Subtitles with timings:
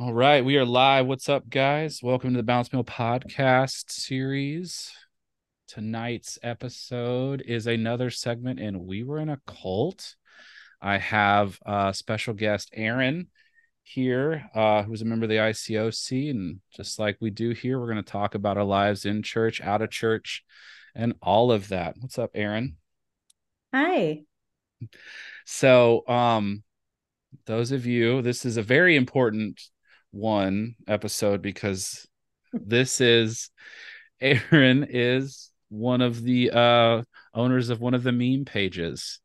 [0.00, 1.04] All right, we are live.
[1.04, 2.02] What's up, guys?
[2.02, 4.90] Welcome to the Balanced Male podcast series.
[5.68, 10.16] Tonight's episode is another segment in We Were in a Cult.
[10.80, 13.26] I have a special guest, Erin,
[13.82, 16.30] here, uh, who's a member of the ICOC.
[16.30, 19.60] And just like we do here, we're going to talk about our lives in church,
[19.60, 20.44] out of church,
[20.94, 21.96] and all of that.
[22.00, 22.76] What's up, Erin?
[23.74, 24.22] Hi.
[25.44, 26.62] So, um,
[27.44, 29.60] those of you, this is a very important
[30.12, 32.06] one episode because
[32.52, 33.50] this is
[34.20, 37.02] Erin is one of the uh
[37.32, 39.20] owners of one of the meme pages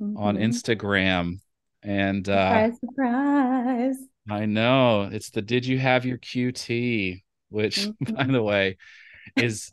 [0.00, 0.16] mm-hmm.
[0.16, 1.40] on Instagram.
[1.82, 3.96] And uh surprise, surprise.
[4.30, 8.14] I know it's the did you have your QT, which mm-hmm.
[8.14, 8.76] by the way
[9.36, 9.72] is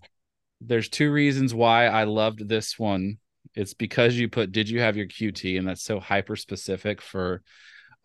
[0.62, 3.17] there's two reasons why I loved this one.
[3.55, 7.43] It's because you put did you have your QT and that's so hyper specific for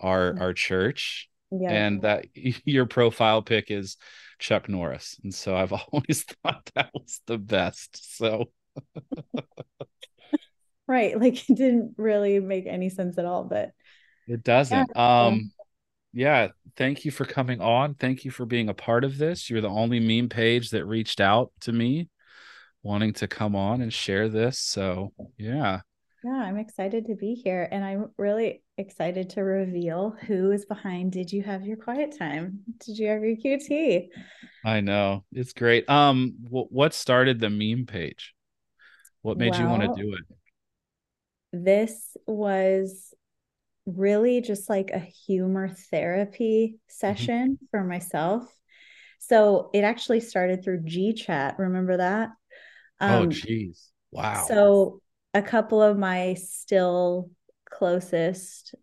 [0.00, 0.42] our mm-hmm.
[0.42, 1.70] our church yeah.
[1.70, 2.26] and that
[2.64, 3.96] your profile pic is
[4.38, 5.18] Chuck Norris.
[5.22, 8.16] And so I've always thought that was the best.
[8.16, 8.50] So
[10.86, 13.70] right, like it didn't really make any sense at all, but
[14.26, 14.90] it doesn't.
[14.94, 15.26] Yeah.
[15.26, 15.50] Um
[16.16, 17.94] yeah, thank you for coming on.
[17.94, 19.50] Thank you for being a part of this.
[19.50, 22.08] You're the only meme page that reached out to me
[22.84, 24.60] wanting to come on and share this.
[24.60, 25.80] So, yeah.
[26.24, 27.68] Yeah, I'm excited to be here.
[27.70, 32.60] And I'm really excited to reveal who is behind Did You Have Your Quiet Time?
[32.78, 34.08] Did you have your QT?
[34.64, 35.24] I know.
[35.32, 35.86] It's great.
[35.90, 38.32] Um, what started the meme page?
[39.20, 41.62] What made well, you want to do it?
[41.62, 43.12] This was
[43.84, 46.76] really just like a humor therapy mm-hmm.
[46.88, 47.64] session mm-hmm.
[47.70, 48.50] for myself.
[49.18, 51.56] So it actually started through G Chat.
[51.58, 52.30] Remember that?
[52.98, 53.90] Oh, um, oh, geez.
[54.10, 54.46] Wow.
[54.48, 55.02] So
[55.34, 57.30] a couple of my still
[57.68, 58.74] closest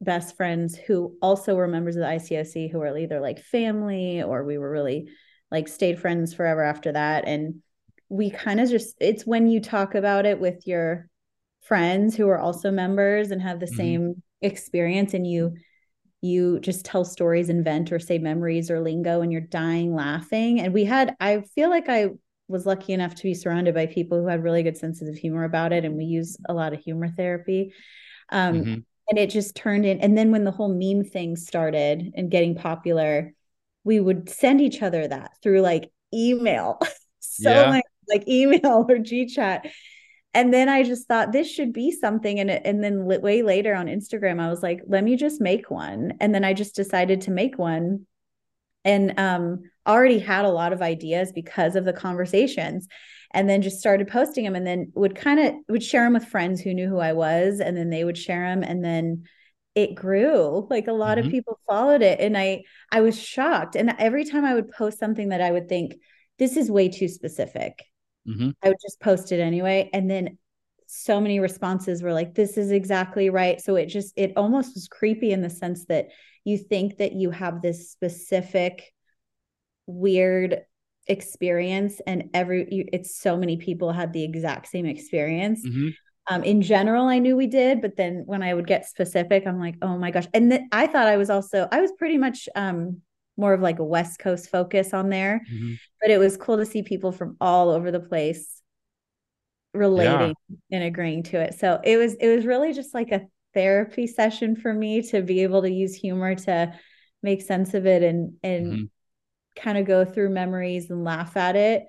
[0.00, 4.44] best friends who also were members of the ICOC who were either like family or
[4.44, 5.08] we were really
[5.50, 7.26] like stayed friends forever after that.
[7.26, 7.62] And
[8.08, 11.08] we kind of just, it's when you talk about it with your
[11.62, 13.76] friends who are also members and have the mm-hmm.
[13.76, 15.54] same experience and you,
[16.22, 20.60] you just tell stories and vent or say memories or lingo and you're dying laughing.
[20.60, 22.10] And we had, I feel like I
[22.50, 25.44] was lucky enough to be surrounded by people who had really good senses of humor
[25.44, 27.72] about it and we use a lot of humor therapy.
[28.30, 28.74] Um, mm-hmm.
[29.08, 32.54] and it just turned in and then when the whole meme thing started and getting
[32.54, 33.32] popular
[33.82, 36.78] we would send each other that through like email.
[37.22, 37.70] So yeah.
[37.70, 39.70] like, like email or gchat
[40.34, 43.86] and then i just thought this should be something and and then way later on
[43.86, 46.14] instagram i was like let me just make one.
[46.18, 48.06] And then i just decided to make one.
[48.84, 52.86] And um, already had a lot of ideas because of the conversations
[53.32, 56.24] and then just started posting them and then would kind of would share them with
[56.24, 59.24] friends who knew who I was and then they would share them and then
[59.74, 61.28] it grew like a lot mm-hmm.
[61.28, 64.98] of people followed it and I I was shocked and every time I would post
[64.98, 65.94] something that I would think
[66.38, 67.84] this is way too specific
[68.28, 68.50] mm-hmm.
[68.62, 70.38] I would just post it anyway and then
[70.86, 74.88] so many responses were like this is exactly right so it just it almost was
[74.88, 76.08] creepy in the sense that
[76.44, 78.92] you think that you have this specific
[79.90, 80.62] weird
[81.06, 85.88] experience and every it's so many people had the exact same experience mm-hmm.
[86.28, 89.58] um, in general i knew we did but then when i would get specific i'm
[89.58, 92.48] like oh my gosh and th- i thought i was also i was pretty much
[92.54, 93.00] um,
[93.36, 95.74] more of like a west coast focus on there mm-hmm.
[96.00, 98.60] but it was cool to see people from all over the place
[99.72, 100.56] relating yeah.
[100.70, 103.22] and agreeing to it so it was it was really just like a
[103.54, 106.72] therapy session for me to be able to use humor to
[107.22, 108.84] make sense of it and and mm-hmm.
[109.60, 111.84] Kind of go through memories and laugh at it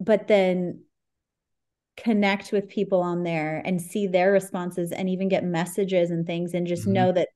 [0.00, 0.82] but then
[1.96, 6.54] connect with people on there and see their responses and even get messages and things
[6.54, 6.94] and just mm-hmm.
[6.94, 7.28] know that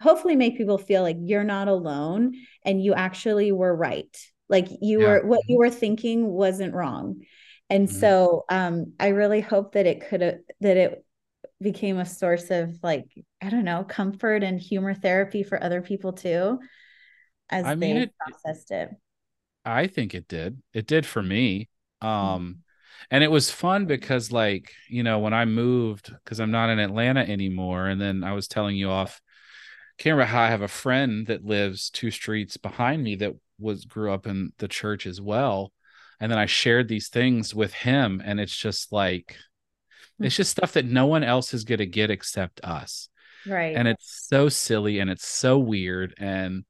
[0.00, 2.32] hopefully make people feel like you're not alone
[2.64, 4.16] and you actually were right
[4.48, 5.06] like you yeah.
[5.08, 7.22] were what you were thinking wasn't wrong
[7.70, 7.98] and mm-hmm.
[7.98, 11.04] so um i really hope that it could have that it
[11.60, 13.06] became a source of like
[13.42, 16.58] i don't know comfort and humor therapy for other people too
[17.50, 18.90] as I mean, they it, processed it
[19.64, 21.68] i think it did it did for me
[22.00, 22.52] um mm-hmm.
[23.10, 26.78] and it was fun because like you know when i moved because i'm not in
[26.78, 29.20] atlanta anymore and then i was telling you off
[29.98, 34.12] camera how i have a friend that lives two streets behind me that was grew
[34.12, 35.72] up in the church as well
[36.20, 39.36] and then i shared these things with him and it's just like
[40.20, 43.08] it's just stuff that no one else is going to get except us.
[43.46, 43.76] Right.
[43.76, 46.64] And it's so silly and it's so weird and.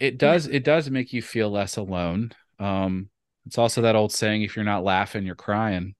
[0.00, 2.32] It does it does make you feel less alone.
[2.58, 3.10] Um
[3.46, 5.94] it's also that old saying if you're not laughing you're crying.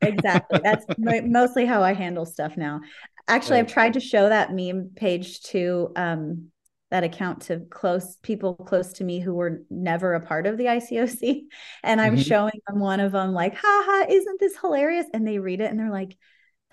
[0.00, 0.60] exactly.
[0.62, 2.80] That's mostly how I handle stuff now.
[3.26, 6.50] Actually, I've tried to show that meme page to um
[6.94, 10.66] that account to close people close to me who were never a part of the
[10.66, 11.40] ICOC.
[11.82, 12.22] And I'm mm-hmm.
[12.22, 15.06] showing them one of them, like, haha, isn't this hilarious?
[15.12, 16.16] And they read it and they're like,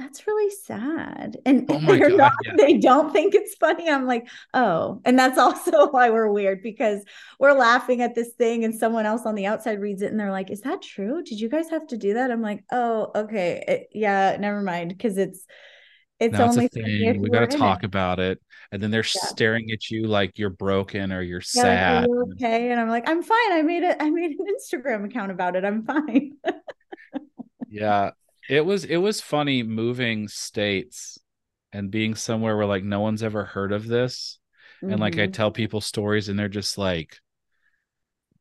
[0.02, 1.38] that's really sad.
[1.46, 2.54] And oh they're God, not, yeah.
[2.58, 3.90] they don't think it's funny.
[3.90, 7.04] I'm like, oh, and that's also why we're weird because
[7.40, 10.32] we're laughing at this thing and someone else on the outside reads it and they're
[10.32, 11.24] like, is that true?
[11.24, 12.32] Did you guys have to do that?
[12.32, 13.64] I'm like, oh, okay.
[13.68, 14.90] It, yeah, never mind.
[14.90, 15.46] Because it's,
[16.20, 17.22] it's now only it's thing.
[17.22, 17.86] we got to talk it.
[17.86, 18.40] about it.
[18.72, 19.28] And then they're yeah.
[19.28, 22.08] staring at you like you're broken or you're yeah, sad.
[22.08, 22.72] You okay.
[22.72, 23.52] And I'm like, I'm fine.
[23.52, 23.98] I made it.
[24.00, 25.66] I made an Instagram account about it.
[25.66, 26.38] I'm fine.
[27.70, 28.12] yeah
[28.52, 31.18] it was it was funny moving states
[31.72, 34.38] and being somewhere where like no one's ever heard of this.
[34.84, 34.94] Mm-hmm.
[34.94, 35.32] and like i mm-hmm.
[35.32, 37.18] tell people stories and they're just like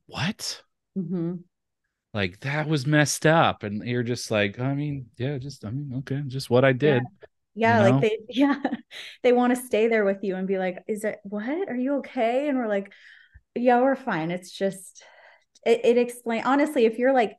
[0.06, 0.62] what?
[0.98, 1.34] Mm-hmm.
[2.12, 3.62] like that was messed up.
[3.62, 7.02] And you're just like i mean yeah just i mean okay just what i did
[7.54, 8.56] yeah, yeah like they yeah
[9.22, 11.68] they want to stay there with you and be like is it what?
[11.68, 12.48] Are you okay?
[12.48, 12.92] And we're like
[13.54, 14.32] yeah we're fine.
[14.32, 15.04] It's just
[15.64, 17.36] it, it explain honestly if you're like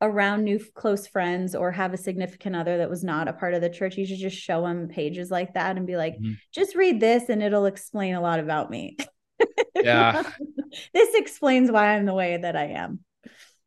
[0.00, 3.60] around new close friends or have a significant other that was not a part of
[3.60, 6.32] the church, you should just show them pages like that and be like, mm-hmm.
[6.52, 8.96] just read this and it'll explain a lot about me.
[9.74, 10.22] Yeah.
[10.94, 13.00] this explains why I'm the way that I am.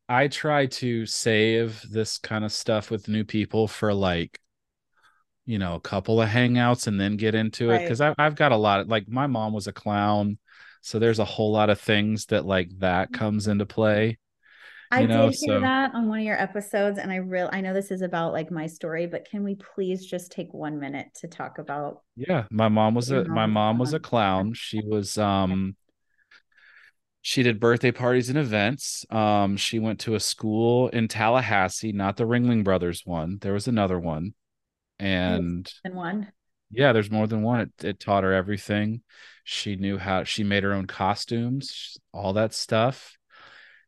[0.08, 4.40] I try to save this kind of stuff with new people for like,
[5.46, 7.82] you know, a couple of hangouts and then get into right.
[7.82, 7.88] it.
[7.88, 10.38] Cause I, I've got a lot of like my mom was a clown.
[10.82, 14.18] So there's a whole lot of things that like that comes into play
[14.90, 15.60] I know, did hear so...
[15.60, 18.50] that on one of your episodes, and I real I know this is about like
[18.50, 22.02] my story, but can we please just take one minute to talk about?
[22.16, 24.52] Yeah, my mom was a my mom was a clown.
[24.54, 25.76] She was um
[27.22, 29.06] she did birthday parties and events.
[29.10, 33.38] Um, she went to a school in Tallahassee, not the Ringling Brothers one.
[33.40, 34.34] There was another one,
[34.98, 36.32] and and one.
[36.72, 37.60] Yeah, there's more than one.
[37.60, 39.02] It, it taught her everything.
[39.44, 43.16] She knew how she made her own costumes, all that stuff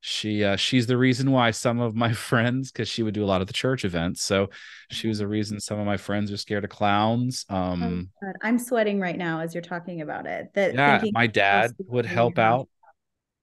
[0.04, 3.26] she uh, she's the reason why some of my friends because she would do a
[3.26, 4.50] lot of the church events so
[4.90, 8.32] she was a reason some of my friends are scared of clowns oh, um oh,
[8.42, 12.38] i'm sweating right now as you're talking about it that yeah my dad would help
[12.38, 12.68] out.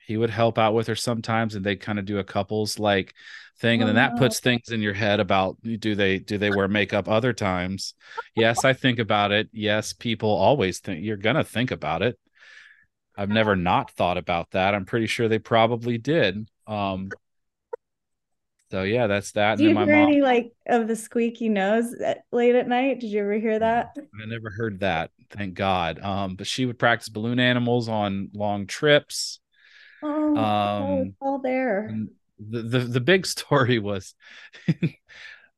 [0.05, 3.13] He would help out with her sometimes and they kind of do a couples like
[3.59, 4.41] thing and then that puts oh.
[4.41, 7.93] things in your head about do they do they wear makeup other times?
[8.35, 9.49] Yes i think about it.
[9.53, 12.17] Yes people always think you're gonna think about it
[13.19, 14.73] I've never not thought about that.
[14.73, 16.49] I'm pretty sure they probably did.
[16.65, 17.09] Um,
[18.71, 19.57] so yeah, that's that.
[19.57, 23.01] Did you hear mom, any like of the squeaky nose at, late at night?
[23.01, 23.93] Did you ever hear that?
[23.97, 25.11] I never heard that.
[25.31, 25.99] Thank God.
[25.99, 29.41] Um, but she would practice balloon animals on long trips.
[30.01, 31.93] Oh, um, all there.
[32.39, 34.15] The, the the big story was,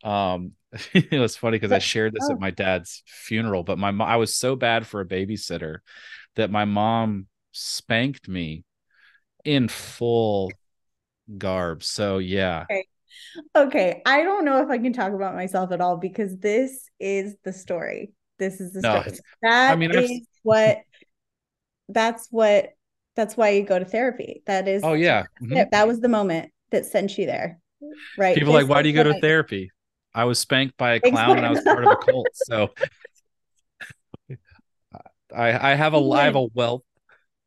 [0.03, 0.53] um,
[0.93, 2.33] it was funny because I shared this oh.
[2.33, 3.61] at my dad's funeral.
[3.61, 5.81] But my I was so bad for a babysitter
[6.37, 8.63] that my mom spanked me
[9.43, 10.51] in full
[11.37, 11.83] garb.
[11.83, 12.65] So yeah.
[12.69, 12.85] Okay.
[13.55, 14.01] Okay.
[14.05, 17.53] I don't know if I can talk about myself at all because this is the
[17.53, 18.13] story.
[18.39, 19.17] This is the story.
[19.41, 20.19] That I mean, is I've...
[20.43, 20.77] what
[21.89, 22.69] that's what
[23.15, 24.43] that's why you go to therapy.
[24.47, 25.25] That is oh yeah.
[25.41, 25.69] Mm-hmm.
[25.71, 27.59] That was the moment that sent you there.
[28.17, 28.35] Right.
[28.35, 29.71] People this like, why do you go to therapy?
[30.13, 32.27] I was spanked by a clown and I was part of a cult.
[32.33, 32.69] So
[35.35, 36.83] I, I have a I have a wealth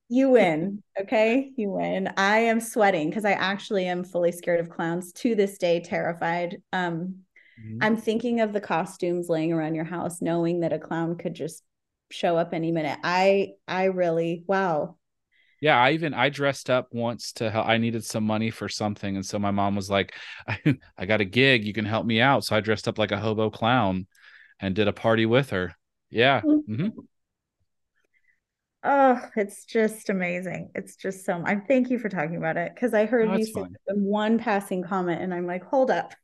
[0.09, 0.83] you win.
[1.01, 1.53] Okay.
[1.57, 2.13] You win.
[2.17, 6.59] I am sweating because I actually am fully scared of clowns to this day, terrified.
[6.73, 7.21] Um,
[7.61, 7.79] mm-hmm.
[7.81, 11.63] I'm thinking of the costumes laying around your house, knowing that a clown could just
[12.11, 12.99] show up any minute.
[13.03, 14.97] I I really wow.
[15.61, 17.67] Yeah, I even I dressed up once to help.
[17.67, 20.13] I needed some money for something, and so my mom was like,
[20.47, 21.65] "I, I got a gig.
[21.65, 24.07] You can help me out." So I dressed up like a hobo clown
[24.61, 25.75] and did a party with her.
[26.11, 26.43] Yeah.
[26.43, 26.89] Mm-hmm.
[28.85, 30.71] Oh it's just amazing.
[30.75, 33.65] It's just so i thank you for talking about it because i heard you say
[33.89, 36.15] one passing comment and i'm like hold up.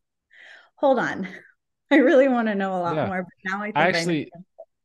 [0.77, 1.29] Hold on.
[1.91, 3.07] I really want to know a lot yeah.
[3.07, 4.39] more but now i, think I actually I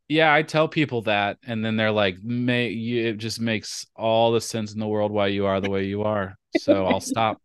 [0.07, 4.31] yeah i tell people that and then they're like may you, it just makes all
[4.31, 6.35] the sense in the world why you are the way you are.
[6.57, 7.41] So i'll stop.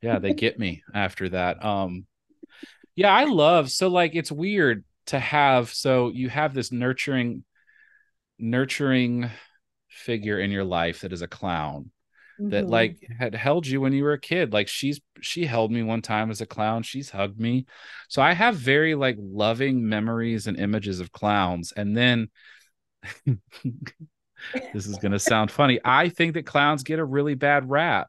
[0.00, 1.64] Yeah they get me after that.
[1.64, 2.06] Um
[2.94, 7.44] yeah i love so like it's weird to have so you have this nurturing
[8.38, 9.30] nurturing
[10.02, 11.90] figure in your life that is a clown
[12.40, 12.50] mm-hmm.
[12.50, 14.52] that like had held you when you were a kid.
[14.52, 16.82] Like she's she held me one time as a clown.
[16.82, 17.66] She's hugged me.
[18.08, 21.72] So i have very like loving memories and images of clowns.
[21.72, 22.28] And then
[23.26, 25.80] this is going to sound funny.
[25.84, 28.08] I think that clowns get a really bad rap.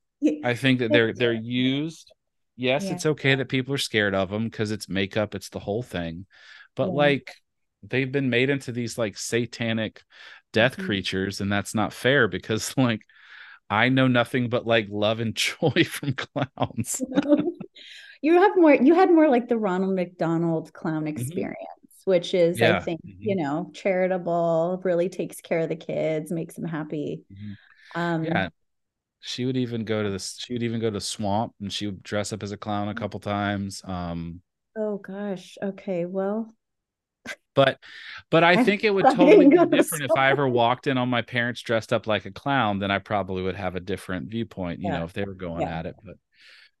[0.44, 2.12] I think that they're they're used.
[2.56, 2.92] Yes yeah.
[2.92, 6.26] it's okay that people are scared of them because it's makeup it's the whole thing.
[6.76, 6.94] But yeah.
[6.94, 7.34] like
[7.82, 10.02] they've been made into these like satanic
[10.52, 10.78] death Mhm.
[10.78, 13.02] creatures and that's not fair because like
[13.70, 17.04] I know nothing but like love and joy from clowns.
[18.22, 21.56] you have more you had more like the Ronald McDonald clown experience,
[22.04, 22.62] which is Mm-hmm.
[22.62, 22.72] Yeah.
[22.72, 23.24] I think, Mhm.
[23.24, 27.22] you know, charitable, really takes care of the kids, makes them happy.
[27.32, 27.56] Mhm.
[27.94, 28.50] Um Yeah.
[29.20, 32.02] She would even go to this she would even go to swamp and she would
[32.04, 33.82] dress up as a clown a couple times.
[33.84, 34.42] Um
[34.76, 35.58] oh gosh.
[35.62, 36.06] Okay.
[36.06, 36.52] Well,
[37.54, 37.78] but
[38.30, 41.22] but I think it would totally be different if I ever walked in on my
[41.22, 44.88] parents dressed up like a clown, then I probably would have a different viewpoint, you
[44.88, 44.98] Yeah.
[44.98, 45.78] know, if they were going Yeah.
[45.78, 45.96] at it.
[46.04, 46.16] But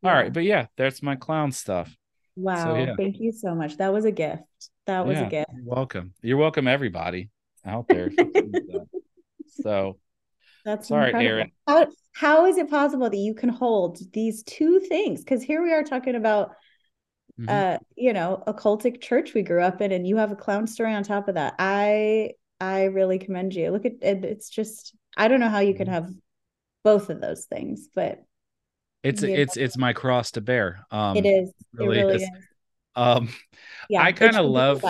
[0.02, 1.94] all right, but yeah, that's my clown stuff.
[2.36, 2.74] Wow.
[2.76, 2.94] yeah.
[2.96, 3.76] Thank you so much.
[3.78, 4.42] That was a gift.
[4.86, 5.50] That was a gift.
[5.54, 6.14] you're welcome.
[6.22, 7.30] You're welcome, everybody
[7.66, 8.06] out there.
[8.06, 8.86] if you need that.
[9.62, 9.98] so
[10.64, 11.30] That's Sorry, incredible.
[11.30, 11.50] Erin.
[11.66, 15.20] How, how is it possible that you can hold these two things?
[15.20, 16.52] Because here we are talking about,
[17.40, 17.46] mhm.
[17.48, 20.66] uh, you know, a cultic church we grew up in, and you have a clown
[20.66, 21.54] story on top of that.
[21.58, 23.70] I I really commend you.
[23.70, 24.24] Look at it.
[24.24, 25.92] It's just I don't know how you can Mhm.
[25.92, 26.10] have
[26.84, 28.22] both of those things, but
[29.02, 30.86] it's know, it's it's my cross to bear.
[30.90, 31.52] Um it is.
[31.72, 32.22] really it really is.
[32.22, 32.30] is.
[32.96, 33.28] um
[33.88, 34.02] Yeah.
[34.02, 34.84] I be the love-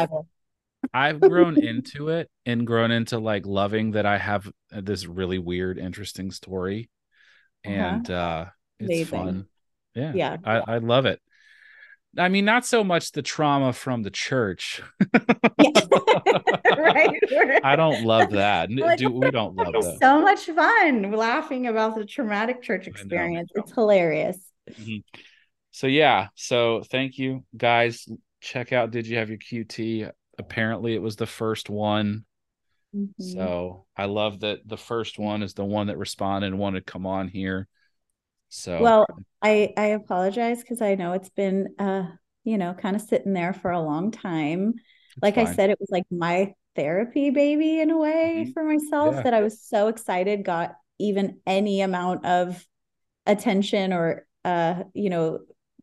[0.93, 5.79] I've grown into it and grown into like loving that I have this really weird,
[5.79, 6.91] interesting story.
[7.67, 7.75] Uh-huh.
[7.75, 8.47] And uh
[8.79, 9.11] it's Amazing.
[9.11, 9.47] fun.
[9.95, 10.13] Yeah.
[10.15, 10.37] Yeah.
[10.45, 11.21] I, I love it.
[12.19, 14.83] I mean, not so much the trauma from the church.
[16.81, 17.11] Right.
[17.63, 18.71] I don't love that.
[18.71, 19.99] Like, Do we don't love that.
[20.01, 23.51] so much fun laughing about the traumatic church experience.
[23.55, 24.39] It's hilarious.
[24.71, 25.03] Mhm.
[25.73, 28.09] So yeah, so thank you guys.
[28.41, 30.11] Check out Did You Have Your QT?
[30.39, 32.25] Apparently it was the first one.
[32.97, 33.11] Mhm.
[33.19, 36.91] So I love that the first one is the one that responded and wanted to
[36.93, 37.69] come on here.
[38.51, 39.07] So Well,
[39.43, 42.05] I I apologize because I know it's been uh,
[42.45, 44.75] you know, kind of sitting there for a long time.
[45.17, 48.55] it's Like I said, it was like my therapy baby in a way Mhm.
[48.55, 49.25] for myself Yeah.
[49.25, 52.67] that I was so excited got even any amount of
[53.27, 55.41] attention or uh, you know,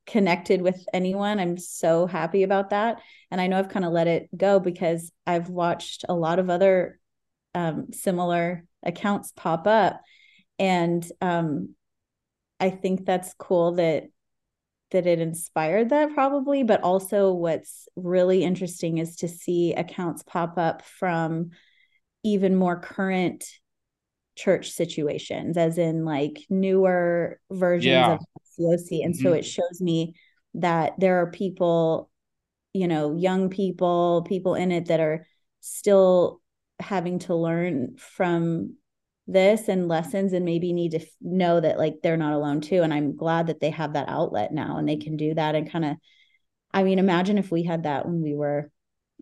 [0.07, 1.39] connected with anyone.
[1.39, 3.01] I'm so happy about that.
[3.31, 6.49] And I know I've kind of let it go because I've watched a lot of
[6.49, 6.99] other
[7.55, 10.01] um, similar accounts pop up.
[10.59, 11.75] And um,
[12.59, 14.05] I think that's cool that
[14.91, 20.57] that it inspired that probably, but also what's really interesting is to see accounts pop
[20.57, 21.49] up from
[22.23, 23.43] even more current
[24.37, 28.13] church situations, as in like newer versions Yeah.
[28.13, 28.19] of
[28.57, 29.03] COC.
[29.03, 29.39] And so Mhm.
[29.39, 30.13] it shows me
[30.53, 32.09] that there are people,
[32.73, 35.25] you know, young people, people in it that are
[35.59, 36.41] still
[36.79, 38.75] having to learn from
[39.27, 42.81] this and lessons and maybe need to f- know that like they're not alone too
[42.81, 45.69] and i'm glad that they have that outlet now and they can do that and
[45.69, 45.97] kind of
[46.73, 48.71] i mean imagine if we had that when we were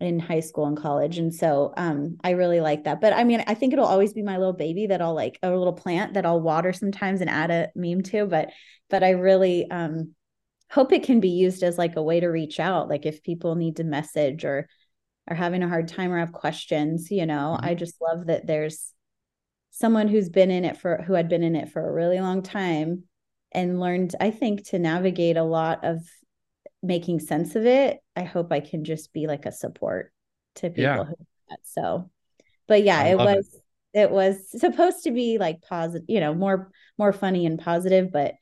[0.02, 3.44] in high school and college and so um i really like that but i mean
[3.48, 6.26] i think it'll always be my little baby that i'll like a little plant that
[6.26, 8.50] i'll water sometimes and add a meme to but
[8.90, 10.14] but i really um
[10.72, 13.56] hope it can be used as like a way to reach out like if people
[13.56, 14.68] need to message or
[15.28, 17.66] are having a hard time or have questions you know Mhm.
[17.66, 18.94] i just love that there's
[19.78, 22.42] someone who's been in it for who had been in it for a really long
[22.42, 23.04] time
[23.52, 26.00] and learned i think to navigate a lot of
[26.82, 30.14] making sense of it i hope i can just be like a support
[30.56, 31.04] to people Yeah.
[31.04, 32.10] who do that so
[32.68, 33.36] but yeah I it love it.
[33.38, 33.60] was
[33.94, 38.36] it was supposed to be like positive you know more more funny and positive but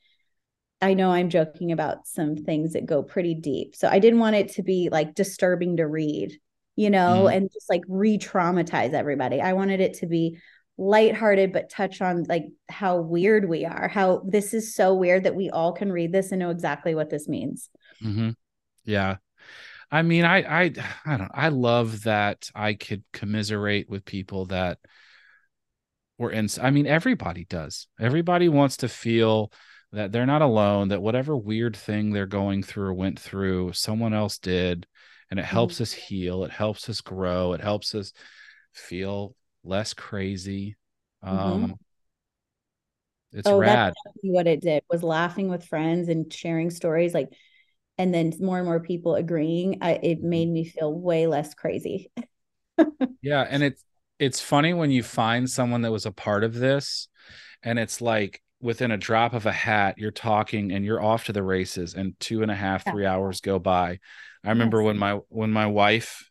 [0.80, 4.36] i know i'm joking about some things that go pretty deep so i didn't want
[4.36, 6.32] it to be like disturbing to read
[6.76, 7.36] you know Mhm.
[7.36, 10.38] and just like re-traumatize everybody i wanted it to be
[10.76, 15.34] lighthearted but touch on like how weird we are how this is so weird that
[15.36, 18.30] we all can read this and know exactly what this means hmm
[18.84, 19.16] Yeah.
[19.90, 20.72] I mean, I I
[21.06, 24.78] I don't I love that I could commiserate with people that
[26.18, 27.86] were in I mean, everybody does.
[28.00, 29.52] Everybody wants to feel
[29.92, 34.12] that they're not alone, that whatever weird thing they're going through or went through, someone
[34.12, 34.86] else did.
[35.30, 36.44] And it helps us heal.
[36.44, 37.52] It helps us grow.
[37.52, 38.12] It helps us
[38.72, 40.76] feel less crazy.
[41.30, 41.66] Mhm.
[41.66, 41.78] Um
[43.32, 43.94] it's oh rad.
[43.94, 47.28] that's what it did was laughing with friends and sharing stories like
[47.98, 50.24] and then more and more people agreeing I, it Mm-hmm.
[50.24, 52.12] made me feel way less crazy
[53.22, 53.84] Yeah, and it's
[54.18, 57.08] it's funny when you find someone that was a part of this,
[57.62, 61.32] and it's like within a drop of a hat, you're talking and you're off to
[61.34, 62.94] the races, and two and a half, Yeah.
[62.94, 64.00] three hours go by.
[64.44, 64.84] I remember Yes.
[64.84, 66.30] when my when my wife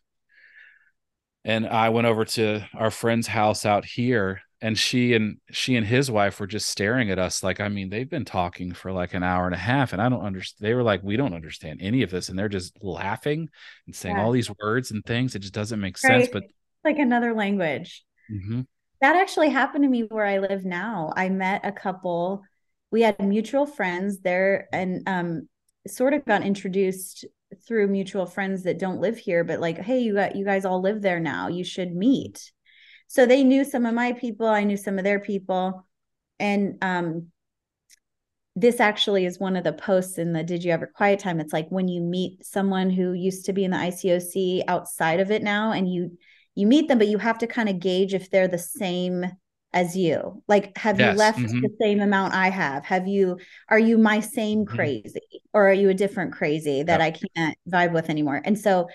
[1.44, 5.86] and I went over to our friend's house out here, and she and she and
[5.86, 9.12] his wife were just staring at us like i mean they've been talking for like
[9.12, 11.80] an hour and a half and i don't understand they were like we don't understand
[11.82, 13.48] any of this and they're just laughing
[13.86, 14.24] and saying yeah.
[14.24, 16.22] all these words and things it just doesn't make right.
[16.22, 16.44] sense but
[16.82, 18.62] like another language mm-hmm.
[19.02, 22.42] that actually happened to me where i live now i met a couple
[22.90, 25.46] we had mutual friends there and um
[25.86, 27.26] sort of got introduced
[27.66, 30.80] through mutual friends that don't live here but like hey you got you guys all
[30.80, 31.48] live there now.
[31.48, 32.52] You should meet.
[33.08, 34.46] So they knew some of my people.
[34.46, 35.86] I knew some of their people.
[36.38, 37.28] And um
[38.56, 41.40] this actually is one of the posts in the did you ever quiet time?
[41.40, 45.30] It's like when you meet someone who used to be in the icoc outside of
[45.30, 46.16] it now and you
[46.54, 49.24] you meet them but you have to kind of gauge if they're the same
[49.74, 51.12] as you like have yes.
[51.12, 51.60] you left mm-hmm.
[51.60, 53.36] the same amount i have have you
[53.68, 54.74] are you my same mm-hmm.
[54.74, 57.14] crazy or are you a different crazy that yep.
[57.14, 58.88] i can't vibe with anymore and so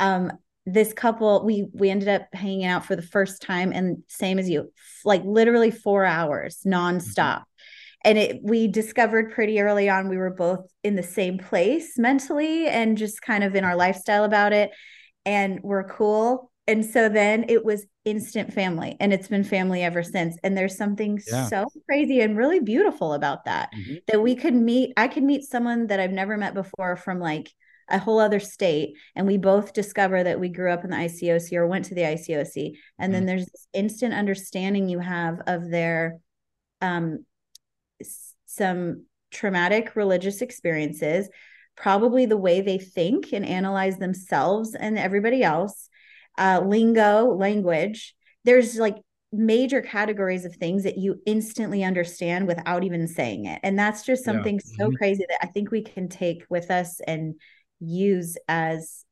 [0.00, 0.30] um
[0.66, 4.50] this couple we we ended up hanging out for the first time and same as
[4.50, 4.72] you
[5.04, 7.42] like literally four hours nonstop mm-hmm.
[8.04, 12.66] and it we discovered pretty early on we were both in the same place mentally
[12.66, 14.72] and just kind of in our lifestyle about it
[15.24, 20.02] and we're cool and so then it was instant family and it's been family ever
[20.02, 21.46] since and there's something yeah.
[21.48, 23.94] so crazy and really beautiful about that mm-hmm.
[24.06, 27.50] that we could meet i could meet someone that i've never met before from like
[27.88, 31.52] a whole other state and we both discover that we grew up in the ICOC
[31.52, 33.12] or went to the ICOC and mm-hmm.
[33.12, 36.18] then there's this instant understanding you have of their
[36.80, 37.24] um
[38.46, 41.28] some traumatic religious experiences
[41.76, 45.88] probably the way they think and analyze themselves and everybody else
[46.38, 48.14] uh lingo language
[48.44, 48.96] there's like
[49.32, 54.24] major categories of things that you instantly understand without even saying it and that's just
[54.24, 54.76] something yeah.
[54.78, 54.96] so mm-hmm.
[54.96, 57.34] crazy that i think we can take with us and
[57.80, 59.04] use as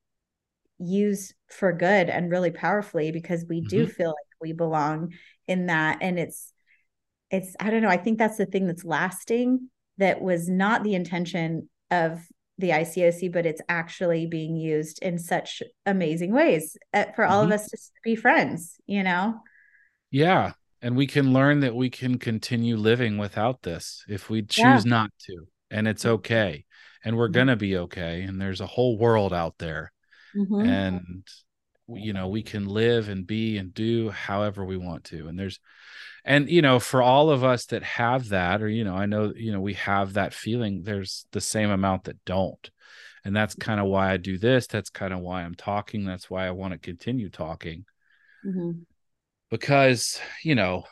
[0.79, 3.93] use for good and really powerfully because we do mm-hmm.
[3.93, 5.13] feel like we belong
[5.47, 6.53] in that and it's
[7.31, 10.95] it's i don't know i think that's the thing that's lasting that was not the
[10.95, 12.21] intention of
[12.59, 17.53] the ICOC, but it's actually being used in such amazing ways uh, for all mm-hmm.
[17.53, 19.41] of us to be friends, you know?
[20.11, 20.53] Yeah.
[20.81, 24.83] And we can learn that we can continue living without this if we choose yeah.
[24.85, 25.47] not to.
[25.71, 26.15] And it's mm-hmm.
[26.15, 26.65] okay
[27.05, 27.33] and we're mm-hmm.
[27.33, 29.93] gonna be okay and there's a whole world out there
[30.37, 30.61] mm-hmm.
[30.61, 31.27] and
[31.89, 35.59] you know we can live and be and do however we want to and there's
[36.25, 39.33] and you know for all of us that have that or you know i know
[39.35, 42.71] you know we have that feeling there's the same amount that don't
[43.25, 46.31] and that's kind of why i do this that's kind of why i'm talking that's
[46.31, 47.85] why i want to continue talking
[48.47, 48.73] mm-hmm.
[49.51, 50.85] because you know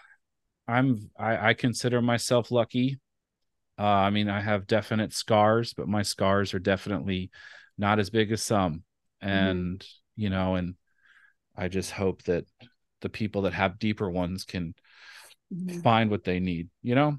[0.67, 2.99] i'm I, I consider myself lucky
[3.81, 7.31] uh, I mean, I have definite scars, but my scars are definitely
[7.79, 8.85] not as big as some.
[9.25, 9.29] Mm-hmm.
[9.29, 10.23] And, mm-hmm.
[10.23, 10.75] you know, and
[11.57, 12.45] I just hope that
[13.01, 14.75] the people that have deeper ones can
[15.55, 15.81] mm-hmm.
[15.81, 17.19] find what they need, you know?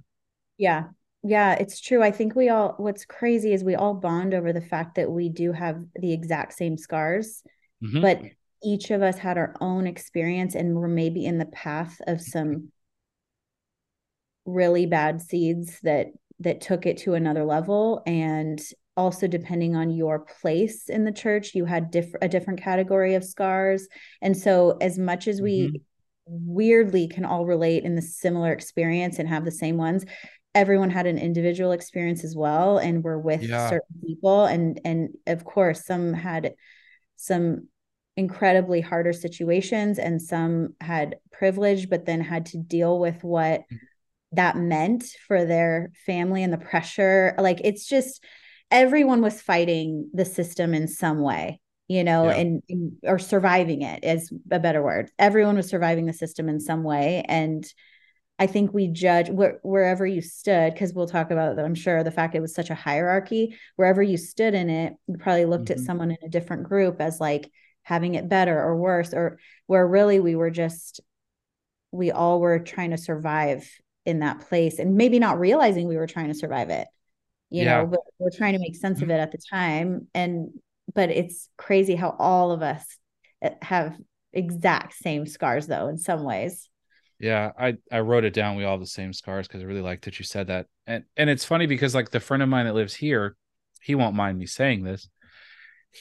[0.57, 0.85] Yeah.
[1.23, 2.01] Yeah, it's true.
[2.01, 5.29] I think we all, what's crazy is we all bond over the fact that we
[5.29, 7.43] do have the exact same scars,
[7.83, 8.01] mm-hmm.
[8.01, 8.21] but
[8.63, 12.71] each of us had our own experience and we're maybe in the path of some
[14.45, 16.07] really bad seeds that
[16.39, 18.59] that took it to another level and
[18.97, 23.23] also depending on your place in the church you had diff- a different category of
[23.23, 23.87] scars
[24.21, 25.75] and so as much as we mm-hmm.
[26.31, 30.05] Weirdly can all relate in the similar experience and have the same ones.
[30.53, 33.69] Everyone had an individual experience as well and were with yeah.
[33.69, 36.53] certain people and and of course some had
[37.15, 37.67] some
[38.17, 43.75] incredibly harder situations and some had privilege but then had to deal with what mm-hmm
[44.33, 47.35] that meant for their family and the pressure.
[47.37, 48.23] Like it's just
[48.69, 51.59] everyone was fighting the system in some way
[51.91, 52.36] you know yeah.
[52.36, 56.60] and, and, or surviving it is a better word everyone was surviving the system in
[56.60, 57.65] some way and
[58.39, 62.01] i think we judge where, wherever you stood because we'll talk about that i'm sure
[62.01, 65.65] the fact it was such a hierarchy wherever you stood in it you probably looked
[65.65, 65.80] mm-hmm.
[65.80, 67.51] at someone in a different group as like
[67.84, 71.01] having it better or worse or where really we were just
[71.91, 73.69] we all were trying to survive
[74.06, 76.88] in that place and maybe not realizing we were trying to survive it
[77.49, 77.82] you yeah.
[77.82, 79.12] know but we're trying to make sense mm-hmm.
[79.12, 80.51] of it at the time and
[80.93, 82.86] but it's crazy how all of us
[83.41, 83.97] eh, have
[84.34, 86.69] exact same scars though in some ways.
[87.19, 89.82] Yeah i i wrote it down we all have the same scars because i really
[89.82, 90.67] like that you said that.
[90.88, 93.36] And and it's funny because like the friend of mine that lives here
[93.82, 95.10] he won't mind me saying this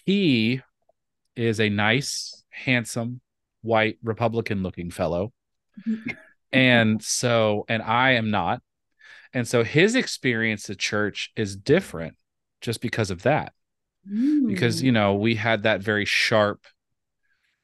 [0.06, 0.60] he
[1.36, 3.20] is a nice handsome
[3.62, 5.32] white republican looking fellow.
[6.52, 8.60] And so and i am not.
[9.32, 12.16] And so his experience at church is different
[12.60, 13.52] just because of that
[14.08, 14.46] mm.
[14.46, 16.64] because you know we had that very sharp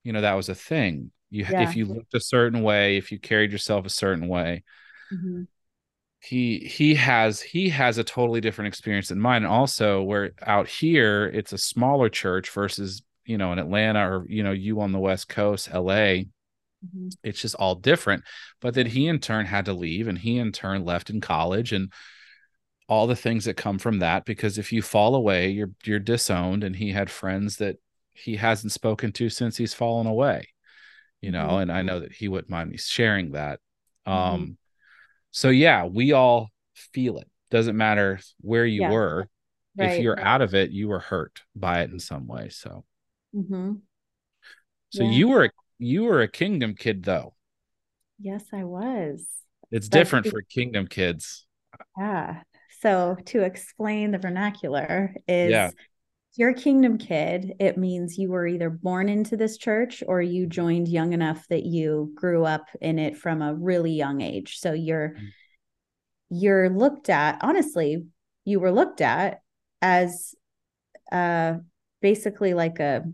[0.05, 1.68] you know that was a thing You Yeah.
[1.68, 4.62] if you looked a certain way, if you carried yourself a certain way.
[5.12, 5.49] Mhm.
[6.20, 9.42] He he has he has a totally different experience than mine.
[9.42, 14.27] And also where out here it's a smaller church versus, you know, in Atlanta or
[14.29, 16.27] you know, you on the West Coast, LA.
[16.87, 17.12] Mhm.
[17.22, 18.25] It's just all different.
[18.61, 21.72] But then he in turn had to leave and he in turn left in college
[21.72, 21.92] and
[22.88, 26.62] all the things that come from that because if you fall away you're you're disowned
[26.64, 27.77] and he had friends that
[28.12, 30.49] he hasn't spoken to since he's fallen away
[31.20, 31.62] you know Mhm.
[31.62, 33.61] and i know that he wouldn't mind me sharing that
[34.07, 34.12] Mhm.
[34.12, 34.59] um
[35.33, 38.90] so yeah we all feel it doesn't matter where you Yeah.
[38.90, 39.29] were
[39.79, 42.85] if you're out of it you were hurt by it in some way so
[43.35, 43.81] Mhm.
[44.90, 45.11] so Yeah.
[45.11, 47.35] you were you were a kingdom kid though
[48.18, 49.29] Yes, I was.
[49.70, 51.46] it's That's different for kingdom kids
[51.99, 52.42] Yeah.
[52.87, 55.70] So to explain the vernacular is Yeah.
[56.37, 60.46] you're a kingdom kid, it means you were either born into this church or you
[60.46, 64.59] joined young enough that you grew up in it from a really young age.
[64.61, 65.33] So you're Mm.
[66.31, 68.07] you're looked at, honestly,
[68.44, 69.40] you were looked at
[69.83, 70.37] as
[71.11, 71.55] uh
[72.01, 73.05] basically like a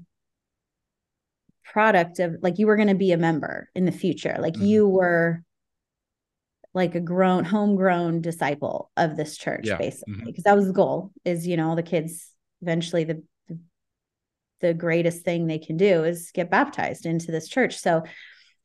[1.65, 4.37] product of like you were going to be a member in the future.
[4.39, 4.67] Like Mhm.
[4.67, 5.43] you were
[6.75, 9.77] like a grown homegrown disciple of this church Yeah.
[9.77, 12.31] basically because that was the goal is you know the kids
[12.63, 13.23] eventually the,
[14.61, 18.03] the greatest thing they can do is get baptized into this church so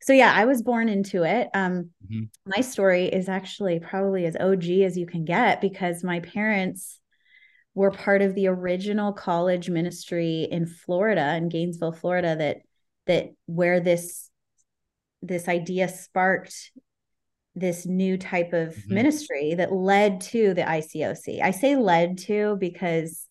[0.00, 2.28] so yeah i was born into it um Mhm.
[2.46, 7.00] my story is actually probably as og as you can get because my parents
[7.74, 12.58] were part of the original college ministry in florida in gainesville florida that
[13.06, 14.30] that where this
[15.20, 16.70] this idea sparked
[17.58, 18.90] this new type of Mhm.
[18.90, 21.40] ministry that led to the ICOC.
[21.42, 23.26] I say led to because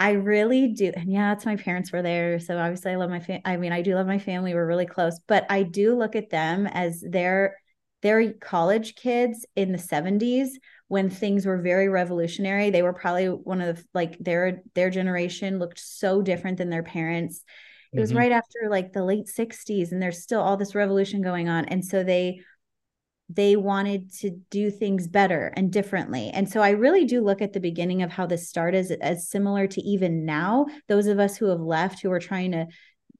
[0.00, 0.92] I really do.
[0.94, 2.38] And yeah, it's my parents were there.
[2.40, 3.42] So obviously I love my family.
[3.44, 4.52] I mean, I do love my family.
[4.54, 7.56] We're really close, but I do look at them as their
[8.02, 12.68] they're college kids in the 70s when things were very revolutionary.
[12.68, 16.82] They were probably one of the like their their generation looked so different than their
[16.82, 17.42] parents.
[17.96, 18.16] It was Mhm.
[18.18, 21.64] right after like the late 60s and there's still all this revolution going on.
[21.66, 22.40] And so they
[23.28, 26.30] they wanted to do things better and differently.
[26.34, 29.28] And so I really do look at the beginning of how this started as, as
[29.28, 32.66] similar to even now, those of us who have left who are trying to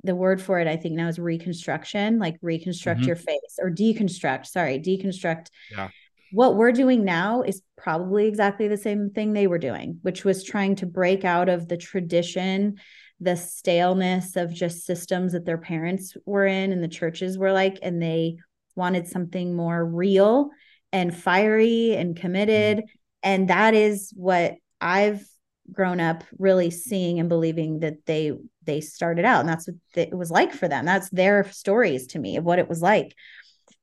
[0.03, 3.07] the word for it I think now is reconstruction, like reconstruct Mhm.
[3.07, 5.47] your face or deconstruct, sorry, deconstruct.
[5.71, 5.89] Yeah.
[6.31, 10.45] What we're doing now is probably exactly the same thing they were doing, which was
[10.45, 12.75] trying to break out of the tradition,
[13.21, 17.79] the staleness of just systems that their parents were in and the churches were like
[17.81, 18.37] and they
[18.77, 20.51] wanted something more real
[20.93, 22.85] and fiery and committed.
[23.23, 25.25] And that is what i've
[25.73, 28.33] grown up really seeing and believing that they
[28.65, 30.85] they started out and that's what it was like for them.
[30.85, 33.15] That's their stories to me of what it was like.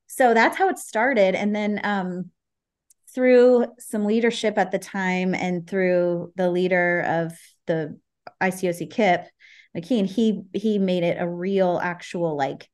[0.08, 1.36] So that's how it started.
[1.36, 2.32] And then um
[3.13, 7.34] through some leadership at the time and through the leader of
[7.67, 7.99] the
[8.41, 9.25] ICOC Kip
[9.75, 12.69] McKean, he he made it a real actual like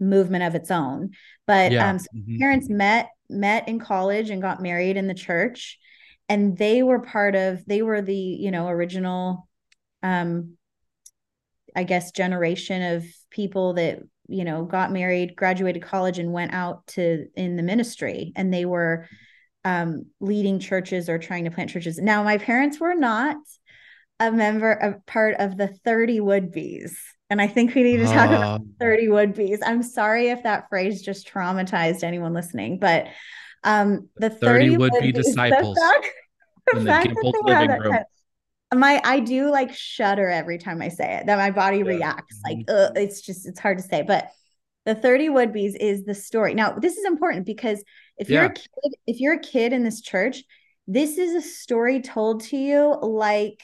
[0.00, 1.10] movement of its own.
[1.46, 1.90] But Yeah.
[1.90, 2.38] um so Mhm.
[2.40, 5.78] parents met met in college and got married in the church
[6.28, 9.48] and they were part of they were the you know original
[10.02, 10.56] um
[11.76, 16.86] i guess generation of people that you know got married graduated college and went out
[16.86, 19.06] to in the ministry and they were
[19.64, 23.36] um leading churches or trying to plant churches now my parents were not
[24.18, 26.98] a member of part of the 30 would be's
[27.30, 29.60] and i think we need to talk about Oh, 30 would be's.
[29.64, 33.06] I'm sorry if that phrase just traumatized anyone listening, but
[33.64, 36.06] um the 30 30, would-be would-be's, the disciples fact-
[36.74, 37.92] the fact that they had that room.
[37.92, 38.06] title-
[38.74, 41.82] my I do like shudder every time I say it, that my body Yeah.
[41.84, 42.40] reacts.
[42.44, 42.70] Like Mhm.
[42.70, 44.02] uh, it's just it's hard to say.
[44.02, 44.30] But
[44.86, 46.54] the 30 would-be's is the story.
[46.54, 47.82] Now, this is important because
[48.16, 50.42] if you're a kid, if you're a kid in this church,
[50.86, 53.60] this is a story told to you like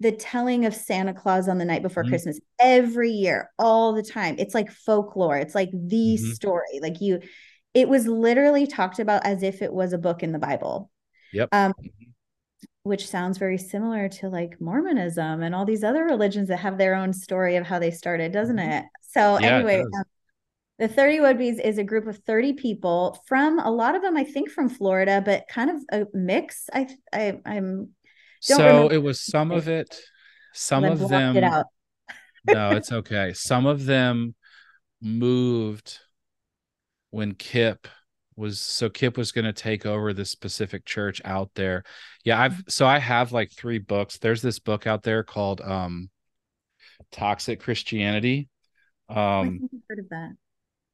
[0.00, 2.08] the telling of Santa Claus on the night before Mhm.
[2.10, 4.36] Christmas every year, all the time.
[4.38, 5.36] It's like folklore.
[5.36, 6.34] It's like the Mhm.
[6.34, 6.80] story.
[6.80, 7.20] Like you,
[7.74, 10.90] it was literally talked about as if it was a book in the Bible.
[11.32, 11.48] Yep.
[11.52, 12.12] Um, Mhm.
[12.82, 16.94] which sounds very similar to like Mormonism and all these other religions that have their
[16.94, 18.78] own story of how they started, doesn't Mhm.
[18.78, 18.84] it?
[19.02, 19.92] So Yeah, anyway, does.
[19.96, 20.04] um,
[20.78, 24.24] the 30 would-be's is a group of 30 people from a lot of them, I
[24.24, 26.70] think from Florida, but kind of a mix.
[26.72, 27.90] I, I I'm
[28.46, 29.98] Don't so remember- it was some of it
[30.54, 31.66] some of them it
[32.46, 34.34] no it's okay some of them
[35.00, 35.98] moved
[37.10, 37.86] when kip
[38.36, 41.84] was so kip was going to take over this specific church out there
[42.24, 46.08] yeah i've so i have like three books there's this book out there called um
[47.12, 48.48] toxic christianity
[49.08, 50.32] Um, heard of that.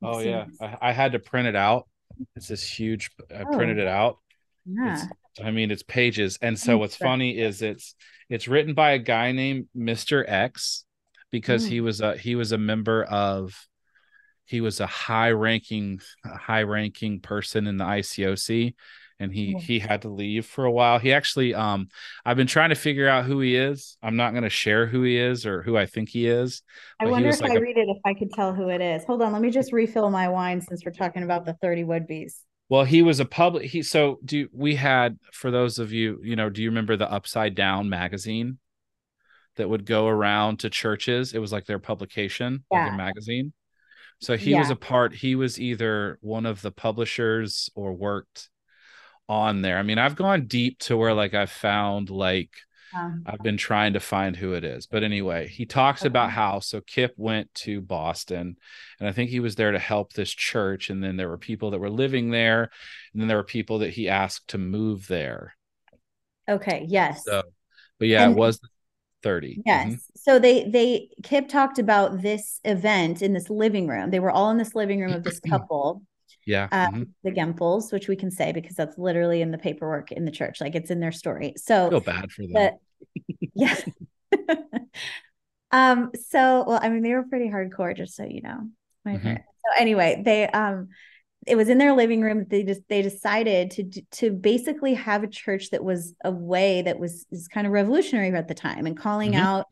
[0.03, 1.89] oh yeah, I, I, had to print it out.
[2.37, 3.11] It's this huge.
[3.29, 4.19] I oh, printed it out.
[4.65, 4.93] Yeah.
[4.93, 5.03] It's,
[5.43, 7.95] I mean, it's pages, and so what's funny is it's
[8.29, 10.85] it's written by a guy named Mister X
[11.31, 11.69] because mm.
[11.69, 13.67] he was a he was a member of
[14.45, 18.75] he was a high ranking high ranking person in the ICOC
[19.21, 19.59] and he yeah.
[19.59, 20.99] he had to leave for a while.
[20.99, 21.89] He actually um
[22.25, 23.97] I've been trying to figure out who he is.
[24.03, 26.63] I'm not going to share who he is or who I think he is.
[27.01, 29.05] I wonder if like I a, read it if I could tell who it is.
[29.05, 32.41] Hold on, let me just refill my wine since we're talking about the 30 would-be's.
[32.75, 36.35] Well, he was a public he so do we had for those of you, you
[36.35, 38.59] know, do you remember the Upside Down magazine
[39.55, 41.35] that would go around to churches?
[41.35, 42.89] It was like their publication, yeah.
[42.89, 43.53] their magazine.
[44.21, 44.59] So he yeah.
[44.59, 48.49] was a part, he was either one of the publishers or worked
[49.29, 49.79] on there.
[49.79, 52.51] I mean, I've gone deep to where like I've found like
[52.97, 54.87] um, I've been trying to find who it is.
[54.87, 56.09] But anyway, he talks okay.
[56.09, 58.57] about how so Kip went to Boston
[58.99, 60.91] and I think he was there to help this church.
[60.91, 62.71] And then there were people that were living there,
[63.13, 65.57] and then there were people that he asked to move there.
[66.49, 66.87] Okay.
[66.89, 67.25] Yes.
[67.25, 67.43] So,
[67.99, 68.61] but yeah, and, it was
[69.23, 69.63] 30.
[69.65, 69.87] Yes.
[69.87, 69.95] Mm-hmm.
[70.17, 74.11] So they they Kip talked about this event in this living room.
[74.11, 76.03] They were all in this living room of this couple.
[76.47, 76.69] Yeah.
[76.71, 77.03] Um, mm-hmm.
[77.23, 80.61] The Gempels, which we can say because that's literally in the paperwork in the church,
[80.61, 81.55] like it's in their story.
[81.57, 82.53] So I feel bad for them.
[82.53, 82.75] But,
[83.55, 83.77] yeah.
[85.71, 86.11] um.
[86.31, 88.69] So well, I mean, they were pretty hardcore, just so you know.
[89.05, 89.35] My mm-hmm.
[89.35, 90.89] So anyway, they um,
[91.47, 92.47] it was in their living room.
[92.49, 96.99] They just they decided to to basically have a church that was a way that
[96.99, 99.45] was is kind of revolutionary at the time and calling mm-hmm.
[99.45, 99.67] out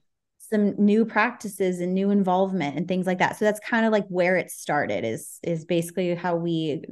[0.53, 3.39] some new practices and new involvement and things like that.
[3.39, 6.83] So that's kind of like where it started is is basically how we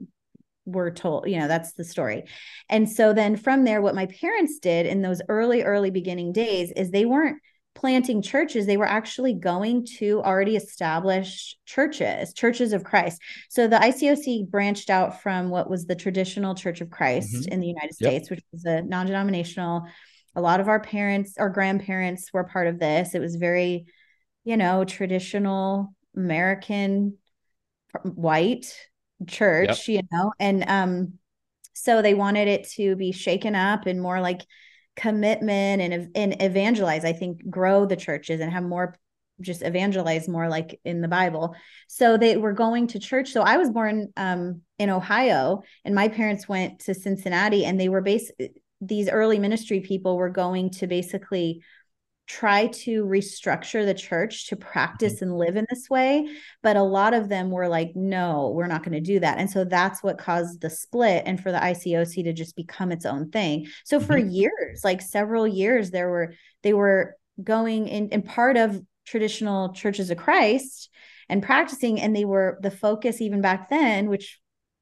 [0.64, 2.24] were told, you know, that's the story.
[2.68, 6.72] And so then from there what my parents did in those early early beginning days
[6.74, 7.40] is they weren't
[7.76, 13.76] planting churches they were actually going to already established churches churches of christ so the
[13.76, 17.52] icoc branched out from what was the traditional church of christ mm-hmm.
[17.52, 19.84] in the united states which was a non-denominational
[20.34, 23.14] a lot of our parents our grandparents were part of this.
[23.14, 23.86] It was very
[24.44, 27.16] you know traditional american
[28.02, 28.74] white
[29.26, 30.02] church yep.
[30.02, 31.12] you know and um
[31.74, 34.40] so they wanted it to be shaken up and more like
[34.96, 38.94] commitment and and evangelize i think grow the churches and have more
[39.40, 41.54] just evangelize more like in the bible.
[41.88, 43.30] So they were going to church.
[43.32, 47.88] So i was born um in ohio and my parents went to cincinnati and they
[47.88, 48.32] were based
[48.80, 51.62] these early ministry people were going to basically
[52.30, 55.24] try to restructure the church to practice mm-hmm.
[55.24, 56.28] and live in this way
[56.62, 59.50] but a lot of them were like no we're not going to do that and
[59.50, 63.30] so that's what caused the split and for the ICOC to just become its own
[63.30, 64.30] thing so for mm-hmm.
[64.30, 70.10] years like several years there were they were going in and part of traditional churches
[70.10, 70.88] of Christ
[71.28, 74.38] and practicing and they were the focus even back then which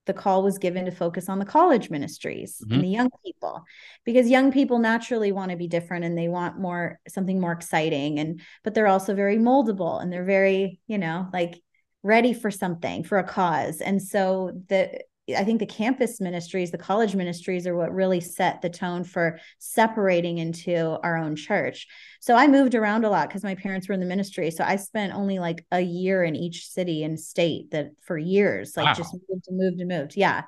[0.09, 2.75] the call was given to focus on the college ministries mm-hmm.
[2.75, 3.62] and the young people
[4.05, 8.18] because young people naturally want to be different and they want more something more exciting
[8.18, 11.61] and but they're also very moldable and they're very you know like
[12.03, 14.99] ready for something for a cause and so the
[15.37, 19.38] I think the campus ministries, the college ministries are what really set the tone for
[19.59, 21.87] separating into our own church.
[22.21, 24.51] So I moved around a lot because my parents were in the ministry.
[24.51, 28.77] So I spent only like a year in each city and state that for years,
[28.77, 28.95] like wow.
[28.95, 30.17] just moved and moved and moved.
[30.17, 30.45] Yeah.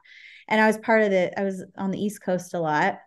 [0.48, 2.98] And I was part of the, I was on the East Coast a lot.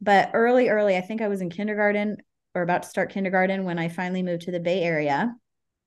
[0.00, 2.16] But early, early, I think I was in kindergarten
[2.54, 5.34] or about to start kindergarten when I finally moved to the Bay Area.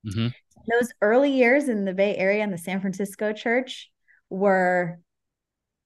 [0.06, 0.28] Mm-hmm.
[0.72, 3.90] Those early years in the Bay Area and the San Francisco church
[4.30, 5.00] were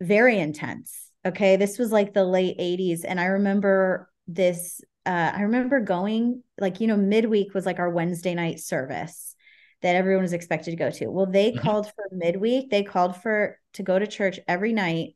[0.01, 1.12] very intense.
[1.25, 1.57] Okay.
[1.57, 3.01] This was like the late 80s.
[3.05, 7.89] And I remember this, uh, I remember going, like, you know, midweek was like our
[7.89, 9.36] Wednesday night service
[9.81, 11.07] that everyone was expected to go to.
[11.07, 11.60] Well, they mm-hmm.
[11.60, 15.15] called for midweek, they called for to go to church every night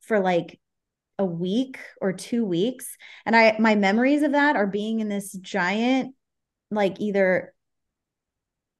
[0.00, 0.58] for like
[1.18, 2.96] a week or two weeks.
[3.26, 6.14] And I, my memories of that are being in this giant,
[6.70, 7.52] like either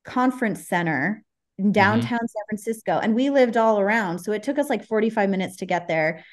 [0.04, 1.24] conference center
[1.58, 2.26] in downtown mm-hmm.
[2.26, 2.98] San Francisco.
[2.98, 4.20] And we lived all around.
[4.20, 6.24] So it took us like 45 minutes to get there.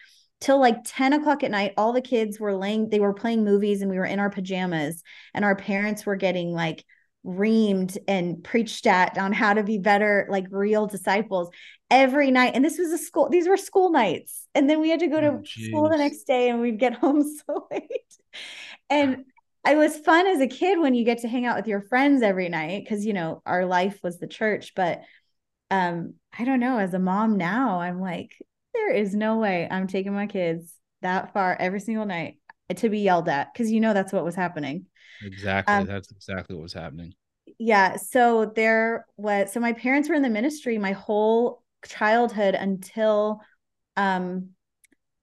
[0.41, 3.81] Till like 10 o'clock at night, all the kids were laying, they were playing movies
[3.81, 5.01] and we were in our pajamas,
[5.33, 6.83] and our parents were getting like
[7.25, 11.49] reamed and preached at on how to be better, like real disciples
[11.89, 12.51] every night.
[12.53, 14.47] And this was a school, these were school nights.
[14.53, 16.93] And then we had to go to oh, school the next day and we'd get
[16.99, 18.17] home so late.
[18.89, 19.25] And
[19.67, 22.21] it was fun as a kid when you get to hang out with your friends
[22.21, 25.01] every night because you know our life was the church but
[25.71, 28.31] um i don't know as a mom now i'm like
[28.73, 32.37] there is no way i'm taking my kids that far every single night
[32.75, 34.85] to be yelled at because you know that's what was happening
[35.23, 37.13] exactly um, that's exactly what was happening
[37.57, 37.97] yeah.
[37.97, 43.41] So there was so my parents were in the ministry my whole childhood until
[43.95, 44.49] um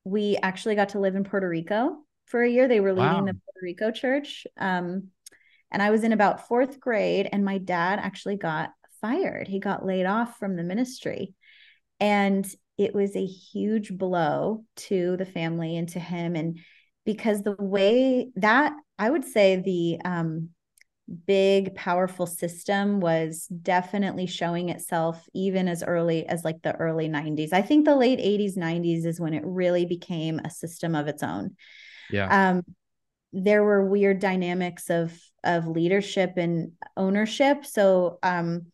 [0.05, 1.99] we actually got to live in Puerto Rico
[2.33, 2.67] for a year.
[2.67, 3.27] They were leading wow.
[3.27, 4.47] the Puerto Rico church.
[4.57, 5.11] Um,
[5.71, 9.47] and I was in about fourth grade, and my dad actually got fired.
[9.47, 11.35] He got laid off from the ministry.
[12.01, 12.45] And
[12.79, 16.35] it was a huge blow to the family and to him.
[16.35, 16.59] And
[17.05, 20.51] because the way that I would say the um,
[21.27, 27.53] big, powerful system was definitely showing itself even as early as like the early 90s.
[27.53, 31.23] I think the late 80s, 90s is when it really became a system of its
[31.23, 31.57] own.
[32.11, 32.51] Yeah.
[32.51, 32.63] Um,
[33.33, 37.65] there were weird dynamics of of leadership and ownership.
[37.65, 38.67] So um,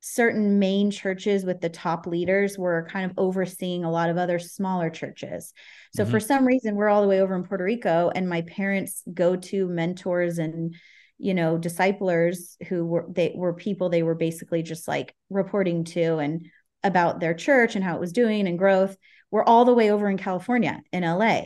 [0.00, 4.38] certain main churches with the top leaders were kind of overseeing a lot of other
[4.38, 5.52] smaller churches.
[5.94, 6.12] So mm-hmm.
[6.12, 9.66] for some reason, we're all the way over in Puerto Rico, and my parents' go-to
[9.66, 10.74] mentors and
[11.18, 16.18] you know disciplers who were they were people they were basically just like reporting to
[16.18, 16.48] and
[16.82, 18.96] about their church and how it was doing and growth
[19.30, 21.44] were all the way over in California in LA.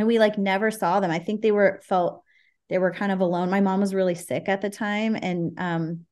[0.00, 1.10] And we like never saw them.
[1.10, 2.22] I think they were felt
[2.68, 3.50] they were kind of alone.
[3.50, 6.06] My mom was really sick at the time and um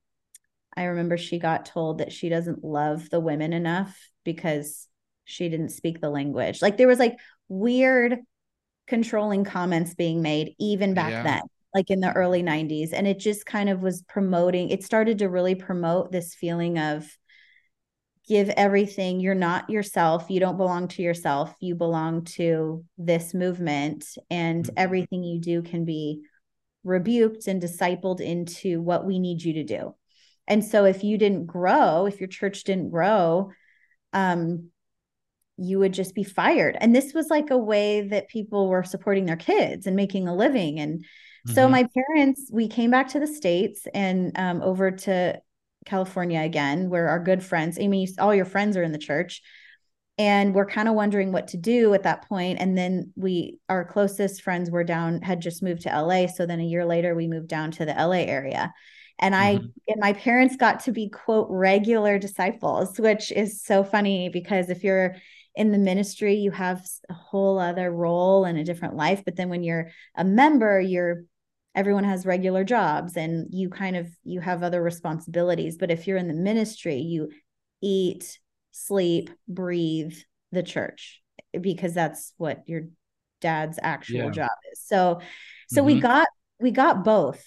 [0.77, 4.87] I remember she got told that she doesn't love the women enough because
[5.24, 6.62] she didn't speak the language.
[6.62, 7.16] Like there was like
[7.48, 8.18] weird
[8.87, 11.22] controlling comments being made even back yeah.
[11.22, 11.42] then,
[11.74, 12.92] like in the early 90s.
[12.92, 17.11] And it just kind of was promoting, it started to really promote this feeling of
[18.29, 19.21] give everything.
[19.21, 20.27] You're not yourself.
[20.29, 21.55] You don't belong to yourself.
[21.61, 24.05] You belong to this movement.
[24.31, 24.75] And mm-hmm.
[24.77, 26.23] everything you do can be
[26.85, 29.95] rebuked and discipled into what we need you to do.
[30.47, 33.51] And so if you didn't grow, if your church didn't grow,
[34.12, 34.71] um,
[35.57, 36.77] you would just be fired.
[36.81, 40.35] And this was like a way that people were supporting their kids and making a
[40.35, 40.79] living.
[40.79, 41.53] And mm-hmm.
[41.53, 45.41] so my parents, we came back to the States and um, over to
[45.88, 49.42] California again, where our good friends, I mean, all your friends are in the church.
[50.20, 52.61] And we're kind of wondering what to do at that point.
[52.61, 56.27] And then we, our closest friends were down, had just moved to LA.
[56.27, 58.74] So then a year later, we moved down to the LA area
[59.18, 59.66] and i mm-hmm.
[59.88, 64.85] and my parents got to be quote regular disciples which is so funny because if
[64.85, 65.16] you're
[65.55, 69.48] in the ministry you have a whole other role and a different life but then
[69.48, 71.24] when you're a member you're
[71.74, 76.16] everyone has regular jobs and you kind of you have other responsibilities but if you're
[76.16, 77.31] in the ministry you
[77.81, 78.38] eat
[78.72, 80.14] sleep breathe
[80.52, 81.20] the church
[81.61, 82.83] because that's what your
[83.40, 84.31] dad's actual yeah.
[84.31, 85.20] job is so
[85.68, 85.94] so mm-hmm.
[85.94, 86.28] we got
[86.61, 87.44] we got both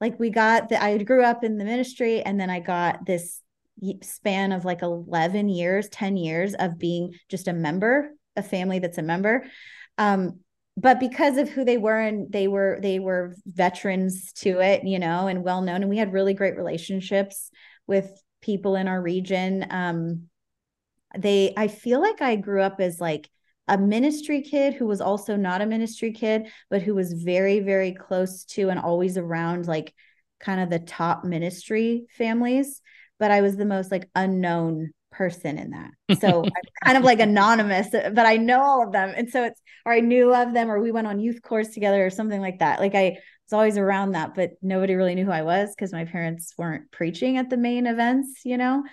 [0.00, 3.40] like we got the I grew up in the ministry and then I got this
[4.02, 8.98] span of like 11 years, 10 years of being just a member, a family that's
[8.98, 9.46] a member.
[9.98, 10.40] Um,
[10.76, 14.98] but because of who they were and they were they were veterans to it, you
[14.98, 17.50] know, and well known and we had really great relationships
[17.86, 18.10] with
[18.40, 19.66] people in our region.
[19.70, 20.28] Um,
[21.16, 23.28] they I feel like I grew up as like
[23.68, 27.92] a ministry kid who was also not a ministry kid, but who was very, very
[27.92, 29.94] close to and always around like
[30.40, 32.82] kind of the top ministry families.
[33.18, 35.90] But I was the most like unknown person in that.
[36.20, 36.52] So I'm
[36.84, 39.12] kind of like anonymous, but I know all of them.
[39.16, 42.04] And so it's, or I knew of them, or we went on youth course together
[42.04, 42.78] or something like that.
[42.80, 46.04] Like I was always around that, but nobody really knew who I was because my
[46.04, 48.84] parents weren't preaching at the main events, you know?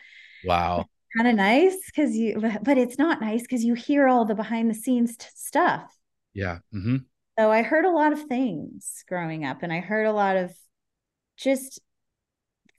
[0.46, 4.36] Wow kind of nice because you but it's not nice because you hear all the
[4.36, 5.94] behind the scenes t- stuff
[6.34, 6.98] yeah mm-hmm.
[7.38, 10.54] so i heard a lot of things growing up and i heard a lot of
[11.38, 11.82] just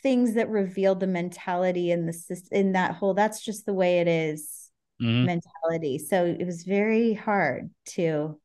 [0.02, 4.08] things that revealed the mentality in the in that whole that's just the way it
[4.08, 5.26] is mm-hmm.
[5.26, 8.38] mentality so it was very hard to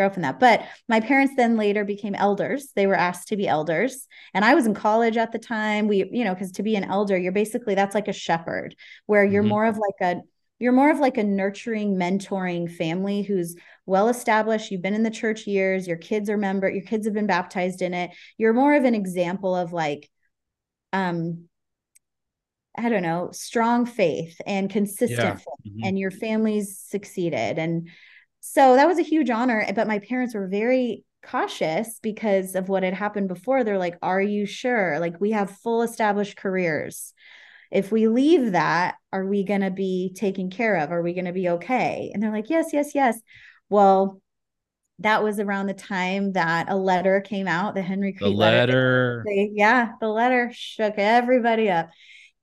[0.00, 0.40] grow in that.
[0.40, 2.72] But my parents then later became elders.
[2.74, 4.06] They were asked to be elders.
[4.34, 5.88] And I was in college at the time.
[5.88, 8.74] We, you know, because to be an elder, you're basically that's like a shepherd,
[9.06, 9.50] where you're mm-hmm.
[9.50, 10.20] more of like a
[10.58, 14.70] you're more of like a nurturing, mentoring family who's well established.
[14.70, 17.80] You've been in the church years, your kids are member, your kids have been baptized
[17.80, 18.10] in it.
[18.36, 20.10] You're more of an example of like
[20.92, 21.48] um
[22.76, 25.34] I don't know, strong faith and consistent yeah.
[25.34, 25.84] faith, mm-hmm.
[25.84, 27.58] and your family's succeeded.
[27.58, 27.88] And
[28.40, 29.66] so that was a huge honor.
[29.74, 33.64] But my parents were very cautious because of what had happened before.
[33.64, 34.98] They're like, Are you sure?
[34.98, 37.12] Like, we have full established careers.
[37.70, 40.90] If we leave that, are we going to be taken care of?
[40.90, 42.10] Are we going to be okay?
[42.12, 43.20] And they're like, Yes, yes, yes.
[43.68, 44.20] Well,
[45.00, 49.24] that was around the time that a letter came out, the Henry Kriete the letter.
[49.26, 49.48] letter.
[49.52, 51.90] Yeah, the letter shook everybody up.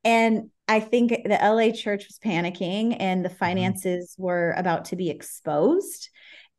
[0.03, 3.37] And I think the LA church was panicking and the mm-hmm.
[3.37, 4.23] finances mm-hmm.
[4.23, 6.09] were about to be exposed.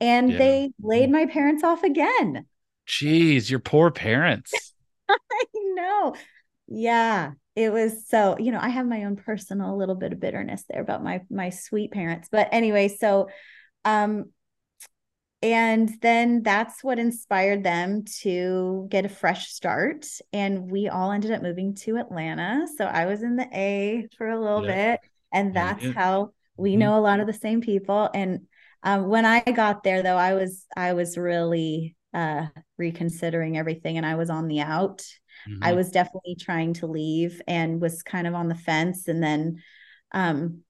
[0.01, 0.39] And yeah.
[0.39, 1.13] they laid mm-hmm.
[1.13, 2.47] my parents off again.
[2.87, 4.53] Jeez, your poor parents.
[5.09, 6.15] I know.
[6.67, 10.63] yeah it was so you know i have my own personal little bit of bitterness
[10.69, 13.29] there about my my sweet parents but anyway so
[13.85, 14.27] um
[15.41, 21.31] and then that's what inspired them to get a fresh start and we all ended
[21.31, 24.93] up moving to atlanta so i was in the a for a little yeah.
[24.93, 25.01] bit
[25.33, 25.93] and that's yeah.
[25.93, 26.81] how we mm-hmm.
[26.81, 28.47] know a lot of the same people and
[28.83, 32.47] um, when i got there though i was i was really uh,
[32.79, 34.99] reconsidering everything and i was on the out
[35.49, 35.63] mm-hmm.
[35.63, 39.63] i was definitely trying to leave and was kind of on the fence and then
[40.13, 40.63] um,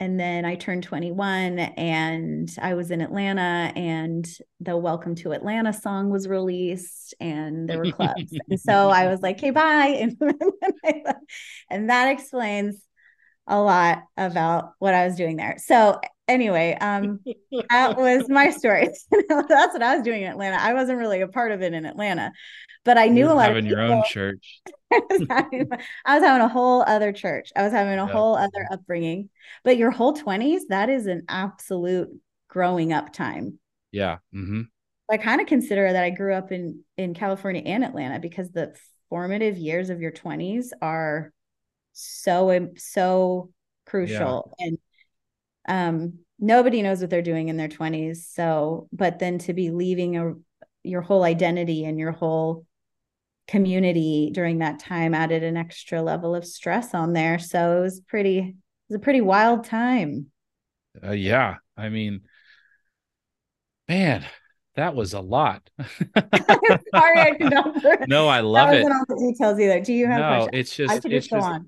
[0.00, 4.28] and then I turned 21 and I was in Atlanta and
[4.60, 8.32] the Welcome to Atlanta song was released and there were clubs.
[8.48, 10.08] and so I was like, "Okay, bye."
[11.70, 12.82] And that explains
[13.46, 15.56] a lot about what I was doing there.
[15.58, 17.20] So anyway, um
[17.70, 18.88] that was my story.
[19.10, 20.56] That's what I was doing in Atlanta.
[20.60, 22.32] I wasn't really a part of it in Atlanta,
[22.84, 23.84] but I knew a lot having of people.
[23.84, 24.60] your own church.
[24.92, 25.68] I, was having,
[26.06, 27.50] I was having a whole other church.
[27.56, 28.12] I was having a yeah.
[28.12, 29.28] whole other upbringing.
[29.64, 32.08] But your whole 20s, that is an absolute
[32.48, 33.58] growing up time.
[33.92, 34.18] Yeah.
[34.34, 34.62] Mm-hmm.
[35.10, 38.74] I kind of consider that I grew up in in California and Atlanta because the
[39.08, 41.32] formative years of your 20s are
[41.92, 43.50] so so
[43.86, 44.66] crucial yeah.
[44.66, 44.78] and
[45.68, 50.16] um nobody knows what they're doing in their 20s so but then to be leaving
[50.16, 50.34] a
[50.82, 52.64] your whole identity and your whole
[53.48, 57.38] community during that time added an extra level of stress on there.
[57.38, 58.54] So it was pretty, it
[58.88, 60.26] was a pretty wild time.
[61.02, 61.56] Uh, yeah.
[61.76, 62.22] I mean,
[63.88, 64.24] man,
[64.76, 65.68] that was a lot.
[65.80, 67.82] Sorry, I not.
[68.08, 68.84] no, I love it.
[68.84, 69.80] All the details either.
[69.80, 70.20] Do you have?
[70.20, 70.50] No, questions?
[70.52, 70.92] it's just.
[70.92, 71.60] I could just just.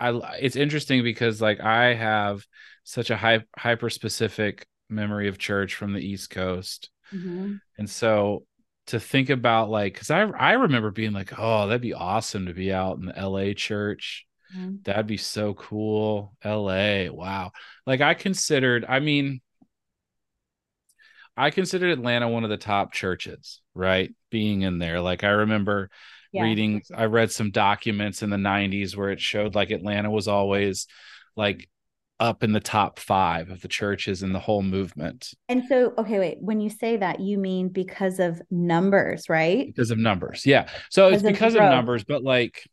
[0.00, 0.10] I.
[0.40, 2.44] It's interesting because like I have
[2.84, 7.54] such a high, hyper specific memory of church from the East Coast, mm-hmm.
[7.78, 8.44] and so
[8.86, 12.54] to think about like because I I remember being like, oh, that'd be awesome to
[12.54, 14.26] be out in the LA church.
[14.56, 14.76] Mm-hmm.
[14.84, 16.34] That'd be so cool.
[16.44, 17.52] LA, wow.
[17.86, 19.40] Like I considered, I mean,
[21.36, 24.14] I considered Atlanta one of the top churches, right?
[24.30, 25.00] Being in there.
[25.00, 25.90] Like I remember
[26.32, 26.42] yeah.
[26.42, 30.86] reading, I read some documents in the 90s where it showed like Atlanta was always
[31.36, 31.68] like
[32.20, 35.30] up in the top five of the churches in the whole movement.
[35.48, 39.66] And so, okay, wait, when you say that, you mean because of numbers, right?
[39.66, 40.46] Because of numbers.
[40.46, 40.68] Yeah.
[40.90, 42.68] So because it's because of, of, numbers, but like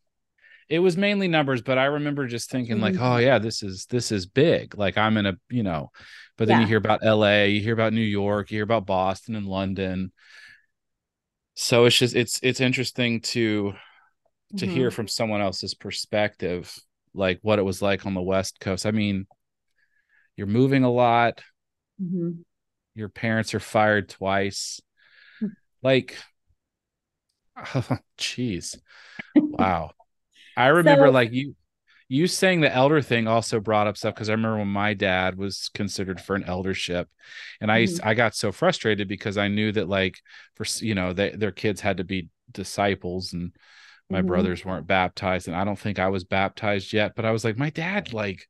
[0.69, 2.83] it was mainly numbers, but I remember just thinking mm-hmm.
[2.83, 4.77] like, oh yeah, this is this is big.
[4.77, 5.89] Like I'm in a, you know,
[6.37, 6.61] but then yeah.
[6.61, 10.11] you hear about LA, you hear about New York, you hear about Boston and London.
[11.55, 13.73] So it's just it's it's interesting to
[14.57, 14.75] to mm-hmm.
[14.75, 16.73] hear from someone else's perspective
[17.13, 18.85] like what it was like on the West Coast.
[18.85, 19.27] I mean,
[20.35, 21.41] you're moving a lot.
[22.01, 22.41] Mm-hmm.
[22.95, 24.81] Your parents are fired twice.
[25.39, 25.47] Hmm.
[25.81, 26.17] like,
[27.57, 28.77] oh, jeez,
[29.35, 29.91] wow.
[30.57, 31.55] I remember so, like you
[32.11, 35.37] you saying the elder thing also brought up stuff because I remember when my dad
[35.37, 37.07] was considered for an eldership,
[37.61, 38.05] and I mm-hmm.
[38.05, 40.19] I got so frustrated because I knew that like
[40.55, 43.53] for you know they, their kids had to be disciples and
[44.11, 44.27] my mm-hmm.
[44.27, 47.57] brothers weren't baptized and i don't think i was baptized yet but i was like
[47.57, 48.47] my dad like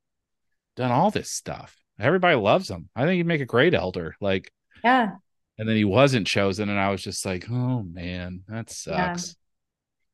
[0.75, 1.77] done all this stuff.
[1.99, 2.89] Everybody loves him.
[2.95, 4.15] I think he'd make a great elder.
[4.19, 4.51] Like
[4.83, 5.11] yeah.
[5.57, 9.35] and then he wasn't chosen and i was just like oh man that sucks.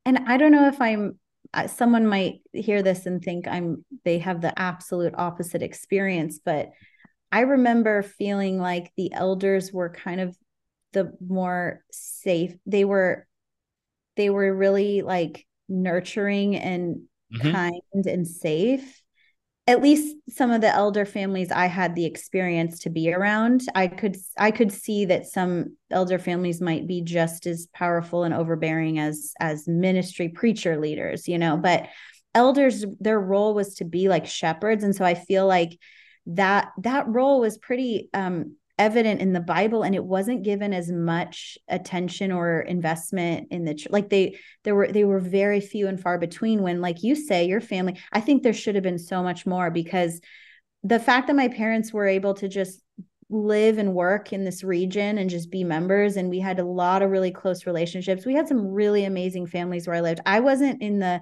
[0.06, 0.10] Yeah.
[0.10, 1.18] and i don't know if i'm
[1.54, 6.72] uh, someone might hear this and think i'm they have the absolute opposite experience but
[7.32, 10.36] i remember feeling like the elders were kind of
[10.92, 13.26] the more safe they were
[14.18, 17.04] they were really like nurturing and
[17.34, 17.52] mm-hmm.
[17.52, 19.02] kind and safe
[19.68, 23.88] at least some of the elder families i had the experience to be around i
[23.88, 28.98] could i could see that some elder families might be just as powerful and overbearing
[28.98, 31.88] as as ministry preacher leaders you know but
[32.34, 35.78] elders their role was to be like shepherds and so i feel like
[36.26, 40.92] that that role was pretty um evident in the bible and it wasn't given as
[40.92, 46.00] much attention or investment in the like they there were they were very few and
[46.00, 49.24] far between when like you say your family i think there should have been so
[49.24, 50.22] much more because
[50.84, 52.82] the fact that my parents were able to just
[53.30, 57.02] live and work in this region and just be members and we had a lot
[57.02, 60.82] of really close relationships we had some really amazing families where i lived i wasn't
[60.82, 61.22] in the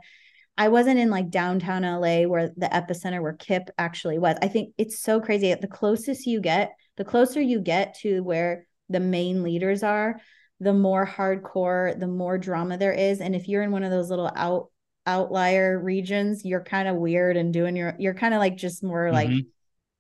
[0.58, 4.38] I wasn't in like downtown LA where the epicenter where Kip actually was.
[4.42, 5.54] I think it's so crazy.
[5.54, 10.22] The closest you get the closer you get to where the main leaders are,
[10.60, 13.20] the more hardcore, the more drama there is.
[13.20, 14.70] And if you're in one of those little out
[15.06, 19.12] outlier regions, you're kind of weird and doing your you're kind of like just more
[19.12, 19.48] like mm-hmm.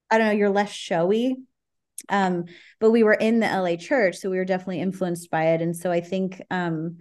[0.09, 1.35] I don't know, you're less showy.
[2.09, 2.45] Um,
[2.79, 5.61] but we were in the LA church, so we were definitely influenced by it.
[5.61, 6.97] And so I think um,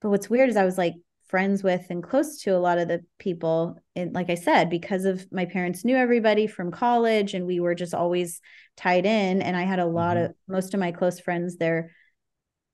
[0.00, 0.94] but what's weird is I was like
[1.34, 5.04] friends with and close to a lot of the people and like i said because
[5.04, 8.40] of my parents knew everybody from college and we were just always
[8.76, 10.26] tied in and i had a lot mm-hmm.
[10.26, 11.90] of most of my close friends their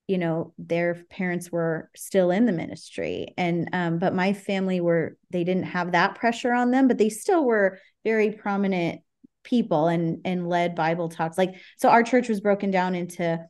[0.09, 5.17] you know their parents were still in the ministry and um but my family were
[5.31, 9.01] they didn't have that pressure on them but they still were very prominent
[9.43, 13.43] people and and led bible talks like so our church was broken down into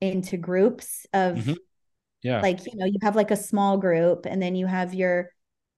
[0.00, 1.54] into groups of mm-hmm.
[2.24, 5.30] Yeah like you know you have like a small group and then you have your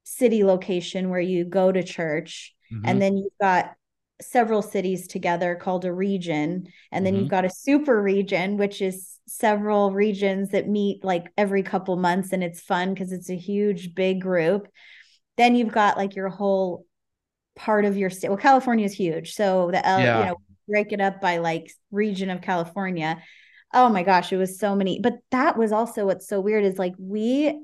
[0.03, 2.87] city location where you go to church mm-hmm.
[2.87, 3.73] and then you've got
[4.19, 7.21] several cities together called a region and then mm-hmm.
[7.21, 12.31] you've got a super region which is several regions that meet like every couple months
[12.31, 14.67] and it's fun because it's a huge big group
[15.35, 16.85] then you've got like your whole
[17.55, 20.19] part of your state well california is huge so the L, yeah.
[20.19, 20.35] you know
[20.67, 23.21] break it up by like region of california
[23.73, 26.79] oh my gosh it was so many but that was also what's so weird is
[26.79, 27.59] like we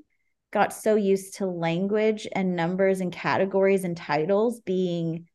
[0.51, 5.27] got so used to language and numbers and categories and titles being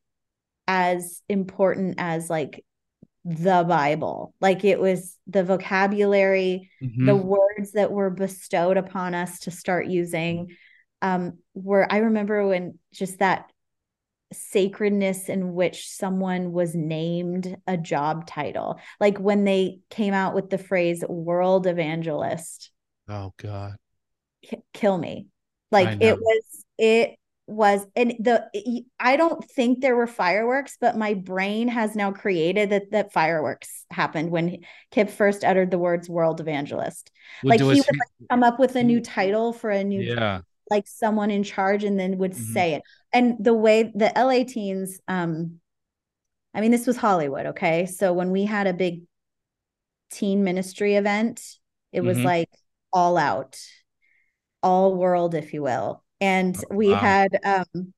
[0.68, 2.64] as important as like
[3.24, 4.32] the Bible.
[4.40, 7.06] Like it was the vocabulary, mm-hmm.
[7.06, 10.56] the words that were bestowed upon us to start using.
[11.02, 13.50] Um, where I remember when just that
[14.32, 20.50] sacredness in which someone was named a job title, like when they came out with
[20.50, 22.70] the phrase world evangelist.
[23.08, 23.76] Oh, God.
[24.72, 25.26] Kill me.
[25.70, 27.18] Like it was, it
[27.48, 28.46] was and the
[29.00, 33.86] I don't think there were fireworks, but my brain has now created that that fireworks
[33.90, 34.58] happened when
[34.90, 37.10] Kip first uttered the words world evangelist.
[37.42, 40.42] Well, like he would like, come up with a new title for a new yeah.
[40.70, 42.52] Like someone in charge and then would mm-hmm.
[42.52, 42.82] say it.
[43.12, 45.60] And the way the LA teens um
[46.54, 47.86] I mean this was Hollywood, okay?
[47.86, 49.02] So when we had a big
[50.10, 51.42] teen ministry event,
[51.92, 52.26] it was mm-hmm.
[52.26, 52.50] like
[52.92, 53.58] all out,
[54.62, 56.96] all world if you will and oh, we wow.
[56.96, 57.92] had um,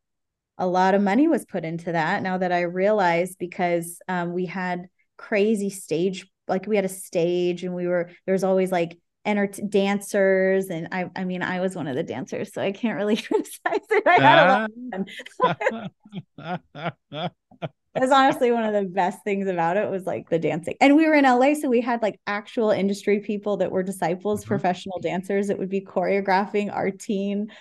[0.58, 4.46] a lot of money was put into that now that i realize because um, we
[4.46, 8.98] had crazy stage like we had a stage and we were there was always like
[9.24, 12.96] enter dancers and I I mean I was one of the dancers so I can't
[12.96, 14.02] really criticize it.
[14.06, 15.90] I had a lot of
[16.38, 17.30] fun.
[17.94, 20.74] it was honestly one of the best things about it was like the dancing.
[20.80, 24.40] And we were in LA so we had like actual industry people that were disciples,
[24.40, 24.48] mm-hmm.
[24.48, 27.52] professional dancers that would be choreographing our teen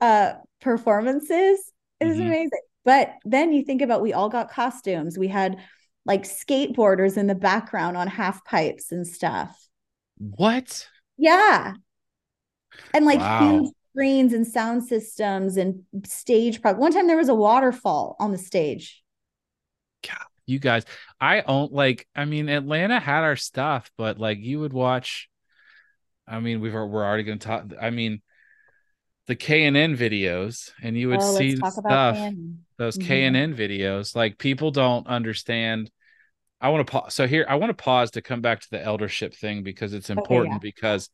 [0.00, 1.72] uh performances.
[1.98, 2.26] It was mm-hmm.
[2.26, 2.60] amazing.
[2.84, 5.18] But then you think about we all got costumes.
[5.18, 5.58] We had
[6.06, 9.56] like skateboarders in the background on half pipes and stuff.
[10.16, 10.88] What?
[11.20, 11.74] Yeah.
[12.94, 13.40] And like wow.
[13.40, 16.76] huge screens and sound systems and stage prop.
[16.76, 19.02] One time there was a waterfall on the stage.
[20.06, 20.84] God, you guys,
[21.20, 25.28] I own like, I mean, Atlanta had our stuff, but like you would watch.
[26.26, 27.66] I mean, we've we're already going to talk.
[27.80, 28.22] I mean,
[29.26, 32.16] the KNN videos, and you would oh, see stuff.
[32.78, 33.12] Those mm-hmm.
[33.12, 35.90] KNN videos, like people don't understand.
[36.60, 37.14] I want to pause.
[37.14, 40.10] So here, I want to pause to come back to the eldership thing because it's
[40.10, 40.56] important.
[40.56, 40.72] Okay, yeah.
[40.74, 41.08] Because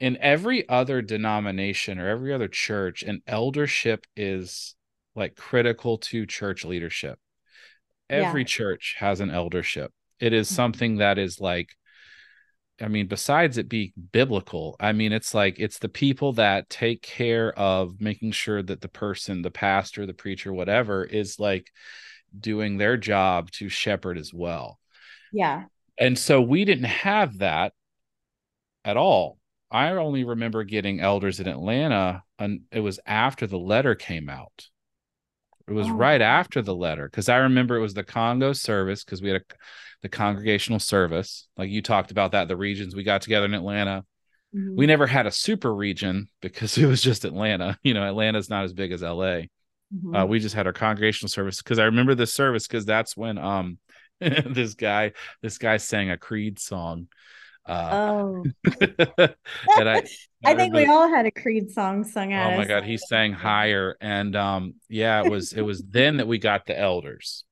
[0.00, 4.74] in every other denomination or every other church, an eldership is
[5.14, 7.18] like critical to church leadership.
[8.10, 8.46] Every yeah.
[8.46, 9.92] church has an eldership.
[10.18, 10.56] It is mm-hmm.
[10.56, 11.70] something that is like
[12.80, 17.02] I mean, besides it being biblical, I mean, it's like it's the people that take
[17.02, 21.70] care of making sure that the person, the pastor, the preacher, whatever, is like
[22.38, 24.78] doing their job to shepherd as well.
[25.32, 25.64] Yeah.
[25.98, 27.72] And so we didn't have that
[28.84, 29.38] at all.
[29.70, 34.68] I only remember getting elders in Atlanta, and it was after the letter came out.
[35.66, 35.92] It was oh.
[35.92, 39.40] right after the letter because I remember it was the Congo service because we had
[39.40, 39.54] a
[40.02, 41.48] the congregational service.
[41.56, 44.04] Like you talked about that, the regions we got together in Atlanta.
[44.54, 44.76] Mm-hmm.
[44.76, 47.78] We never had a super region because it was just Atlanta.
[47.82, 49.42] You know, Atlanta's not as big as LA.
[49.94, 50.14] Mm-hmm.
[50.14, 53.38] Uh, we just had our congregational service because I remember this service because that's when
[53.38, 53.78] um
[54.20, 55.12] this guy
[55.42, 57.08] this guy sang a Creed song.
[57.64, 58.44] Uh, oh,
[59.18, 59.34] I,
[59.68, 60.02] I,
[60.44, 62.52] I think we all had a Creed song sung out.
[62.52, 66.26] Oh my god, he sang higher, and um, yeah, it was it was then that
[66.26, 67.44] we got the elders.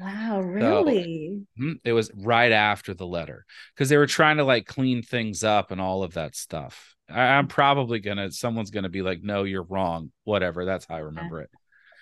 [0.00, 1.40] Wow, really?
[1.58, 3.44] So, hmm, it was right after the letter
[3.74, 6.94] because they were trying to like clean things up and all of that stuff.
[7.10, 10.12] I, am probably gonna, someone's gonna be like, no, you're wrong.
[10.24, 10.64] Whatever.
[10.64, 11.50] That's how I remember it.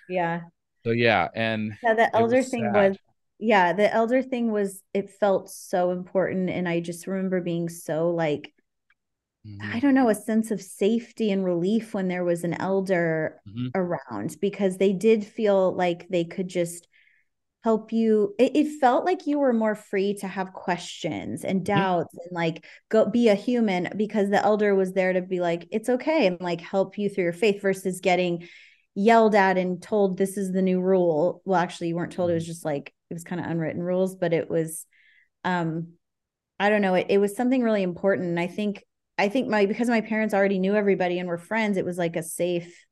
[0.09, 0.41] Yeah.
[0.83, 1.27] So, yeah.
[1.35, 2.89] And yeah, the elder was thing sad.
[2.89, 2.97] was,
[3.39, 6.49] yeah, the elder thing was, it felt so important.
[6.49, 8.53] And I just remember being so like,
[9.45, 9.75] mm-hmm.
[9.75, 13.67] I don't know, a sense of safety and relief when there was an elder mm-hmm.
[13.75, 16.87] around because they did feel like they could just
[17.67, 21.75] help you it, it, felt like you were more free to have questions and mm-hmm.
[21.75, 22.29] doubts mm-hmm.
[22.29, 25.89] and like go be a human because the elder was there to be like it's
[25.89, 28.47] okay and like help you through your faith versus getting
[28.95, 32.35] yelled at and told this is the new rule well actually you weren't told it
[32.35, 32.51] was mm-hmm.
[32.51, 34.85] just like it was kind of unwritten rules but it was
[35.43, 35.89] um
[36.61, 38.81] i don't know it, it was something really important and i think
[39.17, 42.15] i think my because my parents already knew everybody and were friends it was like
[42.15, 42.85] a safe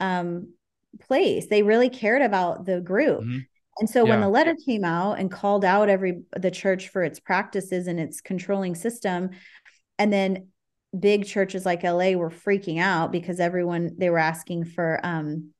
[0.00, 0.54] um
[1.02, 3.40] place they really cared about the group mm-hmm.
[3.78, 4.10] And so yeah.
[4.10, 7.98] when the letter came out and called out every the church for its practices and
[7.98, 9.30] its controlling system,
[9.98, 10.48] and then
[10.98, 15.50] big churches like LA were freaking out because everyone they were asking for um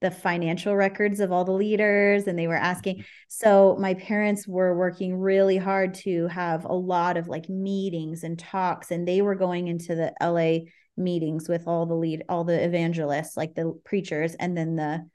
[0.00, 3.04] the financial records of all the leaders and they were asking mm-hmm.
[3.28, 8.38] so my parents were working really hard to have a lot of like meetings and
[8.38, 10.64] talks and they were going into the LA
[10.96, 15.06] meetings with all the lead all the evangelists like the preachers and then the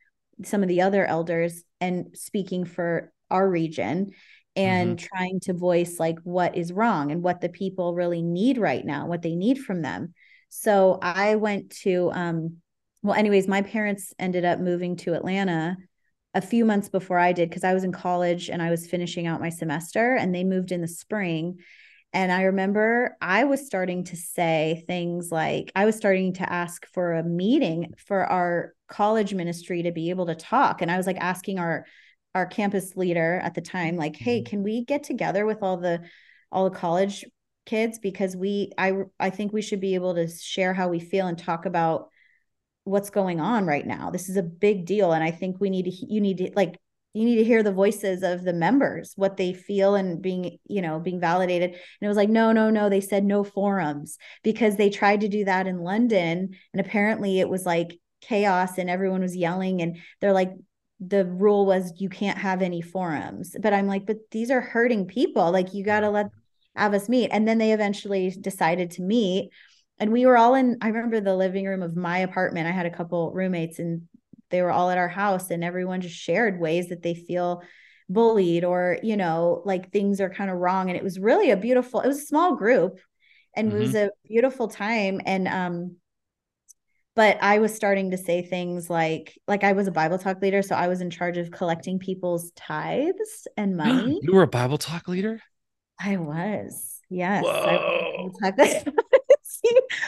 [0.43, 4.11] some of the other elders and speaking for our region
[4.55, 5.05] and mm-hmm.
[5.15, 9.05] trying to voice like what is wrong and what the people really need right now
[9.05, 10.13] what they need from them
[10.49, 12.57] so i went to um
[13.03, 15.77] well anyways my parents ended up moving to atlanta
[16.33, 19.27] a few months before i did because i was in college and i was finishing
[19.27, 21.57] out my semester and they moved in the spring
[22.15, 26.87] and I remember I was starting to say things like, I was starting to ask
[26.93, 30.81] for a meeting for our college ministry to be able to talk.
[30.81, 31.85] And I was like asking our
[32.33, 34.49] our campus leader at the time, like, hey, mm-hmm.
[34.49, 36.03] can we get together with all the
[36.53, 37.25] all the college
[37.65, 37.99] kids?
[37.99, 41.37] Because we I I think we should be able to share how we feel and
[41.37, 42.09] talk about
[42.85, 44.09] what's going on right now.
[44.09, 45.11] This is a big deal.
[45.11, 46.79] And I think we need to you need to like
[47.15, 50.81] you need to hear the voices of the members what they feel and being you
[50.81, 51.71] know being validated.
[51.71, 55.29] And it was like no no no they said no forums because they tried to
[55.29, 56.55] do that in london.
[56.73, 60.51] And apparently it was like chaos and everyone was yelling and they're like
[60.99, 63.55] the rule was you can't have any forums.
[63.59, 65.51] But i'm like but these are hurting people.
[65.51, 66.27] Like you got to let
[66.75, 67.29] have us meet.
[67.29, 69.51] And then they eventually decided to meet.
[69.99, 72.67] And we were all in i remember the living room of my apartment.
[72.67, 74.09] I had a couple roommates and
[74.55, 77.61] they were all at our house and everyone just shared ways that they feel
[78.07, 81.57] bullied or you know like things are kind of wrong and it was really a
[81.57, 82.99] beautiful it was a small group
[83.53, 83.77] and mm-hmm.
[83.77, 84.07] it was mm-hmm.
[84.07, 85.97] a beautiful time and um
[87.17, 90.61] but i was starting to say things like like i was a bible talk leader
[90.61, 94.77] so i was in charge of collecting people's tithes and money you were a bible
[94.77, 95.41] talk leader
[95.99, 98.31] i was yes Whoa.
[98.41, 98.51] I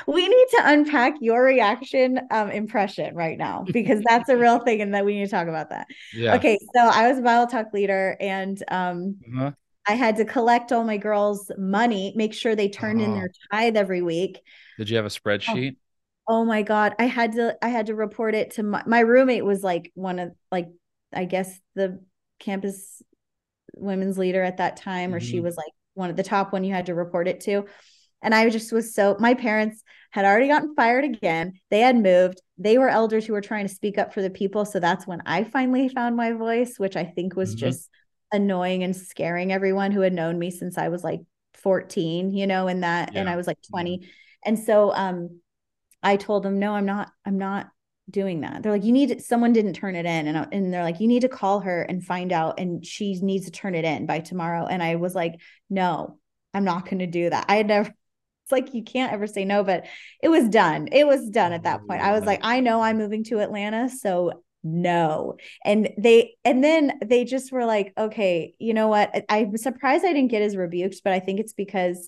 [0.07, 4.81] we need to unpack your reaction um, impression right now because that's a real thing
[4.81, 5.87] and that we need to talk about that.
[6.13, 6.35] Yeah.
[6.35, 6.57] Okay.
[6.73, 9.51] So I was a Bible Talk leader and um, uh-huh.
[9.85, 13.11] I had to collect all my girls' money, make sure they turned uh-huh.
[13.11, 14.39] in their tithe every week.
[14.77, 15.75] Did you have a spreadsheet?
[16.27, 16.95] Oh, oh, my God.
[16.99, 20.19] I had to, I had to report it to my, my roommate was like one
[20.19, 20.69] of like,
[21.13, 22.01] I guess the
[22.39, 23.01] campus
[23.75, 25.29] women's leader at that time, or mm-hmm.
[25.29, 27.65] she was like one of the top one you had to report it to.
[28.21, 31.59] And I just was so, my parents had already gotten fired again.
[31.69, 32.41] They had moved.
[32.57, 34.65] They were elders who were trying to speak up for the people.
[34.65, 37.59] So that's when I finally found my voice, which I think was mm-hmm.
[37.59, 37.89] just
[38.31, 41.21] annoying and scaring everyone who had known me since I was like
[41.55, 43.21] 14, you know, and that, yeah.
[43.21, 44.07] and I was like 20.
[44.45, 45.39] And so, um,
[46.03, 47.69] I told them, no, I'm not, I'm not
[48.09, 48.63] doing that.
[48.63, 50.27] They're like, you need, someone didn't turn it in.
[50.27, 52.59] And, and they're like, you need to call her and find out.
[52.59, 54.65] And she needs to turn it in by tomorrow.
[54.65, 55.35] And I was like,
[55.69, 56.19] no,
[56.53, 57.45] I'm not going to do that.
[57.49, 57.93] I had never,
[58.47, 59.87] it's like you can't ever say no, but
[60.23, 60.87] it was done.
[60.93, 62.01] It was done at that point.
[62.01, 62.63] I was like, I mm-hmm.
[62.63, 65.35] know I'm moving to Atlanta, so no.
[65.65, 69.25] And they and then they just were like, okay, you know what?
[69.27, 72.07] I'm surprised I didn't get as rebuked, but I think it's because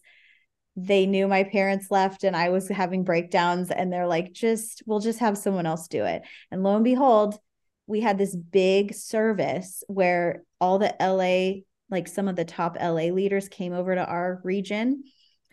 [0.78, 5.02] they knew my parents left and I was having breakdowns and they're like, just we'll
[5.02, 6.22] just have someone else do it.
[6.52, 7.38] And lo and behold,
[7.86, 13.12] we had this big service where all the LA, like some of the top LA
[13.12, 15.04] leaders came over to our region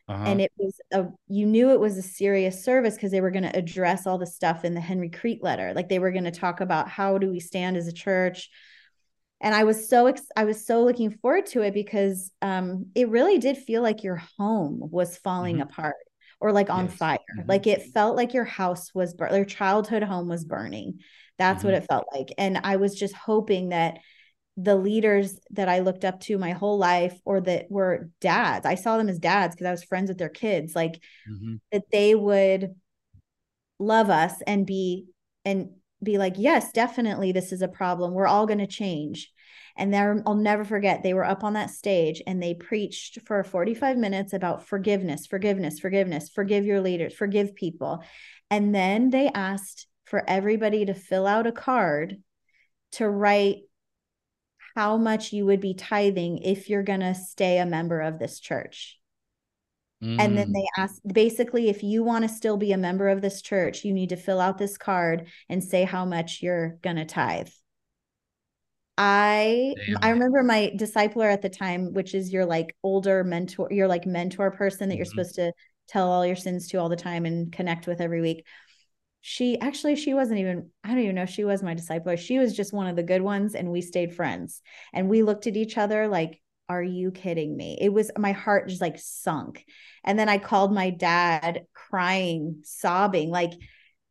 [0.09, 0.25] uh-huh.
[0.25, 3.43] And it was a you knew it was a serious service because they were going
[3.43, 5.73] to address all the stuff in the Henry Kriete letter.
[5.75, 8.49] Like they were going to talk about how do we stand as a church.
[9.41, 13.09] And I was so ex- I was so looking forward to it because um, it
[13.09, 15.71] really did feel like your home was falling mm-hmm.
[15.71, 15.97] apart
[16.41, 16.97] or like on yes.
[16.97, 17.19] fire.
[17.39, 17.49] Mm-hmm.
[17.49, 21.01] Like it felt like your house was bur- your childhood home was burning.
[21.37, 21.73] That's mm-hmm.
[21.73, 22.33] what it felt like.
[22.39, 23.99] And I was just hoping that
[24.57, 28.65] the leaders that I looked up to my whole life or that were dads.
[28.65, 30.75] I saw them as dads because I was friends with their kids.
[30.75, 31.57] Like mm-hmm.
[31.73, 32.75] that they would
[33.79, 35.07] love us and be
[35.45, 35.71] and
[36.03, 38.13] be like, yes, definitely this is a problem.
[38.13, 39.31] We're all going to change.
[39.77, 43.45] And there I'll never forget they were up on that stage and they preached for
[43.45, 48.03] 45 minutes about forgiveness, forgiveness, forgiveness, forgive your leaders, forgive people.
[48.51, 52.17] And then they asked for everybody to fill out a card
[52.93, 53.57] to write
[54.77, 58.39] how much you would be tithing if you're going to stay a member of this
[58.39, 58.99] church.
[60.05, 60.21] Mm.
[60.21, 60.53] And then mm.
[60.53, 63.95] they ask basically, if you want to still be a member of this church, you
[63.95, 67.49] need to fill out this card and say how much you're going to tithe.
[68.99, 69.99] I Damn.
[70.03, 74.07] I remember my discipler at the time, which is your like older mentor, your like
[74.07, 74.99] mentor person that mm-hmm.
[74.99, 75.53] you're supposed to
[75.89, 78.45] tell all your sins to all the time and connect with every week.
[79.29, 82.39] She actually she wasn't even I don't even know if she was my disciple She
[82.39, 84.63] was just one of the good ones and we stayed friends.
[84.93, 87.77] And we looked at each other like are you kidding me?
[87.81, 89.65] It was my heart just like sunk.
[90.05, 93.55] And then I called my dad crying, sobbing like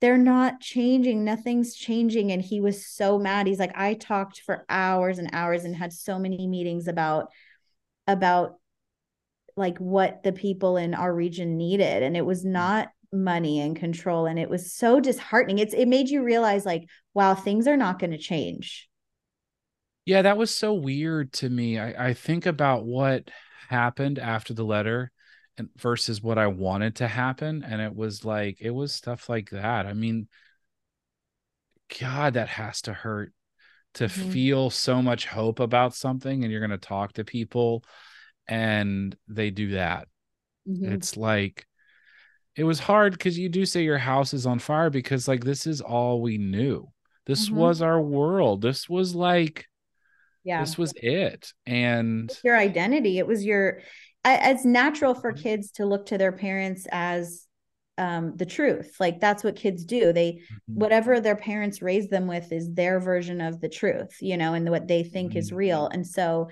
[0.01, 4.65] they're not changing nothing's changing and he was so mad he's like i talked for
[4.67, 7.29] hours and hours and had so many meetings about
[8.05, 8.55] about
[9.55, 12.51] like what the people in our region needed and it was mm.
[12.51, 16.87] not money and control and it was so disheartening it's it made you realize like
[17.13, 18.89] wow things are not going to change
[20.05, 23.29] yeah that was so weird to me i i think about what
[23.69, 25.11] happened after the letter
[25.57, 27.63] and versus what I wanted to happen.
[27.63, 29.85] And it was like, it was stuff like that.
[29.85, 30.27] I mean,
[31.99, 33.31] God, that has to hurt
[33.95, 34.31] to mm-hmm.
[34.31, 37.83] feel so much hope about something and you're going to talk to people
[38.47, 40.07] and they do that.
[40.67, 40.93] Mm-hmm.
[40.93, 41.65] It's like,
[42.55, 45.67] it was hard because you do say your house is on fire because, like, this
[45.67, 46.89] is all we knew.
[47.25, 47.57] This mm-hmm.
[47.57, 48.61] was our world.
[48.61, 49.67] This was like,
[50.43, 51.51] yeah, this was it.
[51.65, 53.17] And your identity.
[53.17, 53.81] It was your,
[54.23, 55.43] it's natural for mm-hmm.
[55.43, 57.45] kids to look to their parents as
[57.97, 58.95] um, the truth.
[58.99, 60.11] Like that's what kids do.
[60.13, 60.79] They mm-hmm.
[60.79, 64.69] whatever their parents raised them with is their version of the truth, you know, and
[64.69, 65.39] what they think mm-hmm.
[65.39, 65.87] is real.
[65.87, 66.49] And so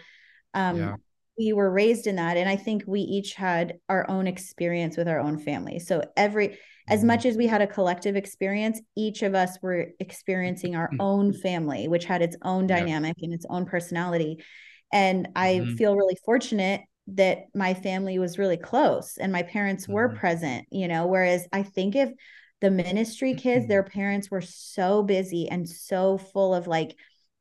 [0.54, 0.95] um yeah.
[1.38, 2.38] We were raised in that.
[2.38, 5.80] And I think we each had our own experience with our own family.
[5.80, 6.56] So every mm-hmm.
[6.94, 11.34] as much as we had a collective experience, each of us were experiencing our own
[11.34, 13.26] family, which had its own dynamic yeah.
[13.26, 14.44] and its own personality.
[14.92, 15.76] And I mm-hmm.
[15.76, 20.20] feel really fortunate that my family was really close and my parents were mm-hmm.
[20.20, 22.12] present, you know, whereas I think if
[22.62, 26.96] the ministry kids, their parents were so busy and so full of like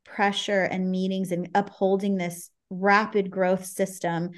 [0.04, 4.30] pressure and meetings and upholding this rapid growth system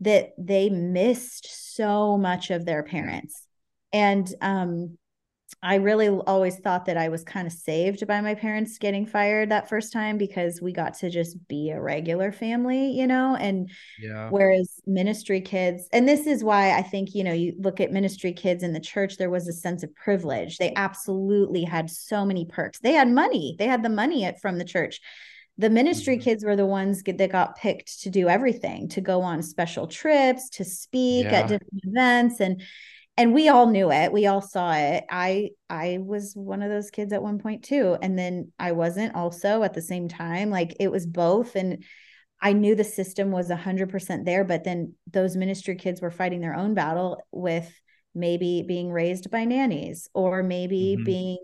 [0.00, 3.46] that they missed so much of their parents.
[3.92, 4.98] And um
[5.62, 9.50] I really always thought that I was kind of saved by my parents getting fired
[9.50, 13.36] that first time because we got to just be a regular family, you know?
[13.36, 14.30] And yeah.
[14.30, 18.32] whereas ministry kids, and this is why I think, you know, you look at ministry
[18.32, 20.56] kids in the church, there was a sense of privilege.
[20.56, 22.78] They absolutely had so many perks.
[22.78, 25.00] They had money, they had the money from the church.
[25.60, 26.24] The ministry mm-hmm.
[26.24, 30.48] kids were the ones that got picked to do everything, to go on special trips,
[30.50, 31.40] to speak yeah.
[31.40, 32.40] at different events.
[32.40, 32.62] And
[33.16, 36.90] and we all knew it we all saw it i i was one of those
[36.90, 40.76] kids at one point too and then i wasn't also at the same time like
[40.80, 41.84] it was both and
[42.40, 46.54] i knew the system was 100% there but then those ministry kids were fighting their
[46.54, 47.70] own battle with
[48.14, 51.04] maybe being raised by nannies or maybe mm-hmm.
[51.04, 51.38] being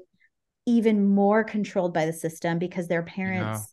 [0.67, 3.73] even more controlled by the system because their parents.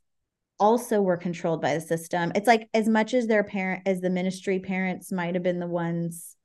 [0.60, 2.32] Also were controlled by the system.
[2.36, 5.68] It's like as much as their parent as the ministry parents might have been the
[5.68, 6.36] ones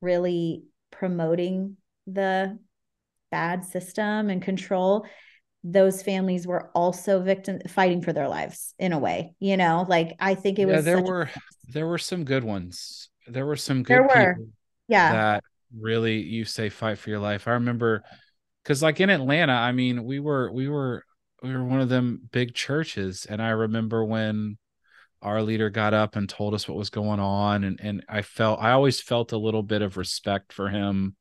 [0.00, 1.76] really promoting
[2.06, 2.58] the
[3.30, 5.06] bad system and control
[5.62, 9.84] those families were also victim fighting for their lives in a way you know?
[9.88, 11.30] Like i think it yeah, was there were a-
[11.68, 13.10] there were some good ones.
[13.28, 14.36] There were some good there were.
[14.88, 15.12] yeah.
[15.12, 15.44] that
[15.78, 17.46] really you say fight for your life.
[17.46, 18.02] I remember
[18.62, 21.04] because like in atlanta i mean we were we were
[21.42, 23.26] we were one of them big churches.
[23.28, 24.58] And i remember when
[25.22, 27.64] our leader got up and told us what was going on.
[27.64, 31.16] And and I felt I always felt a little bit of respect for him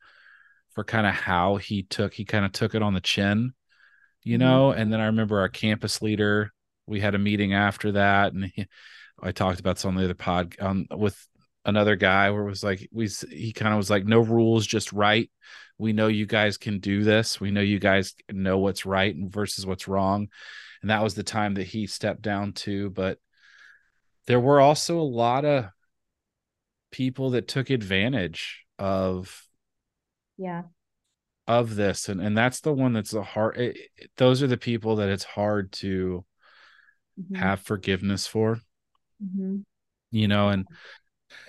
[0.71, 3.53] for kind of how he took he kind of took it on the chin
[4.23, 4.47] you mm-hmm.
[4.47, 4.71] know?
[4.71, 6.51] And then I remember our campus leader
[6.85, 8.33] we had a meeting after that.
[8.33, 8.65] And he,
[9.21, 11.15] I talked about some of the other pod um, with
[11.69, 14.91] another guy where it was like we he kind of was like no rules just
[14.91, 15.29] right.
[15.77, 17.39] We know you guys can do this.
[17.39, 20.27] We know you guys know what's right versus what's wrong.
[20.81, 23.19] And that was the time that he stepped down too but
[24.29, 25.65] there were also a lot of
[26.91, 29.43] people that took advantage of
[30.37, 30.61] yeah.
[31.47, 34.55] of this and and that's the one that's the hard it, it, those are the
[34.55, 36.23] people that it's hard to
[37.19, 37.35] mm-hmm.
[37.35, 38.61] have forgiveness for.
[39.21, 39.57] Mm-hmm.
[40.11, 40.65] you know and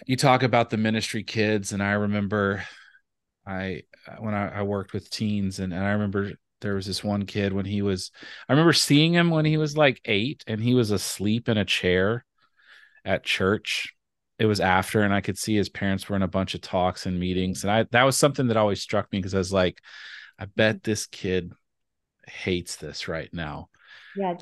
[0.06, 2.64] you talk about the ministry kids and i remember
[3.46, 3.82] i
[4.18, 7.52] when i, I worked with teens and, and i remember there was this one kid
[7.52, 8.10] when he was
[8.48, 11.64] i remember seeing him when he was like eight and he was asleep in a
[11.64, 12.24] chair
[13.04, 13.94] at church.
[14.38, 17.06] It was after, and I could see his parents were in a bunch of talks
[17.06, 17.62] and meetings.
[17.62, 19.80] And I that was something that always struck me because I was like,
[20.38, 21.52] I bet this kid
[22.26, 23.68] hates this right now.
[24.14, 24.34] Yeah,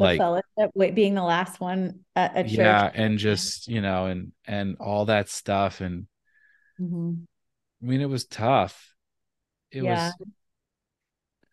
[0.74, 2.56] like being the last one at, church.
[2.58, 6.06] yeah, and just, you know, and and all that stuff and
[6.78, 7.26] Mhm.
[7.82, 8.94] I mean it was tough.
[9.70, 10.12] It Yeah.
[10.12, 10.14] was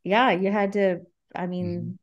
[0.03, 0.99] Yeah, you had to.
[1.35, 1.97] I mean,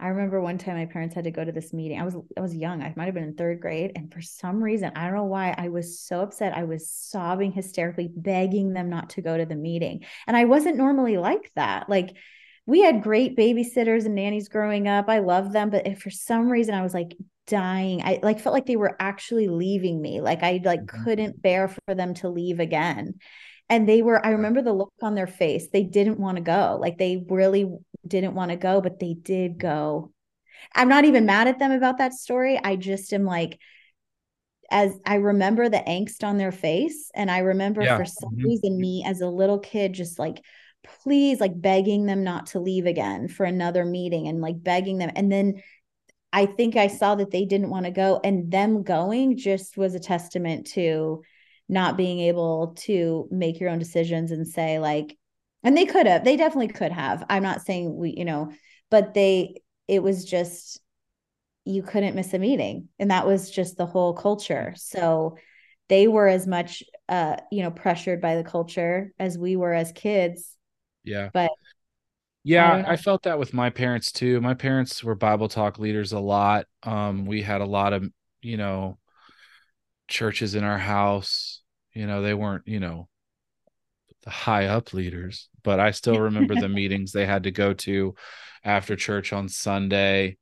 [0.00, 2.00] I remember one time my parents had to go to this meeting.
[2.00, 2.82] I was I was young.
[2.82, 5.54] I might have been in third grade, and for some reason, I don't know why,
[5.56, 6.56] I was so upset.
[6.56, 10.04] I was sobbing hysterically, begging them not to go to the meeting.
[10.26, 11.88] And I wasn't normally like that.
[11.88, 12.16] Like
[12.66, 15.08] we had great babysitters and nannies growing up.
[15.08, 18.66] I loved them, but for some reason I was like dying, I like felt like
[18.66, 20.20] they were actually leaving me.
[20.20, 21.04] Like I like Mhm.
[21.04, 23.14] couldn't bear for them to leave again.
[23.68, 25.68] And they were, I remember the look on their face.
[25.72, 26.78] They didn't want to go.
[26.80, 27.66] Like they really
[28.06, 30.12] didn't want to go, but they did go.
[30.74, 32.60] I'm not even mad at them about that story.
[32.62, 33.58] I just am like,
[34.70, 37.10] as I remember the angst on their face.
[37.14, 37.96] And I remember Yeah.
[37.96, 38.44] for some Mhm.
[38.44, 40.40] reason, me as a little kid, just like,
[40.84, 45.10] please, like begging them not to leave again for another meeting and like begging them.
[45.14, 45.62] And then
[46.32, 49.94] I think I saw that they didn't want to go, and them going just was
[49.94, 51.22] a testament to
[51.68, 55.16] not being able to make your own decisions and say, like,
[55.62, 57.24] and they could have, they definitely could have.
[57.28, 58.52] I'm not saying we, you know,
[58.90, 60.80] but they, it was just,
[61.64, 62.88] you couldn't miss a meeting.
[62.98, 64.72] And that was just the whole culture.
[64.76, 65.36] So
[65.88, 69.92] they were as much, uh, you know, pressured by the culture as we were as
[69.92, 70.56] kids.
[71.04, 71.30] Yeah.
[71.32, 71.50] But
[72.44, 74.40] Yeah, don't I, felt that with my parents too.
[74.40, 76.66] My parents were Bible talk leaders a lot.
[76.82, 78.08] Um, we had a lot of,
[78.42, 78.98] you know,
[80.08, 81.62] churches in our house.
[81.94, 83.08] You know, they weren't, you know,
[84.24, 88.14] the high up leaders, but I still remember the meetings they had to go to
[88.64, 90.36] after church on Sunday.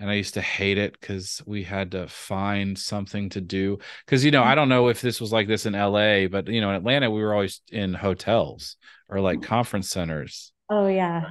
[0.00, 3.78] And I used to hate it because we had to find something to do.
[4.06, 6.62] Because, you know, I don't know if this was like this in LA, but, you
[6.62, 8.76] know, in Atlanta, we were always in hotels
[9.10, 10.52] or like conference centers.
[10.70, 11.28] Oh, yeah.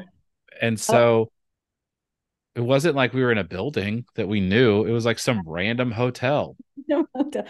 [0.62, 1.32] And so
[2.54, 5.42] it wasn't like we were in a building that we knew, it was like some
[5.46, 6.56] random hotel.
[6.88, 7.46] No hotel.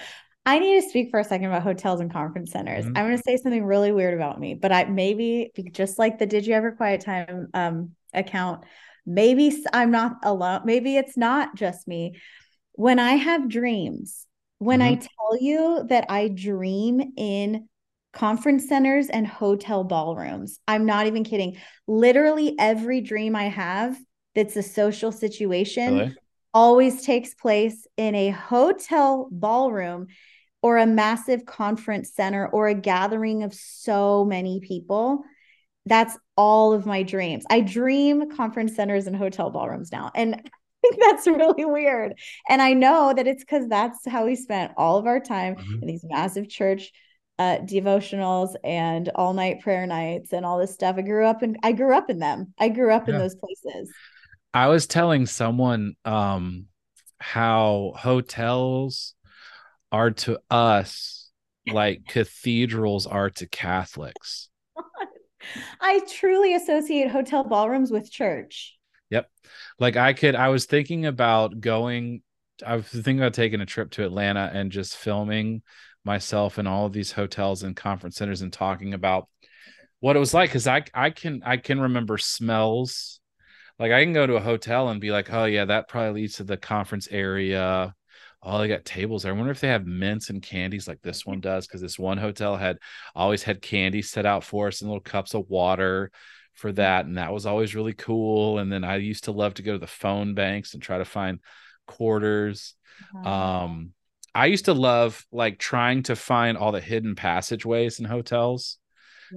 [0.46, 2.84] I need to speak for a second about hotels and conference centers.
[2.84, 2.98] Mhm.
[2.98, 6.26] I'm going to say something really weird about me, but I maybe just like the
[6.26, 8.64] Did You Have Your Quiet Time um, account,
[9.06, 10.62] maybe I'm not alone.
[10.66, 12.20] Maybe it's not just me.
[12.74, 14.26] When I have dreams,
[14.60, 15.02] when I mm-hmm.
[15.02, 17.68] tell you that I dream in
[18.14, 21.58] conference centers and hotel ballrooms, I'm not even kidding.
[21.88, 23.98] Literally every dream I have
[24.36, 26.16] that's a social situation Really?
[26.54, 30.08] always takes place in a hotel ballroom
[30.62, 35.24] or a massive conference center or a gathering of so many people.
[35.86, 37.44] That's all of my dreams.
[37.50, 40.10] I dream conference centers and hotel ballrooms now.
[40.16, 40.36] And
[40.86, 42.14] I think that's really weird.
[42.48, 45.82] And I know that it's because that's how we spent all of our time Mhm.
[45.82, 46.94] in these massive church
[47.40, 50.96] uh, devotionals and all night prayer nights and all this stuff.
[50.98, 52.54] I grew up in I grew up in them.
[52.58, 53.92] I grew up in those places.
[54.54, 56.68] I was telling someone um
[57.20, 59.14] how hotels
[59.92, 61.30] are to us
[61.68, 64.49] like cathedrals are to Catholics.
[65.80, 68.78] I truly associate hotel ballrooms with church.
[69.10, 69.30] Yep.
[69.80, 72.22] Like I could I was thinking about going
[72.66, 75.62] I was thinking about taking a trip to Atlanta and just filming
[76.04, 79.28] myself in all of these hotels and conference centers and talking about
[80.00, 83.20] what it was like cuz I I can I can remember smells.
[83.80, 86.36] Like I can go to a hotel and be like, "Oh yeah, that probably leads
[86.36, 87.96] to the conference area."
[88.42, 89.34] Oh, they got tables there.
[89.34, 92.18] I wonder if they have mints and candies like this one does, because this one
[92.18, 92.78] hotel had
[93.14, 96.12] always had candy set out for us and little cups of water
[96.56, 97.06] for that.
[97.06, 98.60] And that was always really cool.
[98.60, 101.06] And then I used to love to go to the phone banks and try to
[101.06, 101.40] find
[101.86, 102.76] quarters.
[103.24, 103.92] Um,
[104.34, 108.78] I used to love like trying to find all the hidden passageways in hotels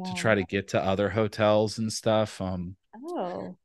[0.05, 2.41] to try to get to other hotels and stuff.
[2.41, 3.57] Um, Oh,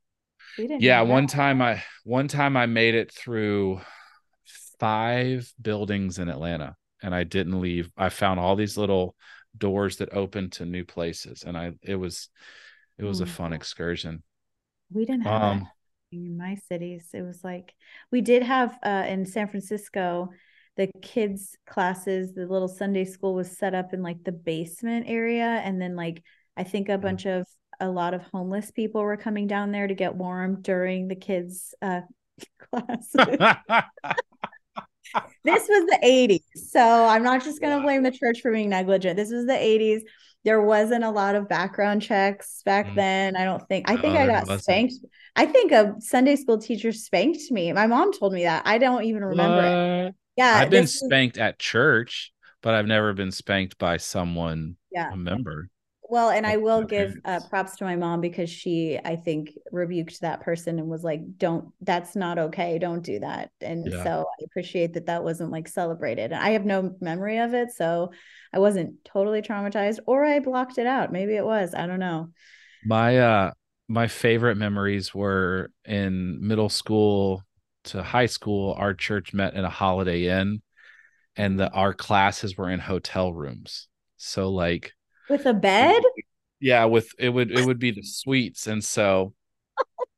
[0.77, 3.81] yeah, one time I one time I made it through
[4.79, 7.91] five buildings in Atlanta and I didn't leave.
[7.97, 9.15] I found all these little
[9.57, 12.29] doors that opened to new places and I it was
[12.97, 13.27] it was a Hmm.
[13.27, 14.23] fun excursion.
[14.91, 15.69] We didn't have Um
[16.11, 17.09] in my cities.
[17.13, 17.73] It was like
[18.11, 20.29] we did have uh, in San Francisco,
[20.77, 25.45] the kids' classes, the little Sunday school was set up in like the basement area,
[25.45, 26.23] and then like
[26.55, 27.45] I think a bunch of
[27.79, 31.75] a lot of homeless people were coming down there to get warm during the kids'
[31.81, 32.01] uh,
[32.71, 33.45] classes.
[35.43, 36.41] this was the 80s.
[36.69, 39.17] So I'm not just going to blame the church for being negligent.
[39.17, 40.01] This was the 80s.
[40.43, 42.95] There wasn't a lot of background checks back Mm.
[42.95, 43.35] then.
[43.35, 44.61] I don't think, I No, think I got wasn't.
[44.63, 44.93] spanked.
[45.35, 47.71] I think a Sunday school teacher spanked me.
[47.73, 48.63] My mom told me that.
[48.65, 50.15] I don't even remember it.
[50.37, 50.53] Yeah.
[50.55, 52.31] I've been this was- spanked at church,
[52.61, 55.11] but I've never been spanked by someone yeah.
[55.11, 55.69] a member.
[56.09, 60.21] Well, and I will give uh, props to my mom because she, I think, rebuked
[60.21, 61.71] that person and was like, "Don't.
[61.81, 62.79] That's not okay.
[62.79, 64.03] Don't do that." And yeah.
[64.03, 66.33] so I appreciate that that wasn't like celebrated.
[66.33, 68.11] I have no memory of it, so
[68.53, 71.11] I wasn't totally traumatized, or I blocked it out.
[71.11, 71.73] Maybe it was.
[71.75, 72.29] I don't know.
[72.85, 73.51] My uh,
[73.87, 77.43] my favorite memories were in middle school
[77.85, 78.73] to high school.
[78.77, 80.61] Our church met in a Holiday Inn,
[81.35, 83.87] and the our classes were in hotel rooms.
[84.17, 84.93] So like
[85.29, 86.01] with a bed?
[86.59, 88.67] Yeah with it would it would be the suites.
[88.67, 89.33] And so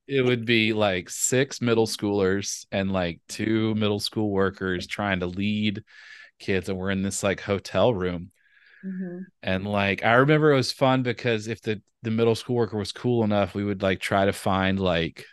[0.08, 5.28] it would be like six middle schoolers and like two middle school workers trying to
[5.28, 5.84] lead
[6.40, 6.70] kids.
[6.70, 8.32] And we're in this like hotel room.
[8.86, 9.24] Mm-hmm.
[9.44, 12.94] and like i remember it was fun because if the the middle school worker was
[12.94, 15.26] cool enough we would like try to find like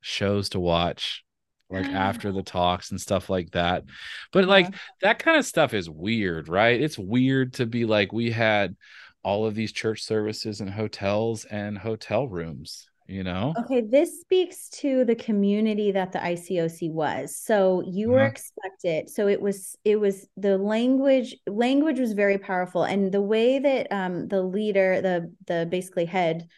[0.00, 1.22] shows to watch
[1.70, 3.84] like after the talks and stuff like that.
[4.32, 6.80] But like that kind of stuff is weird right?
[6.80, 8.76] It's weird to be like we had
[9.24, 14.68] all of these church services and hotels and hotel rooms you know okay this speaks
[14.70, 18.14] to the community that the icoc was so you uh-huh.
[18.14, 23.20] were expected so it was it was the language language was very powerful and the
[23.20, 26.48] way that um the leader the the basically head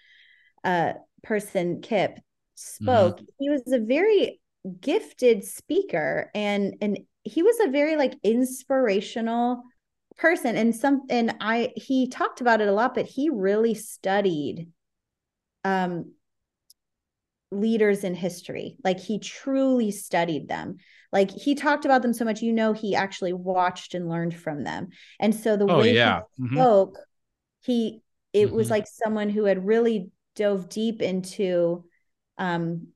[0.63, 0.93] uh
[1.25, 2.85] person kip mm-hmm.
[2.85, 3.25] spoke mm-hmm.
[3.41, 4.41] he was a very
[4.81, 9.63] gifted speaker and and he was a very like inspirational
[10.19, 14.69] person and some and i he talked about it a lot but he really studied
[15.65, 16.13] um
[17.53, 20.77] leaders in history like he truly studied them
[21.13, 24.65] like he talked about them so much you know he actually watched and learned from
[24.65, 24.89] them
[25.21, 26.23] and so the oh, way yeah.
[26.37, 26.57] he mm-hmm.
[26.57, 26.99] spoke
[27.61, 28.01] he
[28.33, 28.57] it mm-hmm.
[28.57, 31.85] was like someone who had really dove deep into
[32.39, 32.89] um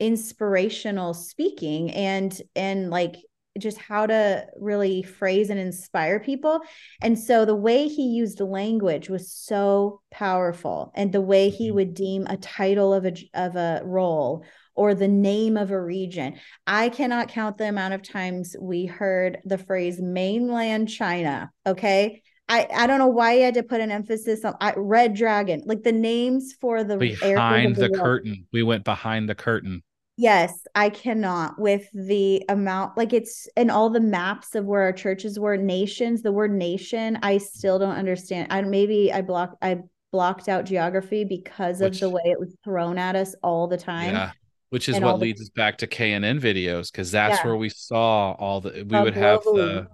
[0.00, 3.16] inspirational speaking and and like
[3.58, 6.60] just how to really phrase and inspire people.
[7.02, 11.76] And so the way he used language was so powerful and the way he mm-hmm.
[11.76, 14.44] would deem a title of a of a role
[14.74, 16.38] or the name of a region.
[16.66, 22.22] I cannot count the amount of times we heard the phrase mainland China, okay?
[22.48, 25.62] I, I don't know why he had to put an emphasis on I, Red Dragon,
[25.66, 28.46] like the names for the behind the, the curtain.
[28.52, 29.82] We went behind the curtain.
[30.20, 34.92] Yes, I cannot with the amount like it's in all the maps of where our
[34.92, 38.48] churches were nations, the word nation, I still don't understand.
[38.50, 39.78] I maybe I blocked I
[40.10, 43.76] blocked out geography because which, of the way it was thrown at us all the
[43.76, 44.12] time.
[44.12, 44.32] Yeah.
[44.70, 47.46] Which is what leads the, us back to KNN videos because that's yeah.
[47.46, 49.86] where we saw all the we would have the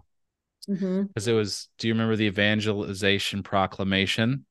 [0.66, 1.31] because mm-hmm.
[1.31, 4.47] it was do you remember the evangelization proclamation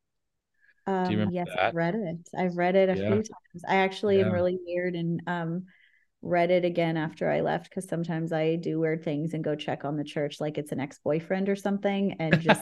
[0.86, 1.60] um, Do you remember yes, that?
[1.66, 2.30] I've read it.
[2.38, 3.08] I've read it a yeah.
[3.08, 3.64] few times.
[3.68, 4.26] I actually yeah.
[4.26, 5.66] am really weird and um,
[6.22, 9.86] read it again after I left because sometimes I do weird things and go check
[9.86, 12.62] on the church like it's an ex boyfriend or something and just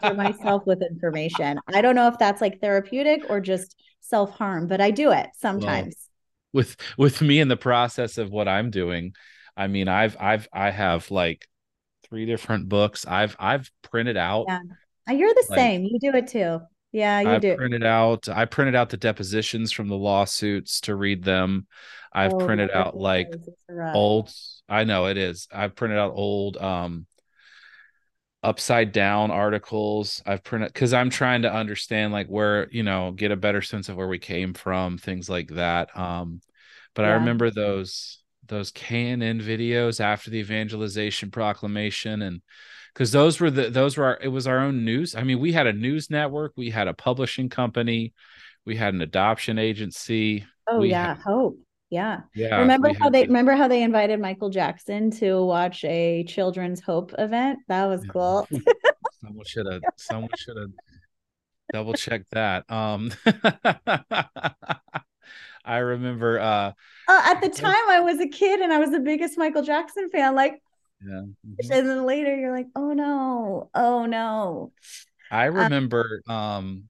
[0.00, 1.58] for myself with information.
[1.72, 5.28] I don't know if that's like therapeutic or just self harm, but I do it
[5.38, 5.94] sometimes.
[6.52, 9.14] Well, with with me in the process of what I'm doing,
[9.56, 11.46] I mean, I've I've I have like
[12.08, 13.06] three different books.
[13.06, 14.46] I've I've printed out.
[14.48, 14.60] Yeah.
[15.08, 15.84] You're the like, same.
[15.84, 16.60] You do it too.
[16.92, 17.56] Yeah, you I do.
[17.56, 18.28] printed out.
[18.28, 21.66] I printed out the depositions from the lawsuits to read them.
[22.12, 23.28] I've oh, printed out like
[23.94, 24.32] old.
[24.68, 25.48] I know it is.
[25.52, 27.06] I've printed out old um
[28.42, 30.22] upside down articles.
[30.24, 33.88] I've printed because I'm trying to understand like where you know get a better sense
[33.88, 35.96] of where we came from, things like that.
[35.98, 36.40] Um,
[36.94, 37.08] but yeah.
[37.08, 42.40] I remember those those K and N videos after the evangelization proclamation and
[42.96, 45.14] because those were the those were our, it was our own news.
[45.14, 48.14] I mean, we had a news network, we had a publishing company,
[48.64, 50.46] we had an adoption agency.
[50.66, 51.58] Oh yeah, had, Hope.
[51.90, 52.20] Yeah.
[52.34, 52.60] Yeah.
[52.60, 57.58] Remember how they remember how they invited Michael Jackson to watch a children's hope event?
[57.68, 58.48] That was cool.
[59.22, 60.70] someone should have someone should have
[61.74, 62.64] double checked that.
[62.70, 63.12] Um
[65.64, 66.72] I remember uh,
[67.08, 70.08] uh at the time I was a kid and I was the biggest Michael Jackson
[70.08, 70.34] fan.
[70.34, 70.62] Like
[71.00, 71.22] yeah.
[71.22, 71.72] Mm-hmm.
[71.72, 74.72] And then later you're like, oh no, oh no.
[75.30, 76.84] I uh, remember um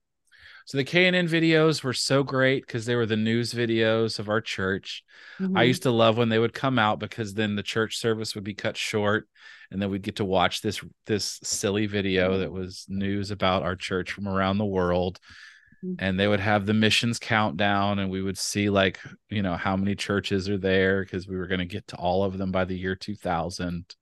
[0.67, 4.41] so the KNN videos were so great because they were the news videos of our
[4.41, 5.05] church.
[5.39, 5.57] Mm-hmm.
[5.57, 8.43] I used to love when they would come out because then the church service would
[8.43, 9.29] be cut short
[9.71, 13.77] and then we'd get to watch this this silly video that was news about our
[13.77, 15.56] church from around the world mm-hmm.
[15.99, 19.77] And they would have the missions countdown and we would see like you know how
[19.77, 22.65] many churches are there because we were going to get to all of them by
[22.65, 23.95] the year 2000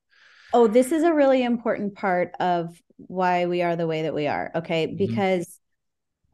[0.53, 4.27] oh this is a really important part of why we are the way that we
[4.27, 4.87] are okay?
[4.87, 4.97] Mm-hmm.
[4.97, 5.59] because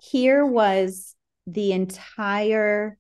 [0.03, 1.15] here was
[1.47, 2.99] the entire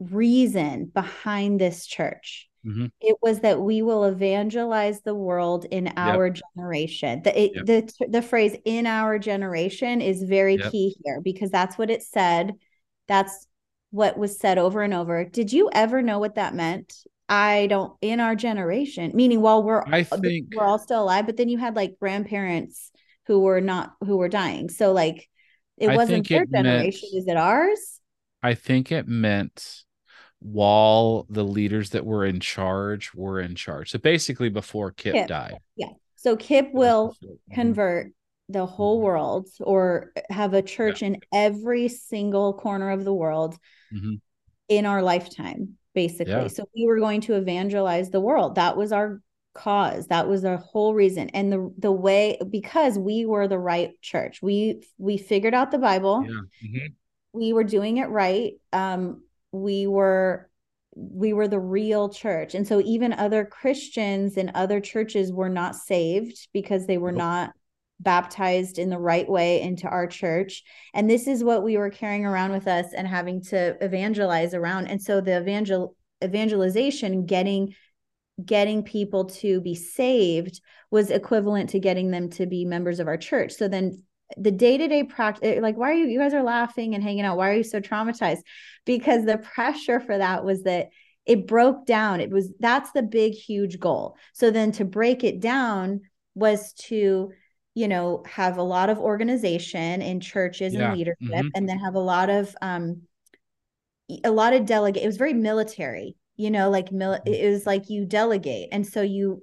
[0.00, 2.90] reason behind this church Mhm.
[3.00, 7.22] It was that we will evangelize the world in our generation.
[7.22, 7.66] The it, Yep.
[7.66, 10.72] the the phrase "in our generation" is very Yep.
[10.72, 12.54] key here because that's what it said.
[13.06, 13.46] That's
[13.90, 15.24] what was said over and over.
[15.24, 16.94] Did you ever know what that meant?
[17.28, 17.92] I don't.
[18.02, 21.58] In our generation, meaning while we're I think we're all still alive, but then you
[21.58, 22.90] had like grandparents
[23.26, 24.68] who were not who were dying.
[24.68, 25.28] So like
[25.78, 27.08] it I wasn't their it meant- generation.
[27.14, 28.00] Is it ours?
[28.42, 29.83] I think it meant
[30.44, 33.90] while the leaders that were in charge were in charge.
[33.90, 35.26] So basically before Kip, Kip.
[35.26, 35.56] died.
[35.74, 35.88] Yeah.
[36.16, 37.54] So Kip will Mhm.
[37.54, 38.12] convert
[38.50, 43.56] the whole world or have a church in every single corner of the world
[43.90, 44.20] Mhm.
[44.68, 46.48] in our lifetime basically Yeah.
[46.48, 49.22] so we were going to evangelize the world that was our
[49.54, 53.92] cause that was our whole reason and the the way because we were the right
[54.02, 56.40] church we we figured out the bible Yeah.
[56.68, 56.94] Mhm.
[57.32, 59.23] we were doing it right um
[59.54, 60.50] we were
[60.96, 62.54] we were the real church.
[62.54, 67.52] And so even other christians in other churches were not saved because they were not
[68.00, 70.62] baptized in the right way into our church.
[70.92, 74.86] And this is what we were carrying around with us and having to evangelize around.
[74.86, 77.74] And so the evangel evangelization getting
[78.44, 83.16] getting people to be saved was equivalent to getting them to be members of our
[83.16, 83.52] church.
[83.52, 84.02] So then
[84.36, 87.36] the day-to-day practice like why are you you guys are laughing and hanging out.
[87.36, 88.40] Why are you so traumatized?
[88.84, 90.88] Because the pressure for that was that
[91.26, 92.20] it broke down.
[92.20, 94.16] It was that's the big huge goal.
[94.32, 96.00] So then to break it down
[96.34, 97.32] was to
[97.74, 100.88] you know have a lot of organization in churches Yeah.
[100.88, 101.50] and leadership Mhm.
[101.54, 103.02] and then have a lot of um
[104.24, 107.88] a lot of delegate it was very military you know like mil- it was like
[107.90, 108.68] you delegate.
[108.72, 109.40] And so you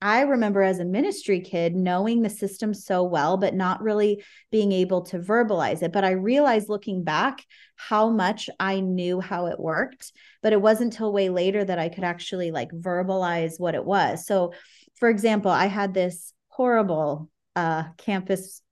[0.00, 4.72] i remember as a ministry kid knowing the system so well but not really being
[4.72, 5.92] able to verbalize it.
[5.92, 7.44] But i realized looking back
[7.76, 11.88] how much i knew how it worked but it wasn't until way later that i
[11.88, 14.26] could actually like verbalize what it was.
[14.26, 14.52] So
[14.96, 18.62] for example i had this horrible uh campus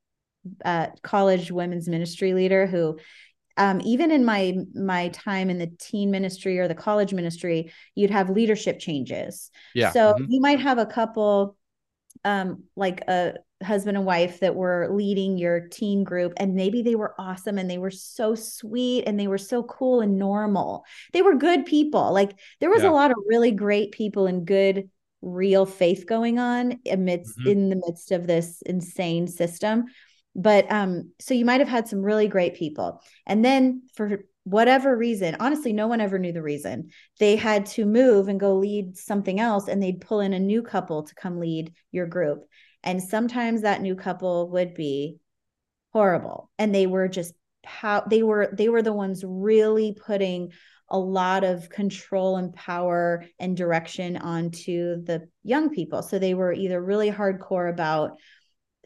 [0.64, 2.98] uh college women's ministry leader who
[3.56, 8.10] um, even in my my time in the teen ministry or the college ministry, you'd
[8.10, 9.50] have leadership changes.
[9.74, 9.92] Yeah.
[9.92, 10.26] So Mhm.
[10.28, 11.56] you might have a couple,
[12.24, 16.94] um, like a husband and wife that were leading your teen group, and maybe they
[16.94, 20.84] were awesome and they were so sweet and they were so cool and normal.
[21.12, 22.12] They were good people.
[22.12, 22.90] Like there was Yeah.
[22.90, 24.90] a lot of really great people and good
[25.22, 27.48] real faith going on amidst Mhm.
[27.48, 29.86] in the midst of this insane system
[30.36, 33.02] but um so you might have had some really great people.
[33.26, 37.84] And then for whatever reason honestly no one ever knew the reason they had to
[37.84, 41.40] move and go lead something else and they'd pull in a new couple to come
[41.40, 42.44] lead your group.
[42.84, 45.16] And sometimes that new couple would be
[45.92, 47.34] horrible and they were just
[47.64, 50.52] how they were they were the ones really putting
[50.88, 56.02] a lot of control and power and direction onto the young people.
[56.02, 58.18] So they were either really hardcore about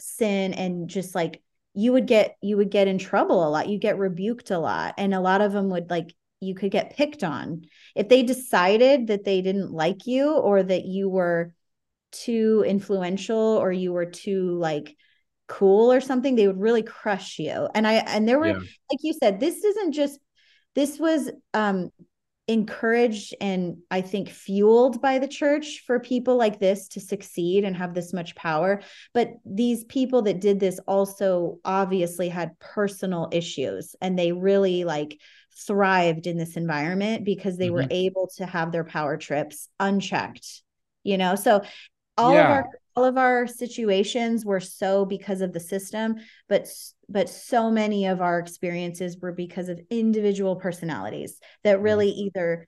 [0.00, 1.42] sin and just like
[1.74, 3.68] you would get you would get in trouble a lot.
[3.68, 6.96] You get rebuked a lot and a lot of them would like you could get
[6.96, 7.62] picked on.
[7.94, 11.54] If they decided that they didn't like you or that you were
[12.12, 14.96] too influential or you were too like
[15.46, 17.68] cool or something they would really crush you.
[17.74, 18.58] And i and there were Yeah.
[18.90, 20.18] like you said this isn't just
[20.74, 21.90] this was um
[22.50, 27.76] encouraged and I think fueled by the church for people like this to succeed and
[27.76, 28.82] have this much power.
[29.14, 35.20] But these people that did this also obviously had personal issues and they really like
[35.64, 37.92] thrived in this environment because they were mm-hmm.
[37.92, 40.62] able to have their power trips unchecked,
[41.04, 41.36] you know?
[41.36, 41.62] So
[42.18, 46.16] all of our all of our situations were so because of the system
[46.48, 46.68] but
[47.08, 52.66] but so many of our experiences were because of individual personalities that really either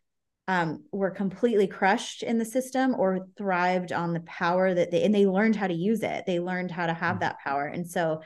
[0.48, 5.14] um, were completely crushed in the system or thrived on the power that they and
[5.14, 6.24] they learned how to use it.
[6.26, 7.20] They learned how to have Mhm.
[7.20, 7.64] that power.
[7.64, 8.22] And so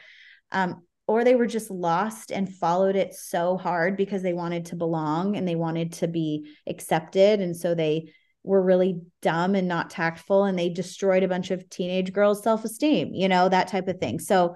[0.50, 4.76] um, or they were just lost and followed it so hard because they wanted to
[4.76, 7.40] belong and they wanted to be accepted.
[7.40, 8.12] And so they
[8.47, 13.12] were really dumb and not tactful and they destroyed a bunch of teenage girls self-esteem
[13.12, 14.55] you know that type of thing so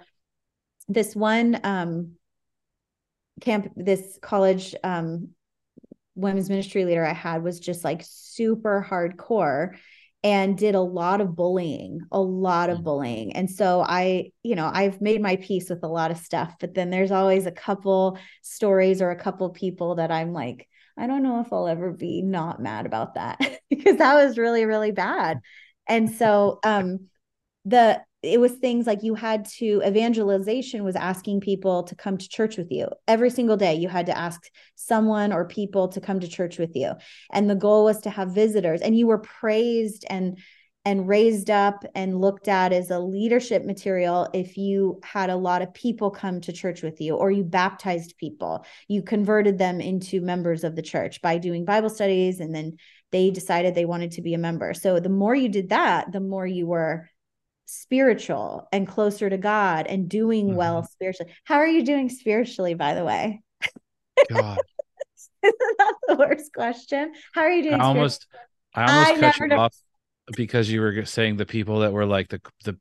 [0.88, 2.12] this one um
[3.40, 5.28] camp this college um
[6.14, 9.76] women's ministry leader i had was just like super hardcore
[10.22, 12.84] and did a lot of bullying a lot of Mm.
[12.84, 16.56] bullying and so i you know i've made my peace with a lot of stuff
[16.60, 21.06] but then there's always a couple stories or a couple people that i'm like i
[21.06, 23.38] don't know if i'll ever be not mad about that
[23.70, 25.40] because that was really really bad.
[25.88, 27.08] And so um
[27.64, 32.28] the it was things like you had to evangelization was asking people to come to
[32.28, 32.86] church with you.
[33.08, 34.42] Every single day you had to ask
[34.74, 36.92] someone or people to come to church with you.
[37.32, 40.38] And the goal was to have visitors and you were praised and
[40.84, 45.60] and raised up and looked at as a leadership material if you had a lot
[45.60, 50.20] of people come to church with you or you baptized people you converted them into
[50.20, 52.76] members of the church by doing bible studies and then
[53.12, 56.20] they decided they wanted to be a member so the more you did that the
[56.20, 57.08] more you were
[57.70, 60.56] spiritual and closer to God and doing mm-hmm.
[60.56, 61.32] well spiritually.
[61.44, 63.42] How are you doing spiritually, by the way?
[64.28, 64.58] God.
[65.42, 67.12] Isn't that the worst question?
[67.32, 67.80] How are you doing?
[67.80, 68.26] I almost,
[68.74, 69.58] I almost I cut you know.
[69.60, 69.76] off
[70.36, 72.78] because you were saying the people that were like the the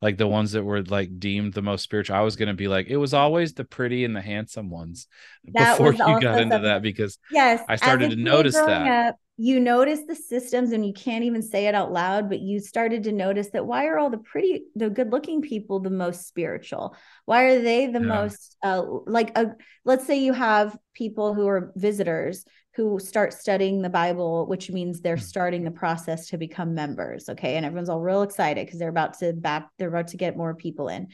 [0.00, 2.16] like the ones that were like deemed the most spiritual.
[2.16, 5.06] I was going to be like, it was always the pretty and the handsome ones
[5.52, 9.08] that before you got into that because yes, I started to notice that.
[9.08, 12.58] Up, you notice the systems and you can't even say it out loud but you
[12.58, 16.26] started to notice that why are all the pretty the good looking people the most
[16.26, 16.96] spiritual
[17.26, 18.06] why are they the yeah.
[18.06, 19.54] most uh, like a,
[19.84, 22.46] let's say you have people who are visitors
[22.76, 25.22] who start studying the bible which means they're hmm.
[25.22, 29.18] starting the process to become members okay and everyone's all real excited because they're about
[29.18, 31.06] to back they're about to get more people in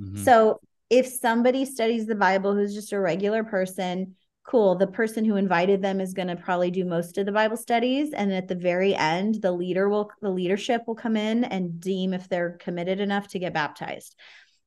[0.00, 0.16] mm-hmm.
[0.16, 0.60] so
[0.90, 4.14] if somebody studies the bible who's just a regular person
[4.44, 7.56] cool the person who invited them is going to probably do most of the bible
[7.56, 11.80] studies and at the very end the leader will the leadership will come in and
[11.80, 14.16] deem if they're committed enough to get baptized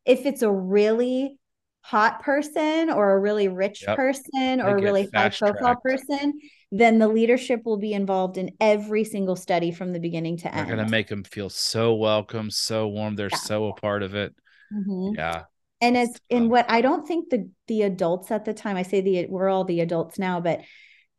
[0.05, 1.37] if it's a really
[1.85, 3.95] hot person or a really rich yep.
[3.95, 6.33] person or a really high profile person
[6.71, 10.55] then the leadership will be involved in every single study from the beginning to they're
[10.55, 10.67] end.
[10.69, 13.15] they're going to make them feel so welcome so warm.
[13.15, 13.37] They're yeah.
[13.37, 14.35] so a part of it.
[14.73, 15.15] Mm-hmm.
[15.15, 15.43] yeah.
[15.79, 19.01] And as in what I don't think the the adults at the time I say
[19.01, 20.61] the we're all the adults now but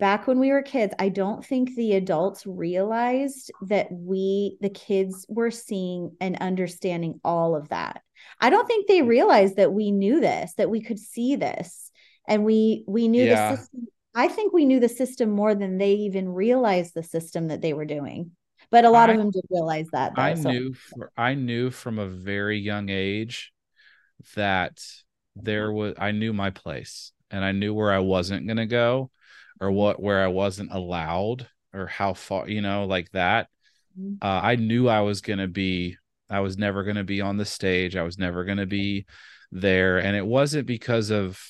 [0.01, 5.27] back when we were kids I don't think the adults realized that we the kids
[5.29, 8.03] were seeing and understanding all of that
[8.41, 11.91] I don't think they realized that we knew this that we could see this
[12.29, 13.51] and we we knew yeah.
[13.51, 17.49] the system I think we knew the system more than they even realized the system
[17.49, 18.33] that they were doing
[18.71, 20.51] but a lot I, of them did realize that though, I so.
[20.51, 23.53] knew for, I knew from a very young age
[24.35, 24.83] that
[25.35, 29.11] there was I knew my place and I knew where I wasn't going to go
[29.61, 33.49] or what where I wasn't allowed or how far you know like that
[33.99, 34.15] mm-hmm.
[34.27, 35.97] uh, I knew I was going to be
[36.29, 39.07] I was never going to be on the stage I was never going to be
[39.53, 41.41] there and it wasn't because of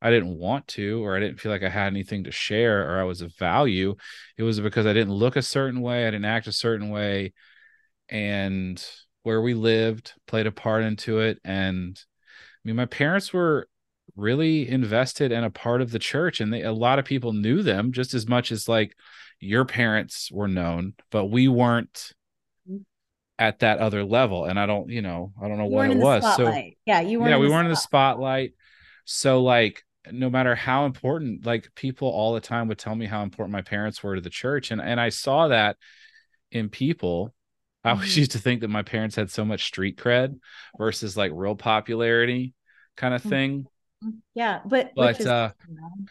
[0.00, 3.00] I didn't want to or I didn't feel like I had anything to share or
[3.00, 3.96] I was of value.
[4.36, 7.32] It was because I didn't look a certain way I didn't act a certain way
[8.08, 8.84] and
[9.22, 13.68] where we lived played a part into it and i mean my parents were
[14.16, 17.62] really invested in a part of the church and they, a lot of people knew
[17.62, 18.94] them just as much as like
[19.40, 22.12] your parents were known but we weren't
[23.38, 25.96] at that other level and i don't you know i don't know you what it
[25.96, 26.52] was so
[26.86, 28.52] yeah you were yeah we weren't in the spotlight
[29.04, 29.82] so like
[30.12, 33.62] no matter how important like people all the time would tell me how important my
[33.62, 35.76] parents were to the church and and i saw that
[36.50, 37.34] in people
[37.84, 38.20] I always mm-hmm.
[38.20, 40.38] used to think that my parents had so much street cred
[40.78, 42.54] versus like real popularity
[42.96, 43.30] kind of mm-hmm.
[43.30, 43.66] thing.
[44.34, 45.52] Yeah, but but uh,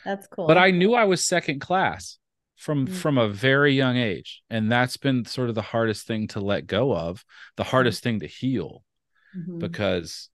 [0.05, 0.47] that's cool.
[0.47, 2.17] But I knew I was second class
[2.55, 2.95] from mm-hmm.
[2.95, 6.67] from a very young age, and that's been sort of the hardest thing to let
[6.67, 7.23] go of,
[7.57, 8.09] the hardest mm-hmm.
[8.11, 8.83] thing to heal,
[9.37, 9.59] mm-hmm.
[9.59, 10.29] because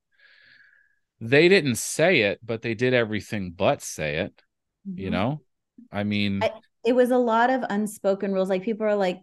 [1.21, 4.41] they didn't say it, but they did everything but say it.
[4.85, 5.13] You mm-hmm.
[5.13, 5.41] know,
[5.91, 6.51] I mean, I,
[6.85, 8.49] it was a lot of unspoken rules.
[8.49, 9.21] Like people are like,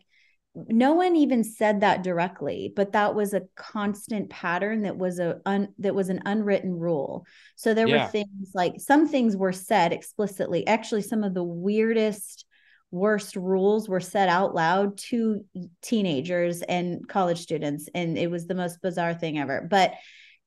[0.69, 5.39] no one even said that directly but that was a constant pattern that was a
[5.45, 8.05] un, that was an unwritten rule so there yeah.
[8.05, 12.46] were things like some things were said explicitly actually some of the weirdest
[12.91, 15.45] worst rules were said out loud to
[15.83, 19.67] teenagers and college students and it was the most bizarre thing ever.
[19.69, 19.95] But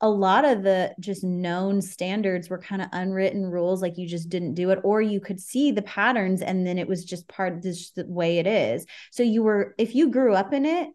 [0.02, 4.30] a lot of the just known standards were kind of unwritten rules like you just
[4.30, 7.54] didn't do it or you could see the patterns and then it was just part
[7.54, 8.86] of this the way it is.
[9.12, 10.90] So you were if you grew up in it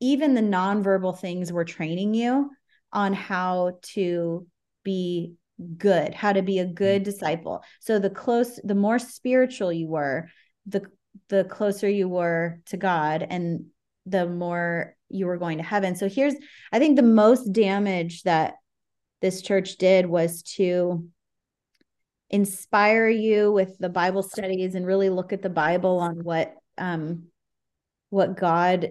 [0.00, 2.50] even the nonverbal things were training you
[2.92, 4.46] on how to
[4.84, 5.32] be
[5.76, 7.10] good how to be a good mm-hmm.
[7.10, 7.64] disciple.
[7.80, 10.28] So the close the more spiritual you were
[10.68, 10.82] the
[11.28, 13.66] the closer you were to god and
[14.06, 15.96] the more you were going to heaven.
[15.96, 16.34] So here's,
[16.72, 18.54] I think the most damage that
[19.20, 21.08] this church did was to
[22.30, 27.24] inspire you with the Bible studies and really look at the Bible on what um
[28.10, 28.90] what God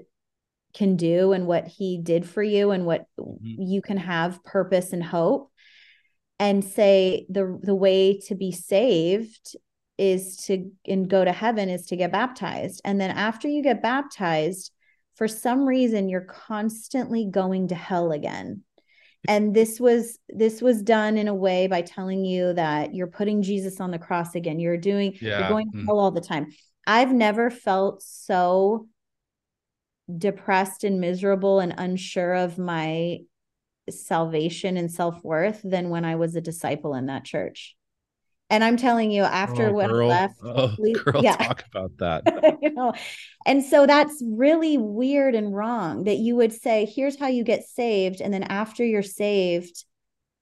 [0.73, 3.61] can do and what he did for you and what mm-hmm.
[3.61, 5.51] you can have purpose and hope
[6.39, 9.55] and say the the way to be saved
[9.97, 13.81] is to and go to heaven is to get baptized and then after you get
[13.81, 14.71] baptized
[15.15, 18.61] for some reason you're constantly going to hell again
[19.27, 23.41] and this was this was done in a way by telling you that you're putting
[23.41, 25.39] jesus on the cross again you're doing yeah.
[25.39, 25.85] you're going to mm.
[25.85, 26.47] hell all the time
[26.85, 28.87] i've never felt so
[30.15, 33.17] depressed and miserable and unsure of my
[33.89, 37.76] salvation and self-worth than when i was a disciple in that church
[38.49, 40.11] and I'm telling you, after oh, when girl.
[40.11, 41.35] I left, oh, we, girl, yeah.
[41.35, 42.57] talk about that.
[42.61, 42.93] you know,
[43.45, 47.63] and so that's really weird and wrong that you would say, "Here's how you get
[47.65, 49.83] saved," and then after you're saved,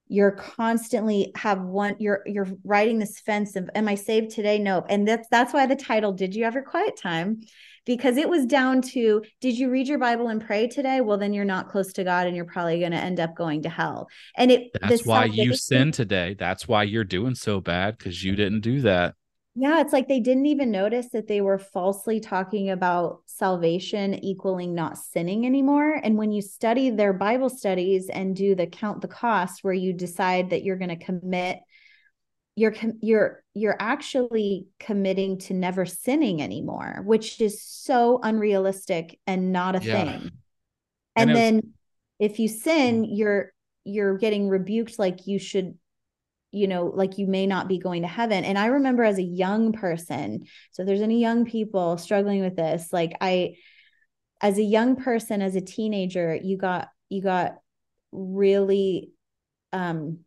[0.07, 1.95] you're constantly have one.
[1.99, 4.85] You're you're riding this fence of, "Am I saved today?" Nope.
[4.89, 7.41] And that's that's why the title, "Did you have your quiet time?"
[7.85, 11.01] Because it was down to did you read your bible and pray today?
[11.01, 13.63] Well then you're not close to god and you're probably going to end up going
[13.63, 14.07] to hell.
[14.35, 16.35] And it that's why you sin today.
[16.37, 19.15] That's why you're doing so bad because you didn't do that.
[19.55, 24.73] Yeah it's like they didn't even notice that they were falsely talking about salvation equaling
[24.73, 25.99] not sinning anymore.
[26.03, 29.93] And when you study their bible studies and do the count the cost where you
[29.93, 31.59] decide that you're going to commit
[32.55, 39.75] you're you're you're actually committing to never sinning anymore which is so unrealistic and not
[39.75, 40.03] a yeah.
[40.03, 40.31] thing
[41.15, 41.73] and, and then
[42.19, 43.07] if you sin mm.
[43.11, 43.51] you're
[43.83, 45.77] you're getting rebuked like you should
[46.51, 49.23] you know like you may not be going to heaven and i remember as a
[49.23, 53.53] young person so if there's any young people struggling with this like i
[54.41, 57.55] as a young person as a teenager you got you got
[58.13, 59.11] really
[59.73, 60.19] um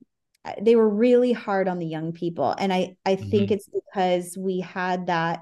[0.60, 3.30] they were really hard on the young people and i i mm-hmm.
[3.30, 5.40] think it's because we had that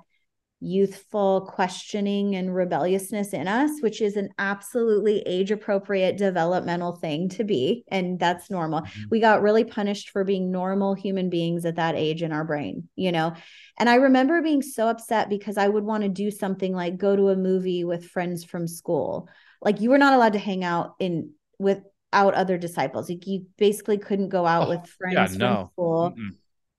[0.61, 7.45] youthful questioning and rebelliousness in us which is an absolutely age appropriate developmental thing to
[7.45, 9.03] be and that's normal mm-hmm.
[9.11, 12.89] we got really punished for being normal human beings at that age in our brain
[12.97, 13.35] you know
[13.79, 17.15] and i remember being so upset because i would want to do something like go
[17.15, 19.29] to a movie with friends from school
[19.61, 21.83] like you were not allowed to hang out in with
[22.17, 23.09] out other disciples.
[23.09, 25.71] You, you basically couldn't go out oh, with friends yeah, from no.
[25.75, 26.15] school.
[26.17, 26.31] Mm-mm.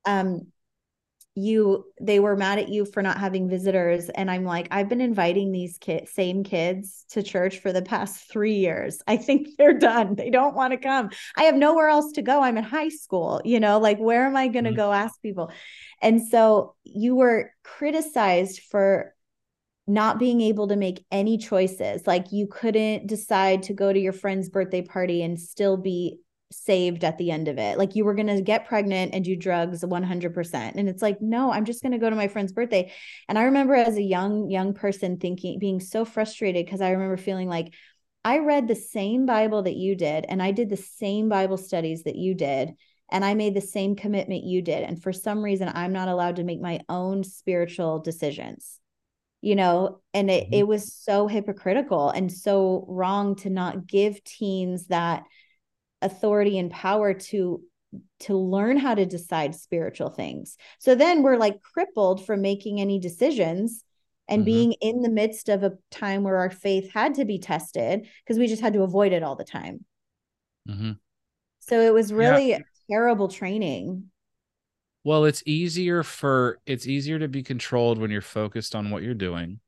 [0.05, 0.47] Um,
[1.38, 5.01] you they were mad at you for not having visitors and i'm like i've been
[5.01, 9.77] inviting these kid, same kids to church for the past three years i think they're
[9.77, 12.89] done they don't want to come i have nowhere else to go i'm in high
[12.89, 14.77] school you know like where am i going to mm-hmm.
[14.77, 15.51] go ask people
[16.01, 19.14] and so you were criticized for
[19.88, 22.05] not being able to make any choices.
[22.05, 26.19] Like you couldn't decide to go to your friend's birthday party and still be
[26.51, 27.77] saved at the end of it.
[27.77, 30.72] Like you were going to get pregnant and do drugs 100%.
[30.76, 32.91] And it's like, no, I'm just going to go to my friend's birthday.
[33.30, 37.18] And I remember as a young, young person thinking, being so frustrated because I remember
[37.18, 37.73] feeling like
[38.26, 42.03] I read the same Bible that you did, and I did the same Bible studies
[42.03, 42.73] that you did.
[43.09, 44.84] And I made the same commitment you did.
[44.84, 48.81] And for some reason, I'm not allowed to make my own spiritual decisions
[49.41, 50.53] you know and it, mm-hmm.
[50.53, 55.23] it was so hypocritical and so wrong to not give teens that
[56.01, 57.61] authority and power to
[58.19, 62.99] to learn how to decide spiritual things so then we're like crippled from making any
[62.99, 63.84] decisions
[64.27, 64.45] and mm-hmm.
[64.45, 68.38] being in the midst of a time where our faith had to be tested because
[68.38, 69.85] we just had to avoid it all the time
[70.68, 70.91] mm-hmm.
[71.59, 72.59] so it was really yeah.
[72.89, 74.09] terrible training
[75.07, 79.13] well, it's easier for it's easier to be controlled when you're focused on what you're
[79.13, 79.61] doing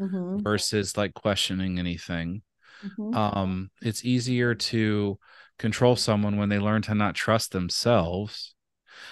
[0.00, 0.38] mm-hmm.
[0.38, 2.40] versus like questioning anything.
[2.82, 3.14] Mm-hmm.
[3.14, 5.18] Um, it's easier to
[5.58, 8.54] control someone when they learn to not trust themselves.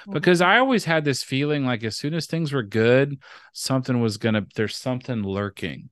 [0.05, 0.15] Mm-hmm.
[0.15, 3.19] Because I always had this feeling like as soon as things were good,
[3.53, 5.91] something was gonna there's something lurking,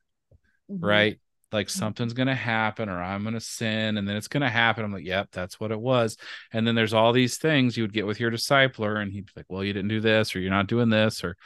[0.70, 0.82] mm-hmm.
[0.82, 1.20] right?
[1.52, 1.78] Like mm-hmm.
[1.78, 4.84] something's going to happen or I'm going to sin and then it's going to happen.
[4.84, 6.16] I'm like, yep, that's what it was.
[6.52, 9.32] And then there's all these things you would get with your discipler and he'd be
[9.36, 11.36] like, well, you didn't do this or you're not doing this or,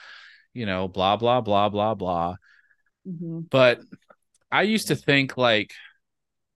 [0.52, 2.36] you know, blah, blah, blah, blah, blah.
[3.06, 3.40] Mm-hmm.
[3.50, 3.80] But
[4.50, 5.72] I used to think like,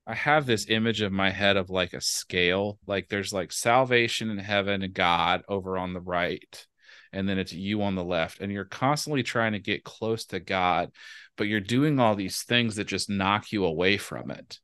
[0.07, 2.79] I have this image of my head of like a scale.
[2.87, 6.67] Like there's like salvation in heaven and God over on the right
[7.13, 10.39] and then it's you on the left and you're constantly trying to get close to
[10.39, 10.91] god
[11.37, 14.59] but you're doing all these things that just knock you away from it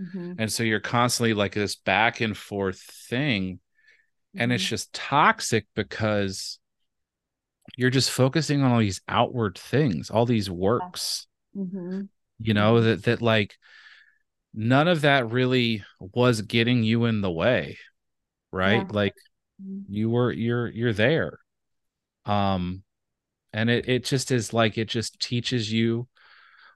[0.00, 0.32] mm-hmm.
[0.38, 4.42] and so you're constantly like this back and forth thing mm-hmm.
[4.42, 4.70] and it's mm-hmm.
[4.70, 6.58] just toxic because
[7.76, 11.26] you're just focusing on all these outward things all these works
[11.56, 12.02] mm-hmm.
[12.38, 13.56] you know that that like
[14.52, 17.78] none of that really was getting you in the way
[18.52, 18.92] right yeah.
[18.92, 19.14] like
[19.62, 19.92] mm-hmm.
[19.92, 21.38] you were you're you're there
[22.26, 22.82] um
[23.52, 26.08] and it it just is like it just teaches you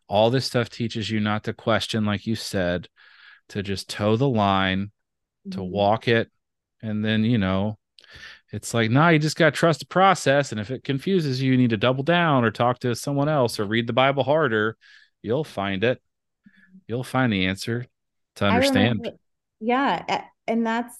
[0.09, 2.89] all this stuff teaches you not to question like you said
[3.49, 4.87] to just toe the line
[5.47, 5.51] mm-hmm.
[5.51, 6.31] to walk it
[6.83, 7.79] and then you know
[8.53, 11.53] it's like nah you just got to trust the process and if it confuses you
[11.53, 14.77] you need to double down or talk to someone else or read the bible harder
[15.23, 16.01] you'll find it
[16.87, 17.87] you'll find the answer
[18.37, 19.11] to understand.
[19.61, 20.97] Yeah, and that's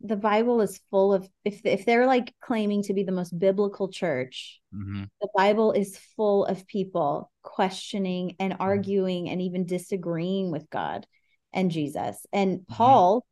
[0.00, 3.88] the Bible is full of if if they're like claiming to be the most biblical
[3.88, 5.04] church, mm-hmm.
[5.20, 8.62] the Bible is full of people questioning and mm-hmm.
[8.62, 11.06] arguing and even disagreeing with God
[11.52, 12.26] and Jesus.
[12.32, 12.74] And mm-hmm.
[12.74, 13.26] Paul,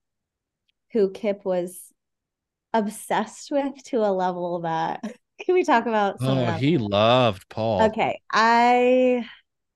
[0.93, 1.93] who Kip was
[2.72, 5.01] obsessed with to a level that
[5.44, 9.26] can we talk about oh he loved paul okay i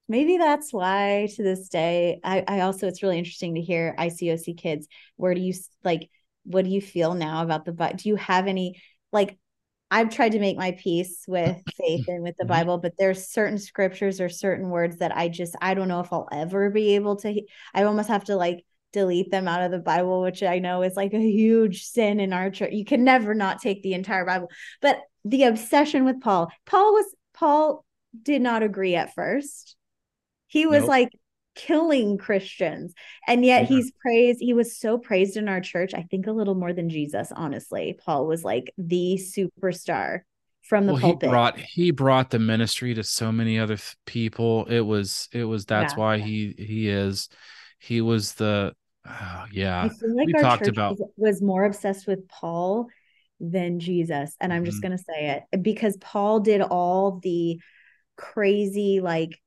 [0.08, 4.58] maybe that's why to this day I, I also it's really interesting to hear icoc
[4.58, 4.86] kids
[5.16, 6.10] where do you like
[6.44, 8.80] what do you feel now about the but do you have any
[9.12, 9.38] like
[9.90, 12.52] i've tried to make my peace with faith and with the mm-hmm.
[12.52, 16.12] bible but there's certain scriptures or certain words that i just i don't know if
[16.12, 17.42] i'll ever be able to
[17.74, 20.96] i almost have to like delete them out of the Bible, which I know is
[20.96, 22.72] like a huge sin in our church.
[22.72, 24.48] You can never not take the entire Bible.
[24.80, 27.84] But the obsession with Paul, Paul was Paul
[28.22, 29.76] did not agree at first.
[30.46, 30.88] He was nope.
[30.88, 31.08] like
[31.60, 32.94] killing Christians.
[33.26, 33.76] And yet yeah.
[33.76, 35.92] he's praised, he was so praised in our church.
[35.94, 37.98] I think a little more than Jesus, honestly.
[38.04, 40.20] Paul was like the superstar
[40.62, 41.28] from the well, pulpit.
[41.28, 44.64] He brought he brought the ministry to so many other th- people.
[44.66, 45.98] It was it was that's yeah.
[45.98, 47.28] why he he is
[47.78, 48.74] he was the
[49.06, 49.82] Oh, yeah.
[49.82, 52.88] I feel like we our talked church about was, was, more obsessed with Paul
[53.40, 54.36] than Jesus.
[54.40, 54.88] And I'm just mm-hmm.
[54.88, 57.58] going to say it because Paul did all the
[58.16, 59.40] crazy, like,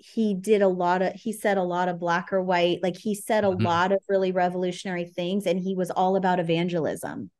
[0.00, 3.14] he did a lot of, he said a lot of black or white, like, he
[3.14, 3.64] said a mm-hmm.
[3.64, 7.30] lot of really revolutionary things, and he was all about evangelism.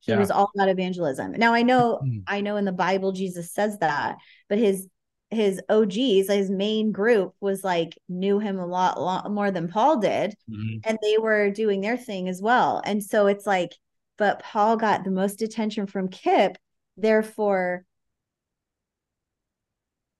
[0.00, 0.18] He yeah.
[0.18, 1.32] was all about evangelism.
[1.32, 2.20] Now I know, mm-hmm.
[2.26, 4.16] I know in the Bible Jesus says that,
[4.48, 4.88] but his
[5.30, 9.98] his OGs, his main group was like knew him a lot, lot more than Paul
[9.98, 10.34] did.
[10.50, 10.78] Mm-hmm.
[10.84, 12.82] And they were doing their thing as well.
[12.84, 13.72] And so it's like,
[14.18, 16.58] but Paul got the most attention from Kip.
[16.96, 17.84] Therefore,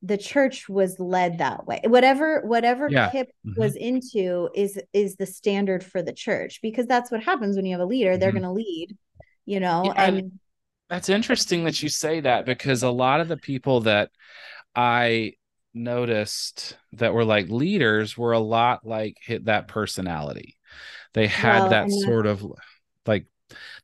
[0.03, 1.81] the church was led that way.
[1.85, 3.11] Whatever, whatever yeah.
[3.11, 3.61] Kip mm-hmm.
[3.61, 7.73] was into is is the standard for the church because that's what happens when you
[7.73, 8.13] have a leader.
[8.13, 8.21] Mm-hmm.
[8.21, 8.97] They're gonna lead,
[9.45, 10.33] you know, yeah, and
[10.89, 14.11] that's interesting that you say that because a lot of the people that
[14.75, 15.35] I
[15.75, 20.57] noticed that were like leaders were a lot like hit that personality.
[21.13, 22.45] They had well, that sort of
[23.07, 23.27] like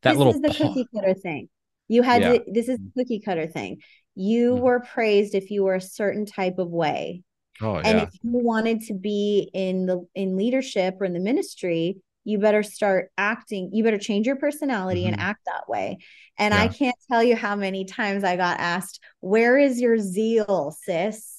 [0.02, 1.48] that this little is the cookie cutter thing.
[1.88, 2.32] You had yeah.
[2.32, 3.78] to, this is the cookie cutter thing.
[4.16, 7.22] You mm were praised if you were a certain type of way.
[7.60, 8.02] Oh, and yeah.
[8.05, 12.62] if you wanted to be in the in leadership or in the ministry, you better
[12.62, 15.12] start acting you better change your personality mm-hmm.
[15.12, 15.98] and act that way
[16.36, 16.60] and yeah.
[16.60, 21.35] i can't tell you how many times i got asked where is your zeal sis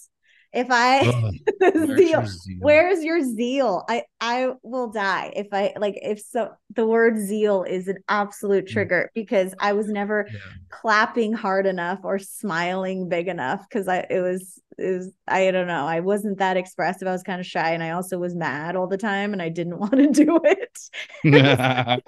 [0.57, 3.85] if I oh, zeal, zeal, where's your zeal?
[3.87, 8.65] I I will die if I like if so the word zeal is an absolute
[8.65, 8.69] mm.
[8.69, 10.39] trigger because I was never yeah.
[10.69, 15.67] clapping hard enough or smiling big enough because I it was it was I don't
[15.67, 18.75] know I wasn't that expressive I was kind of shy and I also was mad
[18.75, 20.79] all the time and I didn't want to do it.
[21.23, 22.01] I,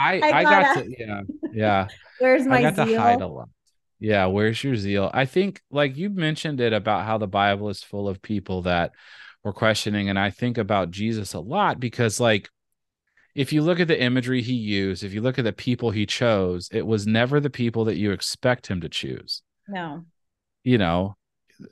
[0.00, 1.20] I, I got, got to yeah
[1.52, 1.86] yeah.
[2.18, 2.96] Where's my I got zeal?
[2.96, 3.48] to hide a lot.
[4.02, 5.12] Yeah, where's your zeal?
[5.14, 8.90] I think, like you mentioned it about how the Bible is full of people that
[9.44, 10.08] were questioning.
[10.08, 12.48] And I think about Jesus a lot because, like,
[13.36, 16.04] if you look at the imagery he used, if you look at the people he
[16.04, 19.40] chose, it was never the people that you expect him to choose.
[19.68, 20.04] No.
[20.64, 21.16] You know,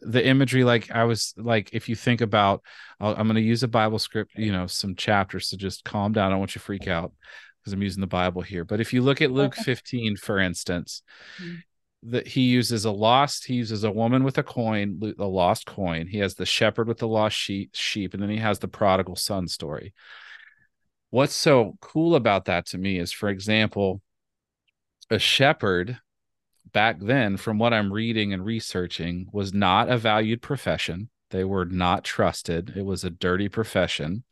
[0.00, 2.62] the imagery, like I was like, if you think about,
[3.00, 6.12] i am going to use a Bible script, you know, some chapters to just calm
[6.12, 6.26] down.
[6.26, 7.12] I don't want you to freak out
[7.58, 8.64] because I'm using the Bible here.
[8.64, 9.64] But if you look at Luke okay.
[9.64, 11.02] 15, for instance,
[11.42, 11.56] mm-hmm
[12.02, 16.06] that he uses a lost he uses a woman with a coin a lost coin.
[16.06, 19.16] He has the shepherd with the lost sheep sheep and then he has the prodigal
[19.16, 19.92] son story.
[21.10, 24.00] What's so cool about that to me is for example
[25.10, 25.98] a shepherd
[26.72, 31.10] back then from what i'm reading and researching was not a valued profession.
[31.30, 32.72] They were not trusted.
[32.76, 34.24] It was a dirty profession.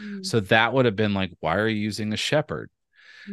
[0.00, 0.24] Mm.
[0.24, 2.70] so that would have been like why are you using a shepherd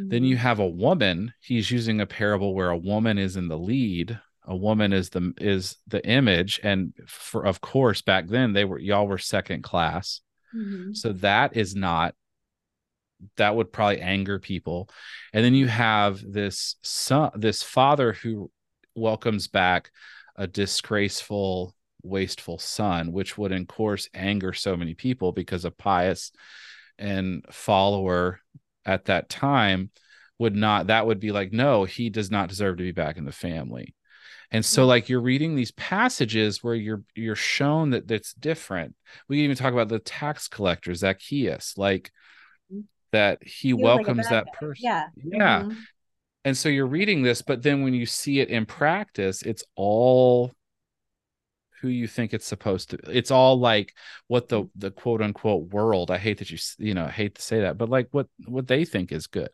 [0.06, 0.42] then you mm-hmm.
[0.42, 1.32] have a woman.
[1.40, 4.18] He's using a parable where a woman is in the lead.
[4.44, 8.78] A woman is the is the image, and for of course back then they were
[8.78, 10.20] y'all were second class.
[10.54, 10.94] Mm-hmm.
[10.94, 12.14] So that is not
[13.36, 14.88] that would probably anger people.
[15.32, 18.50] And then you have this son, this father who
[18.94, 19.90] welcomes back
[20.36, 26.32] a disgraceful, wasteful son, which would, of course, anger so many people because a pious
[26.98, 28.40] and follower
[28.84, 29.90] at that time
[30.38, 33.24] would not that would be like no he does not deserve to be back in
[33.24, 33.94] the family.
[34.50, 38.94] And so like you're reading these passages where you're you're shown that that's different.
[39.28, 42.10] We can even talk about the tax collector zacchaeus like
[42.72, 42.82] mm-hmm.
[43.12, 44.84] that he, he welcomes like that person.
[44.84, 45.06] Yeah.
[45.16, 45.62] Yeah.
[45.62, 45.78] Mm-hmm.
[46.44, 50.52] and so you're reading this but then when you see it in practice it's all
[51.80, 53.94] who you think it's supposed to it's all like
[54.26, 57.42] what the the quote unquote world i hate that you you know I hate to
[57.42, 59.50] say that but like what what they think is good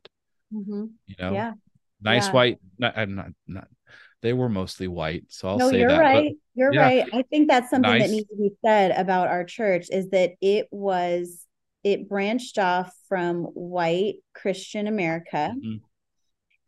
[0.52, 0.84] Mm-hmm.
[1.06, 1.52] you know Yeah.
[2.00, 2.32] nice Yeah.
[2.32, 3.68] white not, I'm not not
[4.22, 6.32] they were mostly white so i'll no, say you're that but- right.
[6.56, 6.82] You're yeah.
[6.82, 7.04] right.
[7.12, 8.02] I think that's something Nice.
[8.02, 11.44] that needs to be said about our church is that it was
[11.82, 15.80] it branched off from white Christian America Mhm.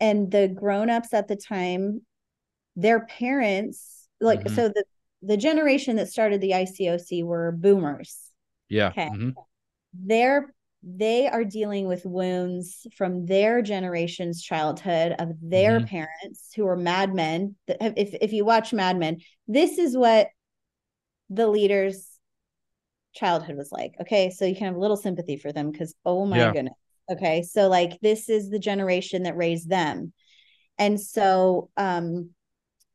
[0.00, 2.02] and the grown-ups at the time
[2.74, 4.54] their parents like Mhm.
[4.56, 4.84] so the
[5.26, 8.30] the generation that started the ICOC were boomers.
[8.68, 9.08] yeah Okay.
[9.08, 9.34] mhm.
[9.94, 15.88] They're they are dealing with wounds from their generation's childhood of their Mhm.
[15.88, 17.56] parents who are madmen.
[17.66, 20.28] If if you watch Mad Men, this is what
[21.30, 22.08] the leaders'
[23.14, 23.94] childhood was like.
[24.00, 26.52] Okay, so you can have a little sympathy for them because oh my Yeah.
[26.52, 26.74] goodness.
[27.10, 30.12] Okay, so like this is the generation that raised them,
[30.78, 32.30] and so um,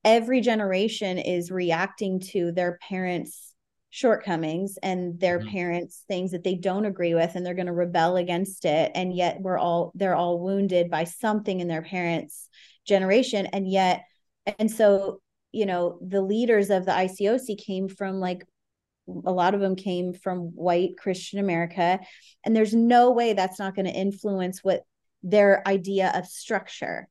[0.04, 3.54] every generation is reacting to their parents'
[3.90, 5.52] shortcomings and their Mhm.
[5.52, 8.92] parents' things that they don't agree with, and they're going to rebel against it.
[8.96, 12.48] And yet we're all they're all wounded by something in their parents'
[12.86, 14.04] generation, and yet,
[14.58, 15.22] and so
[15.52, 18.46] you know the leaders of the ICOC came from like
[19.26, 22.00] a lot of them came from white Christian America.
[22.46, 24.84] And there's no way that's not going to influence what
[25.24, 27.08] their idea of structure.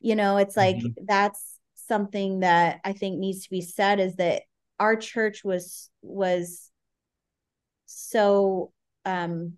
[0.00, 0.94] You know, it's like Mhm.
[1.06, 1.47] that's
[1.88, 4.42] something that I think needs to be said is that
[4.78, 6.70] our church was was
[7.86, 8.72] so
[9.04, 9.54] um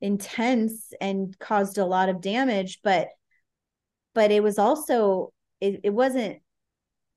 [0.00, 3.08] intense and caused a lot of damage, but
[4.14, 6.38] but it was also it, it wasn't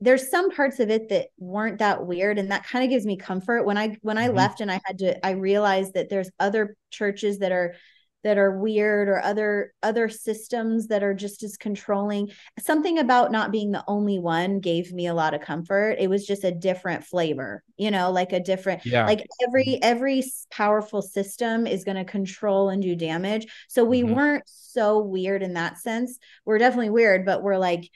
[0.01, 3.15] there's some parts of it that weren't that weird and that kind of gives me
[3.15, 4.35] comfort when i when i Mhm.
[4.35, 7.75] left and i had to i realized that there's other churches that are
[8.23, 12.31] that are weird or other other systems that are just as controlling.
[12.59, 15.97] Something about not being the only one gave me a lot of comfort.
[15.99, 19.05] It was just a different flavor you know like a different yeah.
[19.05, 23.47] like every every powerful system is going to control and do damage.
[23.67, 24.15] So we Mhm.
[24.15, 26.19] weren't so weird in that sense.
[26.45, 27.89] We're definitely weird but we're like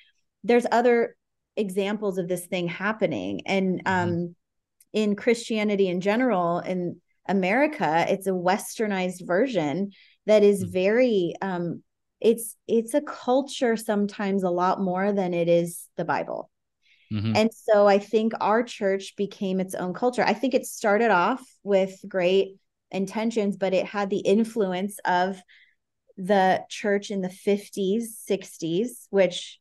[0.44, 1.16] there's other
[1.56, 3.42] examples of this thing happening.
[3.46, 3.92] And Mhm.
[4.04, 4.36] um
[4.94, 9.92] in christianity in general in america it's a westernized version
[10.28, 10.72] that is Mhm.
[10.72, 11.84] very um
[12.22, 16.52] it's it's a culture sometimes a lot more than it is the bible
[17.12, 17.34] Mhm.
[17.36, 20.24] and so I think our church became its own culture.
[20.24, 22.58] I think it started off with great
[22.92, 25.42] intentions, but it had the influence of
[26.18, 29.60] the church in the 50s, 60s, which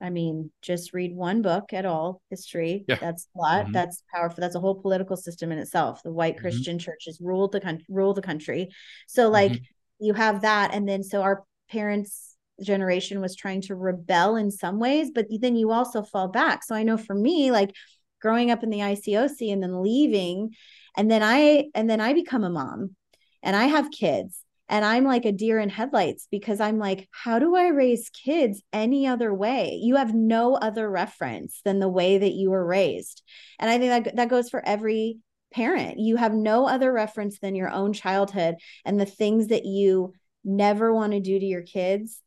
[0.00, 2.86] I mean, just read one book at all, history.
[2.88, 2.96] Yeah.
[3.00, 3.66] That's a lot.
[3.66, 3.72] Mhm.
[3.74, 4.40] That's powerful.
[4.40, 6.02] That's a whole political system in itself.
[6.02, 6.40] The white Mhm.
[6.40, 8.70] Christian churches ruled the country, rule the country.
[9.06, 9.66] So like Mhm.
[10.00, 14.78] You have that, and then so our parents' generation was trying to rebel in some
[14.78, 16.64] ways, but then you also fall back.
[16.64, 17.74] So I know for me, like
[18.20, 20.54] growing up in the ICOC and then leaving,
[20.96, 22.96] and then I and then I become a mom,
[23.42, 24.44] and I have kids.
[24.68, 28.62] And I'm like a deer in headlights because I'm like, how do I raise kids
[28.72, 29.80] any other way?
[29.82, 33.24] You have no other reference than the way that you were raised.
[33.58, 35.18] And I think that that goes for every
[35.52, 35.98] parent.
[35.98, 40.14] You have no other reference than your own childhood and the things that you
[40.44, 42.22] never want to do to your kids.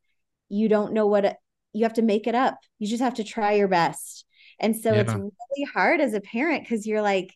[0.50, 1.38] You don't know what
[1.74, 2.58] you have to make it up.
[2.80, 4.26] You just have to try your best.
[4.60, 7.34] And so it's really hard as a parent because you're like,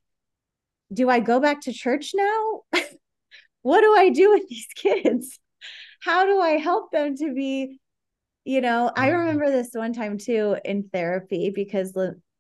[0.93, 2.61] do I go back to church now?
[3.61, 5.39] what do I do with these kids?
[6.01, 7.79] How do I help them to be,
[8.45, 9.19] you know, I Mhm.
[9.19, 11.95] remember this one time too in therapy because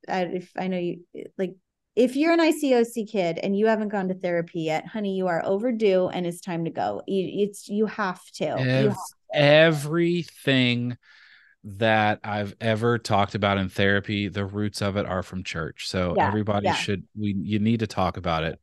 [0.09, 1.01] I, if I know you
[1.37, 1.55] like
[1.97, 5.43] if you're an ICOC kid and you haven't gone to therapy yet, honey, you are
[5.43, 7.01] overdue and it's time to go.
[7.07, 8.45] You, it's you have to.
[8.45, 8.97] You Ev- have-
[9.33, 10.97] everything
[11.63, 15.89] that I've ever talked about in therapy, the roots of it are from church.
[15.89, 16.75] So Yeah, everybody yeah.
[16.75, 18.59] should we you need to talk about it.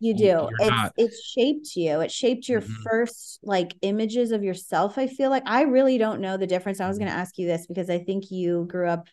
[0.00, 0.48] You You- do.
[0.58, 2.00] It's not- it's shaped you.
[2.00, 2.82] It shaped your Mhm.
[2.82, 4.98] first like images of yourself.
[4.98, 6.80] I feel like I really don't know the difference.
[6.80, 7.02] I was Mhm.
[7.02, 9.06] going to ask you this because I think you grew up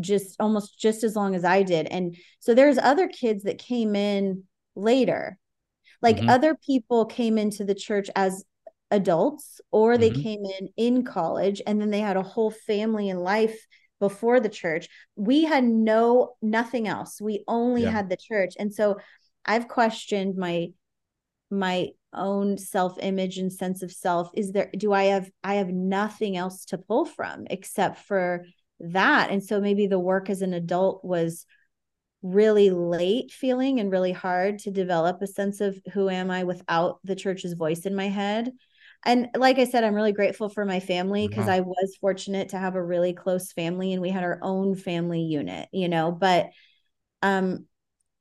[0.00, 1.86] just almost just as long as I did.
[1.86, 4.44] And so there's other kids that came in
[4.74, 5.38] later.
[6.00, 6.28] Like Mhm.
[6.28, 8.44] other people came into the church as
[8.90, 10.22] adults or they Mhm.
[10.22, 13.66] came in in college and then they had a whole family and life
[14.00, 14.88] before the church.
[15.16, 17.20] We had no nothing else.
[17.20, 17.92] We only Yeah.
[17.92, 18.54] had the church.
[18.58, 18.98] And so
[19.44, 20.72] I've questioned my
[21.50, 24.30] my own self-image and sense of self.
[24.34, 28.44] Is there do I have I have nothing else to pull from except for
[28.82, 29.30] that.
[29.30, 31.46] And so maybe the work as an adult was
[32.22, 37.00] really late feeling and really hard to develop a sense of who am I without
[37.04, 38.52] the church's voice in my head.
[39.04, 41.48] And like I said, I'm really grateful for my family because Wow.
[41.48, 45.22] I was fortunate to have a really close family and we had our own family
[45.22, 46.50] unit, you know, but
[47.22, 47.66] um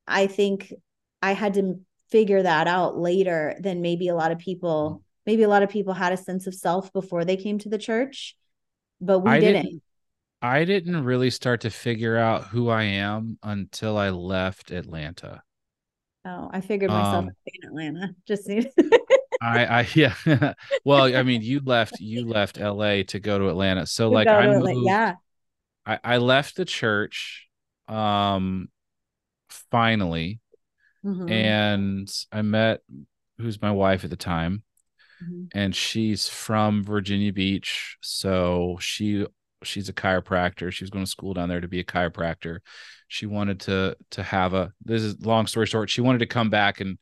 [0.07, 0.73] I think
[1.21, 1.79] I had to
[2.11, 5.93] figure that out later than maybe a lot of people maybe a lot of people
[5.93, 8.35] had a sense of self before they came to the church,
[9.01, 9.63] but we didn't.
[9.63, 9.81] didn't
[10.43, 15.41] I didn't really start to figure out who I am until I left Atlanta.
[16.25, 18.15] Oh, I figured myself Um, out in Atlanta.
[18.27, 18.71] Just need
[19.41, 20.53] I I yeah.
[20.85, 23.85] well, I mean, you left you left LA to go to Atlanta.
[23.87, 25.15] So to like I moved Atla- yeah.
[25.85, 27.47] I, I left the church
[27.87, 28.69] um
[29.71, 30.39] finally
[31.03, 32.81] Mhm, and I met
[33.39, 34.63] who's my wife at the time
[35.19, 39.25] mhm, and she's from Virginia Beach so she
[39.63, 40.71] she's a chiropractor.
[40.71, 42.59] She was going to school down there to be a chiropractor.
[43.07, 46.49] She wanted to to have a this is long story short she wanted to come
[46.49, 46.97] back and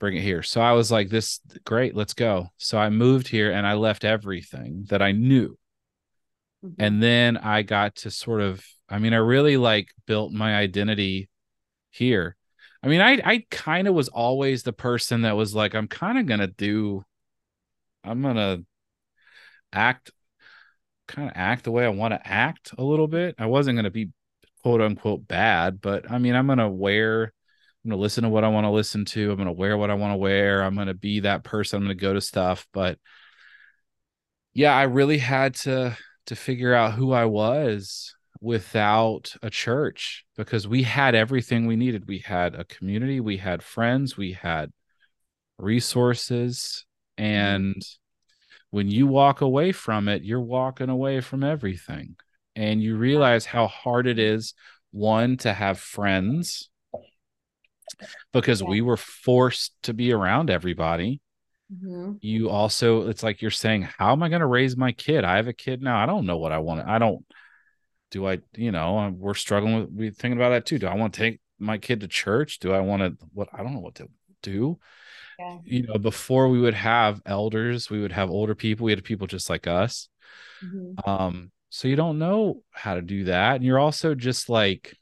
[0.00, 0.42] bring it here.
[0.42, 2.48] So I was like this great let's go.
[2.58, 5.58] So I moved here and I left everything that I knew.
[6.64, 6.74] Mhm.
[6.78, 11.28] and then I got to sort of I mean I really like built my identity
[11.90, 12.36] here.
[12.82, 16.18] I mean I I kind of was always the person that was like I'm kind
[16.18, 17.04] of going to do
[18.04, 18.64] I'm going to
[19.72, 20.10] act
[21.12, 23.36] kind of act the way I want to act a little bit.
[23.38, 24.10] I wasn't going to be
[24.62, 28.30] quote unquote bad, but I mean I'm going to wear I'm going to listen to
[28.30, 29.30] what I want to listen to.
[29.30, 30.62] I'm going to wear what I want to wear.
[30.62, 31.78] I'm going to be that person.
[31.78, 32.98] I'm going to go to stuff, but
[34.54, 40.66] yeah, I really had to to figure out who I was without a church because
[40.66, 42.08] we had everything we needed.
[42.08, 44.70] We had a community, we had friends, we had
[45.58, 46.84] resources,
[47.18, 47.24] mm-hmm.
[47.24, 47.82] and
[48.72, 52.16] when you walk away from it, you're walking away from everything.
[52.56, 54.54] And you realize how hard it is
[54.90, 56.70] one to have friends
[58.32, 61.20] because we were forced to be around everybody.
[61.72, 62.18] Mhm.
[62.20, 65.24] you also it's like you're saying how am i going to raise my kid?
[65.24, 65.96] I have a kid now.
[66.02, 67.24] I don't know what i want i don't
[68.10, 70.78] do i you know uh, we're struggling with we thinking about that too.
[70.78, 72.58] Do i want to take my kid to church?
[72.58, 74.08] Do i want to what i don't know what to
[74.42, 74.78] do
[75.38, 75.58] Yeah.
[75.64, 79.26] you know before we would have elders we would have older people we had people
[79.26, 80.08] just like us
[80.62, 80.96] Mhm.
[81.06, 84.96] um so you don't know how to do that and you're also just like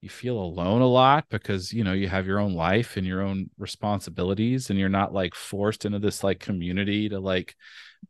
[0.00, 3.20] you feel alone a lot because you know you have your own life and your
[3.20, 7.54] own responsibilities and you're not like forced into this like community to like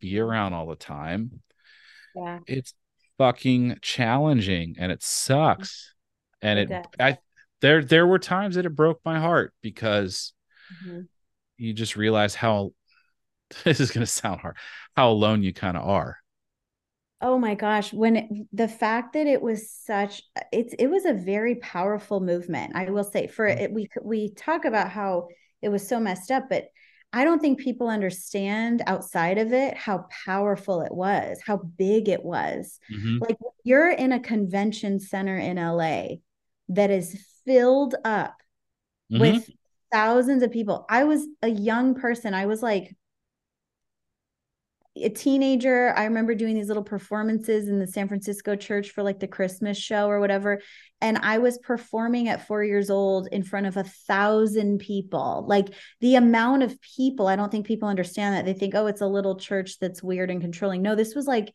[0.00, 1.42] be around all the time
[2.14, 2.40] Yeah.
[2.46, 2.74] it's
[3.18, 5.94] fucking challenging and it sucks
[6.42, 7.18] and It it, i
[7.60, 10.32] there there were times that it broke my heart because
[10.70, 11.08] Mhm.
[11.58, 12.72] you just realize how
[13.64, 14.56] this is going to sound hard
[14.96, 16.18] how alone you kind of are
[17.22, 20.22] Oh my gosh, when it, the fact that it was such
[20.52, 22.74] it's it was a very powerful movement.
[22.74, 23.60] I will say for Mm-hmm.
[23.60, 25.28] it we we talk about how
[25.60, 26.68] it was so messed up, but
[27.12, 32.24] I don't think people understand outside of it how powerful it was, how big it
[32.24, 32.78] was.
[32.88, 33.20] Mhm.
[33.20, 36.22] Like you're in a convention center in LA
[36.70, 38.36] that is filled up
[39.10, 39.40] Mhm.
[39.40, 39.48] with
[39.92, 40.86] thousands of people.
[40.88, 42.34] I was a young person.
[42.34, 42.94] I was like
[44.96, 45.94] a teenager.
[45.96, 49.78] I remember doing these little performances in the San Francisco church for like the Christmas
[49.78, 50.60] show or whatever.
[51.00, 55.44] And I was performing at four years old in front of a thousand people.
[55.48, 55.68] Like
[56.00, 58.44] the amount of people, I don't think people understand that.
[58.44, 60.82] They think, oh, it's a little church that's weird and controlling.
[60.82, 61.52] No, this was like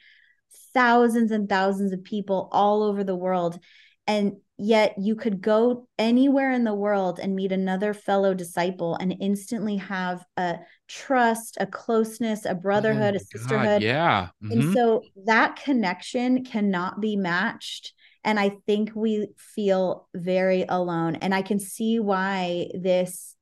[0.74, 3.60] thousands and thousands of people all over the world.
[4.07, 9.15] And yet you could go anywhere in the world and meet another fellow disciple and
[9.19, 10.57] instantly have a
[10.88, 13.82] trust, a closeness, a brotherhood, Oh a my God, sisterhood.
[13.84, 14.73] yeah And Mhm.
[14.73, 17.94] so that connection cannot be matched.
[18.23, 21.15] And I think we feel very alone.
[21.15, 23.36] And I can see why this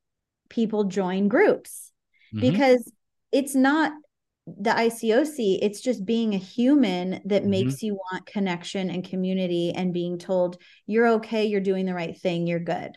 [0.50, 1.92] people join groups
[2.34, 2.42] Mhm.
[2.42, 2.92] because
[3.32, 3.92] it's not
[4.48, 7.50] the ICOC, it's just being a human that Mhm.
[7.50, 12.18] makes you want connection and community and being told you're okay, you're doing the right
[12.20, 12.92] thing, you're good.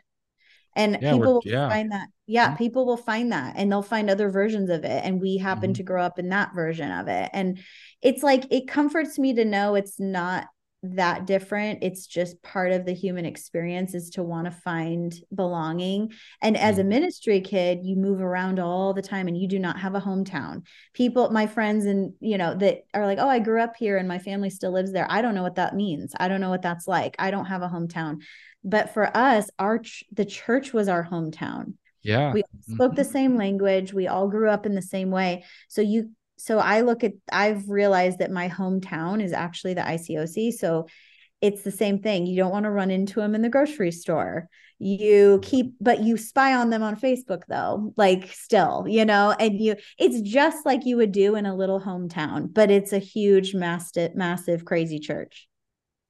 [0.76, 1.74] And Yeah, people will yeah.
[1.74, 2.08] find that.
[2.26, 2.56] Yeah, Mhm.
[2.56, 5.04] people will find that and they'll find other versions of it.
[5.04, 5.74] And we happen Mhm.
[5.74, 7.30] to grow up in that version of it.
[7.32, 7.58] And
[8.02, 10.46] it's like, it comforts me to know it's not
[10.94, 11.80] that different.
[11.82, 16.12] It's just part of the human experience is to want to find belonging.
[16.40, 16.88] And as a Mhm.
[16.88, 20.64] ministry kid, you move around all the time and you do not have a hometown.
[20.94, 24.06] People, my friends, and you know, that are like, oh, I grew up here and
[24.06, 25.06] my family still lives there.
[25.10, 26.14] I don't know what that means.
[26.18, 27.16] I don't know what that's like.
[27.18, 28.22] I don't have a hometown.
[28.64, 31.74] But for us, our ch- the church was our hometown.
[32.02, 33.92] yeah We spoke the same language.
[33.92, 35.44] We all grew up in the same way.
[35.68, 40.52] So you so I look at I've realized that my hometown is actually the ICOC.
[40.52, 40.86] So
[41.40, 42.26] it's the same thing.
[42.26, 44.48] You don't want to run into them in the grocery store.
[44.78, 49.58] You keep, but you spy on them on Facebook though, like still, you know, and
[49.60, 53.54] you, it's just like you would do in a little hometown, but it's a huge,
[53.54, 55.48] massive, massive, crazy church.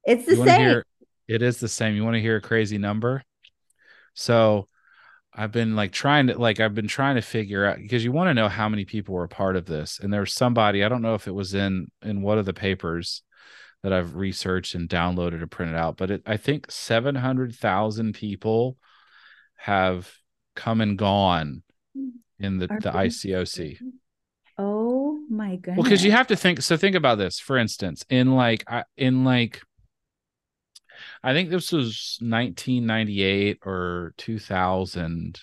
[0.05, 0.61] It's the you same.
[0.61, 0.87] hear
[1.29, 3.23] it is the same you want to hear a crazy number
[4.15, 4.69] So
[5.37, 8.29] I've been like trying to like I've been trying to figure out because you want
[8.29, 10.01] to know how many people were a part of this.
[10.01, 13.23] And there's somebody, I don't know if it was in in one of the papers
[13.83, 18.79] that I've researched and downloaded and printed out, but it, I think 700,000 people
[19.57, 20.11] have
[20.55, 21.63] come and gone
[22.39, 23.79] in the, the ICOC.
[24.59, 25.77] Oh my goodness.
[25.77, 26.63] Well, because you have to think.
[26.63, 27.39] So think about this.
[27.39, 28.65] For instance, in like
[28.97, 29.61] in like,
[31.27, 35.41] I think this was 1998 or 2000,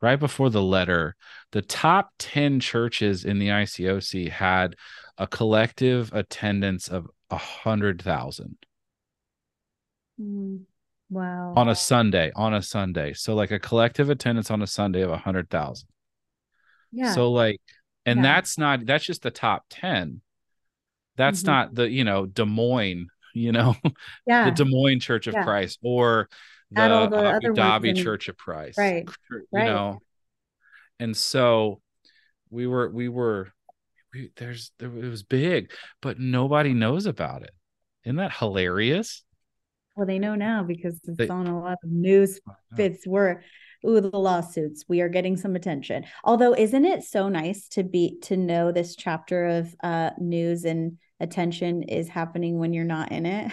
[0.00, 1.16] right before the letter.
[1.50, 4.76] The top 10 churches in the ICOC had
[5.18, 8.58] a collective attendance of a hundred thousand.
[10.20, 10.60] Mm,
[11.10, 11.54] wow.
[11.56, 13.12] On a Sunday, on a Sunday.
[13.12, 15.88] So like a collective attendance on a Sunday of a hundred thousand.
[16.92, 17.12] Yeah.
[17.14, 17.60] So like
[18.06, 18.22] and Yeah.
[18.22, 20.22] that's not that's just the top 10
[21.16, 21.46] that's Mhm.
[21.46, 23.08] not the you know des moines
[23.38, 23.74] you know
[24.26, 24.50] yeah.
[24.50, 25.44] the des moines church of Yeah.
[25.44, 26.28] christ or
[26.70, 29.64] the, the abu dhabi church of christ Right, you right.
[29.66, 30.00] know
[31.00, 31.80] and so
[32.50, 33.52] we were we were
[34.12, 35.70] we, there's there, it was big
[36.02, 37.52] but nobody knows about it
[38.04, 39.24] isn't that hilarious
[39.96, 43.04] well, they know now because it's They- on a lot of news oh, fits.
[43.04, 43.42] We're
[43.86, 44.84] ooh, the lawsuits.
[44.88, 46.04] We are getting some attention.
[46.24, 50.98] Although, isn't it so nice to be to know this chapter of uh news and
[51.20, 53.52] attention is happening when you're not in it?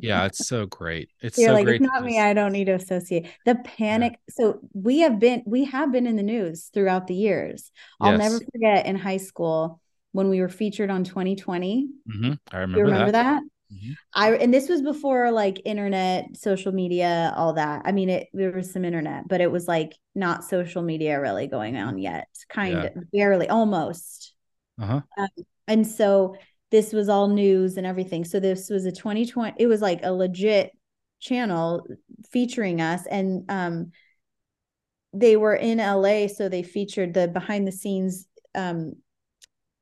[0.00, 2.14] yeah it's so great it's You're so like, great it's not me.
[2.14, 4.18] just- I don't need to associate the panic.
[4.30, 7.70] So we have been, we have been in the news throughout the years.
[8.00, 8.18] I'll Yes.
[8.18, 9.80] never forget in high school
[10.12, 11.88] when we were featured on 2020.
[12.06, 13.42] Mhm, i remember, You remember that?
[13.70, 13.96] Mhm.
[14.14, 17.82] I and this was before like internet, social media, all that.
[17.84, 21.46] I mean, it there was some internet, but it was like not social media really
[21.46, 22.28] going on yet.
[22.48, 22.90] Kind Yeah.
[22.96, 24.34] of barely, almost.
[24.80, 25.02] uh-huh
[25.66, 26.36] And so
[26.70, 28.24] this was all news and everything.
[28.24, 30.72] So this was a 2020, it was like a legit
[31.20, 31.86] channel
[32.30, 33.06] featuring us.
[33.06, 33.92] And um
[35.12, 38.94] they were in LA, so they featured the behind the scenes um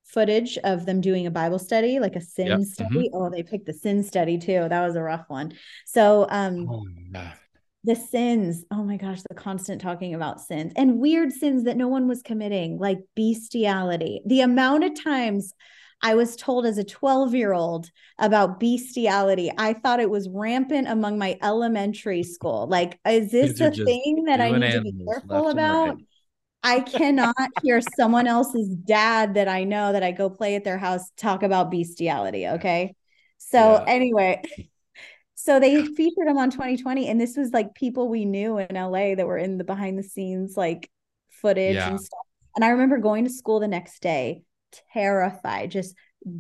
[0.07, 3.11] footage of them doing a Bible study, like a sin Yep, study.
[3.13, 4.67] Oh, they picked the sin study too.
[4.69, 5.53] That was a rough one.
[5.85, 6.87] So um oh
[7.87, 11.87] the sins oh my gosh the constant talking about sins and weird sins that no
[11.87, 15.55] one was committing like bestiality the amount of times
[16.03, 17.89] i was told as a 12 year old
[18.19, 23.71] about bestiality i thought it was rampant among my elementary school like is this a
[23.71, 25.87] thing that i need to be careful about?
[25.87, 26.06] right.
[26.67, 30.79] I cannot hear someone else's dad that I know that I go play at their
[30.79, 32.49] house talk about bestiality.
[32.49, 32.95] Okay.
[33.39, 33.85] So, Yeah.
[33.87, 34.43] anyway,
[35.37, 39.15] so they featured him on 2020, and this was like people we knew in LA
[39.15, 40.91] that were in the behind the scenes like
[41.31, 41.91] footage Yeah.
[41.91, 42.27] and stuff.
[42.57, 44.43] And I remember going to school the next day,
[44.93, 45.95] terrified, just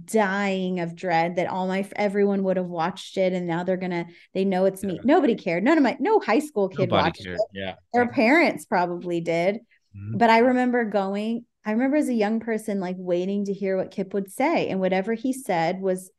[0.04, 4.04] dying of dread that all my everyone would have watched it and now they're gonna
[4.34, 5.00] they know it's me Yeah.
[5.04, 8.08] nobody cared none of my no high school kid nobody watched cared it yeah their
[8.08, 9.60] parents probably did
[9.96, 10.18] Mhm.
[10.18, 13.90] but I remember going, I remember as a young person, like waiting to hear what
[13.90, 14.68] Kip would say.
[14.68, 16.10] And whatever he said was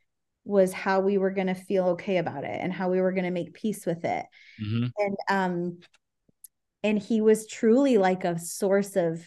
[0.46, 3.26] was how we were going to feel okay about it and how we were going
[3.26, 4.26] to make peace with it.
[4.60, 4.92] Mhm.
[4.98, 5.78] And um
[6.84, 9.24] and he was truly like a source of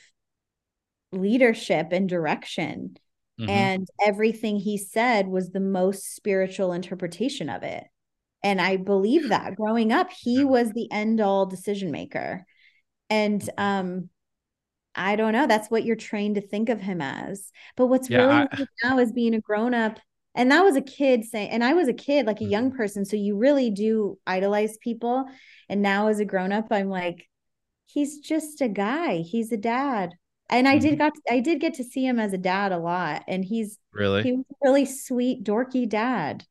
[1.13, 2.97] leadership and direction.
[3.39, 3.49] Mhm.
[3.49, 7.85] And everything he said was the most spiritual interpretation of it.
[8.43, 12.47] And I believe that growing up, he was the end all decision maker.
[13.11, 13.63] And Mm-hmm.
[13.63, 14.11] um,
[14.95, 15.47] I don't know.
[15.47, 17.51] That's what you're trained to think of him as.
[17.77, 19.99] But what's Yeah, really I- now is being a grown up.
[20.35, 22.51] And that was a kid saying, and I was a kid, like a Mm-hmm.
[22.53, 23.05] young person.
[23.05, 25.27] So you really do idolize people.
[25.69, 27.29] And now as a grown up, I'm like,
[27.87, 29.19] he's just a guy.
[29.19, 30.15] He's a dad.
[30.49, 30.81] And I Mm-hmm.
[30.81, 33.25] did got I did get to see him as a dad a lot.
[33.29, 36.45] And he's really he was a really sweet, dorky dad.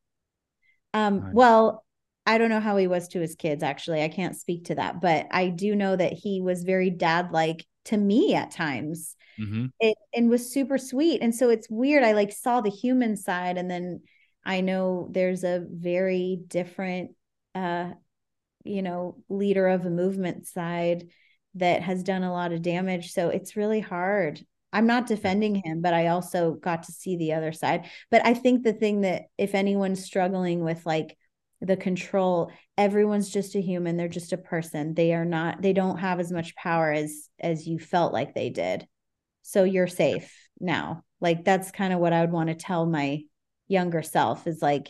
[0.94, 1.34] Um, Nice.
[1.34, 1.84] well,
[2.30, 4.02] I don't know how he was to his kids, actually.
[4.02, 7.96] I can't speak to that, but I do know that he was very dad-like to
[7.96, 11.22] me at times hmm it, and was super sweet.
[11.22, 12.04] And so it's weird.
[12.04, 14.02] I like saw the human side, and then
[14.44, 17.12] I know there's a very different
[17.54, 17.90] uh,
[18.64, 21.08] you know, leader of a movement side
[21.54, 23.12] that has done a lot of damage.
[23.12, 24.40] So it's really hard.
[24.72, 27.86] I'm not defending him, but I also got to see the other side.
[28.10, 31.16] But I think the thing that if anyone's struggling with like
[31.60, 33.96] the control, everyone's just a human.
[33.96, 34.94] They're just a person.
[34.94, 38.50] They are not, they don't have as much power as as you felt like they
[38.50, 38.86] did.
[39.42, 41.04] So you're safe now.
[41.20, 43.22] Like that's kind of what I would want to tell my
[43.68, 44.88] younger self is like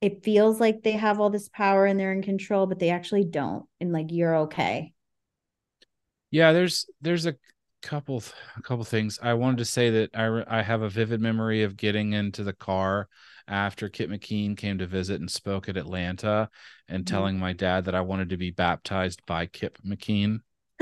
[0.00, 3.24] it feels like they have all this power and they're in control, but they actually
[3.24, 3.66] don't.
[3.80, 4.92] And like you're okay.
[6.30, 7.34] yeah there's there's a
[7.80, 8.22] couple
[8.56, 11.76] a couple things i wanted to say that i i have a vivid memory of
[11.76, 13.08] getting into the car
[13.48, 16.48] after Kip McKean came to visit and spoke at atlanta
[16.88, 17.06] and Mhm.
[17.08, 20.40] telling my dad that i wanted to be baptized by kip McKean.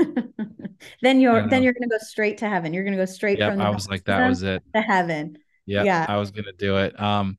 [1.01, 2.73] then you're then um, you're gonna go straight to heaven.
[2.73, 5.37] You're gonna go straight yep from the i was like that was it to heaven.
[5.65, 6.05] yeah Yeah.
[6.07, 7.37] i was gonna do it um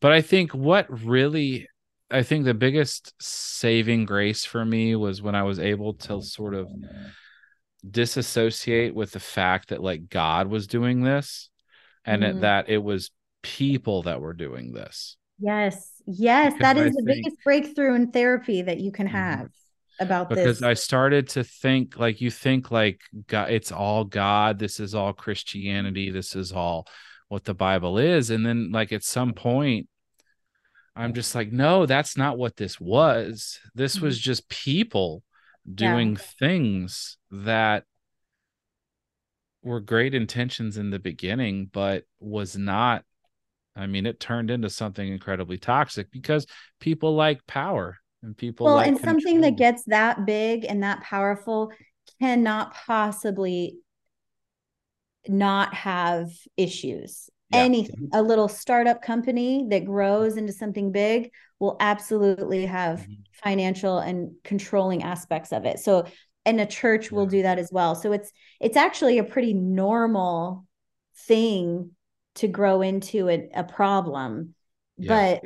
[0.00, 1.68] but i think what really
[2.10, 6.54] i think the biggest saving grace for me was when i was able to sort
[6.54, 6.68] of
[7.88, 11.50] disassociate with the fact that like god was doing this
[12.04, 12.40] and Mhm.
[12.40, 13.10] that it was
[13.42, 15.90] people that were doing this Yes.
[16.06, 16.52] Yes.
[16.52, 19.12] Because That I the think- biggest breakthrough in therapy that you can Mhm.
[19.12, 19.48] have
[19.98, 20.38] about this.
[20.38, 20.66] because this.
[20.66, 25.12] I started to think like you think like God, it's all God, this is all
[25.12, 26.86] Christianity, this is all
[27.28, 29.88] what the Bible is, and then like at some point,
[30.94, 33.58] I'm just like, no, that's not what this was.
[33.74, 35.24] This was just people
[35.64, 35.72] Yeah.
[35.94, 37.84] doing things that
[39.62, 43.04] were great intentions in the beginning, but was not.
[43.74, 46.46] I mean, it turned into something incredibly toxic because
[46.80, 51.02] people like power and people well, like and something that gets that big and that
[51.02, 51.72] powerful
[52.20, 53.78] cannot possibly
[55.28, 57.30] not have issues.
[57.50, 57.64] Yeah.
[57.64, 63.24] Anything, a little startup company that grows into something big will absolutely have Mhm.
[63.32, 65.78] financial and controlling aspects of it.
[65.78, 66.06] So,
[66.44, 67.94] and a church will do that as well.
[67.94, 70.66] So it's it's actually a pretty normal
[71.14, 71.92] thing
[72.36, 74.54] to grow into a, a problem.
[74.98, 75.08] Yeah.
[75.08, 75.42] But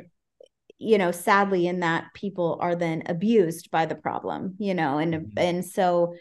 [0.79, 5.13] you know, sadly in that people are then abused by the problem, you know, and
[5.13, 5.31] Mhm.
[5.37, 6.15] and so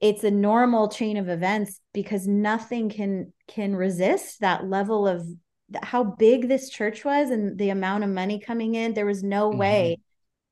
[0.00, 5.26] it's a normal chain of events because nothing can can resist that level of
[5.82, 9.50] how big this church was and the amount of money coming in there was no
[9.50, 9.58] Mhm.
[9.58, 9.98] way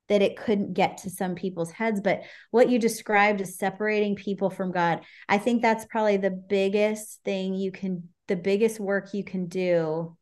[0.09, 4.49] that it couldn't get to some people's heads but what you described as separating people
[4.49, 9.25] from god i think that's probably the biggest thing you can the biggest work you
[9.25, 10.15] can do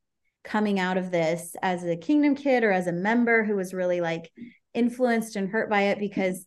[0.43, 4.01] coming out of this as a kingdom kid or as a member who was really
[4.01, 4.31] like
[4.73, 6.43] influenced and hurt by it because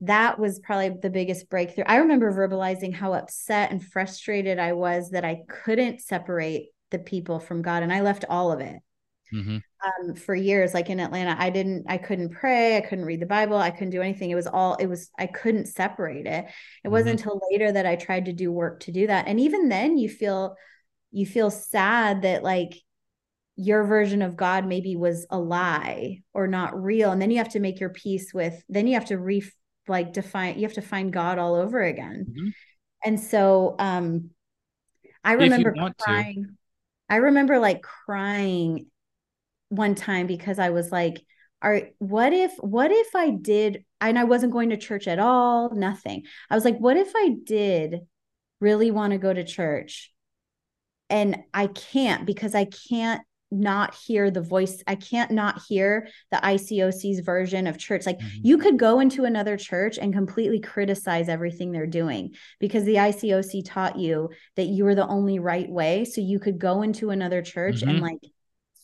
[0.00, 1.84] that was probably the biggest breakthrough.
[1.86, 7.38] I remember verbalizing how upset and frustrated I was that I couldn't separate the people
[7.38, 8.80] from God and I left all of it.
[9.32, 9.62] Mhm.
[9.84, 13.26] Um, for years like in Atlanta I didn't I couldn't pray, I couldn't read the
[13.26, 14.30] Bible, I couldn't do anything.
[14.30, 16.46] It was all it was I couldn't separate it.
[16.82, 19.28] It wasn't until later that I tried to do work to do that.
[19.28, 20.56] And even then you feel
[21.10, 22.74] you feel sad that like
[23.56, 27.10] your version of God maybe was a lie or not real.
[27.10, 29.42] And then you have to make your peace with, then you have to re
[29.88, 32.26] like define, you have to find God all over again.
[32.28, 32.52] Mhm.
[33.04, 34.30] And so um
[35.24, 36.04] I remember want to.
[36.04, 36.56] crying.
[37.08, 38.86] I remember like crying
[39.70, 41.20] one time because I was like,
[41.60, 45.74] are what if what if I did and I wasn't going to church at all,
[45.74, 46.24] nothing.
[46.48, 48.00] I was like, what if I did
[48.60, 50.12] really want to go to church?
[51.10, 54.82] And I can't because I can't not hear the voice.
[54.86, 58.04] I can't not hear the ICOC's version of church.
[58.04, 58.40] Like Mhm.
[58.42, 63.62] you could go into another church and completely criticize everything they're doing because the ICOC
[63.62, 66.04] taught you that you were the only right way.
[66.04, 68.02] So you could go into another church and Mhm.
[68.02, 68.18] like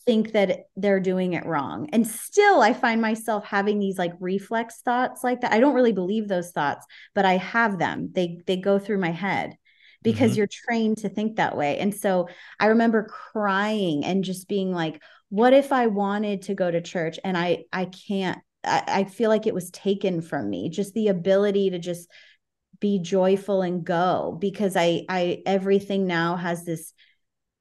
[0.05, 1.89] think that they're doing it wrong.
[1.91, 5.51] And still I find myself having these like reflex thoughts like that.
[5.51, 6.85] I don't really believe those thoughts,
[7.15, 8.09] but I have them.
[8.13, 9.57] They they go through my head
[10.05, 10.37] because Mhm.
[10.37, 11.79] you're trained to think that way.
[11.79, 12.29] And so
[12.61, 13.03] I remember
[13.33, 17.65] crying and just being like, what if I wanted to go to church and I
[17.73, 21.79] I can't I, I feel like it was taken from me, just the ability to
[21.79, 22.09] just
[22.79, 26.93] be joyful and go because I I everything now has this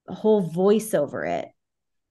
[0.09, 1.49] whole voice over it.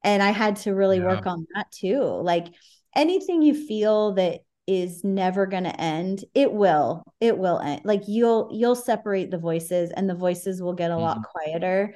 [0.03, 1.05] And I had to really Yeah.
[1.05, 2.01] work on that too.
[2.01, 2.47] Like
[2.95, 7.03] anything you feel that is never going to end, it will.
[7.19, 7.81] It will end.
[7.83, 11.23] Like you'll you'll separate the voices and the voices will get a lot Mhm.
[11.23, 11.95] quieter.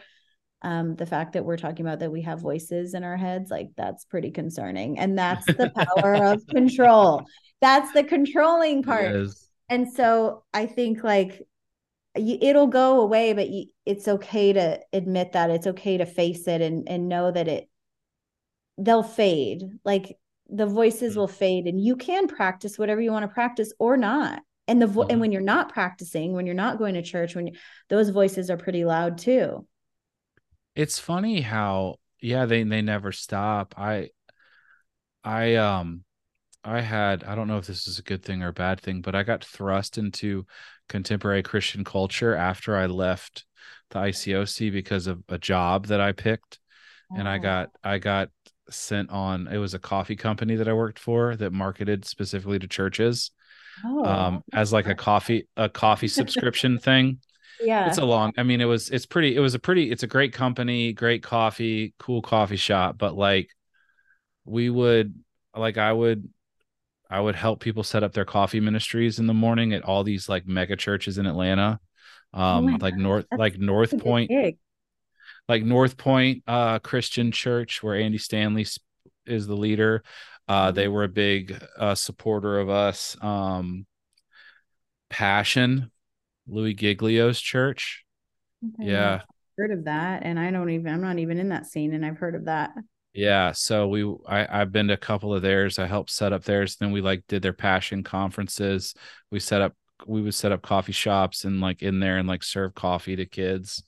[0.61, 3.69] Um the fact that we're talking about that we have voices in our heads, like
[3.77, 4.99] that's pretty concerning.
[4.99, 7.25] And that's the power of control.
[7.61, 9.15] That's the controlling part.
[9.15, 9.49] Yes.
[9.69, 11.41] And so I think like
[12.15, 15.51] you, it'll go away, but you, it's okay to admit that.
[15.51, 17.69] It's okay to face it and and know that it
[18.77, 19.63] they'll fade.
[19.83, 20.17] Like
[20.49, 21.17] the voices Mhm.
[21.17, 24.41] will fade, and you can practice whatever you want to practice or not.
[24.67, 25.09] And the vo- Mhm.
[25.09, 27.53] and when you're not practicing, when you're not going to church, when you,
[27.89, 29.65] those voices are pretty loud too.
[30.75, 33.75] It's funny how yeah, they they never stop.
[33.77, 34.09] I
[35.23, 36.03] I um
[36.63, 39.01] I had I don't know if this is a good thing or a bad thing,
[39.01, 40.45] but I got thrust into
[40.89, 43.45] contemporary Christian culture after I left
[43.91, 46.59] the ICOC because of a job that I picked.
[47.15, 47.41] And I Oh.
[47.41, 48.29] got I got
[48.69, 52.67] sent on it was a coffee company that I worked for that marketed specifically to
[52.67, 53.31] churches
[53.85, 57.19] Oh, um as like a coffee a coffee subscription thing
[57.59, 57.87] Yeah.
[57.87, 60.07] it's a long i mean it was it's pretty it was a pretty it's a
[60.07, 63.49] great company great coffee cool coffee shop but like
[64.45, 65.13] we would
[65.55, 66.27] like i would
[67.09, 70.27] i would help people set up their coffee ministries in the morning at all these
[70.29, 71.79] like mega churches in atlanta
[72.33, 74.57] um my like north that's like north big point gig.
[75.47, 78.65] Like north point uh christian church where andy stanley
[79.25, 80.03] is the leader
[80.47, 83.85] uh they were a big uh supporter of us um
[85.09, 85.91] passion
[86.47, 88.05] Louie Giglio's church
[88.79, 89.21] Okay, yeah I've
[89.57, 90.23] heard of that.
[90.23, 92.71] And I don't even, I'm not even in that scene and I've heard of that.
[93.13, 95.79] Yeah, so we I I've been to a couple of theirs.
[95.79, 96.75] I helped set up theirs.
[96.75, 98.93] Then we like did their passion conferences.
[99.31, 99.73] We set up
[100.05, 103.25] we would set up coffee shops and like in there and like serve coffee to
[103.25, 103.81] kids.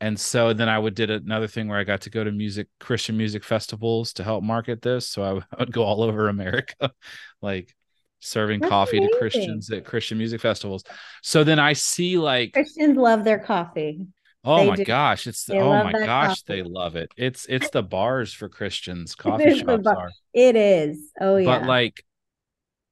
[0.00, 2.68] And so then I would did another thing where I got to go to music
[2.80, 5.08] Christian music festivals to help market this.
[5.08, 6.92] So I would, I would go all over America,
[7.42, 7.74] like
[8.20, 9.08] serving That's coffee to.
[9.08, 10.84] Christians at Christian music festivals.
[11.22, 14.06] So then I see like Christians love their coffee.
[14.44, 14.84] Oh They my do.
[14.84, 16.42] gosh, it's They oh my gosh, coffee.
[16.44, 17.12] they love it.
[17.16, 20.14] It's it's the bars for Christians, coffee shops are.
[20.32, 21.12] It is.
[21.20, 21.44] Oh yeah.
[21.44, 22.04] But like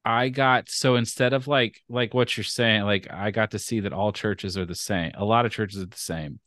[0.05, 3.81] I got so instead of like like what you're saying, like I got to see
[3.81, 5.11] that all churches are the same.
[5.15, 6.39] A lot of churches are the same.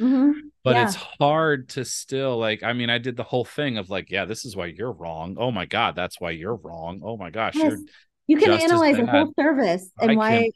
[0.00, 0.32] Mhm.
[0.64, 0.84] But Yeah.
[0.84, 4.24] it's hard to still like I mean, I did the whole thing of like, yeah,
[4.24, 5.36] this is why you're wrong.
[5.38, 7.00] Oh my god, that's why you're wrong.
[7.04, 7.72] Oh my gosh, Yes.
[7.72, 7.78] you're
[8.26, 9.08] You can analyze bad.
[9.08, 10.50] whole service and I why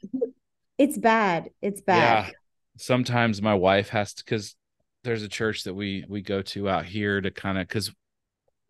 [0.77, 1.49] it's bad.
[1.61, 2.25] It's bad.
[2.27, 2.31] Yeah.
[2.77, 4.55] Sometimes my wife has to because
[5.03, 7.91] there's a church that we we go to out here to kind of because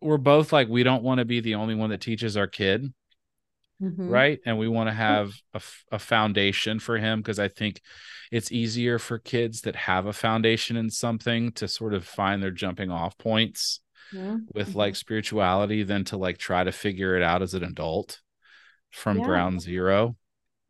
[0.02, 2.92] we're both like we don't want to be the only one that teaches our kid,
[3.82, 4.08] Mhm.
[4.10, 4.38] right?
[4.46, 5.60] And we want to have a,
[5.92, 7.80] a foundation for him because I think
[8.32, 12.50] it's easier for kids that have a foundation in something to sort of find their
[12.50, 13.80] jumping off points
[14.12, 14.38] Yeah.
[14.54, 14.74] with Mhm.
[14.76, 18.20] like spirituality than to like try to figure it out as an adult
[18.90, 19.24] from Yeah.
[19.26, 20.16] ground zero.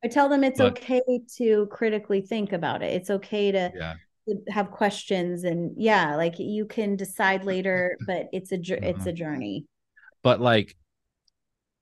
[0.05, 1.01] I tell them it's But- okay
[1.39, 2.93] to critically think about it.
[2.93, 3.95] It's okay to Yeah.
[4.49, 9.11] have questions and yeah, like you can decide later, but it's a it's Uh-huh.
[9.11, 9.67] a journey.
[10.23, 10.75] but like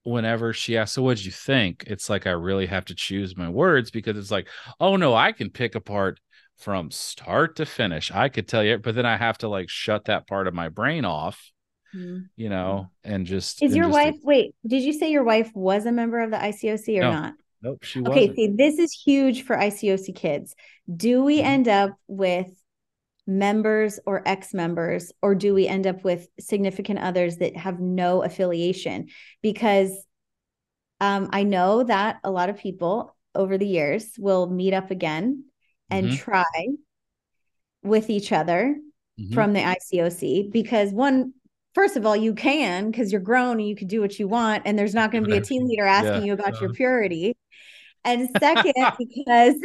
[0.05, 3.49] whenever she asks so what'd you think it's like i really have to choose my
[3.49, 4.47] words because it's like
[4.79, 6.19] oh no i can pick apart
[6.57, 10.05] from start to finish i could tell you but then i have to like shut
[10.05, 11.51] that part of my brain off
[11.95, 12.25] Mhm.
[12.35, 15.49] you know and just Is and your just- wife wait, did you say your wife
[15.55, 17.33] was a member of the ICOC or No, not?
[17.61, 20.55] nope she Okay, wasn't see, this is huge for ICOC kids.
[20.93, 21.45] Do we Mhm.
[21.45, 22.47] end up with
[23.27, 28.23] members or ex members, or do we end up with significant others that have no
[28.23, 29.07] affiliation?
[29.41, 29.91] Because
[31.01, 35.45] um, I know that a lot of people over the years will meet up again
[35.89, 36.17] and Mhm.
[36.17, 36.43] try
[37.83, 38.75] with each other
[39.19, 39.33] Mhm.
[39.33, 41.33] from the ICOC because one,
[41.73, 44.63] first of all, you can because you're grown and you can do what you want,
[44.65, 46.25] and there's not going to be a team leader asking Yeah.
[46.27, 46.75] you about your Uh-huh.
[46.77, 47.35] purity.
[48.03, 49.55] And second, because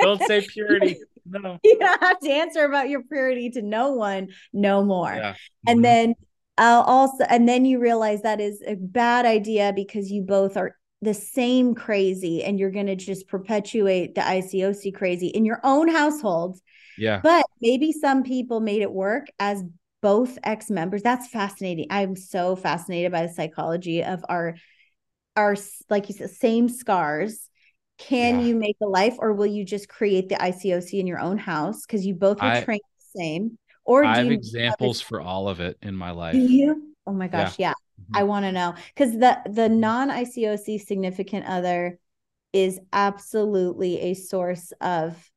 [0.00, 0.96] don't say purity
[1.30, 5.14] no you don't have to answer about your purity to no one no more.
[5.14, 5.34] yeah
[5.66, 5.82] And Mhm.
[5.82, 6.14] then
[6.58, 10.76] uh, also, and then you realize that is a bad idea because you both are
[11.00, 15.88] the same crazy and you're going to just perpetuate the ICOC crazy in your own
[15.88, 16.58] household.
[16.98, 19.64] yeah But maybe some people made it work as
[20.02, 21.02] both ex members.
[21.02, 21.86] That's fascinating.
[21.90, 24.56] I'm so fascinated by the psychology of our,
[25.36, 25.56] our
[25.88, 27.48] like you said, same scars.
[28.08, 28.46] Can Yeah.
[28.46, 31.86] you make a life, or will you just create the ICOC in your own house
[31.86, 33.58] because you both were I- trained the same?
[33.84, 36.94] Or i have you examples for all of it in my life do you?
[37.06, 37.72] Oh my gosh, yeah.
[38.02, 38.16] Mhm.
[38.18, 41.98] I want to know because the the non ICOC significant other
[42.52, 45.29] is absolutely a source of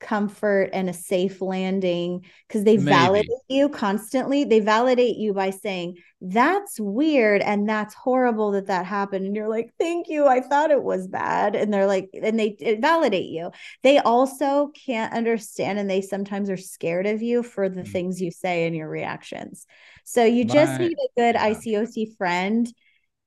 [0.00, 2.90] comfort and a safe landing because they Maybe.
[2.90, 4.44] validate you constantly.
[4.44, 9.48] They validate you by saying that's weird and that's horrible that that happened, and you're
[9.48, 13.50] like, "Thank you, I thought it was bad," and they're like, and they validate you.
[13.82, 17.92] They also can't understand, and they sometimes are scared of you for the Mm.
[17.92, 19.66] things you say and your reactions.
[20.04, 21.44] So you just need a good yeah.
[21.44, 22.72] ICOC friend.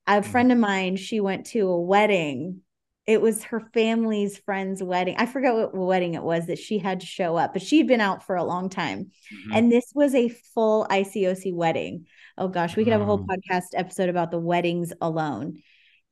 [0.06, 0.24] A Mhm.
[0.24, 2.62] friend of mine, she went to a wedding.
[3.06, 5.16] It was her family's friend's wedding.
[5.18, 8.00] I forgot what wedding it was that she had to show up, but she'd been
[8.00, 9.10] out for a long time.
[9.48, 9.56] Mhm.
[9.56, 12.06] And this was a full ICOC wedding.
[12.38, 15.62] Oh gosh, we could have a whole podcast episode about the weddings alone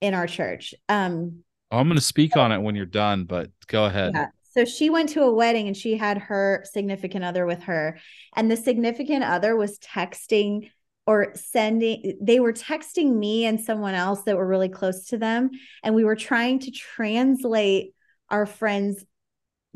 [0.00, 0.74] in our church.
[0.88, 4.26] Um, Oh, i'm going to speak on it when you're done but go ahead yeah.
[4.52, 8.00] So she went to a wedding and she had her significant other with her.
[8.34, 10.70] And the significant other was texting
[11.10, 15.50] or sending, they were texting me and someone else that were really close to them.
[15.82, 17.96] And we were trying to translate
[18.28, 19.04] our friends'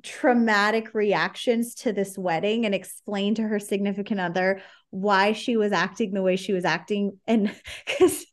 [0.05, 6.15] traumatic reactions to this wedding and explain to her significant other why she was acting
[6.15, 7.19] the way she was acting.
[7.27, 7.53] And
[7.85, 8.25] because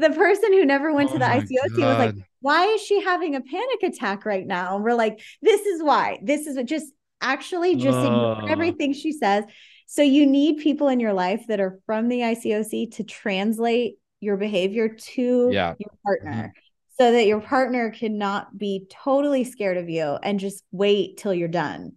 [0.00, 3.00] the person who never went to Oh the my ICOC was like, why is she
[3.04, 4.74] having a panic attack right now?
[4.74, 6.18] And we're like, this is why.
[6.24, 9.44] This is just Actually, just ignore everything she says.
[9.90, 14.36] So you need people in your life that are from the ICOC to translate your
[14.36, 15.74] behavior to Yeah.
[15.78, 16.52] your partner
[16.98, 21.48] so that your partner cannot be totally scared of you and just wait till you're
[21.48, 21.92] done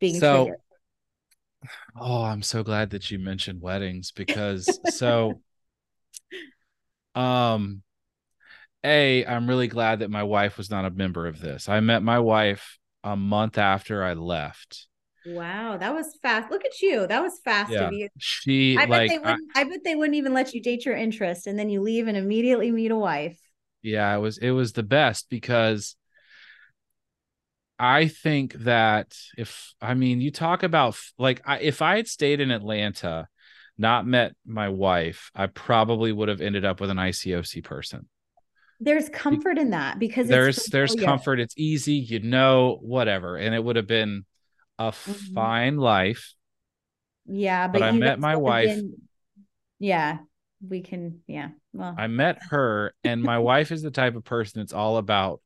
[0.00, 0.60] being So- triggered.
[2.00, 5.42] Oh, I'm so glad that you mentioned weddings because so
[7.14, 7.82] um
[8.84, 11.68] A, I'm really glad that my wife was not a member of this.
[11.68, 14.86] I met my wife a month after I left.
[15.34, 16.50] Wow, that was fast.
[16.50, 17.06] Look at you.
[17.06, 17.88] That was fast Yeah.
[17.88, 18.08] of you.
[18.18, 20.84] She I bet like they I- wouldn't I, bet they wouldn't even let you date
[20.84, 23.38] your interest and then you leave and immediately meet a wife.
[23.82, 25.96] yeah, it was it was the best because
[27.78, 32.40] I think that if I mean you talk about like I, if I had stayed
[32.40, 33.28] in Atlanta,
[33.76, 38.08] not met my wife, I probably would have ended up with an ICOC person.
[38.80, 43.62] There's comfort in that because there's there's comfort it's easy you know whatever and it
[43.62, 44.24] would have been
[44.78, 45.34] a Mhm.
[45.34, 46.34] fine life
[47.26, 49.02] Yeah, but but, I met my wife- been-
[49.78, 50.18] yeah,
[50.66, 51.20] we can.
[51.26, 54.96] Yeah, well, i met her and my wife is the type of person that's all
[54.96, 55.40] about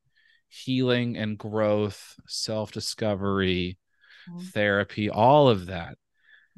[0.48, 3.78] healing and growth self-discovery
[4.28, 4.40] Mhm.
[4.52, 5.96] therapy all of that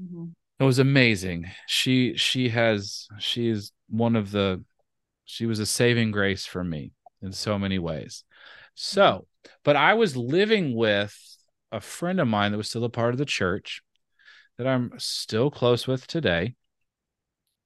[0.01, 0.32] mhm.
[0.60, 4.62] it was amazing she she has she is one of the
[5.24, 6.92] she was a saving grace for me
[7.22, 8.24] in so many ways
[8.74, 9.26] so
[9.64, 11.16] but i was living with
[11.72, 13.82] a friend of mine that was still a part of the church
[14.58, 16.54] that i'm still close with today.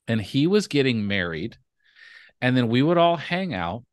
[0.06, 1.58] And he was getting married
[2.40, 3.84] and then we would all hang out.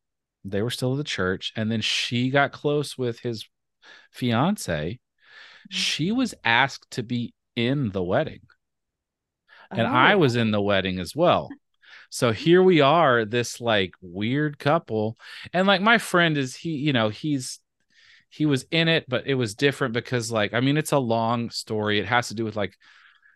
[0.45, 3.45] They were still at the church and then she got close with his
[4.11, 4.93] fiance.
[4.93, 5.75] Mm-hmm.
[5.75, 8.41] She was asked to be in the wedding
[9.71, 11.49] and I Oh, was in the wedding as well.
[12.09, 15.17] So here we are, this like weird couple.
[15.51, 17.59] And like my friend is he, you know, he's
[18.29, 21.49] he was in it, but it was different because like I mean, it's a long
[21.49, 21.99] story.
[21.99, 22.77] It has to do with like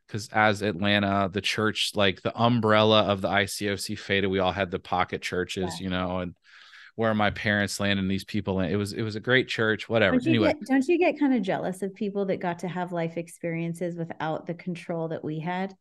[0.07, 4.71] because as Atlanta, the church, like the umbrella of the ICOC faded, we all had
[4.71, 5.83] the pocket churches, Yeah.
[5.83, 6.35] you know, and
[6.95, 10.19] where my parents landed and these people it was it was a great church, whatever.
[10.19, 12.91] Don't Anyway, get don't you get kind of jealous of people that got to have
[12.91, 15.75] life experiences without the control that we had?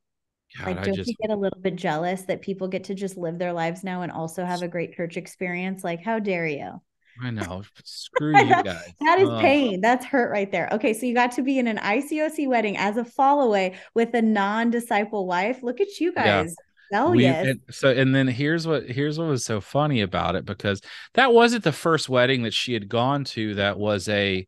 [0.56, 3.16] God, Like, don't just you get a little bit jealous that people get to just
[3.16, 5.84] live their lives now and also have a great church experience?
[5.84, 6.80] Like, how dare you?
[7.22, 7.62] I know.
[7.84, 8.92] Screw you guys.
[9.00, 9.80] That is pain.
[9.80, 10.68] That's hurt right there.
[10.72, 14.14] Okay, so you got to be in an ICOC wedding as a fall away with
[14.14, 15.62] a non-disciple wife.
[15.62, 16.42] Look at you Yeah.
[16.42, 16.54] guys.
[16.94, 17.46] Oh we yes.
[17.46, 20.80] and so and then here's what here's what was so funny about it because
[21.12, 24.46] that wasn't the first wedding that she had gone to that was a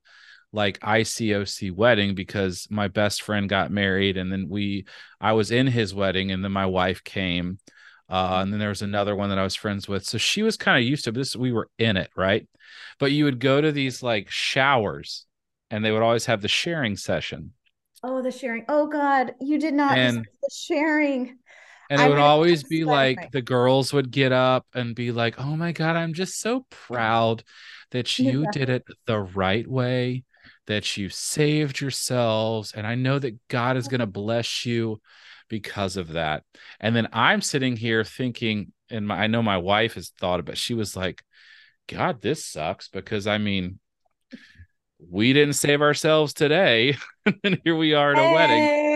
[0.50, 4.86] like ICOC wedding because my best friend got married and then we
[5.20, 7.58] I was in his wedding and then my wife came
[8.10, 10.56] uh and then there was another one that I was friends with so she was
[10.56, 12.46] kind of used to this we were in it right
[12.98, 15.26] but you would go to these like showers
[15.70, 17.52] and they would always have the sharing session
[18.02, 18.64] Oh, the sharing.
[18.68, 21.38] Oh God, you did not And- the sharing.
[21.90, 25.40] And it I would always be like the girls would get up and be like,
[25.40, 27.42] "Oh my god, I'm just so proud
[27.90, 28.50] that you Yeah.
[28.52, 30.22] did it the right way,
[30.66, 35.00] that you saved yourselves, and I know that God is going to bless you
[35.50, 36.44] because of that."
[36.80, 40.56] And then I'm sitting here thinking, and my, I know my wife has thought about.
[40.56, 41.22] She was like,
[41.86, 43.78] "God, this sucks," because I mean,
[44.98, 46.96] we didn't save ourselves today,
[47.44, 48.90] and here we are at a wedding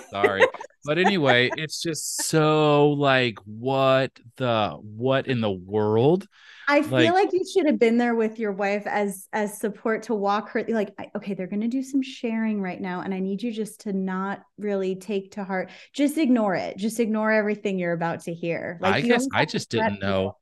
[0.10, 0.42] sorry
[0.84, 6.26] but anyway it's just so like what the what in the world?
[6.68, 10.04] I feel Like- like, you should have been there with your wife as as support
[10.04, 13.18] to walk her like okay they're going to do some sharing right now and I
[13.18, 15.70] need you just to not really take to heart.
[15.92, 16.76] Just ignore it.
[16.78, 18.78] Just ignore everything you're about to hear.
[18.80, 20.20] Like i guess i just didn't know.
[20.20, 20.40] People.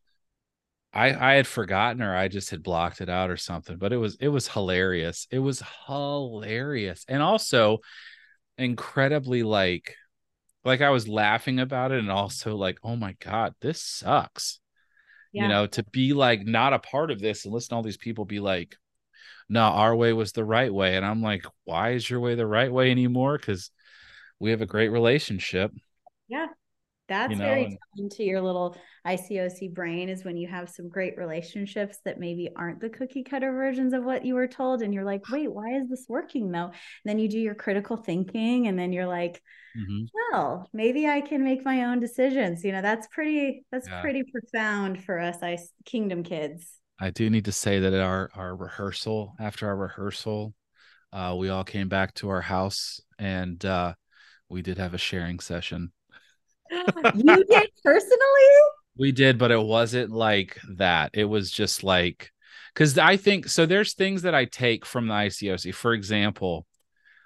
[0.93, 3.97] i i had forgotten or i just had blocked it out or something but it
[3.97, 5.27] was it was hilarious.
[5.31, 7.05] It was hilarious.
[7.09, 7.79] And also
[8.59, 9.97] incredibly like
[10.65, 14.61] like i was laughing about it and also like oh my god this sucks
[15.32, 15.43] Yeah.
[15.45, 17.97] you know to be like not a part of this and listen to all these
[17.97, 18.77] people be like
[19.49, 22.47] no our way was the right way and i'm like why is your way the
[22.47, 23.70] right way anymore because
[24.39, 25.73] we have a great relationship
[26.28, 26.47] Yeah.
[27.11, 30.89] That's You know, very telling to your little ICOC brain is when you have some
[30.89, 34.81] great relationships that maybe aren't the cookie cutter versions of what you were told.
[34.81, 36.66] And you're like, wait, why is this working though?
[36.69, 36.74] And
[37.05, 39.43] then you do your critical thinking and then you're like,
[39.74, 40.07] Mhm.
[40.32, 42.65] well, maybe I can make my own decisions.
[42.65, 44.01] You know, that's pretty, that's Yeah.
[44.01, 46.78] pretty profound for us, I Kingdom kids.
[46.99, 50.55] i do need to say that at our our rehearsal after our rehearsal
[51.12, 53.95] uh we all came back to our house and uh
[54.49, 55.93] we did have a sharing session
[56.71, 58.51] you did personally?
[58.97, 61.11] We did, but it wasn't like that.
[61.15, 62.31] It was just like
[62.75, 63.67] because I think so.
[63.67, 65.75] There's things that I take from the ICOC.
[65.75, 66.67] For example,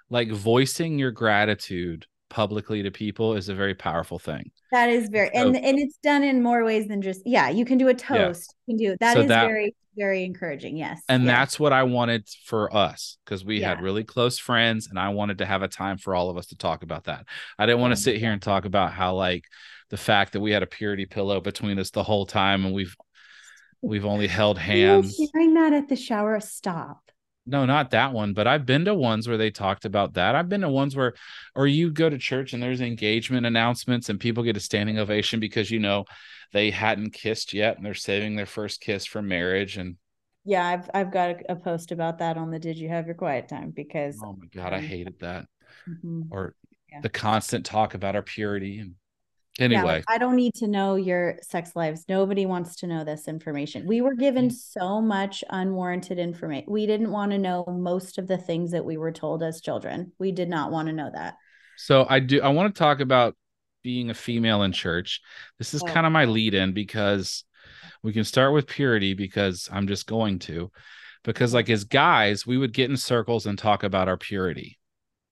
[0.09, 4.51] like voicing your gratitude publicly to people is a very powerful thing.
[4.71, 7.65] That is very so, and and it's done in more ways than just yeah, you
[7.65, 8.55] can do a toast.
[8.67, 8.73] Yeah.
[8.73, 10.77] You can do that so is that, very very encouraging.
[10.77, 11.01] Yes.
[11.07, 11.31] And yes.
[11.31, 13.69] that's what I wanted for us because we yeah.
[13.69, 16.47] had really close friends and I wanted to have a time for all of us
[16.47, 17.25] to talk about that.
[17.57, 19.45] I didn't want to sit here and talk about how like
[19.89, 22.95] the fact that we had a purity pillow between us the whole time and we've
[23.81, 25.15] we've only held hands.
[25.15, 27.11] Hearing that at the shower, stop.
[27.47, 30.33] No, not that one, but I've been to ones where they talked about that.
[30.33, 31.13] I've been to ones where,
[31.53, 35.39] or you go to church and there's engagement announcements and people get a standing ovation
[35.39, 36.05] because you know
[36.53, 39.77] they hadn't kissed yet and they're saving their first kiss for marriage.
[39.77, 39.97] And
[40.43, 43.15] yeah, I've I've got a, a post about that on the Did You Have Your
[43.15, 45.45] Quiet Time because oh my god, um, I hated that.
[45.87, 46.23] Mm-hmm.
[46.31, 46.55] Or
[46.91, 47.01] yeah.
[47.01, 48.95] the constant talk about our purity and
[49.57, 52.03] Anyway, yeah, like, I don't need to know your sex lives.
[52.09, 53.87] Nobody wants to know this information.
[53.87, 54.53] We were given mm.
[54.53, 56.65] so much unwarranted information.
[56.67, 60.11] We didn't want to know most of the things that we were told as children.
[60.19, 61.35] We did not want to know that.
[61.77, 63.35] So I do I want to talk about
[63.81, 65.21] being a female in church.
[65.57, 65.87] This is oh.
[65.87, 67.45] kind of my lead in because
[68.03, 70.69] we can start with purity because I'm just going to
[71.23, 74.77] because like as guys, we would get in circles and talk about our purity.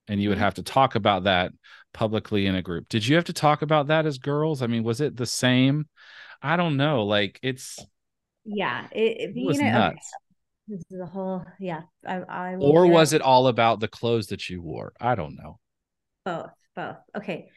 [0.08, 0.44] And you would mm-hmm.
[0.44, 1.52] have to talk about that
[1.94, 2.90] publicly in a group.
[2.90, 4.62] Did you have to talk about that as girls?
[4.62, 5.88] I mean, was it the same?
[6.42, 7.04] I don't know.
[7.04, 7.80] Like it's
[8.46, 9.94] yeah, it, it was nuts.
[9.94, 10.00] Okay.
[10.68, 11.82] This is a whole yeah.
[12.06, 14.94] I, I or was it all about the clothes that you wore?
[15.00, 15.60] I don't know.
[16.26, 16.98] Both, both.
[17.16, 17.50] Okay.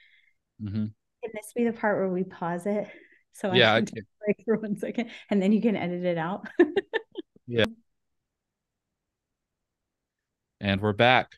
[0.62, 0.86] Mm-hmm.
[0.86, 2.88] Can this be the part where we pause it?
[3.32, 6.48] So yeah, I can like for one second, and then you can edit it out.
[7.46, 7.66] yeah.
[10.58, 11.32] And we're back.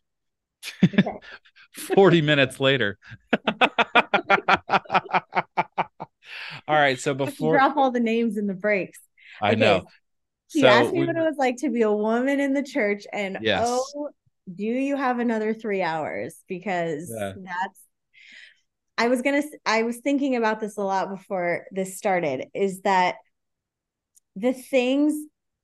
[0.85, 1.03] Okay.
[1.79, 2.99] 40 minutes later.
[3.49, 3.65] all
[6.69, 6.99] right.
[6.99, 8.99] So before drop all the names in the breaks.
[9.41, 9.61] I okay.
[9.61, 9.87] know.
[10.51, 11.07] He so asked me we...
[11.07, 13.05] what it was like to be a woman in the church.
[13.13, 13.67] And yes.
[13.69, 14.11] oh,
[14.53, 16.37] do you have another three hours?
[16.49, 17.35] Because yeah.
[17.37, 17.81] that's
[18.99, 23.15] I was gonna I was thinking about this a lot before this started, is that
[24.35, 25.15] the things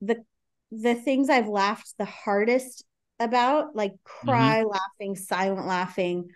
[0.01, 0.23] the
[0.71, 2.85] the things I've laughed the hardest
[3.19, 4.27] about, like mm-hmm.
[4.27, 4.69] cry mm-hmm.
[4.69, 6.29] laughing, silent laughing,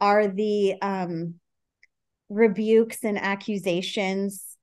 [0.00, 1.34] are the um,
[2.28, 4.56] rebukes and accusations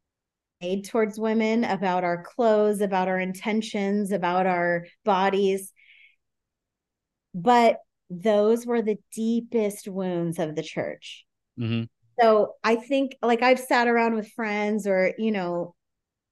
[0.62, 5.74] made towards women about our clothes, about our intentions, about our bodies.
[7.34, 7.78] But
[8.10, 11.26] those were the deepest wounds of the church.
[11.60, 11.86] Mm-hmm.
[12.20, 15.74] So I think, like, I've sat around with friends or, you know,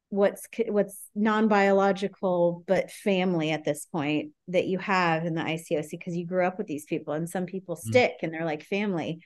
[0.10, 6.16] what's what's non-biological but family at this point that you have in the ICOC because
[6.16, 7.80] you grew up with these people and some people mm.
[7.80, 9.20] stick and they're like family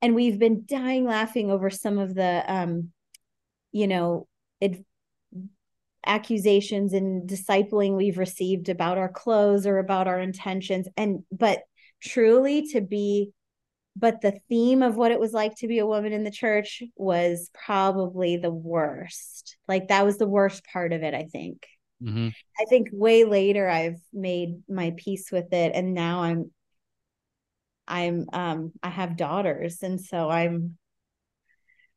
[0.00, 2.90] and we've been dying laughing over some of the um
[3.70, 4.26] you know
[4.60, 4.84] it,
[6.04, 11.60] accusations and discipling we've received about our clothes or about our intentions and but
[12.02, 13.30] truly to be
[13.94, 16.82] but the theme of what it was like to be a woman in the church
[16.96, 19.56] was probably the worst.
[19.68, 21.66] Like that was the worst part of it, I think.
[22.02, 22.28] Mm-hmm.
[22.58, 26.50] I think way later I've made my peace with it and now I'm
[27.86, 30.78] I'm um I have daughters and so I'm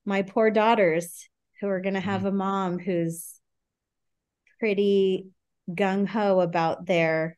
[0.05, 1.27] my poor daughters
[1.59, 2.27] who are going to have mm-hmm.
[2.27, 3.33] a mom who's
[4.59, 5.27] pretty
[5.69, 7.37] gung ho about their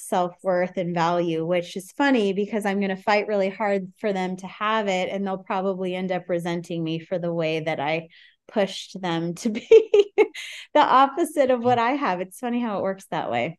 [0.00, 4.12] self worth and value, which is funny because I'm going to fight really hard for
[4.12, 5.08] them to have it.
[5.10, 8.08] And they'll probably end up resenting me for the way that I
[8.48, 9.66] pushed them to be
[10.74, 12.20] the opposite of what I have.
[12.20, 13.58] It's funny how it works that way.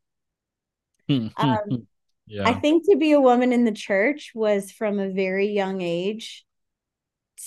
[1.38, 1.88] um,
[2.28, 2.48] yeah.
[2.48, 6.46] I think to be a woman in the church was from a very young age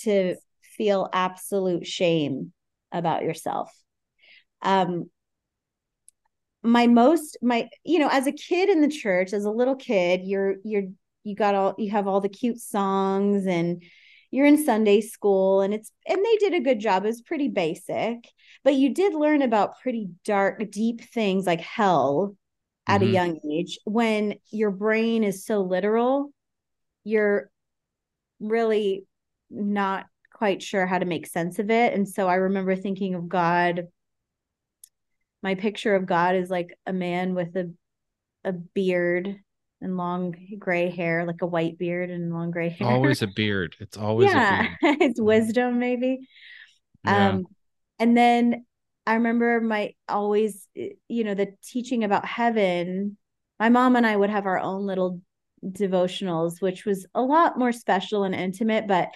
[0.03, 2.53] to feel absolute shame
[2.93, 3.73] about yourself.
[4.63, 5.11] Um,
[6.65, 10.23] my most my you know as a kid in the church as a little kid
[10.25, 10.85] you're you're
[11.23, 13.83] you got all you have all the cute songs and
[14.35, 17.05] you're in Sunday school and it's and they did a good job.
[17.05, 18.29] It was pretty basic,
[18.65, 22.37] but you did learn about pretty dark, deep things like hell
[22.89, 23.11] at mm-hmm.
[23.11, 23.79] a young age.
[23.85, 26.33] When your brain is so literal,
[27.05, 27.49] you're
[28.41, 29.07] really
[29.51, 31.95] not quite sure how to make sense of it.
[31.95, 33.87] And so I remember thinking of God
[35.45, 37.71] my picture of God is like a man with a
[38.45, 39.37] a beard
[39.83, 42.89] and long gray hair, like a white beard and long gray hair.
[42.89, 43.77] Always a beard.
[43.79, 44.69] It's always yeah.
[44.83, 46.27] it's wisdom, maybe.
[47.05, 47.29] Yeah.
[47.29, 47.47] Um,
[47.99, 48.65] and then
[49.07, 53.19] I remember my always, you know, the teaching about heaven.
[53.61, 55.21] My mom and I would have our own little
[55.63, 59.11] devotionals, which was a lot more special and intimate, but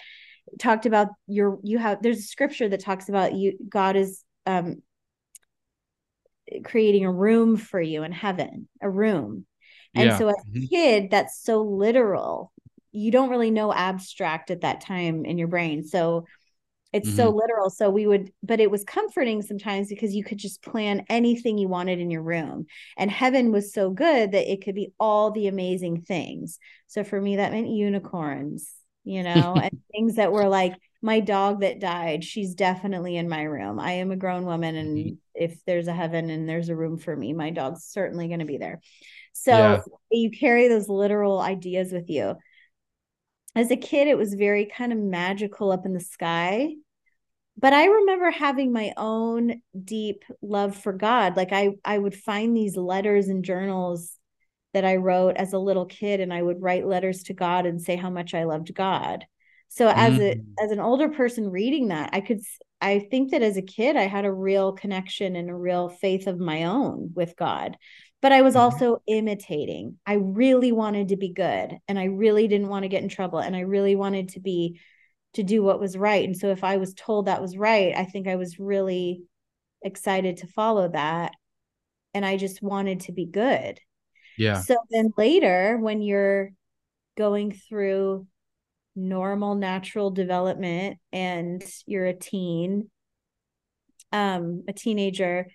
[0.59, 4.81] talked about your you have there's a scripture that talks about you God is um
[6.63, 9.45] creating a room for you in heaven, a room.
[9.95, 10.17] And yeah.
[10.17, 10.65] so as a mm-hmm.
[10.65, 12.51] kid, that's so literal.
[12.91, 15.83] You don't really know abstract at that time in your brain.
[15.83, 16.25] So
[16.91, 17.17] it's mm-hmm.
[17.17, 17.69] so literal.
[17.69, 21.67] So we would, but it was comforting sometimes because you could just plan anything you
[21.67, 22.65] wanted in your room.
[22.97, 26.57] And heaven was so good that it could be all the amazing things.
[26.87, 28.71] So for me, that meant unicorns,
[29.03, 32.23] you know, and things that were like my dog that died.
[32.23, 33.79] She's definitely in my room.
[33.79, 34.75] I am a grown woman.
[34.75, 35.13] And mm-hmm.
[35.33, 38.45] if there's a heaven and there's a room for me, my dog's certainly going to
[38.45, 38.81] be there.
[39.33, 39.79] So yeah.
[40.11, 42.35] you carry those literal ideas with you
[43.55, 46.75] as a kid, it was very kind of magical up in the sky.
[47.57, 51.35] But I remember having my own deep love for God.
[51.35, 54.15] Like I, I would find these letters and journals
[54.73, 57.81] that I wrote as a little kid, and I would write letters to God and
[57.81, 59.25] say how much I loved God.
[59.69, 60.21] So as mm.
[60.21, 62.41] a as an older person reading that, I could
[62.81, 66.27] I think that as a kid I had a real connection and a real faith
[66.27, 67.77] of my own with God
[68.21, 68.63] but I was mm-hmm.
[68.63, 69.97] also imitating.
[70.05, 73.39] I really wanted to be good and I really didn't want to get in trouble
[73.39, 74.79] and I really wanted to be
[75.33, 76.25] to do what was right.
[76.25, 79.23] And so if I was told that was right, I think I was really
[79.81, 81.33] excited to follow that
[82.13, 83.79] and I just wanted to be good.
[84.37, 84.61] Yeah.
[84.61, 86.51] So then later when you're
[87.15, 88.27] going through
[88.99, 92.89] normal natural development and you're a teen
[94.11, 95.47] um a teenager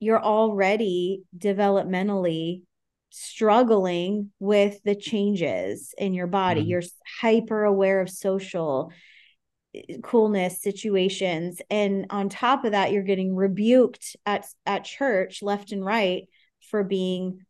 [0.00, 2.62] you're already developmentally
[3.10, 6.60] struggling with the changes in your body.
[6.60, 6.70] Mm-hmm.
[6.70, 6.82] You're
[7.20, 8.92] hyper aware of social
[9.74, 15.72] eh, coolness situations and on top of that you're getting rebuked at at church left
[15.72, 16.24] and right
[16.70, 17.40] for being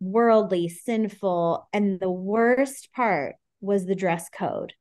[0.00, 4.72] worldly sinful and the worst part was the dress code.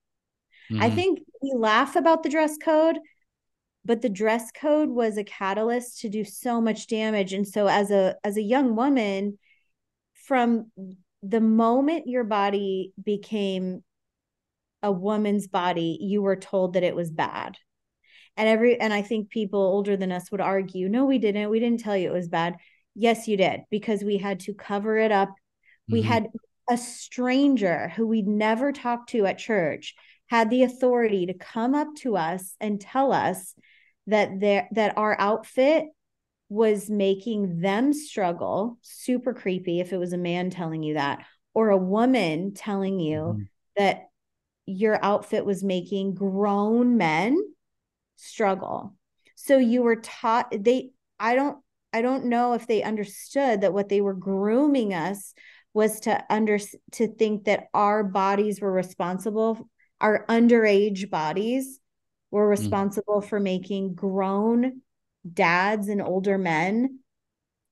[0.72, 0.84] Mm-hmm.
[0.84, 2.98] i think we laugh about the dress code
[3.88, 7.32] but the dress code was a catalyst to do so much damage.
[7.32, 9.40] And so as a as a young woman
[10.26, 10.70] from
[11.24, 13.84] the moment your body became
[14.84, 17.58] a woman's body you were told that it was bad.
[18.36, 21.50] And every and i think people older than us would argue no we didn't.
[21.50, 22.58] We didn't tell you it was bad.
[22.94, 25.30] Yes you did because we had to cover it up.
[25.30, 25.94] Mm-hmm.
[25.94, 26.28] we had
[26.70, 29.96] a stranger who we'd never talked to at church
[30.28, 33.54] had the authority to come up to us and tell us
[34.08, 35.86] that there that our outfit
[36.50, 41.70] was making them struggle super creepy if it was a man telling you that or
[41.70, 43.44] a woman telling you mm-hmm.
[43.76, 44.10] that
[44.66, 47.38] your outfit was making grown men
[48.16, 48.94] struggle
[49.36, 50.90] so you were taught they
[51.20, 51.58] i don't
[51.94, 55.34] i don't know if they understood that what they were grooming us
[55.78, 56.60] was to under
[56.92, 59.70] to think that our bodies were responsible
[60.02, 61.80] our underage bodies
[62.32, 62.50] were mm.
[62.50, 63.26] responsible mm.
[63.26, 64.82] for making grown
[65.32, 67.00] dads and older men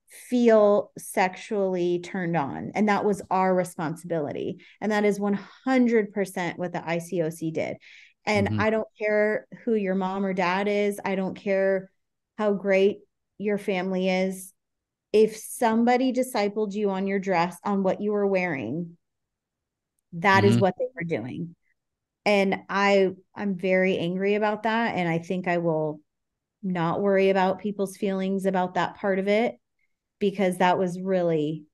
[0.08, 2.72] feel sexually turned on.
[2.74, 4.58] And that was our responsibility.
[4.80, 7.76] And that is 100% what the ICOC did.
[8.24, 8.60] And mm-hmm.
[8.60, 11.90] I don't care who your mom or dad is, I don't care
[12.38, 12.98] how great
[13.38, 14.52] your family is.
[15.16, 18.96] If somebody discipled you on your dress, on what you were wearing,
[20.14, 20.52] that mm-hmm.
[20.52, 21.54] is what they were doing
[22.26, 26.00] and i i'm very angry about that and i think i will
[26.62, 29.54] not worry about people's feelings about that part of it
[30.18, 31.64] because that was really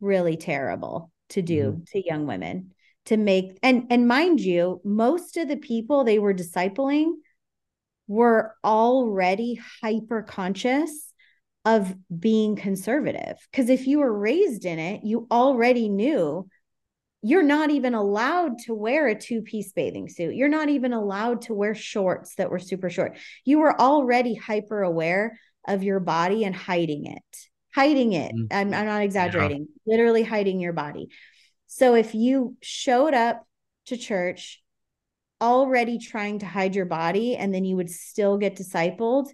[0.00, 1.82] really terrible to do mm-hmm.
[1.86, 2.72] to young women
[3.06, 7.12] to make and and mind you most of the people they were discipling
[8.06, 11.13] were already hyper conscious
[11.64, 16.46] of being conservative because if you were raised in it you already knew
[17.26, 20.34] you're not even allowed to wear a two piece bathing suit.
[20.34, 23.16] You're not even allowed to wear shorts that were super short.
[23.46, 28.30] You were already hyper aware of your body and hiding it, hiding it.
[28.34, 28.46] Mm-hmm.
[28.54, 29.96] I'm, I'm, not exaggerating, yeah.
[29.96, 31.08] literally hiding your body.
[31.66, 33.46] So if you showed up
[33.86, 34.62] to church
[35.40, 39.28] already trying to hide your body and then you would still get discipled,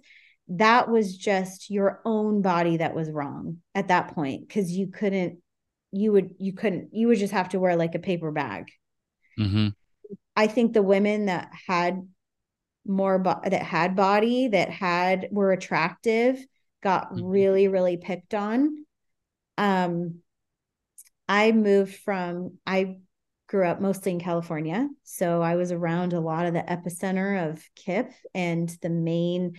[0.57, 5.39] that was just your own body that was wrong at that point because you couldn't
[5.91, 8.69] you would you couldn't you would just have to wear like a paper bag
[9.39, 9.69] mm-hmm.
[10.35, 12.05] i think the women that had
[12.85, 16.43] more bo- that had body that had were attractive
[16.83, 17.25] got mm-hmm.
[17.25, 18.85] really really picked on
[19.57, 20.15] um
[21.29, 22.97] i moved from i
[23.47, 27.63] grew up mostly in california so i was around a lot of the epicenter of
[27.75, 29.53] kip and the main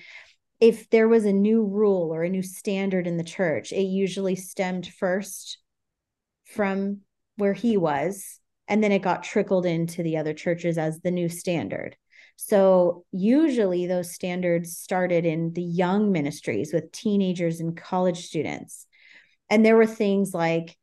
[0.62, 4.36] if there was a new rule or a new standard in the church it usually
[4.36, 5.58] stemmed first
[6.44, 7.00] from
[7.36, 11.28] where he was and then it got trickled into the other churches as the new
[11.28, 11.96] standard
[12.36, 18.86] so usually those standards started in the young ministries with teenagers and college students
[19.50, 20.76] and there were things like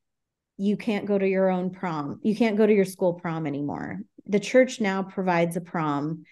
[0.58, 2.20] you can't go to your own prom.
[2.22, 4.02] You can't go to your school prom anymore.
[4.28, 6.26] The church now provides a prom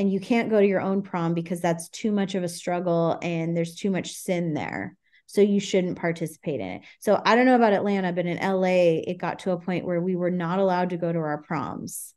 [0.00, 3.18] and you can't go to your own prom because that's too much of a struggle
[3.20, 4.96] and there's too much sin there.
[5.26, 6.82] So you shouldn't participate in it.
[7.00, 10.00] So I don't know about Atlanta, but in LA, it got to a point where
[10.00, 12.14] we were not allowed to go to our proms.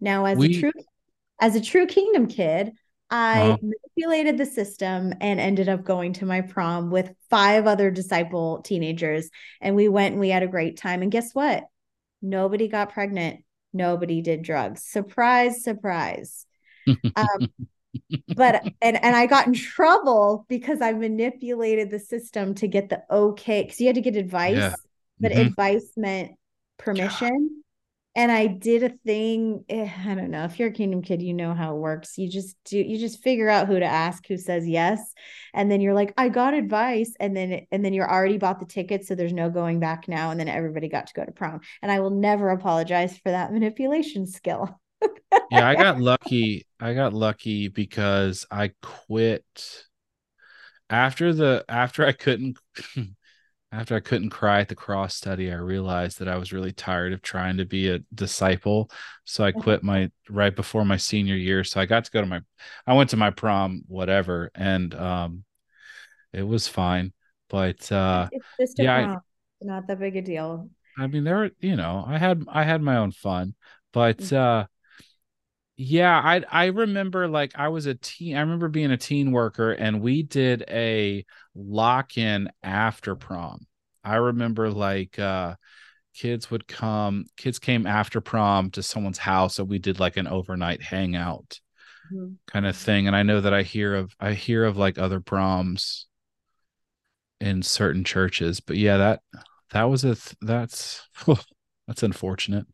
[0.00, 0.72] Now, as we, a true
[1.38, 2.72] as a true kingdom kid,
[3.10, 3.58] I uh-huh.
[3.60, 9.28] manipulated the system and ended up going to my prom with five other disciple teenagers.
[9.60, 11.02] And we went and we had a great time.
[11.02, 11.64] And guess what?
[12.22, 13.44] Nobody got pregnant.
[13.74, 14.82] Nobody did drugs.
[14.82, 16.46] Surprise, surprise.
[17.16, 17.48] Um,
[18.36, 23.02] but and and I got in trouble because I manipulated the system to get the
[23.10, 24.74] okay because you had to get advice, yeah.
[25.18, 25.48] but mm-hmm.
[25.48, 26.32] advice meant
[26.78, 27.60] permission
[28.16, 29.64] and I did a thing.
[29.68, 32.18] Eh, I don't know if you're a kingdom kid, you know how it works.
[32.18, 35.14] You just do, you just figure out who to ask, who says yes,
[35.54, 38.66] and then you're like, I got advice, and then and then you're already bought the
[38.66, 40.30] ticket, so there's no going back now.
[40.30, 43.52] And then everybody got to go to prom, and I will never apologize for that
[43.52, 44.79] manipulation skill.
[45.50, 46.66] Yeah, I got lucky.
[46.78, 49.44] I got lucky because I quit
[50.88, 52.58] after the after I couldn't
[53.72, 57.12] after I couldn't cry at the cross study, I realized that I was really tired
[57.12, 58.90] of trying to be a disciple.
[59.24, 61.62] So I quit my right before my senior year.
[61.62, 62.40] So I got to go to my
[62.86, 65.44] I went to my prom, whatever, and um
[66.32, 67.12] it was fine.
[67.48, 69.16] But uh it's just yeah.
[69.16, 69.16] I,
[69.62, 70.68] not that big a deal.
[70.98, 73.54] I mean, there were, you know, I had I had my own fun,
[73.92, 74.36] but mm-hmm.
[74.36, 74.64] uh
[75.82, 78.36] yeah, I I remember like I was a teen.
[78.36, 81.24] I remember being a teen worker, and we did a
[81.54, 83.66] lock in after prom.
[84.04, 85.54] I remember like uh,
[86.14, 87.24] kids would come.
[87.38, 91.58] Kids came after prom to someone's house, and we did like an overnight hangout
[92.12, 92.34] mm-hmm.
[92.46, 93.06] kind of thing.
[93.06, 96.08] And I know that I hear of I hear of like other proms
[97.40, 99.22] in certain churches, but yeah, that
[99.70, 101.08] that was a th- that's
[101.86, 102.66] that's unfortunate.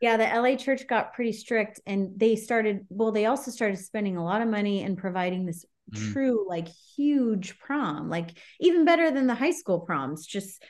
[0.00, 4.16] Yeah, the LA church got pretty strict and they started, well, they also started spending
[4.16, 6.12] a lot of money and providing this mm.
[6.12, 8.30] true, like huge prom, like
[8.60, 10.62] even better than the high school proms, just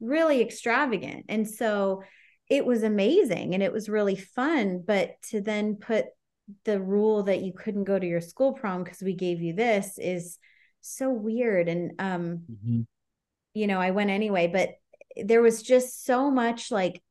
[0.00, 1.26] really extravagant.
[1.28, 2.02] And so
[2.48, 4.84] it was amazing and it was really fun.
[4.86, 6.06] But to then put
[6.64, 9.98] the rule that you couldn't go to your school prom because we gave you this
[9.98, 10.38] is
[10.80, 11.68] so weird.
[11.68, 12.80] And, um, mm-hmm.
[13.54, 14.70] you know, I went anyway, but
[15.16, 17.02] there was just so much like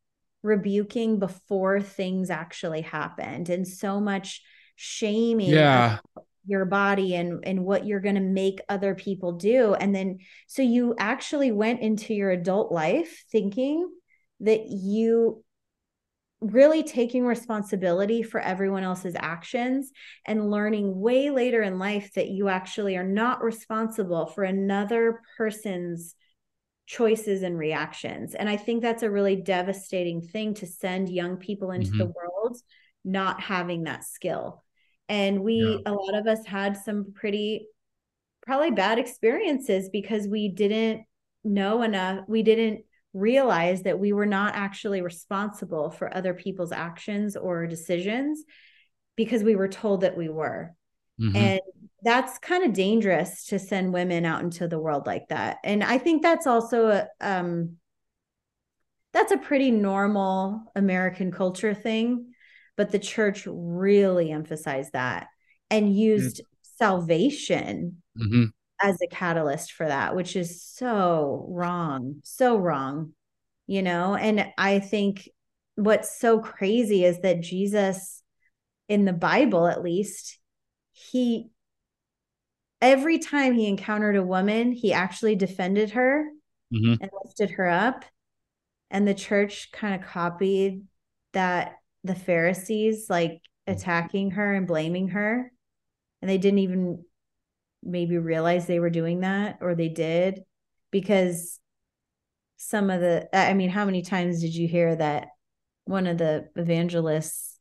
[0.46, 4.44] rebuking before things actually happened and so much
[4.76, 5.98] shaming yeah.
[6.46, 10.62] your body and and what you're going to make other people do and then so
[10.62, 13.90] you actually went into your adult life thinking
[14.40, 15.44] that you
[16.42, 19.92] really taking responsibility for everyone else's actions
[20.28, 26.14] and learning way later in life that you actually are not responsible for another person's
[26.86, 28.36] choices and reactions.
[28.36, 32.00] And I think that's a really devastating thing to send young people into mm-hmm.
[32.00, 32.58] the world
[33.04, 34.64] not having that skill.
[35.08, 35.92] And we, yeah.
[35.92, 37.68] a lot of us had some pretty,
[38.46, 41.04] probably bad experiences because we didn't
[41.44, 42.26] know enough.
[42.28, 48.44] We didn't realize that we were not actually responsible for other people's actions or decisions
[49.16, 50.74] because we were told that we were.
[51.22, 51.36] Mm-hmm.
[51.36, 51.62] And
[52.06, 55.58] that's kind of dangerous to send women out into the world like that.
[55.64, 57.78] And I think that's also a um
[59.12, 62.34] that's a pretty normal American culture thing,
[62.78, 65.28] but the church really emphasized that
[65.72, 66.78] and used mm-hmm.
[66.78, 68.46] salvation mm-hmm.
[68.82, 73.14] as a catalyst for that, which is so wrong, so wrong,
[73.68, 74.16] you know.
[74.16, 75.28] And I think
[75.76, 78.22] what's so crazy is that Jesus,
[78.90, 80.38] in the Bible at least,
[80.92, 81.50] he
[82.82, 86.26] every time he encountered a woman, he actually defended her
[86.74, 87.02] mm-hmm.
[87.02, 88.06] and lifted her up.
[88.92, 90.84] And the church kind of copied
[91.34, 95.52] that the Pharisees like attacking her and blaming her.
[96.22, 97.04] And they didn't even
[97.84, 100.44] maybe realize they were doing that, or they did
[100.92, 101.60] because
[102.58, 105.30] some of the, I mean, how many times did you hear that
[105.86, 107.55] one of the evangelists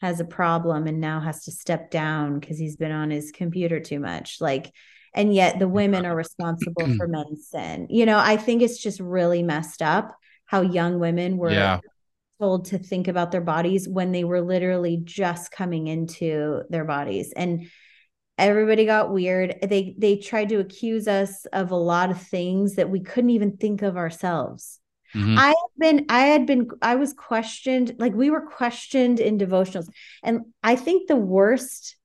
[0.00, 3.80] has a problem and now has to step down because he's been on his computer
[3.80, 4.72] too much like
[5.14, 9.00] and yet the women are responsible for men's sin you know i think it's just
[9.00, 10.14] really messed up
[10.48, 11.80] how young women were yeah.
[12.40, 17.32] told to think about their bodies when they were literally just coming into their bodies.
[17.36, 17.68] And
[18.38, 19.56] everybody got weird.
[19.62, 23.58] They they tried to accuse us of a lot of things that we couldn't even
[23.58, 24.80] think of ourselves
[25.14, 25.38] Mm-hmm.
[25.38, 29.88] I have been, I had been, I was questioned, like we were questioned in devotionals.
[30.22, 31.96] And I think the worst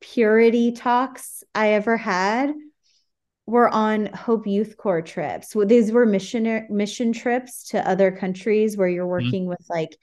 [0.00, 2.52] purity talks I ever had
[3.46, 5.54] were on Hope Youth Corps trips.
[5.54, 9.10] Well, these were mission mission trips to other countries where you're mm-hmm.
[9.10, 9.50] working mm-hmm.
[9.50, 9.96] with like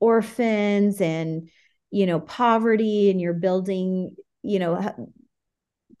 [0.00, 1.50] orphans and
[1.90, 4.94] you know poverty and you're building you know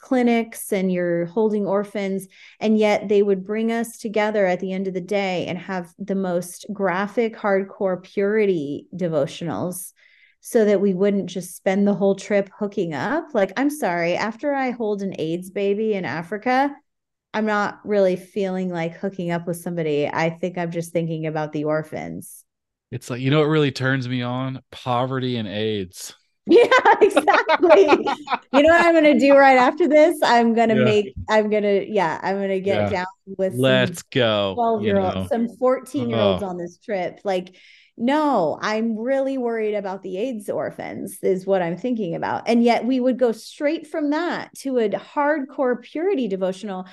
[0.00, 2.26] clinics and you're holding orphans
[2.58, 5.92] and yet they would bring us together at the end of the day and have
[5.98, 9.92] the most graphic hardcore purity devotionals
[10.40, 13.26] so that we wouldn't just spend the whole trip hooking up.
[13.34, 16.74] Like i'm sorry after i hold an aids baby in africa
[17.34, 20.08] i'm not really feeling like hooking up with somebody.
[20.08, 22.44] I think i'm just thinking about the orphans.
[22.90, 24.62] It's like you know what really turns me on?
[24.70, 26.14] Poverty and aids
[26.46, 26.64] Yeah,
[27.00, 27.82] exactly.
[28.52, 30.18] you know what I'm gonna do right after this?
[30.22, 30.84] I'm gonna yeah.
[30.84, 32.90] make I'm gonna yeah, I'm gonna get yeah.
[32.90, 33.06] down
[33.38, 36.46] with let's go 12 year olds, some 14 year olds oh.
[36.46, 37.20] on this trip.
[37.24, 37.54] Like,
[37.96, 42.48] no, I'm really worried about the AIDS orphans, is what I'm thinking about.
[42.48, 46.86] And yet we would go straight from that to a hardcore purity devotional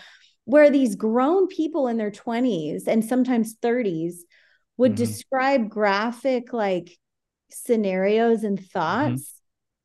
[0.44, 4.18] where these grown people in their 20s and sometimes 30s
[4.76, 5.04] would mm-hmm.
[5.04, 6.98] describe graphic like
[7.50, 8.66] scenarios and mm-hmm.
[8.66, 9.37] thoughts mm-hmm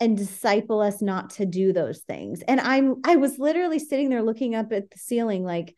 [0.02, 2.42] and disciple us not to do those things.
[2.42, 5.76] And I'm I was literally sitting there looking up at the ceiling like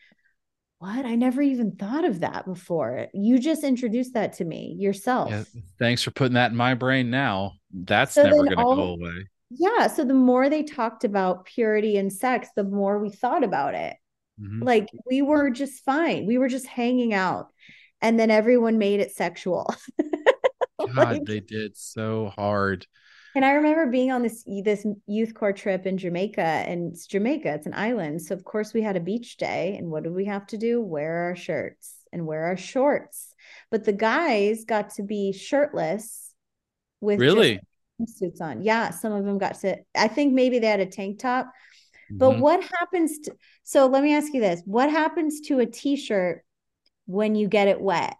[0.79, 1.05] what?
[1.05, 3.09] I never even thought of that before.
[3.13, 5.31] You just introduced that to me yourself.
[5.31, 5.45] Yeah,
[5.79, 7.53] thanks for putting that in my brain now.
[7.71, 9.29] That's so never going to go away.
[9.51, 13.75] Yeah, so the more they talked about purity and sex, the more we thought about
[13.75, 13.97] it.
[14.41, 14.63] Mm-hmm.
[14.63, 16.27] Like we were just fine.
[16.27, 17.49] We were just hanging out.
[18.01, 19.75] And then everyone made it sexual.
[20.79, 22.87] God, like, they did so hard.
[23.35, 27.55] And I remember being on this this youth corps trip in Jamaica, and it's Jamaica,
[27.55, 28.23] it's an island.
[28.23, 30.81] So of course we had a beach day, and what did we have to do?
[30.81, 33.35] Wear our shirts and wear our shorts.
[33.71, 36.33] But the guys got to be shirtless
[37.01, 37.61] with really
[38.07, 38.63] suits on.
[38.63, 39.79] Yeah, some of them got to.
[39.97, 41.51] I think maybe they had a tank top.
[42.11, 42.41] But mm-hmm.
[42.41, 43.35] what happens to?
[43.65, 46.45] So let me ask you this: What happens to a t-shirt
[47.07, 48.17] when you get it wet?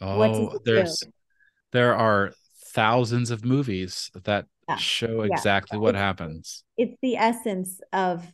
[0.00, 1.10] Oh, there's do?
[1.72, 2.32] there are
[2.72, 4.76] thousands of movies that yeah.
[4.76, 5.82] show exactly yeah.
[5.82, 6.64] what it's, happens.
[6.76, 8.26] It's the essence of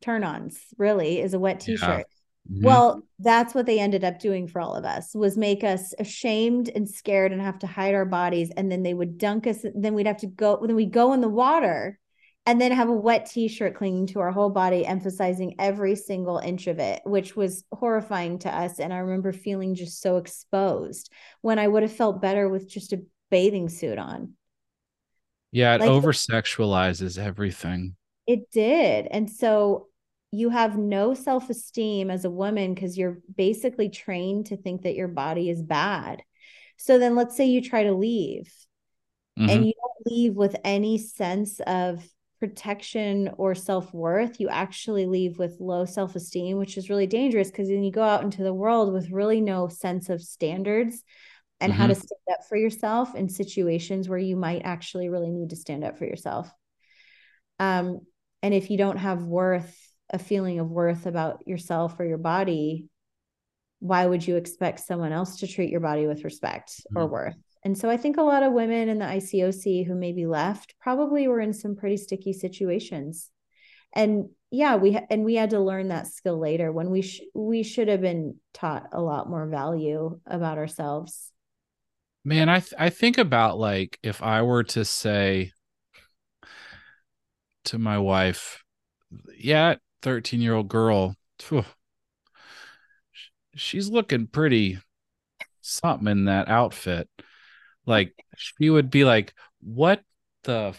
[0.00, 2.06] turn-ons, really, is a wet t-shirt.
[2.50, 2.52] Yeah.
[2.52, 2.64] Mm-hmm.
[2.64, 6.70] Well, that's what they ended up doing for all of us was make us ashamed
[6.74, 8.50] and scared and have to hide our bodies.
[8.56, 9.64] And then they would dunk us.
[9.74, 12.00] Then we'd have to go, then we go in the water
[12.44, 16.66] and then have a wet t-shirt clinging to our whole body, emphasizing every single inch
[16.66, 18.80] of it, which was horrifying to us.
[18.80, 21.12] And I remember feeling just so exposed
[21.42, 24.32] when I would have felt better with just a bathing suit on.
[25.52, 27.94] Yeah, it like, over sexualizes everything.
[28.26, 29.06] It did.
[29.10, 29.88] And so
[30.32, 34.96] you have no self esteem as a woman because you're basically trained to think that
[34.96, 36.22] your body is bad.
[36.78, 38.50] So then let's say you try to leave
[39.38, 39.50] mm-hmm.
[39.50, 42.02] and you don't leave with any sense of
[42.40, 44.40] protection or self worth.
[44.40, 48.02] You actually leave with low self esteem, which is really dangerous because then you go
[48.02, 51.04] out into the world with really no sense of standards
[51.62, 51.80] and mm-hmm.
[51.80, 55.56] how to stand up for yourself in situations where you might actually really need to
[55.56, 56.50] stand up for yourself.
[57.60, 58.00] Um,
[58.42, 59.78] and if you don't have worth,
[60.10, 62.86] a feeling of worth about yourself or your body,
[63.78, 66.98] why would you expect someone else to treat your body with respect mm-hmm.
[66.98, 67.36] or worth?
[67.64, 71.28] And so I think a lot of women in the ICOC who maybe left probably
[71.28, 73.30] were in some pretty sticky situations.
[73.94, 77.22] And yeah, we ha- and we had to learn that skill later when we sh-
[77.34, 81.31] we should have been taught a lot more value about ourselves
[82.24, 85.52] Man, I th- I think about like if I were to say
[87.64, 88.62] to my wife,
[89.36, 91.64] yeah, 13 year old girl, phew,
[93.54, 94.78] she's looking pretty
[95.60, 97.08] something in that outfit.
[97.86, 100.02] Like she would be like, what
[100.44, 100.74] the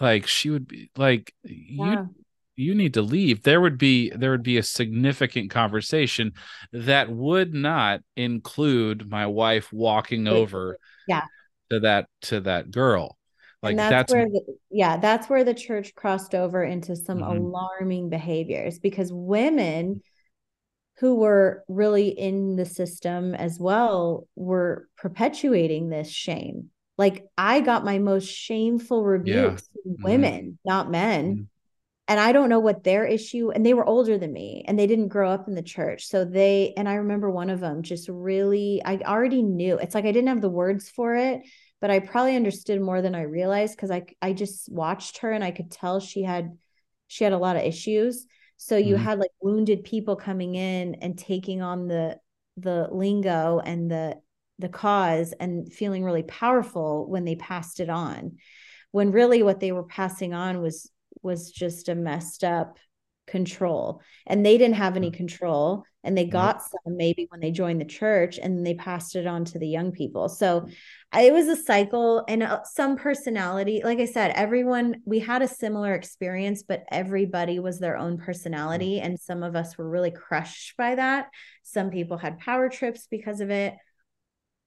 [0.00, 2.04] like she would be like yeah.
[2.04, 2.14] you
[2.56, 6.32] you need to leave there would be there would be a significant conversation
[6.72, 11.24] that would not include my wife walking over yeah
[11.70, 13.16] to that to that girl
[13.62, 17.18] like and that's, that's where the, yeah that's where the church crossed over into some
[17.18, 17.36] mm-hmm.
[17.36, 20.02] alarming behaviors because women
[20.98, 27.84] who were really in the system as well were perpetuating this shame like i got
[27.84, 29.82] my most shameful rebukes yeah.
[29.82, 30.04] from mm-hmm.
[30.04, 30.68] women mm-hmm.
[30.68, 31.42] not men mm-hmm
[32.08, 34.86] and I don't know what their issue and they were older than me and they
[34.86, 36.06] didn't grow up in the church.
[36.06, 39.78] So they and I remember one of them just really I already knew.
[39.78, 41.42] It's like I didn't have the words for it,
[41.80, 45.42] but I probably understood more than I realized cuz I I just watched her and
[45.42, 46.56] I could tell she had
[47.08, 48.26] she had a lot of issues.
[48.56, 49.04] So you mm-hmm.
[49.04, 52.18] had like wounded people coming in and taking on the
[52.56, 54.20] the lingo and the
[54.58, 58.36] the cause and feeling really powerful when they passed it on
[58.92, 60.90] when really what they were passing on was
[61.26, 62.78] was just a messed up
[63.26, 67.80] control and they didn't have any control and they got some maybe when they joined
[67.80, 70.28] the church and they passed it on to the young people.
[70.28, 70.68] So
[71.12, 75.48] it was a cycle and uh, some personality like i said everyone we had a
[75.48, 80.76] similar experience but everybody was their own personality and some of us were really crushed
[80.76, 81.28] by that.
[81.62, 83.74] Some people had power trips because of it.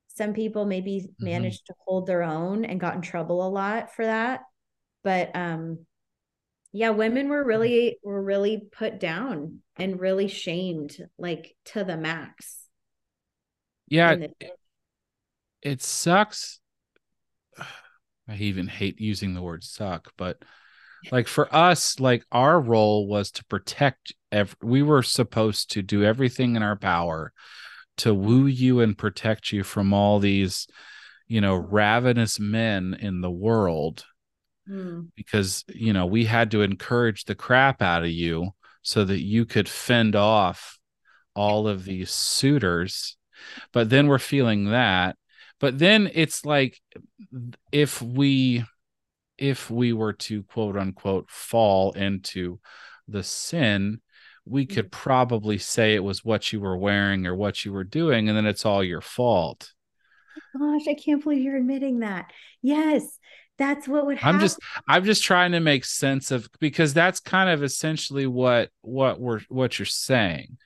[0.07, 1.25] Some people maybe mm-hmm.
[1.25, 4.41] managed to hold their own and got in trouble a lot for that.
[5.03, 5.85] But um
[6.71, 7.49] yeah women were mm-hmm.
[7.49, 12.57] really were really put down and really shamed like to the max.
[13.87, 14.51] Yeah it,
[15.61, 16.59] it sucks.
[18.27, 20.43] I even hate using the word suck but
[21.11, 26.03] like for us like our role was to protect every, we were supposed to do
[26.03, 27.33] everything in our power
[27.97, 30.67] to woo you and protect you from all these
[31.27, 34.05] you know ravenous men in the world
[34.69, 35.07] mm.
[35.15, 38.51] because you know we had to encourage the crap out of you
[38.81, 40.79] so that you could fend off
[41.35, 43.17] all of these suitors.
[43.71, 45.15] But then we're feeling that.
[45.59, 46.79] But then it's like
[47.71, 48.65] if we
[49.37, 52.59] if we were to quote unquote fall into
[53.07, 54.01] the sin
[54.45, 54.91] we could mm.
[54.91, 58.45] probably say it was what you were wearing or what you were doing and then
[58.45, 59.71] it's all your fault.
[60.57, 62.31] Gosh i can't believe you're admitting that.
[62.61, 63.18] Yes
[63.59, 64.35] that's what would happen.
[64.35, 68.69] I'm just I'm just trying to make sense of because that's kind of essentially what
[68.81, 70.57] what we're what you're saying.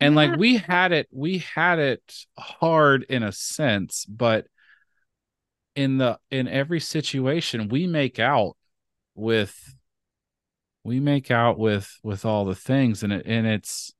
[0.00, 0.16] And yeah.
[0.16, 2.02] like we had it we had it
[2.38, 4.46] hard in a sense, but
[5.74, 8.56] in the in every situation we make out
[9.14, 9.74] with
[10.84, 13.94] we make out with with all the things and it and it's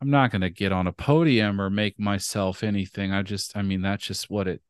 [0.00, 3.10] I'm not going to get on a podium or make myself anything.
[3.10, 4.60] I just I mean that's just what it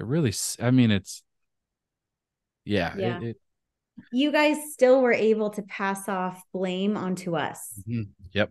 [0.00, 1.22] it really i mean it's
[2.64, 3.16] yeah, yeah.
[3.18, 3.36] It, it,
[4.12, 8.02] you guys still were able to pass off blame onto us mm-hmm.
[8.32, 8.50] yep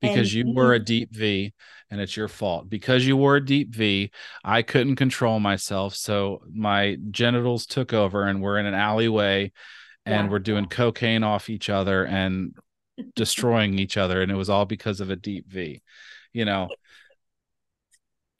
[0.00, 1.52] because and you were a deep v
[1.90, 4.10] and it's your fault because you were a deep v
[4.44, 9.52] i couldn't control myself so my genitals took over and we're in an alleyway
[10.06, 10.30] and yeah.
[10.30, 12.54] we're doing cocaine off each other and
[13.14, 15.82] destroying each other and it was all because of a deep v
[16.32, 16.68] you know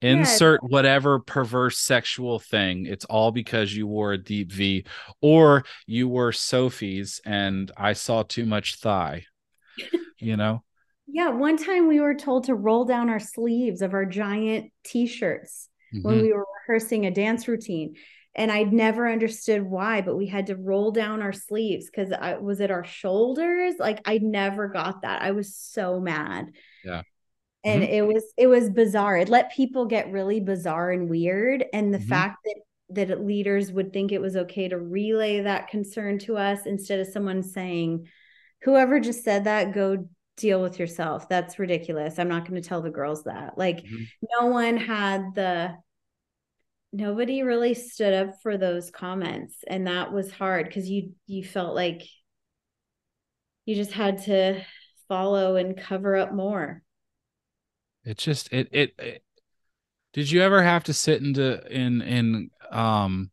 [0.00, 0.68] insert yeah.
[0.68, 4.84] whatever perverse sexual thing it's all because you wore a deep v
[5.20, 9.24] or you were sophie's and i saw too much thigh
[10.18, 10.62] you know
[11.08, 15.68] yeah one time we were told to roll down our sleeves of our giant t-shirts
[15.92, 16.06] mm-hmm.
[16.06, 17.94] when we were rehearsing a dance routine
[18.36, 22.36] and i'd never understood why but we had to roll down our sleeves because i
[22.36, 26.46] was it our shoulders like i never got that i was so mad
[26.84, 27.02] yeah
[27.68, 27.92] and mm-hmm.
[27.92, 31.98] it was it was bizarre it let people get really bizarre and weird and the
[31.98, 32.08] mm-hmm.
[32.08, 32.56] fact that
[32.90, 37.06] that leaders would think it was okay to relay that concern to us instead of
[37.06, 38.06] someone saying
[38.62, 42.80] whoever just said that go deal with yourself that's ridiculous i'm not going to tell
[42.80, 44.04] the girls that like mm-hmm.
[44.40, 45.74] no one had the
[46.92, 51.74] nobody really stood up for those comments and that was hard because you you felt
[51.74, 52.02] like
[53.66, 54.64] you just had to
[55.08, 56.82] follow and cover up more
[58.08, 59.22] it just it, it, it
[60.14, 63.30] did you ever have to sit into in in um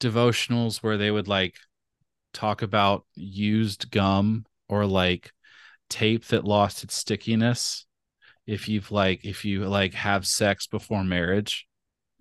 [0.00, 1.56] devotionals where they would like
[2.32, 5.32] talk about used gum or like
[5.90, 7.84] tape that lost its stickiness
[8.46, 11.66] if you've like if you like have sex before marriage?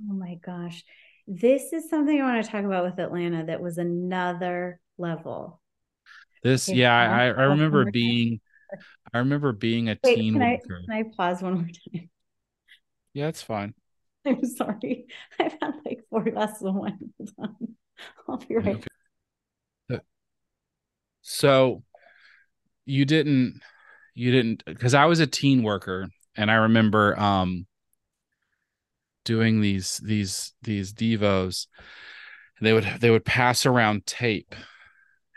[0.09, 0.83] Oh my gosh.
[1.27, 5.61] This is something i want to talk about with atlanta that was another level.
[6.43, 8.41] This yeah i i remember being
[9.13, 10.33] I remember being a Wait, teen.
[10.33, 12.09] Can I, can I pause one more time?
[13.13, 13.73] Yeah, it's fine.
[14.25, 15.05] I'm sorry.
[15.39, 17.13] I've had like four glasses of wine.
[18.29, 18.77] I'll be right.
[18.77, 18.87] Okay.
[19.91, 19.97] Uh,
[21.21, 21.83] so
[22.85, 23.59] you didn't,
[24.15, 26.07] you didn't, because I was a teen worker,
[26.37, 27.67] and I remember um
[29.25, 31.67] doing these these these devos.
[32.61, 34.55] They would they would pass around tape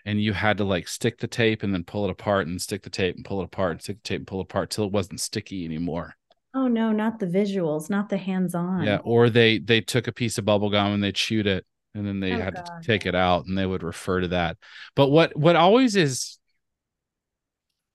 [0.05, 2.83] and you had to like stick the tape and then pull it apart and stick
[2.83, 4.84] the tape and pull it apart and stick the tape and pull it apart till
[4.84, 6.15] it wasn't sticky anymore.
[6.55, 8.84] Oh no, not the visuals, not the hands-on.
[8.84, 12.07] Yeah, or they they took a piece of bubble gum and they chewed it and
[12.07, 12.65] then they oh, had God.
[12.65, 14.57] to take it out and they would refer to that.
[14.94, 16.39] But what what always is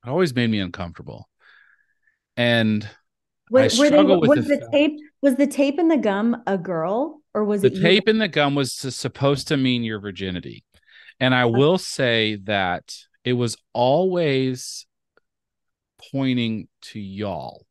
[0.06, 1.30] it always made me uncomfortable.
[2.38, 2.88] And
[3.50, 7.22] were, were they was the, the tape was the tape in the gum a girl
[7.34, 8.12] or was it the it tape you?
[8.12, 10.64] in the gum was supposed to mean your virginity
[11.20, 14.86] and I will say that it was always
[16.12, 17.66] pointing to y'all.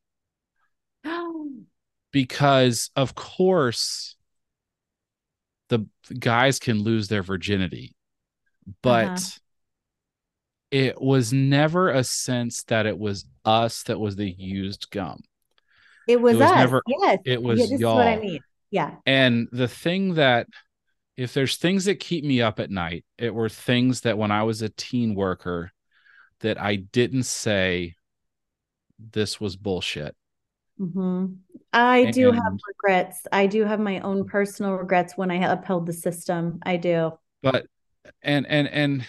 [2.13, 4.17] because of course
[5.69, 5.87] the
[6.19, 7.95] guys can lose their virginity.
[8.83, 9.39] But uh-huh.
[10.71, 15.21] it was never a sense that it was us that was the used gum.
[16.07, 16.57] It was, it was us.
[16.57, 17.19] Never, yes.
[17.25, 17.97] It was yeah, y'all.
[17.97, 18.41] what I mean.
[18.71, 18.95] Yeah.
[19.07, 20.47] And the thing that
[21.19, 24.45] if there's things that keep me up at night, it were things that when I
[24.45, 25.73] was a teen worker
[26.41, 27.97] that I didn't say
[29.01, 30.15] this was bullshit.
[30.81, 31.27] Mm-hmm.
[31.73, 33.19] I and, do have regrets.
[33.33, 36.61] I do have my own personal regrets when I upheld the system.
[36.63, 37.11] I do.
[37.43, 37.67] But
[38.23, 39.07] and and and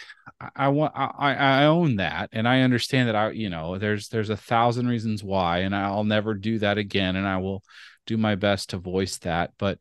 [0.55, 4.31] I want I I own that and I understand that I you know there's there's
[4.31, 7.63] a thousand reasons why and I'll never do that again and I will
[8.07, 9.77] do my best to voice that but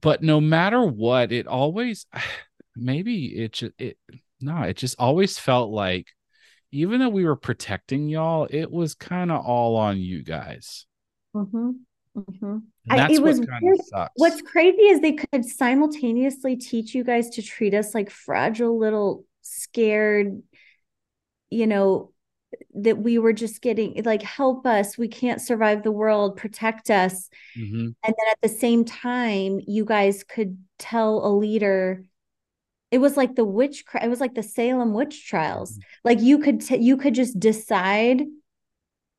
[0.00, 2.06] but no matter what it always
[2.76, 3.96] maybe it just it
[4.40, 6.08] no it just always felt like
[6.72, 10.86] even though we were protecting y'all it was kind of all on you guys
[11.34, 11.70] mm-hmm.
[12.16, 12.58] Mm-hmm.
[12.90, 13.40] I, it was
[13.90, 18.78] what what's crazy is they could simultaneously teach you guys to treat us like fragile
[18.78, 20.40] little scared
[21.50, 22.12] you know
[22.74, 27.28] that we were just getting like help us we can't survive the world protect us
[27.56, 27.86] mm-hmm.
[27.86, 32.04] and then at the same time you guys could tell a leader
[32.90, 35.80] it was like the witch it was like the salem witch trials mm-hmm.
[36.04, 38.22] like you could t- you could just decide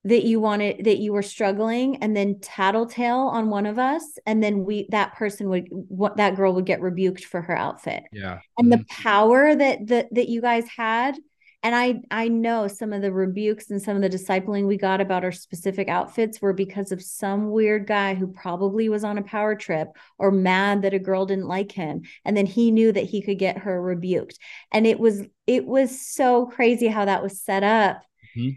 [0.05, 4.41] that you wanted that you were struggling and then tattletale on one of us and
[4.41, 8.39] then we that person would what that girl would get rebuked for her outfit yeah
[8.57, 8.79] and mm-hmm.
[8.79, 11.17] the power that that that you guys had
[11.65, 15.01] and i i know some of the rebukes and some of the discipling we got
[15.01, 19.23] about our specific outfits were because of some weird guy who probably was on a
[19.23, 22.03] power trip or mad that a girl didn't like him.
[22.23, 24.37] And then he knew that he could get her rebuked.
[24.71, 28.03] And it was it was so crazy how that was set up.
[28.37, 28.51] Mm-hmm.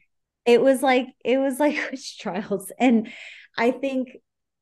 [0.44, 2.70] It was like it was like witch trials.
[2.78, 3.08] And
[3.56, 4.16] i think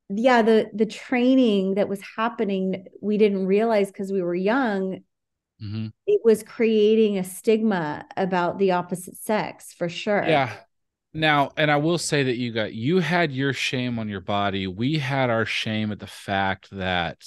[0.08, 5.00] yeah the the training that was happening we didn't realize because we were young
[5.62, 5.88] mm-hmm.
[6.06, 10.24] it was creating a stigma about the opposite sex for sure.
[10.26, 10.52] Yeah.
[11.12, 14.66] Now and i will say that you got you had your shame on your body.
[14.66, 17.24] We had our shame at the fact that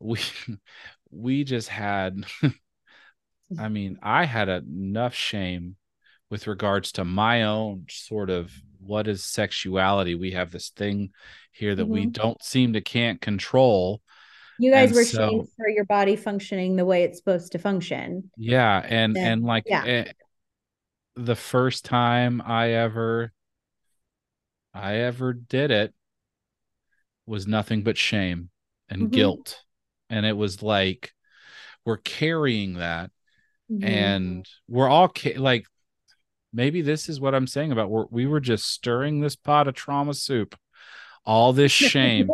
[0.00, 0.18] we
[1.10, 2.24] we just had
[3.58, 5.76] i mean i had enough shame
[6.30, 8.50] with regards to my own sort of
[8.80, 10.14] what is sexuality?
[10.14, 11.10] We have this thing
[11.52, 11.92] here that mm-hmm.
[11.92, 14.00] we don't seem to can't control
[14.58, 17.58] you guys and were so, shamed for your body functioning the way it's supposed to
[17.58, 19.84] function yeah and and, and like yeah.
[19.84, 20.12] Eh,
[21.16, 23.32] the first time i ever
[24.74, 25.94] i ever did it
[27.26, 28.50] was nothing but shame
[28.88, 29.10] and mm-hmm.
[29.10, 29.62] guilt
[30.10, 31.12] and it was like
[31.84, 33.10] we're carrying that
[33.70, 33.84] mm-hmm.
[33.84, 35.66] and we're all ca- like
[36.56, 39.74] maybe this is what I'm saying about we're, we were just stirring this pot of
[39.74, 40.56] trauma soup.
[41.26, 42.30] All this shame.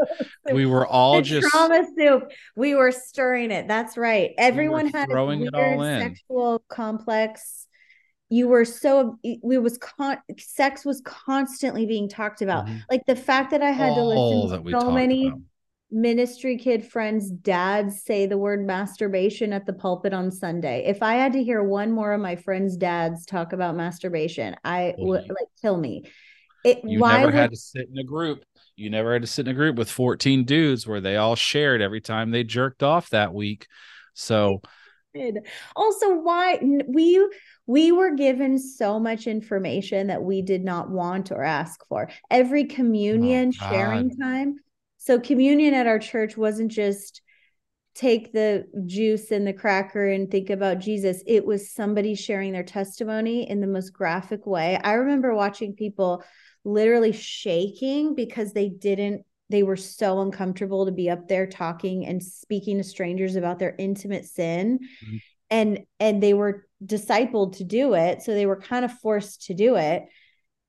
[0.52, 2.30] we were all the just trauma soup.
[2.56, 3.68] We were stirring it.
[3.68, 4.32] That's right.
[4.38, 6.00] Everyone we had throwing it all in.
[6.00, 7.66] sexual complex.
[8.28, 12.66] You were so we was con sex was constantly being talked about.
[12.66, 12.78] Mm-hmm.
[12.90, 15.40] Like the fact that I had all to listen to so many about
[15.92, 20.84] ministry kid friends' dads say the word masturbation at the pulpit on Sunday.
[20.86, 24.94] If I had to hear one more of my friends' dads talk about masturbation, I
[24.98, 26.04] would like kill me.
[26.64, 28.44] It, you never would, had to sit in a group.
[28.76, 31.83] You never had to sit in a group with 14 dudes where they all shared
[31.83, 33.67] every time they jerked off that week.
[34.15, 34.62] So
[35.76, 37.28] also why we
[37.67, 42.10] we were given so much information that we did not want or ask for.
[42.31, 44.57] Every oh communion oh, sharing time
[45.05, 47.23] so communion at our church wasn't just
[47.97, 51.25] take the juice and the cracker and think about Jesus.
[51.26, 54.78] It was somebody sharing their testimony in the most graphic way.
[54.84, 56.23] I remember watching people
[56.65, 62.23] literally shaking because they didn't they were so uncomfortable to be up there talking and
[62.23, 64.78] speaking to strangers about their intimate sin.
[65.05, 65.16] Mm-hmm.
[65.50, 69.55] and and they were discipled to do it so they were kind of forced to
[69.55, 70.05] do it.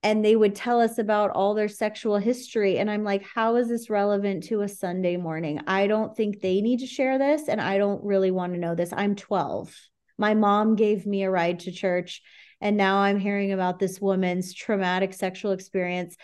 [0.05, 2.77] And they would tell us about all their sexual history.
[2.77, 5.61] And i'm like how is this relevant to a sunday morning?
[5.65, 8.75] I don't think they need to share this and i don't really want to know
[8.75, 8.91] this.
[8.91, 9.73] I'm 12
[10.17, 12.21] my mom gave me a ride to church
[12.63, 16.15] and now i'm hearing about this woman's traumatic sexual experience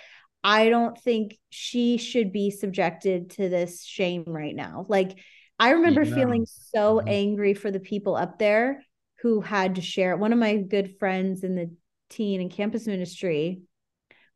[0.43, 5.19] i don't think she should be subjected to this shame right now like
[5.59, 6.16] i remember yeah.
[6.16, 7.08] feeling so mm-hmm.
[7.08, 8.84] angry for the people up there
[9.22, 11.69] who had to share one of my good friends in the
[12.09, 13.61] teen and campus ministry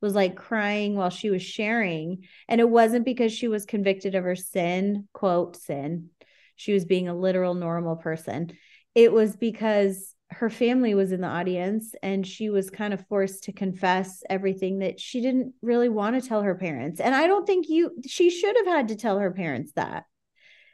[0.04, 2.26] was like crying while she was sharing.
[2.50, 6.10] And it wasn't because she was convicted of her sin, quote, sin.
[6.58, 8.52] She was being a literal normal person.
[8.94, 13.44] It was because her family was in the audience and she was kind of forced
[13.44, 17.00] to confess everything that she didn't really want to tell her parents.
[17.00, 20.06] And I don't think you, she should have had to tell her parents that.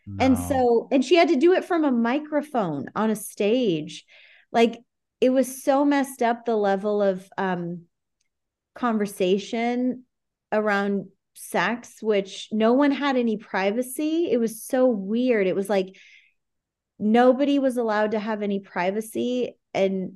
[0.07, 0.25] No.
[0.25, 4.05] And so, and she had to do it from a microphone on a stage
[4.51, 4.79] like
[5.21, 7.83] it was so messed up the level of um
[8.75, 10.03] conversation
[10.51, 15.95] around sex which no one had any privacy it was so weird it was like
[16.99, 20.13] nobody was allowed to have any privacy and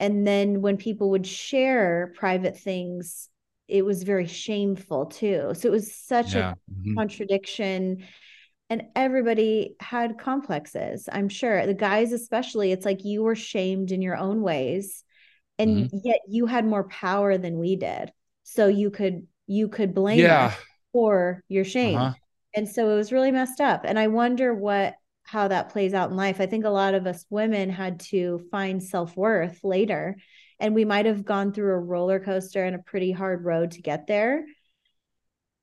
[0.00, 3.28] and then when people would share private things
[3.68, 6.50] it was very shameful too so it was such yeah.
[6.52, 6.96] a mm-hmm.
[6.96, 8.04] contradiction
[8.68, 14.02] and everybody had complexes i'm sure the guys especially it's like you were shamed in
[14.02, 15.04] your own ways
[15.58, 15.96] and mm-hmm.
[16.02, 18.10] yet you had more power than we did
[18.42, 20.52] so you could you could blame yeah.
[20.92, 22.14] for your shame uh-huh.
[22.54, 24.94] and so it was really messed up and i wonder what
[25.28, 26.40] how that plays out in life.
[26.40, 30.16] I think a lot of us women had to find self-worth later
[30.58, 33.82] and we might have gone through a roller coaster and a pretty hard road to
[33.82, 34.46] get there.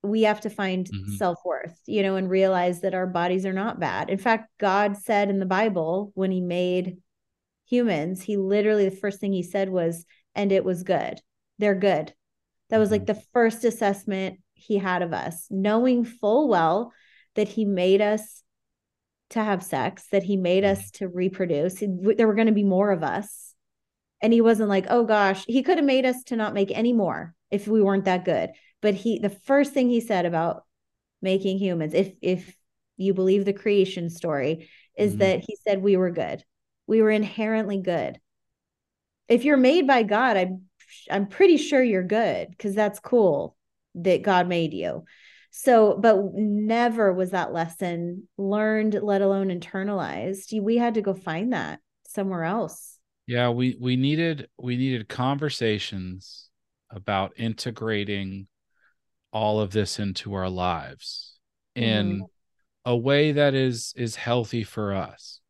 [0.04, 1.16] We have to find mm-hmm.
[1.16, 4.12] self-worth you know and realize that our bodies are not bad.
[4.12, 6.98] In fact god said in the bible when he made
[7.68, 11.20] humans he literally the first thing he said was and it was good.
[11.58, 12.14] They're good.
[12.70, 13.18] That was like mm-hmm.
[13.18, 16.94] the first assessment he had of us knowing full well
[17.34, 18.44] that he made us
[19.32, 21.06] to have sex that he made us mm-hmm.
[21.06, 21.80] to reproduce.
[21.80, 23.54] There were going to be more of us.
[24.22, 26.94] And he wasn't like oh gosh he could have made us to not make any
[26.94, 28.52] more if we weren't that good.
[28.82, 30.64] But he the first thing he said about
[31.22, 32.56] making humans if if
[32.98, 35.20] you believe the creation story is mm-hmm.
[35.20, 36.44] that he said we were good.
[36.88, 38.20] We were inherently good.
[39.28, 40.62] If you're made by god i'm
[41.10, 43.56] i'm pretty sure you're good because that's cool
[43.96, 45.04] that god made you
[45.58, 51.54] so but never was that lesson learned let alone internalized we had to go find
[51.54, 56.50] that somewhere else yeah we we needed we needed conversations
[56.90, 58.48] about integrating
[59.32, 61.38] all of this into our lives
[61.76, 62.24] in mm-hmm.
[62.86, 65.42] a way that is is healthy for us.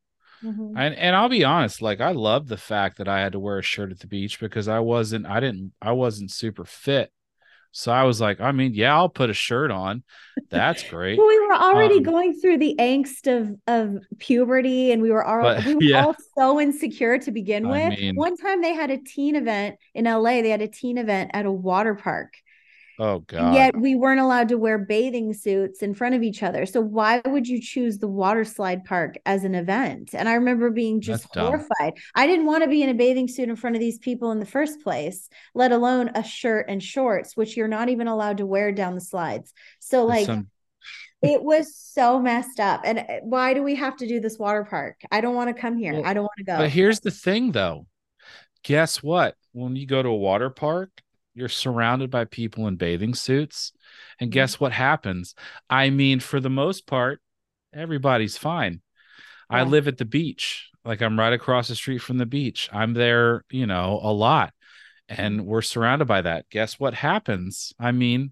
[0.43, 0.75] Mm-hmm.
[0.75, 3.59] And and I'll be honest, like I love the fact that I had to wear
[3.59, 7.11] a shirt at the beach because I wasn't I didn't I wasn't super fit.
[7.77, 10.01] So I was like, I mean, yeah, I'll put a shirt on.
[10.49, 11.17] That's great.
[11.17, 15.25] well, we were already um, going through the angst of of puberty, and we were,
[15.25, 16.05] all, but, we were yeah.
[16.05, 17.99] all so insecure to begin with.
[17.99, 20.41] Mean, One time they had a teen event in LA.
[20.41, 22.35] They had a teen event at a water park,
[22.97, 23.39] Oh god.
[23.41, 26.65] And yet we weren't allowed to wear bathing suits in front of each other.
[26.65, 30.11] So why would you choose the water slide park as an event?
[30.13, 31.93] And I remember being just horrified.
[32.15, 34.39] I didn't want to be in a bathing suit in front of these people in
[34.39, 38.45] the first place, let alone a shirt and shorts, which you're not even allowed to
[38.45, 39.53] wear down the slides.
[39.79, 40.47] So like some...
[41.21, 42.81] it was so messed up.
[42.85, 45.01] And uh, why do we have to do this water park?
[45.11, 45.93] I don't want to come here.
[45.93, 46.57] Well, I don't want to go.
[46.57, 47.87] But here's the thing though.
[48.63, 49.35] Guess what?
[49.51, 50.89] When you go to a water park,
[51.35, 53.73] you're surrounded by people in bathing suits.
[54.19, 54.33] And mm-hmm.
[54.33, 55.35] guess what happens?
[55.69, 57.21] I mean, for the most part,
[57.73, 58.81] everybody's fine.
[59.51, 59.57] Yeah.
[59.57, 60.69] I live at the beach.
[60.83, 62.69] Like I'm right across the street from the beach.
[62.71, 64.53] I'm there, you know, a lot.
[65.09, 65.47] And mm-hmm.
[65.47, 66.49] we're surrounded by that.
[66.49, 67.73] Guess what happens?
[67.77, 68.31] I mean,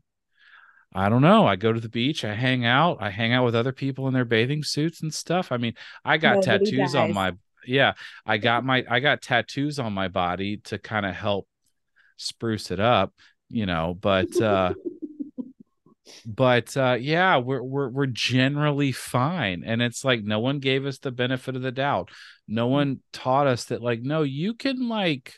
[0.95, 1.45] I don't know.
[1.45, 4.13] I go to the beach, I hang out, I hang out with other people in
[4.13, 5.51] their bathing suits and stuff.
[5.51, 5.73] I mean,
[6.05, 6.95] I got Nobody tattoos dies.
[6.95, 7.33] on my
[7.65, 7.93] yeah,
[8.25, 11.47] I got my I got tattoos on my body to kind of help
[12.17, 13.13] spruce it up,
[13.49, 14.73] you know, but uh
[16.25, 20.99] but uh yeah, we're we're we're generally fine and it's like no one gave us
[20.99, 22.09] the benefit of the doubt.
[22.47, 25.35] No one taught us that like no, you can like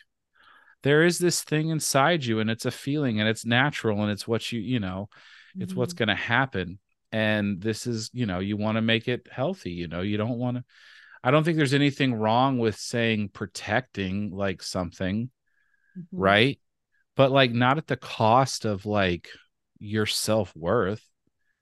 [0.84, 4.28] there is this thing inside you and it's a feeling and it's natural and it's
[4.28, 5.10] what you, you know,
[5.58, 5.80] it's mm-hmm.
[5.80, 6.78] what's going to happen
[7.12, 10.38] and this is, you know, you want to make it healthy, you know, you don't
[10.38, 10.64] want to
[11.26, 15.32] I don't think there's anything wrong with saying protecting like something,
[15.98, 16.16] mm-hmm.
[16.16, 16.60] right?
[17.16, 19.30] But like not at the cost of like
[19.80, 21.04] your self-worth.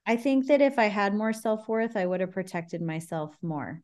[0.06, 3.80] I think that if i had more self-worth i would have protected myself more.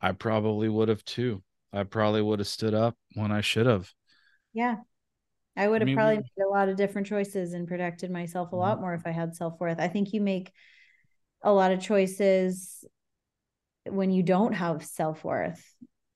[0.00, 1.42] I probably would have too.
[1.72, 3.90] I probably would have stood up when i should have.
[4.52, 4.76] Yeah.
[5.58, 8.48] I would have I mean, probably made a lot of different choices and protected myself
[8.48, 8.60] a mm-hmm.
[8.60, 9.80] lot more if i had self-worth.
[9.80, 10.52] I think you make
[11.42, 12.84] a lot of choices
[13.84, 15.64] when you don't have self-worth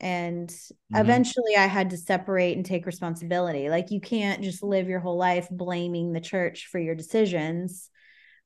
[0.00, 0.96] and mm-hmm.
[0.96, 5.18] eventually i had to separate and take responsibility like you can't just live your whole
[5.18, 7.90] life blaming the church for your decisions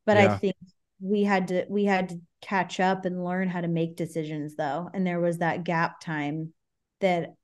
[0.04, 0.32] but yeah.
[0.32, 0.56] i think
[1.00, 4.90] we had to we had to catch up and learn how to make decisions though
[4.92, 6.52] and there was that gap time
[7.00, 7.34] that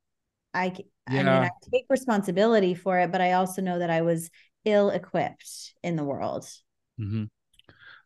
[0.54, 0.84] i yeah.
[1.08, 4.30] i mean i take responsibility for it but i also know that i was
[4.64, 6.44] ill equipped in the world
[7.00, 7.24] mm-hmm.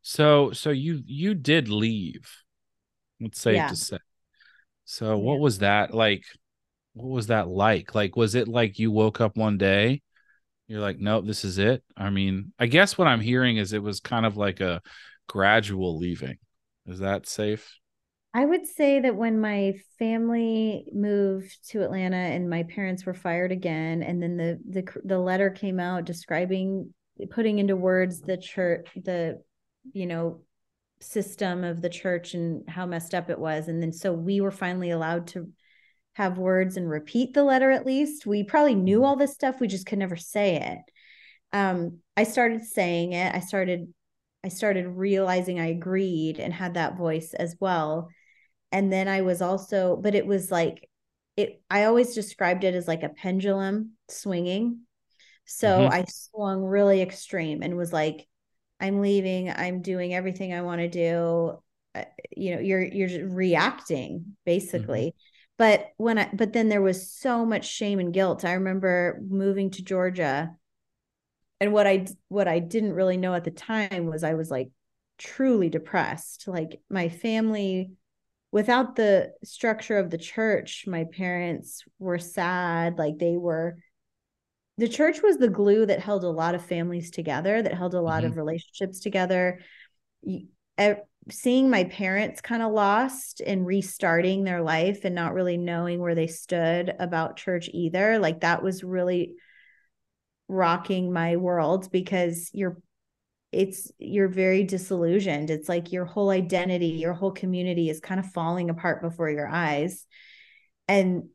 [0.02, 2.30] so so you you did leave
[3.20, 3.68] it's safe yeah.
[3.68, 3.98] to say
[4.84, 6.24] so what was that like?
[6.94, 7.94] What was that like?
[7.94, 10.02] Like, was it like you woke up one day,
[10.68, 11.82] you're like, nope, this is it?
[11.96, 14.80] I mean, I guess what I'm hearing is it was kind of like a
[15.28, 16.38] gradual leaving.
[16.86, 17.78] Is that safe?
[18.36, 23.52] I would say that when my family moved to Atlanta and my parents were fired
[23.52, 26.92] again, and then the the the letter came out describing
[27.30, 29.40] putting into words the church the
[29.92, 30.40] you know
[31.04, 33.68] system of the church and how messed up it was.
[33.68, 35.50] And then so we were finally allowed to
[36.14, 38.26] have words and repeat the letter at least.
[38.26, 39.04] We probably knew mm-hmm.
[39.04, 40.78] all this stuff we just could never say it.
[41.52, 43.34] Um, i started saying it.
[43.34, 43.92] I started
[44.44, 48.08] i started realizing i agreed and had that voice as well.
[48.72, 50.88] And then i was also but it was like
[51.36, 54.80] it i always described it as like a pendulum swinging.
[55.44, 55.92] So mm-hmm.
[55.92, 58.26] i swung really extreme and was like
[58.84, 61.58] i'm leaving i'm doing everything i want to do
[61.94, 62.04] uh,
[62.36, 65.18] you know you're you're reacting basically mm-hmm.
[65.58, 69.70] but when i but then there was so much shame and guilt i remember moving
[69.70, 70.50] to georgia
[71.60, 74.70] and what i what i didn't really know at the time was i was like
[75.18, 77.90] truly depressed like my family
[78.54, 82.96] without the structure of the church, my parents were sad.
[82.98, 83.78] Like they were,
[84.78, 88.00] the church was the glue that held a lot of families together, that held a
[88.00, 88.32] lot mm-hmm.
[88.32, 89.60] of relationships together.
[91.30, 96.14] Seeing my parents kind of lost and restarting their life and not really knowing where
[96.14, 99.34] they stood about church either, like that was really
[100.48, 102.76] rocking my world because you're
[103.50, 108.26] it's you're very disillusioned it's like your whole identity your whole community is kind of
[108.32, 110.06] falling apart before your eyes
[110.88, 111.28] and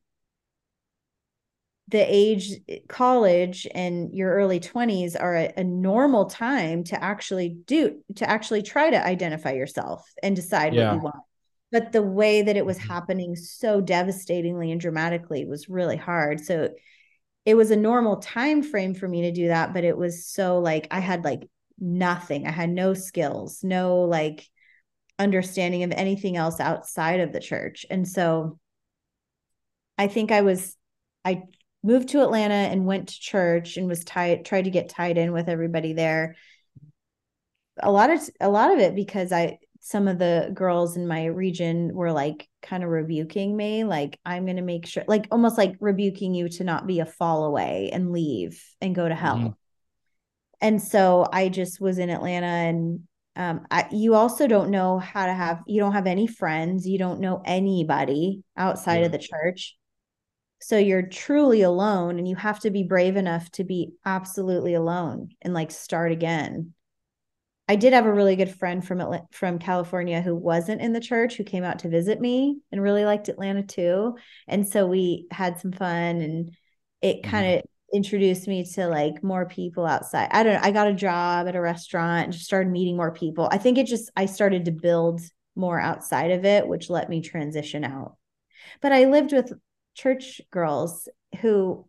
[1.90, 8.02] the age college and your early 20s are a, a, normal time to actually do
[8.16, 10.90] to actually try to identify yourself and decide yeah.
[10.90, 11.24] what you want
[11.72, 12.92] but the way that it was mm-hmm.
[12.92, 16.70] happening so devastatingly and dramatically was really hard so
[17.46, 20.60] it was a normal time frame for me to do that but it was so
[20.60, 22.48] like i had like nothing.
[22.48, 24.48] I had no skills, no like
[25.18, 27.86] understanding of anything else outside of the church.
[27.90, 28.60] And so
[29.98, 30.76] I think I was,
[31.26, 31.44] I
[31.84, 35.32] moved to Atlanta and went to church and was tied, tried to get tied in
[35.32, 36.36] with everybody there.
[37.82, 41.26] A lot of, a lot of it because I, some of the girls in my
[41.26, 45.58] region were like kind of rebuking me like i'm going to make sure like almost
[45.58, 49.38] like rebuking you to not be a fall away and leave and go to hell
[49.38, 49.50] mm-hmm
[50.62, 53.02] and so I just was in Atlanta and
[53.36, 56.98] um, I, you also don't know how to have you don't have any friends you
[56.98, 59.06] don't know anybody outside yeah.
[59.06, 59.78] of the church
[60.62, 65.30] so you're truly alone and you have to be brave enough to be absolutely alone
[65.42, 66.74] and like start again
[67.68, 71.36] i did have a really good friend from from california who wasn't in the church
[71.36, 74.16] who came out to visit me and really liked atlanta too
[74.48, 76.56] and so we had some fun and
[77.02, 80.30] it kind of mm-hmm introduced me to like more people outside.
[80.32, 80.60] I don't know.
[80.62, 83.48] I got a job at a restaurant and just started meeting more people.
[83.52, 85.22] I think it just, I started to build
[85.56, 88.16] more outside of it, which let me transition out.
[88.82, 89.54] But I lived with
[90.00, 91.08] church girls
[91.42, 91.86] who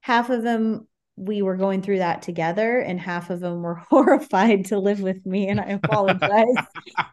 [0.00, 4.66] half of them we were going through that together and half of them were horrified
[4.66, 5.48] to live with me.
[5.48, 6.56] And i apologize.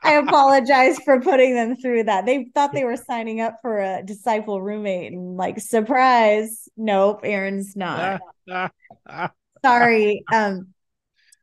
[0.03, 2.25] I apologize for putting them through that.
[2.25, 6.69] They thought they were signing up for a disciple roommate and like surprise.
[6.77, 8.21] Nope Erin's not.
[9.63, 10.73] Sorry um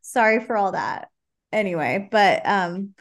[0.01, 1.09] sorry for all that.
[1.51, 2.95] Anyway but um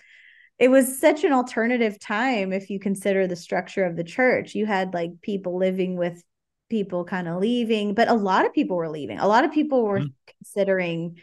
[0.58, 4.66] it was such an alternative time if you consider the structure of the church you
[4.66, 6.22] had like people living with
[6.68, 9.18] people kind of leaving, but a lot of people were leaving.
[9.18, 10.34] A lot of people were mm-hmm.
[10.38, 11.16] considering.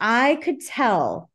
[0.00, 1.30] I could tell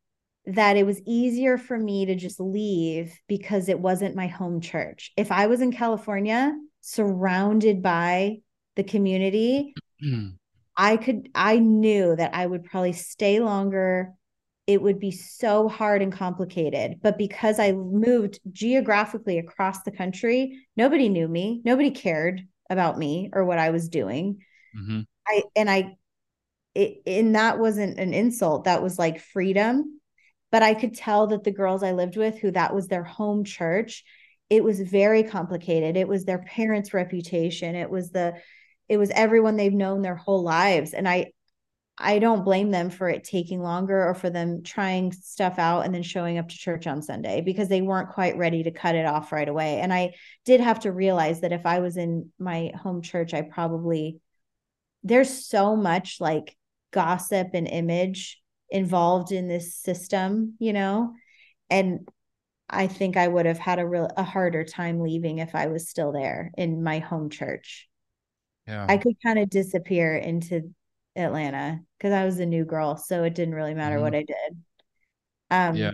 [0.46, 5.12] that it was easier for me to just leave because it wasn't my home church.
[5.16, 8.38] If I was in California, surrounded by
[8.74, 10.30] the community, mm-hmm.
[10.76, 14.12] I could, I knew that I would probably stay longer
[14.66, 16.96] it would be so hard and complicated.
[17.02, 23.30] But because I moved geographically across the country, nobody knew me, nobody cared about me
[23.32, 24.38] or what I was doing.
[24.76, 25.00] Mm-hmm.
[25.26, 25.96] I and I
[26.74, 28.64] it, and that wasn't an insult.
[28.64, 30.00] That was like freedom.
[30.52, 33.44] But I could tell that the girls I lived with, who that was their home
[33.44, 34.04] church,
[34.48, 35.96] it was very complicated.
[35.96, 37.74] It was their parents' reputation.
[37.74, 38.34] It was the
[38.88, 40.92] it was everyone they've known their whole lives.
[40.92, 41.32] And I
[41.98, 45.94] I don't blame them for it taking longer or for them trying stuff out and
[45.94, 49.06] then showing up to church on Sunday because they weren't quite ready to cut it
[49.06, 49.80] off right away.
[49.80, 53.42] And I did have to realize that if I was in my home church, I
[53.42, 54.20] probably,
[55.04, 56.54] there's so much like
[56.90, 61.14] gossip and image involved in this system, you know?
[61.70, 62.06] And
[62.68, 65.88] I think I would have had a real a harder time leaving if I was
[65.88, 67.88] still there in my home church.
[68.66, 68.84] Yeah.
[68.88, 70.74] I could kind of disappear into
[71.16, 74.04] Atlanta because I was a new girl, so it didn't really matter mm-hmm.
[74.04, 74.64] what I did.
[75.50, 75.92] Um, yeah.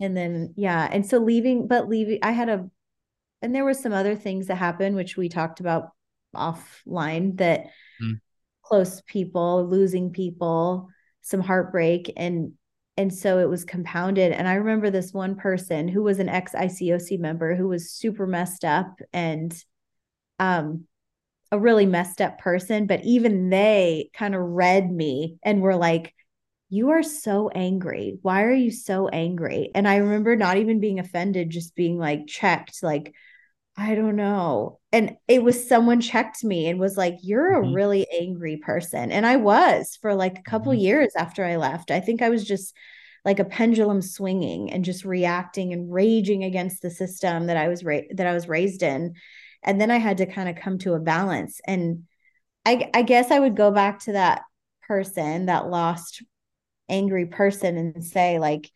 [0.00, 2.68] and then yeah and so leaving but leaving i had a
[3.40, 5.90] and there were some other things that happened which we talked about
[6.34, 7.66] offline that
[8.02, 8.14] mm.
[8.62, 10.88] close people losing people
[11.20, 12.54] some heartbreak and
[12.96, 16.52] and so it was compounded and i remember this one person who was an ex
[16.52, 19.62] icoc member who was super messed up and
[20.40, 20.87] um
[21.50, 26.14] a really messed up person but even they kind of read me and were like
[26.70, 28.18] you are so angry.
[28.22, 29.70] Why are you so angry?
[29.74, 33.14] And I remember not even being offended, just being like checked, like,
[33.76, 34.80] I don't know.
[34.92, 37.70] And it was someone checked me and was like, You're mm-hmm.
[37.70, 39.12] a really angry person.
[39.12, 40.80] And I was for like a couple mm-hmm.
[40.80, 41.90] years after I left.
[41.90, 42.74] I think I was just
[43.24, 47.84] like a pendulum swinging and just reacting and raging against the system that I was
[47.84, 49.14] ra- that I was raised in.
[49.62, 51.60] And then I had to kind of come to a balance.
[51.66, 52.04] And
[52.64, 54.42] I, I guess I would go back to that
[54.86, 56.22] person that lost
[56.88, 58.70] angry person and say like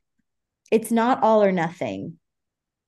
[0.71, 2.19] it's not all or nothing.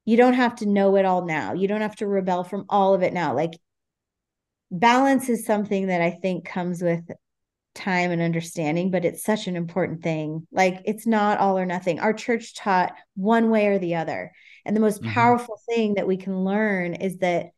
[0.04, 1.54] You don't have to know it all now.
[1.54, 3.34] You don't have to rebel from all of it now.
[3.34, 3.52] Like
[4.70, 7.08] balance is something that i think comes with
[7.76, 10.46] time and understanding but it's such an important thing.
[10.52, 12.00] Like it's not all or nothing.
[12.00, 14.32] Our church taught one way or the other.
[14.64, 15.12] And the most mm-hmm.
[15.12, 17.50] powerful thing that we can learn is that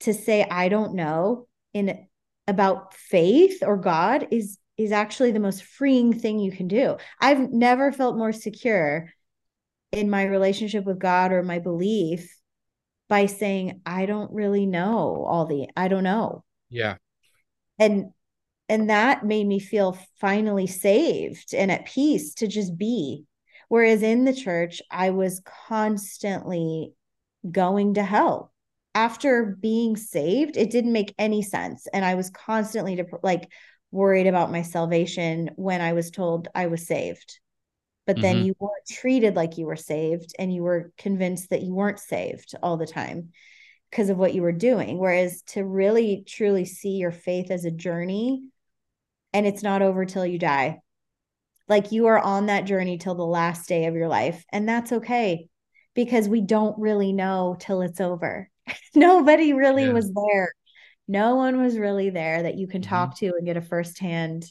[0.00, 2.06] to say i don't know in
[2.46, 6.96] about faith or god is is actually the most freeing thing you can do.
[7.20, 9.12] I've never felt more secure
[9.90, 12.34] in my relationship with God or my belief
[13.08, 16.44] by saying I don't really know all the I don't know.
[16.70, 16.96] Yeah.
[17.78, 18.12] And
[18.68, 23.24] and that made me feel finally saved and at peace to just be.
[23.68, 26.92] Whereas in the church, I was constantly
[27.50, 28.52] going to hell.
[28.98, 31.86] After being saved, it didn't make any sense.
[31.92, 33.48] And I was constantly dep- like
[33.92, 37.38] worried about my salvation when I was told I was saved.
[38.08, 38.46] But then mm-hmm.
[38.46, 42.56] you weren't treated like you were saved and you were convinced that you weren't saved
[42.60, 43.28] all the time
[43.88, 44.98] because of what you were doing.
[44.98, 48.48] Whereas to really truly see your faith as a journey
[49.32, 50.80] and it's not over till you die.
[51.68, 54.44] Like you are on that journey till the last day of your life.
[54.50, 55.48] And that's okay
[55.94, 58.50] because we don't really know till it's over.
[58.94, 59.92] Nobody really yeah.
[59.92, 60.52] was there.
[61.06, 62.90] No one was really there that you can mm-hmm.
[62.90, 64.46] talk to and get a firsthand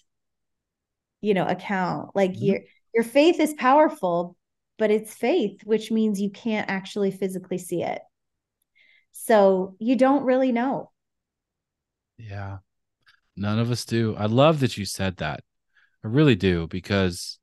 [1.22, 2.16] you know account.
[2.16, 2.44] Like mm-hmm.
[2.44, 2.60] your
[2.94, 4.36] your faith is powerful
[4.80, 8.02] but it's faith which means you can't actually physically see it.
[9.12, 10.92] So you don't really know.
[12.18, 12.58] Yeah.
[13.36, 14.16] None of us do.
[14.16, 15.44] I love that you said that.
[16.04, 17.40] I really do because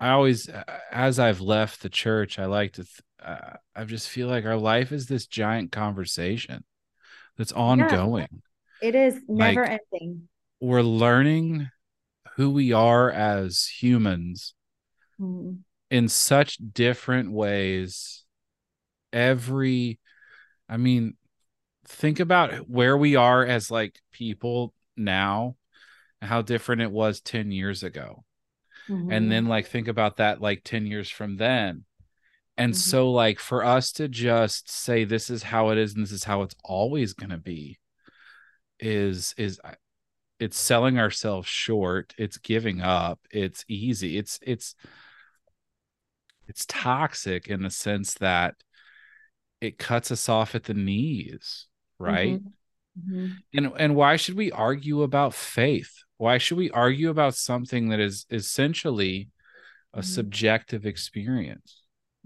[0.00, 0.48] i always
[0.90, 4.56] as i've left the church i like to th- uh, i just feel like our
[4.56, 6.64] life is this giant conversation
[7.38, 8.42] that's ongoing.
[8.82, 10.28] Yeah, it is never like, ending.
[10.60, 11.70] We're learning
[12.34, 14.54] who we are as humans
[15.18, 15.60] mm-hmm.
[15.90, 18.24] in such different ways.
[19.12, 20.00] Every,
[20.68, 21.16] I mean,
[21.86, 25.56] think about where we are as like people now
[26.20, 28.24] and how different it was 10 years ago.
[28.88, 29.12] Mm-hmm.
[29.12, 31.84] And then like think about that like 10 years from then
[32.58, 32.78] and mm-hmm.
[32.78, 36.24] so like for us to just say this is how it is and this is
[36.24, 37.78] how it's always going to be
[38.80, 39.58] is is
[40.40, 44.18] it's selling ourselves short, it's giving up, it's easy.
[44.18, 44.74] It's it's
[46.46, 48.54] it's toxic in the sense that
[49.60, 51.66] it cuts us off at the knees,
[51.98, 52.40] right?
[52.40, 53.14] Mm-hmm.
[53.14, 53.26] Mm-hmm.
[53.54, 55.92] And and why should we argue about faith?
[56.16, 59.28] Why should we argue about something that is essentially
[59.92, 60.04] a mm-hmm.
[60.04, 61.77] subjective experience?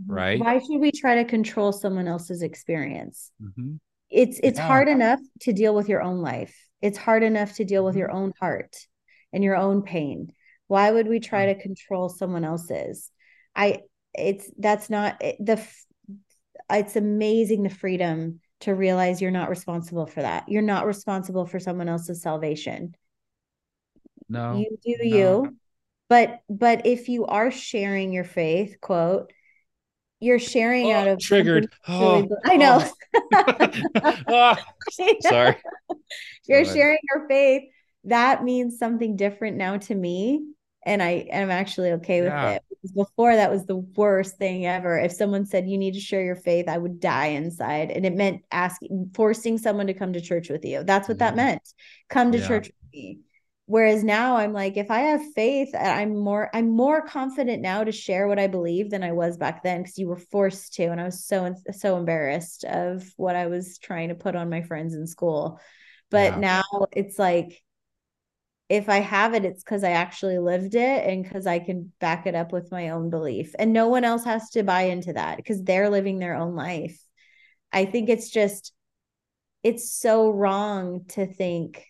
[0.02, 0.12] Mm-hmm.
[0.12, 3.76] right why should we try to control someone else's experience mm-hmm.
[4.10, 4.66] it's it's yeah.
[4.66, 8.08] hard enough to deal with your own life it's hard enough to deal with your
[8.08, 8.18] mm-hmm.
[8.18, 8.76] own heart
[9.32, 10.32] and your own pain
[10.66, 13.10] why would we try to control someone else's
[13.54, 13.80] i
[14.14, 15.62] it's that's not the
[16.70, 21.60] it's amazing the freedom to realize you're not responsible for that you're not responsible for
[21.60, 22.94] someone else's salvation
[24.28, 25.16] no you do no.
[25.16, 25.56] you
[26.08, 29.32] but but if you are sharing your faith quote
[30.22, 31.68] you're sharing oh, out of triggered.
[31.88, 32.84] Really oh, I know.
[33.14, 33.74] oh.
[34.28, 34.64] Ah,
[35.20, 35.56] sorry.
[36.46, 36.76] you're Sorry.
[36.76, 37.64] sharing your faith.
[38.04, 40.44] That means something different now to me.
[40.84, 42.50] And I am actually okay with yeah.
[42.50, 42.62] it.
[42.68, 44.98] Because before that was the worst thing ever.
[44.98, 47.90] If someone said you need to share your faith, I would die inside.
[47.90, 50.82] And it meant asking forcing someone to come to church with you.
[50.82, 51.30] That's what yeah.
[51.30, 51.46] that mm-hmm.
[51.46, 51.74] meant.
[52.08, 52.48] Come to yeah.
[52.48, 53.18] church with me
[53.72, 57.82] whereas now i'm like if i have faith uh, i'm more i'm more confident now
[57.82, 60.84] to share what i believe than i was back then because you were forced to
[60.84, 64.60] and i was so so embarrassed of what i was trying to put on my
[64.60, 65.58] friends in school
[66.10, 66.38] but yeah.
[66.38, 67.62] now it's like
[68.68, 72.26] if I have it, it's because I actually lived it and because I can back
[72.26, 73.54] it up with my own belief.
[73.58, 76.98] And no one else has to buy into that because they're living their own life.
[77.70, 78.72] I think it's just,
[79.62, 81.84] it's so wrong to think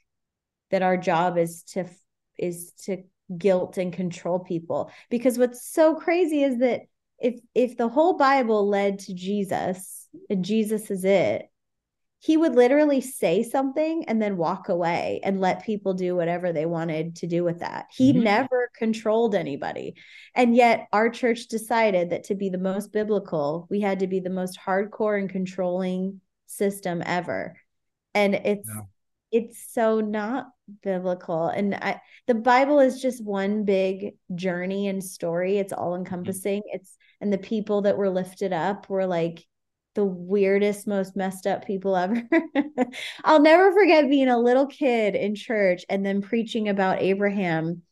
[0.73, 1.84] that our job is to
[2.39, 3.05] is to
[3.39, 6.83] guilt and control people because what's so crazy is that
[7.20, 11.49] if if the whole bible led to jesus and jesus is it
[12.23, 16.67] he would literally say something and then walk away and let people do whatever they
[16.67, 17.86] wanted to do with that.
[17.91, 18.23] He mm-hmm.
[18.23, 19.97] never controlled anybody.
[20.36, 24.20] And yet, our church decided that to be the most biblical, we had to be
[24.20, 27.57] the most hardcore and controlling system ever.
[28.15, 28.83] And it's, yeah.
[29.33, 30.49] It's so not
[30.83, 31.49] biblical.
[31.49, 35.59] And I, the Bible is just one big journey and story.
[35.59, 36.05] It's all mm-hmm.
[36.05, 36.61] encompassing.
[36.61, 36.77] Mm-hmm.
[36.77, 39.44] It's, and the people that were lifted up were like,
[39.94, 42.23] the weirdest, most messed up people ever.
[43.25, 47.83] I'll never forget being a little kid in church and then preaching about Abraham,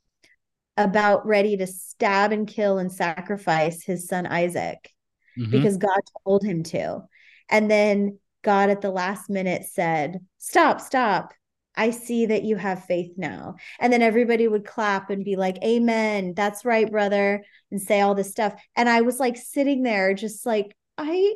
[0.76, 4.90] about ready to stab and kill and sacrifice his son Isaac
[5.38, 5.50] mm-hmm.
[5.50, 7.02] because God told him to.
[7.48, 11.32] And then God at the last minute said, Stop, stop.
[11.76, 13.54] I see that you have faith now.
[13.78, 16.34] And then everybody would clap and be like, Amen.
[16.34, 17.44] That's right, brother.
[17.70, 18.60] And say all this stuff.
[18.76, 21.34] And I was like sitting there, just like, I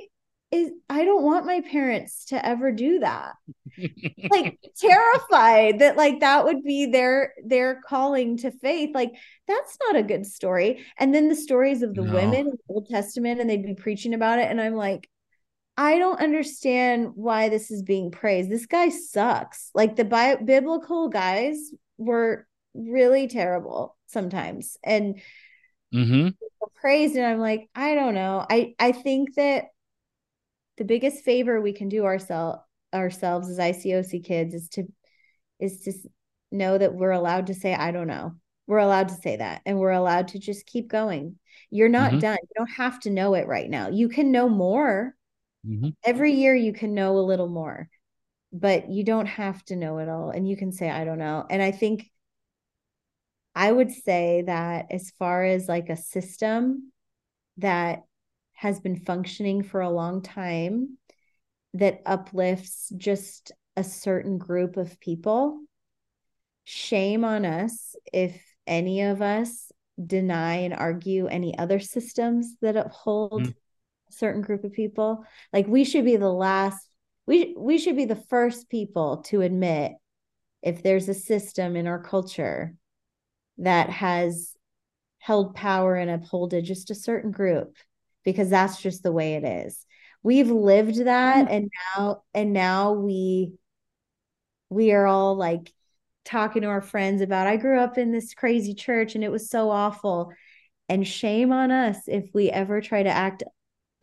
[0.55, 3.33] is I don't want my parents to ever do that.
[4.31, 8.91] like terrified that like that would be their their calling to faith.
[8.95, 9.13] Like
[9.49, 10.85] that's not a good story.
[10.99, 12.13] And then the stories of the no.
[12.13, 15.09] women in the Old Testament and they'd be preaching about it and I'm like
[15.77, 18.51] I don't understand why this is being praised.
[18.51, 19.71] This guy sucks.
[19.75, 21.59] Like the bi- biblical guys
[21.99, 25.21] were really terrible sometimes and
[25.95, 26.29] mm-hmm.
[26.81, 28.45] praised and I'm like I don't know.
[28.49, 29.67] I I think that
[30.77, 32.61] the biggest favor we can do ourselves
[32.93, 34.85] ourselves as ICOC kids is to
[35.59, 35.93] is to
[36.53, 38.35] know that we're allowed to say I don't know.
[38.67, 41.39] We're allowed to say that and we're allowed to just keep going.
[41.71, 42.21] You're not mm-hmm.
[42.21, 42.39] done.
[42.43, 43.91] You don't have to know it right now.
[43.91, 45.15] You can know more.
[45.67, 45.91] Mm-hmm.
[46.05, 47.89] Every year you can know a little more.
[48.53, 51.45] But you don't have to know it all and you can say I don't know.
[51.51, 52.09] And I think
[53.55, 56.93] I would say that as far as like a system
[57.59, 58.03] that
[58.53, 60.99] has been functioning for a long time
[61.75, 65.61] that uplifts just a certain group of people.
[66.65, 69.71] Shame on us if any of us
[70.05, 73.55] deny and argue any other systems that uphold mm.
[74.19, 75.25] Certain group of people.
[75.53, 76.89] Like we should be the last
[77.27, 79.93] we we should be the first people to admit
[80.63, 82.75] if there's a system in our culture
[83.59, 84.55] that has
[85.19, 87.77] held power and upholded just a certain group
[88.25, 89.87] because that's just the way it is.
[90.23, 91.55] We've lived that mm-hmm.
[91.55, 93.53] and now and now we
[94.71, 95.73] we are all like
[96.25, 99.49] talking to our friends about I grew up in this crazy church and it was
[99.51, 100.33] so awful.
[100.89, 103.43] And shame on us if we ever try to act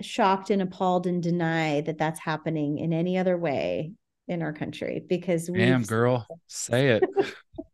[0.01, 3.93] shocked and appalled and deny that that's happening in any other way
[4.27, 7.03] in our country because we damn girl say it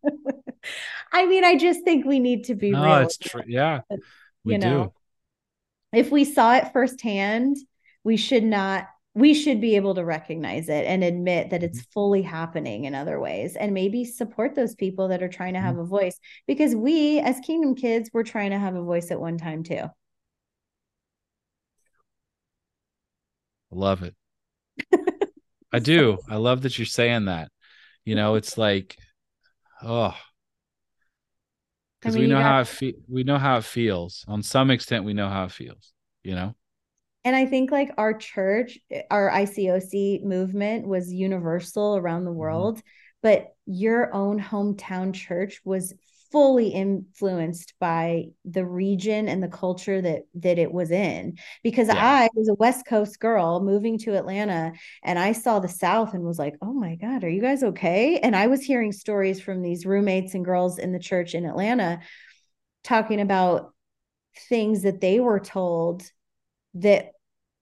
[1.13, 3.81] i mean i just think we need to be no, real it's true yeah
[4.43, 4.85] we you know?
[4.85, 4.93] do
[5.93, 7.57] if we saw it firsthand,
[8.03, 11.91] we should not we should be able to recognize it and admit that it's mm-hmm.
[11.91, 15.73] fully happening in other ways and maybe support those people that are trying to have
[15.73, 15.85] mm-hmm.
[15.85, 19.39] a voice because we as kingdom kids were trying to have a voice at one
[19.39, 19.81] time too
[23.71, 24.15] love it
[25.73, 27.49] i do i love that you're saying that
[28.05, 28.95] you know it's like
[29.83, 30.15] oh
[31.99, 34.23] because I mean, we know got, how it fe- we know how it feels.
[34.27, 35.93] On some extent, we know how it feels.
[36.23, 36.55] You know.
[37.23, 38.79] And I think like our church,
[39.11, 42.39] our ICOC movement was universal around the mm-hmm.
[42.39, 42.87] world, mm-hmm.
[43.23, 45.93] but your own hometown church was
[46.31, 51.95] fully influenced by the region and the culture that that it was in because yeah.
[51.95, 54.73] i was a west coast girl moving to atlanta
[55.03, 58.19] and i saw the south and was like oh my god are you guys okay
[58.19, 61.99] and i was hearing stories from these roommates and girls in the church in atlanta
[62.83, 63.73] talking about
[64.49, 66.03] things that they were told
[66.73, 67.11] that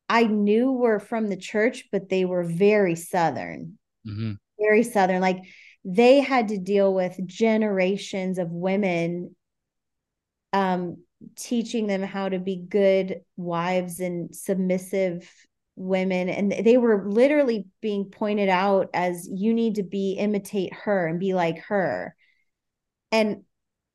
[0.09, 3.77] i knew were from the church but they were very southern
[4.07, 4.33] mm-hmm.
[4.59, 5.39] very southern like
[5.85, 9.35] they had to deal with generations of women
[10.51, 10.97] um,
[11.35, 15.31] teaching them how to be good wives and submissive
[15.75, 16.27] women.
[16.29, 21.19] And they were literally being pointed out as you need to be imitate her and
[21.19, 22.15] be like her.
[23.11, 23.43] And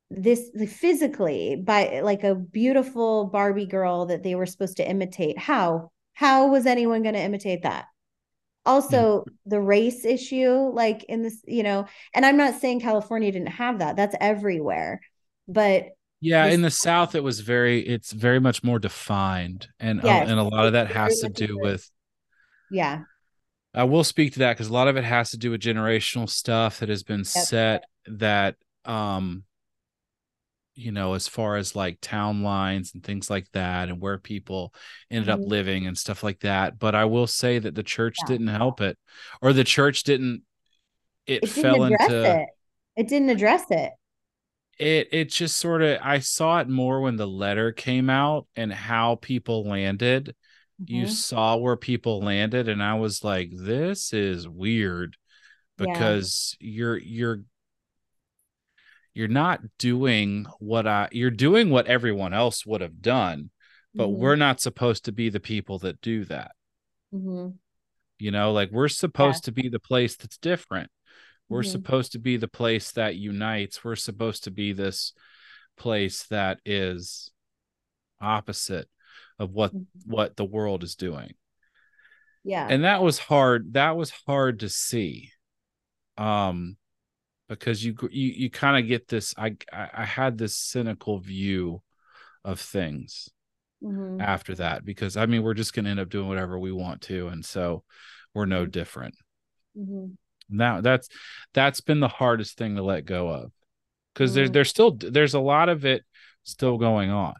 [0.09, 5.37] this physically by like a beautiful barbie girl that they were supposed to imitate.
[5.37, 5.91] How?
[6.13, 7.85] How was anyone going to imitate that
[8.65, 13.47] also the race issue like in this you know and i'm not saying california didn't
[13.47, 15.01] have that that's everywhere
[15.47, 15.87] but
[16.19, 20.29] yeah this- in the south it was very it's very much more defined and Yes,
[20.29, 21.91] and a lot of that has to very much a do with
[22.71, 23.01] yeah.
[23.73, 26.29] I will speak to that because a lot of it has to do with generational
[26.29, 29.43] stuff that has been set that um
[30.75, 34.73] you know as far as like town lines and things like that and where people
[35.09, 35.47] ended up Mhm.
[35.47, 38.25] living and stuff like that but I will say that the church Yeah.
[38.25, 38.97] didn't help it
[39.41, 40.43] or the church didn't
[41.27, 42.49] it, it fell didn't into it
[42.95, 43.91] it didn't address it
[44.79, 48.71] it it just sort of I saw it more when the letter came out and
[48.71, 50.35] how people landed
[50.87, 51.07] you Mhm.
[51.07, 55.15] saw where people landed and i was like this is weird
[55.77, 56.21] Yeah.
[56.21, 57.43] because you're you're
[59.13, 63.49] you're not doing what i you're doing what everyone else would have done
[63.93, 64.13] but Mhm.
[64.17, 66.51] we're not supposed to be the people that do that
[67.13, 67.57] Mhm.
[68.19, 70.89] you know like we're supposed to be the place that's different
[71.49, 71.71] we're Mhm.
[71.71, 75.13] supposed to be the place that unites we're supposed to be this
[75.77, 77.31] place that is
[78.21, 78.87] opposite
[79.39, 79.85] of what Mhm.
[80.05, 81.33] what the world is doing
[82.43, 85.31] yeah and that was hard that was hard to see
[86.17, 86.77] um
[87.51, 91.83] because you you, you kind of get this I, I had this cynical view
[92.45, 93.29] of things
[93.81, 94.31] Mhm.
[94.33, 97.01] after that because i mean we're just going to end up doing whatever we want
[97.01, 97.83] to and so
[98.33, 98.71] we're no Mhm.
[98.71, 99.15] different
[99.75, 100.17] Mhm.
[100.49, 101.07] now that's
[101.53, 103.51] that's been the hardest thing to let go of
[104.13, 104.51] because there's Mhm.
[104.51, 106.03] there's still there's a lot of it
[106.43, 107.35] still going on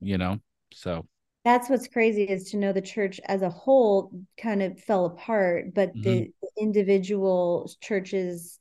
[0.00, 0.40] you know
[0.72, 1.06] so
[1.44, 4.10] that's what's crazy is to know the church as a whole
[4.40, 8.58] kind of fell apart but the individual churches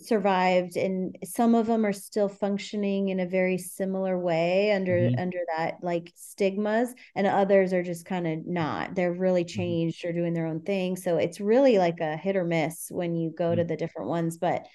[0.00, 5.18] survived and some of them are still functioning in a very similar way under Mhm.
[5.18, 8.94] under that like stigmas and others are just kind of not.
[8.94, 12.44] They're really changed or doing their own thing so it's really like a hit or
[12.44, 14.66] miss when you go to the different ones but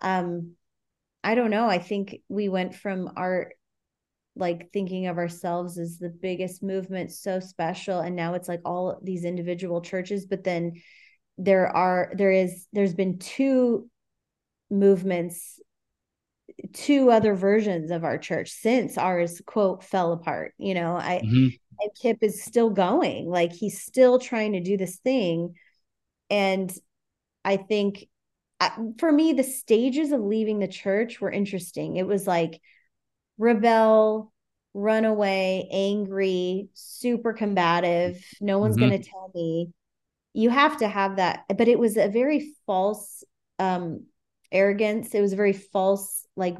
[0.00, 0.52] um
[1.22, 3.54] i don't know i think we went from art
[4.36, 8.98] like thinking of ourselves as the biggest movement so special and now it's like all
[9.02, 10.72] these individual churches but then
[11.38, 13.88] there are there is there's been two
[14.70, 15.60] movements
[16.72, 21.58] two other versions of our church since ours quote fell apart you know i Mhm.
[21.80, 25.54] and kip is still going like he's still trying to do this thing
[26.30, 26.72] and
[27.44, 28.08] i think
[28.60, 32.60] uh, for me the stages of leaving the church were interesting it was like
[33.38, 34.32] rebel
[34.74, 38.80] run away angry super combative no one's Mhm.
[38.80, 39.70] going to tell me
[40.34, 43.24] you have to have that but it was a very false
[43.58, 44.04] um
[44.54, 45.14] arrogance.
[45.14, 46.56] It was a very false like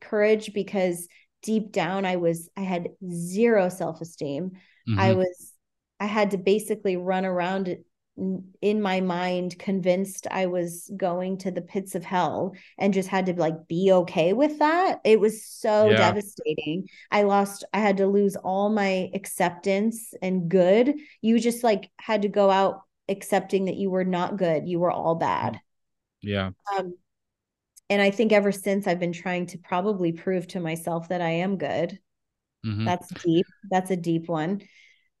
[0.00, 1.08] courage because
[1.42, 4.52] deep down i was i had zero self-esteem.
[4.98, 5.16] I Mhm.
[5.16, 5.52] was
[6.00, 7.68] i had to basically run around
[8.16, 13.08] in- in my mind convinced i was going to the pits of hell and just
[13.10, 15.00] had to like be okay with that.
[15.04, 15.96] It was so Yeah.
[15.98, 16.88] devastating.
[17.10, 20.94] I lost i had to lose all my acceptance and good.
[21.20, 24.66] You just like had to go out accepting that you were not good.
[24.66, 25.60] You were all bad.
[26.22, 26.50] Yeah.
[26.76, 26.94] Um
[27.90, 31.30] and i think ever since i've been trying to probably prove to myself that i
[31.30, 31.98] am good.
[32.64, 32.84] Mhm.
[32.86, 33.46] that's deep.
[33.70, 34.62] That's a deep one.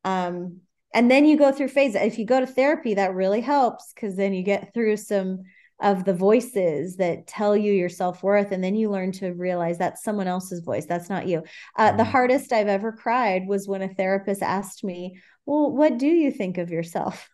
[0.04, 0.60] Um
[0.94, 4.16] and then you go through phases if you go to therapy that really helps because
[4.16, 5.42] then you get through some
[5.80, 10.02] of the voices that tell you your self-worth and then you learn to realize that's
[10.02, 11.42] someone else's voice that's not you.
[11.76, 12.10] Uh, the Mhm.
[12.10, 16.58] hardest i've ever cried was when a therapist asked me well what do you think
[16.58, 17.28] of yourself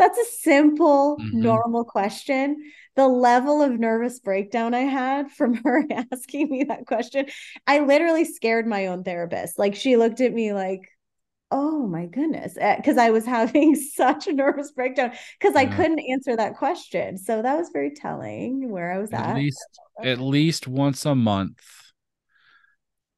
[0.00, 1.32] that's a simple Mhm.
[1.42, 2.72] normal question.
[2.96, 7.26] The level of nervous breakdown i had from her asking me that question
[7.66, 9.58] i literally scared my own therapist.
[9.58, 10.82] Like she looked at me like
[11.52, 16.36] oh my goodness because i was having such a nervous breakdown because i couldn't answer
[16.36, 17.18] that question.
[17.18, 19.36] So that was very telling where i was at at.
[19.36, 21.60] least at least once a month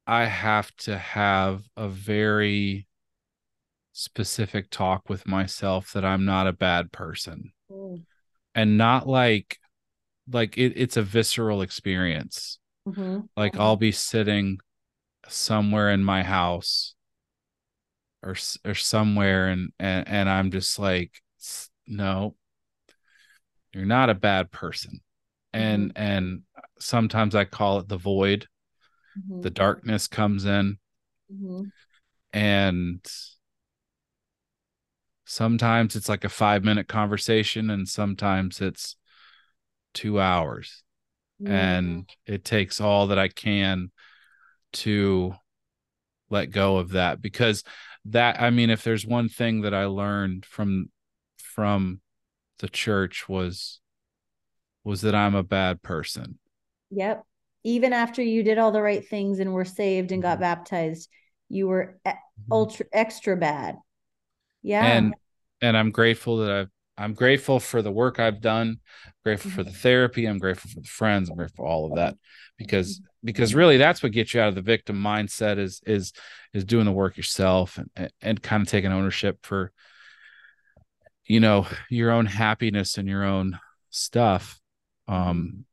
[0.06, 2.86] i have to have a very
[4.02, 7.52] specific talk with myself that i'm not a bad person.
[7.70, 8.04] Mm,
[8.54, 9.58] and not like
[10.30, 12.58] like it, it's a visceral experience.
[12.86, 13.60] Mhm, like mhm.
[13.60, 14.58] i'll be sitting
[15.28, 16.94] somewhere in my house
[18.22, 21.12] or or somewhere and and, and i'm just like
[21.86, 22.34] no.
[23.72, 25.00] You're not a bad person.
[25.54, 26.42] And and
[26.78, 28.48] sometimes i call it the void.
[29.16, 30.78] Mhm, the darkness comes in.
[31.30, 31.72] Mhm,
[32.32, 33.00] and
[35.32, 38.96] sometimes it's like a 5 minute conversation and sometimes it's
[39.94, 40.82] 2 hours
[41.38, 41.52] mhm.
[41.52, 43.90] and it takes all that I can
[44.74, 45.34] to
[46.30, 47.64] let go of that because
[48.06, 50.90] that I mean if there's one thing that I learned from
[51.38, 52.00] from
[52.58, 53.80] the church was
[54.84, 56.38] was that I'm a bad person.
[56.90, 57.24] Yep.
[57.64, 60.40] Even after you did all the right things and were saved and got Mhm.
[60.40, 61.08] baptized,
[61.48, 61.98] you were
[62.40, 62.64] Mm-hmm.
[62.66, 63.78] ultra extra bad.
[64.62, 65.00] Yeah.
[65.00, 65.14] And
[65.62, 68.76] and I'm grateful that I've I'm grateful for the work I've done,
[69.24, 72.16] grateful for the therapy, I'm grateful for the friends, I'm grateful for all of that
[72.58, 76.12] because because really that's what gets you out of the victim mindset is is
[76.52, 79.72] is doing the work yourself and and kind of taking ownership for
[81.24, 83.58] you know your own happiness and your own
[83.90, 84.60] stuff.
[85.08, 85.64] Um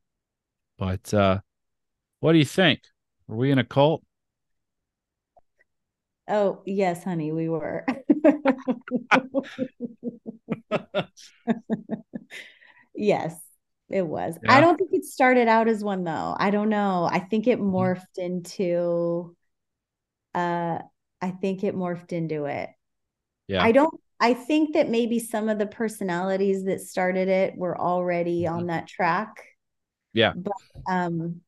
[0.77, 1.39] but uh
[2.21, 2.81] what do you think?
[3.29, 4.03] Are we in a cult?
[6.27, 7.85] Oh, yes, honey, we were.
[12.95, 13.35] yes,
[13.89, 14.37] it was.
[14.47, 16.35] I don't think it started out as one though.
[16.37, 17.07] I don't know.
[17.11, 17.61] I think it Mhm.
[17.61, 19.35] morphed into
[20.35, 20.79] uh
[21.21, 22.69] I think it morphed into it.
[23.47, 27.79] yeah I don't I think that maybe some of the personalities that started it were
[27.79, 28.51] already Mhm.
[28.51, 29.43] on that track.
[30.13, 30.33] Yeah.
[30.35, 30.53] But
[30.87, 31.41] um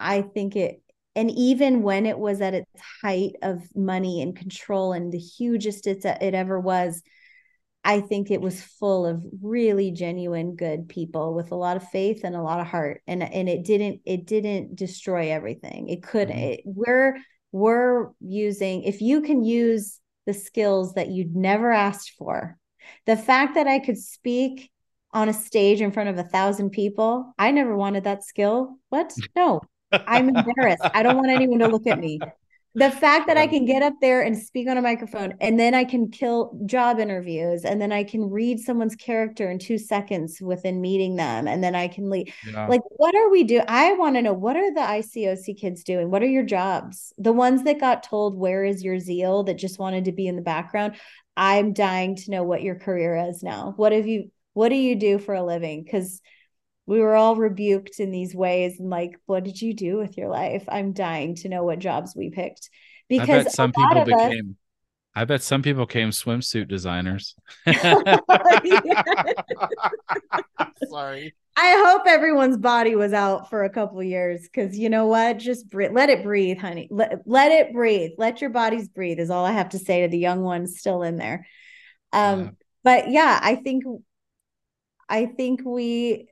[0.00, 0.82] I think it
[1.18, 2.70] and even when it was at its
[3.02, 7.02] height of money and control and the hugest it's it ever was,
[7.82, 12.20] I think it was full of really genuine good people with a lot of faith
[12.22, 13.02] and a lot of heart.
[13.08, 15.88] And and it didn't it didn't destroy everything.
[15.88, 16.38] It could Mhm.
[16.38, 17.16] it, we're
[17.50, 22.56] we're using if you can use the skills that you'd never asked for.
[23.06, 24.70] The fact that I could speak
[25.12, 28.78] on a stage in front of a thousand people, I never wanted that skill.
[28.90, 29.12] What?
[29.34, 30.82] No, I'm embarrassed.
[30.94, 32.18] I don't want anyone to look at me.
[32.74, 35.74] The fact that I can get up there and speak on a microphone and then
[35.74, 40.38] I can kill job interviews and then I can read someone's character in two seconds
[40.40, 42.32] within meeting them and then I can leave.
[42.46, 43.64] yeah Like, what are we doing?
[43.66, 46.10] I want to know what are the ICOC kids doing?
[46.10, 47.12] What are your jobs?
[47.18, 49.42] The ones that got told, Where is your zeal?
[49.44, 50.96] that just wanted to be in the background.
[51.36, 53.72] I'm dying to know what your career is now.
[53.76, 55.82] What have you, what do you do for a living?
[55.82, 56.20] Because
[56.88, 60.28] we were all rebuked in these ways and like what did you do with your
[60.28, 60.64] life?
[60.68, 62.70] I'm dying to know what jobs we picked.
[63.10, 64.56] I because bet some people of us- became
[65.14, 67.34] i bet some people became swimsuit designers.
[70.88, 71.34] Sorry.
[71.60, 75.38] I hope everyone's body was out for a couple years because you know what?
[75.38, 76.86] Just bre- let it breathe honey.
[76.88, 78.12] Let, let it breathe.
[78.16, 81.02] Let your bodies breathe is all i have to say to the young ones still
[81.02, 81.46] in there.
[82.12, 82.50] Um Yeah.
[82.84, 83.84] but yeah i think
[85.08, 86.28] i think we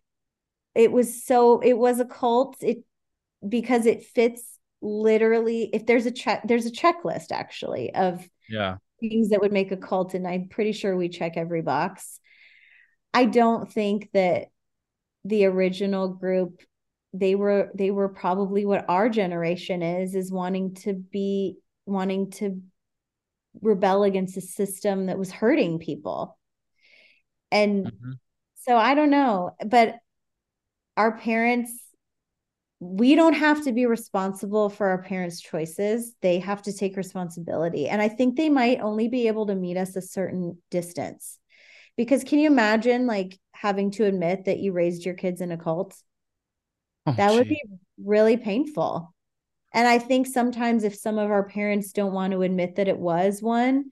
[0.76, 2.56] it was so it was a cult.
[2.62, 2.78] It
[3.46, 8.76] because it fits literally if there's a check there's a checklist actually of yeah.
[9.00, 12.20] things that would make a cult and i'm pretty sure we check every box.
[13.14, 14.48] I don't think that
[15.24, 16.60] the original group
[17.12, 21.56] they were they were probably what our generation is is wanting to be
[21.86, 22.60] wanting to
[23.62, 26.38] rebel against a system that was hurting people.
[27.50, 28.18] And Mhm.
[28.56, 29.94] so i don't know but
[30.96, 31.82] our parents
[32.78, 36.14] we don't have to be responsible for our parents choices.
[36.20, 37.88] They have to take responsibility.
[37.88, 41.38] And i think they might only be able to meet us a certain distance.
[41.96, 45.56] Because can you imagine like having to admit that you raised your kids in a
[45.56, 45.96] cult?
[47.06, 47.62] Oh, that would be
[48.02, 49.14] really painful.
[49.72, 52.98] And i think sometimes if some of our parents don't want to admit that it
[52.98, 53.90] was one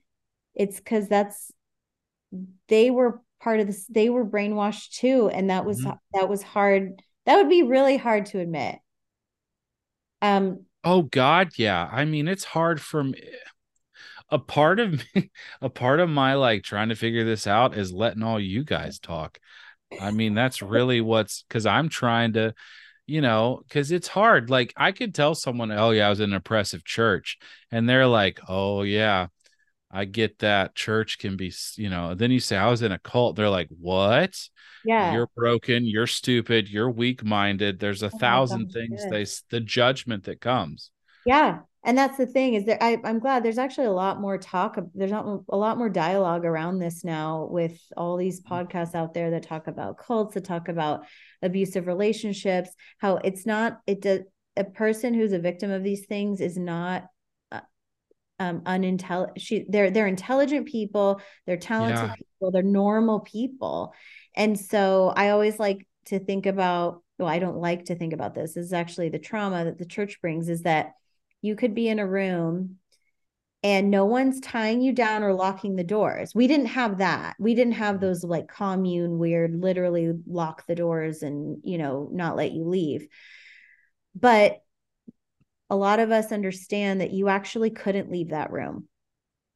[0.53, 1.51] it's because that's
[2.67, 5.97] they were part of this they were brainwashed too and that was Mhm.
[6.13, 8.79] that was hard that would be really hard to admit
[10.21, 11.89] um Oh God, yeah.
[11.91, 13.19] I mean, it's hard for me.
[14.29, 17.93] A part of me, a part of my like trying to figure this out is
[17.93, 19.39] letting all you guys talk.
[20.01, 22.53] I mean, that's really what's because I'm trying to,
[23.07, 24.49] you know, because it's hard.
[24.49, 27.37] Like I could tell someone, oh yeah, I was in an oppressive church,
[27.71, 29.27] and they're like, oh yeah,
[29.95, 30.75] I get that.
[30.75, 32.13] Church can be, you know.
[32.13, 33.35] Then you say I was in a cult.
[33.35, 34.35] They're like, what?
[34.83, 35.85] yeah You're broken.
[35.85, 36.69] You're stupid.
[36.69, 37.79] You're weak minded.
[37.79, 39.41] There's a oh my thousand things yes.
[39.49, 40.91] they the judgment that comes.
[41.25, 44.37] yeah and that's the thing is that I, i'm glad there's actually a lot more
[44.37, 48.49] talk there's not a lot more dialogue around this now with all these mm.
[48.49, 51.05] podcasts out there that talk about cults that talk about
[51.41, 54.21] abusive relationships how it's not it does
[54.57, 57.05] a person who's a victim of these things is not
[58.39, 62.15] um unintelligent she they're they're intelligent people they're talented Yeah.
[62.17, 63.93] people they're normal people
[64.35, 68.35] and so i always like to think about well i don't like to think about
[68.35, 70.93] this, this is actually the trauma that the church brings is that
[71.41, 72.77] you could be in a room
[73.63, 76.35] and no one's tying you down or locking the doors.
[76.35, 77.35] We didn't have that.
[77.39, 82.35] We didn't have those like commune weird, literally lock the doors and, you know, not
[82.35, 83.07] let you leave.
[84.13, 84.61] But
[85.69, 88.87] a lot of us understand that you actually couldn't leave that room.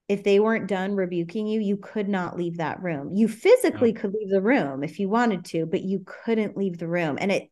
[0.09, 3.11] if they weren't done rebuking you, you could not leave that room.
[3.13, 6.87] You physically could leave the room if you wanted to, but you couldn't leave the
[6.87, 7.17] room.
[7.21, 7.49] And it,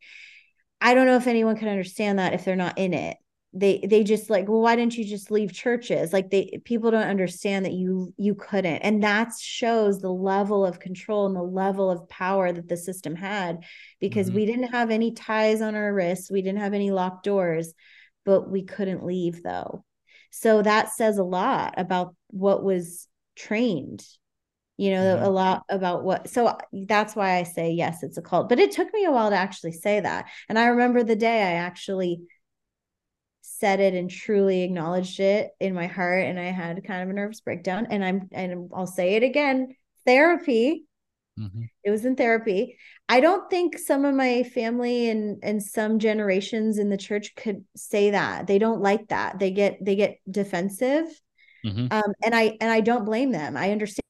[0.82, 3.18] I don't know if anyone can understand that if they're not in it.
[3.53, 6.11] They they just like, well, why didn't you just leave churches?
[6.14, 8.80] Like they people don't understand that you you couldn't.
[8.80, 13.16] And that shows the level of control and the level of power that the system
[13.16, 13.64] had
[14.00, 14.36] because mm-hmm.
[14.36, 17.74] we didn't have any ties on our wrists, we didn't have any locked doors,
[18.27, 19.85] but we couldn't leave though.
[20.31, 23.07] So that says a lot about what was
[23.38, 24.06] trained
[24.75, 25.25] you know mm-hmm.
[25.25, 26.56] a lot about what so
[26.88, 29.35] that's why i say yes it's a cult but it took me a while to
[29.35, 32.22] actually say that and i remember the day i actually
[33.41, 37.14] said it and truly acknowledged it in my heart and i had kind of a
[37.14, 39.67] nervous breakdown and i'm and i'll say it again
[40.06, 40.86] therapy
[41.38, 41.64] mm-hmm.
[41.83, 42.77] it was in therapy
[43.09, 47.64] i don't think some of my family and and some generations in the church could
[47.75, 51.06] say that they don't like that they get they get defensive
[51.66, 51.88] mm-hmm.
[51.91, 54.01] um and i and i don't blame them i understand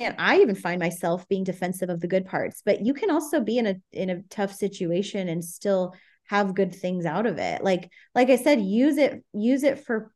[0.00, 3.40] and I even find myself being defensive of the good parts, but you can also
[3.40, 5.94] be in a in a tough situation and still
[6.28, 7.64] have good things out of it.
[7.64, 10.12] Like like I said, use it use it for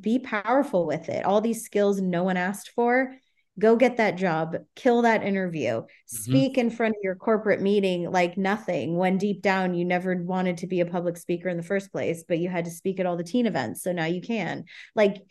[0.00, 1.24] be powerful with it.
[1.24, 3.12] All these skills no one asked for,
[3.58, 6.16] go get that job, kill that interview, mm-hmm.
[6.16, 10.58] speak in front of your corporate meeting like nothing when deep down you never wanted
[10.58, 13.06] to be a public speaker in the first place, but you had to speak at
[13.06, 13.82] all the teen events.
[13.82, 14.64] So now you can.
[14.94, 15.22] Like,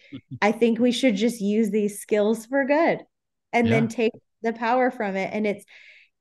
[0.42, 3.00] I think we should just use these skills for good
[3.54, 3.74] and yeah.
[3.74, 5.64] then take the power from it and it's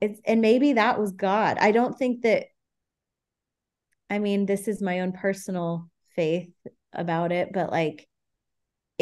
[0.00, 2.44] it's and maybe that was god i don't think that
[4.08, 6.50] i mean this is my own personal faith
[6.92, 8.06] about it but like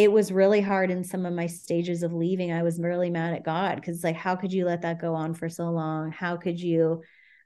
[0.00, 3.34] it was really hard in some of my stages of leaving i was really mad
[3.34, 6.38] at god because like how could you let that go on for so long how
[6.38, 7.02] could you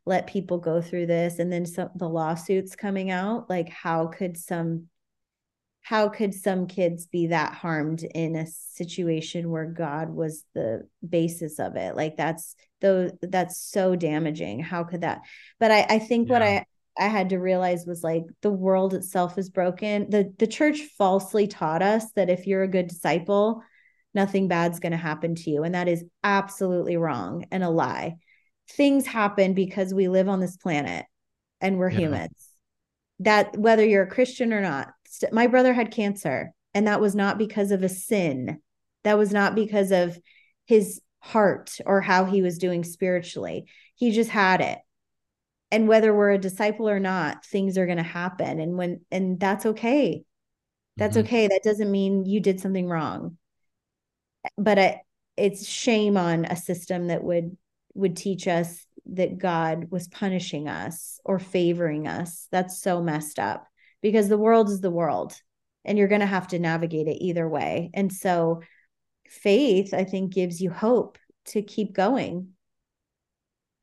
[0.06, 4.36] let people go through this and then some the lawsuits coming out like how could
[4.36, 4.86] some
[5.82, 11.58] how could some kids be that harmed in a situation where God was the basis
[11.58, 11.94] of it?
[11.94, 14.60] Like that's though that's so damaging.
[14.60, 15.20] How could that?
[15.60, 16.32] But I, I think yeah.
[16.32, 16.64] what I
[16.98, 20.10] I had to realize was like the world itself is broken.
[20.10, 23.62] The the church falsely taught us that if you're a good disciple,
[24.14, 25.64] nothing bad's going to happen to you.
[25.64, 28.16] And that is absolutely wrong and a lie.
[28.70, 31.04] Things happen because we live on this planet
[31.60, 31.98] and we're yeah.
[31.98, 32.48] humans.
[33.20, 37.14] That whether you're a Christian or not, st- my brother had cancer and that was
[37.14, 38.60] not because of a sin
[39.04, 40.18] that was not because of
[40.66, 44.78] his heart or how he was doing spiritually he just had it
[45.74, 49.38] and whether we're a disciple or not things are going to happen and when and
[49.40, 50.24] that's okay
[50.96, 51.26] that's mm-hmm.
[51.26, 53.36] okay that doesn't mean you did something wrong
[54.58, 54.98] but it,
[55.36, 57.56] it's shame on a system that would
[57.94, 63.66] would teach us that god was punishing us or favoring us that's so messed up
[64.00, 65.34] because the world is the world
[65.84, 67.90] and you're going to have to navigate it either way.
[67.94, 68.62] And so
[69.28, 72.53] faith, I think, gives you hope to keep going.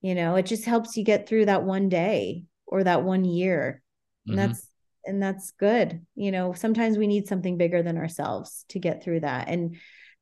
[0.01, 3.81] You know, it just helps you get through that one day or that one year.
[4.25, 4.47] And mm-hmm.
[4.47, 4.67] that's
[5.05, 6.05] and that's good.
[6.15, 9.47] You know, sometimes we need something bigger than ourselves to get through that.
[9.47, 9.77] And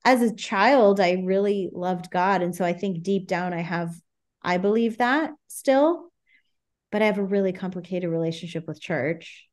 [0.05, 2.41] as a child, I really loved God.
[2.41, 3.93] And so I think deep down I have
[4.41, 6.11] I believe that still,
[6.91, 9.47] but I have a really complicated relationship with church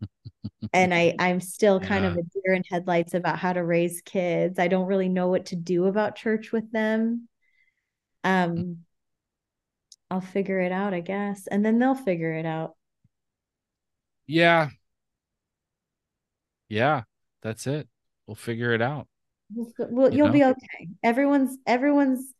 [0.72, 2.10] and I I'm still kind yeah.
[2.10, 4.58] of a deer in headlights about how to raise kids.
[4.58, 7.28] I don't really know what to do about church with them.
[8.22, 8.78] Um
[10.14, 12.76] I'll figure it out, I guess, and then they'll figure it out.
[14.28, 14.68] Yeah.
[16.68, 17.02] Yeah,
[17.42, 17.88] that's it.
[18.28, 19.08] We'll figure it out.
[19.76, 20.88] Well, you will be okay.
[21.02, 22.32] Everyone's everyone's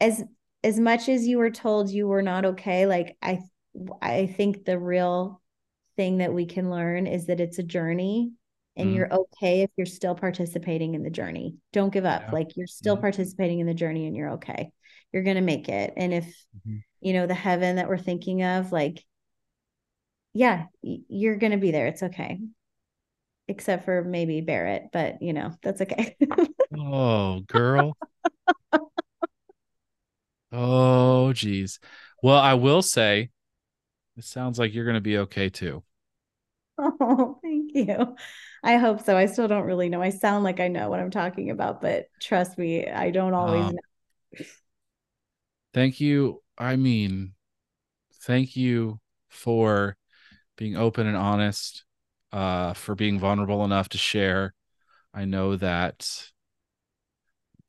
[0.00, 0.22] as
[0.62, 3.40] as much as you were told you were not okay, like I
[4.00, 5.42] I think the real
[5.96, 8.34] thing that we can learn is that it's a journey
[8.76, 8.94] and mm.
[8.94, 11.56] you're okay if you're still participating in the journey.
[11.72, 12.22] Don't give up.
[12.26, 12.30] Yeah.
[12.30, 13.00] Like you're still mm.
[13.00, 14.70] participating in the journey and you're okay.
[15.14, 15.94] You're going to make it.
[15.96, 16.78] And if, mm-hmm.
[17.00, 19.04] you know, the heaven that we're thinking of, like,
[20.32, 21.86] yeah, you're going to be there.
[21.86, 22.40] It's okay.
[23.46, 26.16] Except for maybe Barrett, but you know, that's okay.
[26.76, 27.96] oh, girl.
[30.50, 31.78] oh, geez.
[32.20, 33.30] Well, I will say
[34.16, 35.84] it sounds like you're going to be okay too.
[36.76, 38.16] Oh, thank you.
[38.64, 39.16] I hope so.
[39.16, 40.02] I still don't really know.
[40.02, 43.66] I sound like I know what I'm talking about, but trust me, I don't always
[43.66, 44.44] um, know.
[45.74, 46.40] Thank you.
[46.56, 47.32] I mean,
[48.22, 49.96] thank you for
[50.56, 51.84] being open and honest,
[52.32, 54.54] uh, for being vulnerable enough to share.
[55.12, 56.30] I know that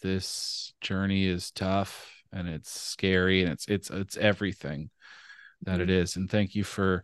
[0.02, 4.92] this journey is tough and it's scary and it's it's it's everything
[5.64, 5.94] that it mm-hmm.
[6.16, 7.04] and thank you for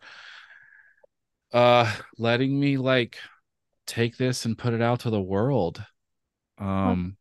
[1.52, 3.18] uh letting me like
[3.86, 5.82] take this and put it out to the world
[6.58, 7.16] Um,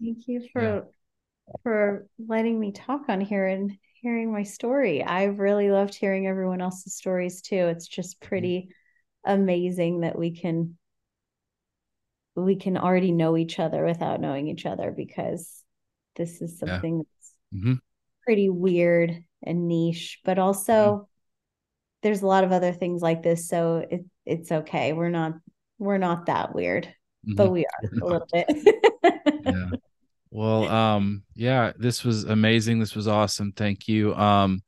[0.00, 0.80] thank you for yeah.
[1.62, 5.02] For letting me talk on here and hearing my story.
[5.02, 7.56] I really loved hearing everyone else's stories too.
[7.56, 8.28] It's just mm-hmm.
[8.28, 8.68] pretty
[9.24, 10.76] amazing that we can
[12.36, 15.62] we can already know each other without knowing each other because
[16.16, 17.02] this is something yeah.
[17.02, 17.74] that's mm-hmm.
[18.24, 21.04] pretty weird and niche, but also mm-hmm.
[22.02, 23.48] there's a lot of other things like this.
[23.48, 24.92] So it, it's okay.
[24.92, 25.34] We're not
[25.78, 27.34] we're not that weird, mm-hmm.
[27.36, 28.46] but we are a little bit.
[29.46, 29.70] yeah.
[30.34, 32.80] Well, um, yeah, this was amazing.
[32.80, 33.52] This was awesome.
[33.52, 34.16] Thank you.
[34.16, 34.64] Um,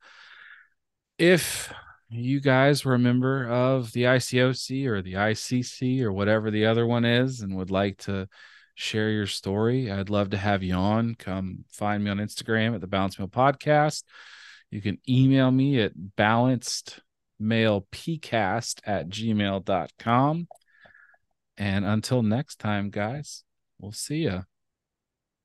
[1.17, 1.73] if
[2.07, 6.87] you guys were a member of the ICOC or the ICC or whatever the other
[6.87, 8.29] one is and would like to
[8.75, 11.15] share your story, I'd love to have you on.
[11.15, 14.03] Come find me on Instagram at the Balanced Male Podcast.
[14.71, 20.47] You can email me at balancedmalepcast at gmail.com.
[21.57, 23.43] And until next time, guys,
[23.79, 24.45] we'll see you.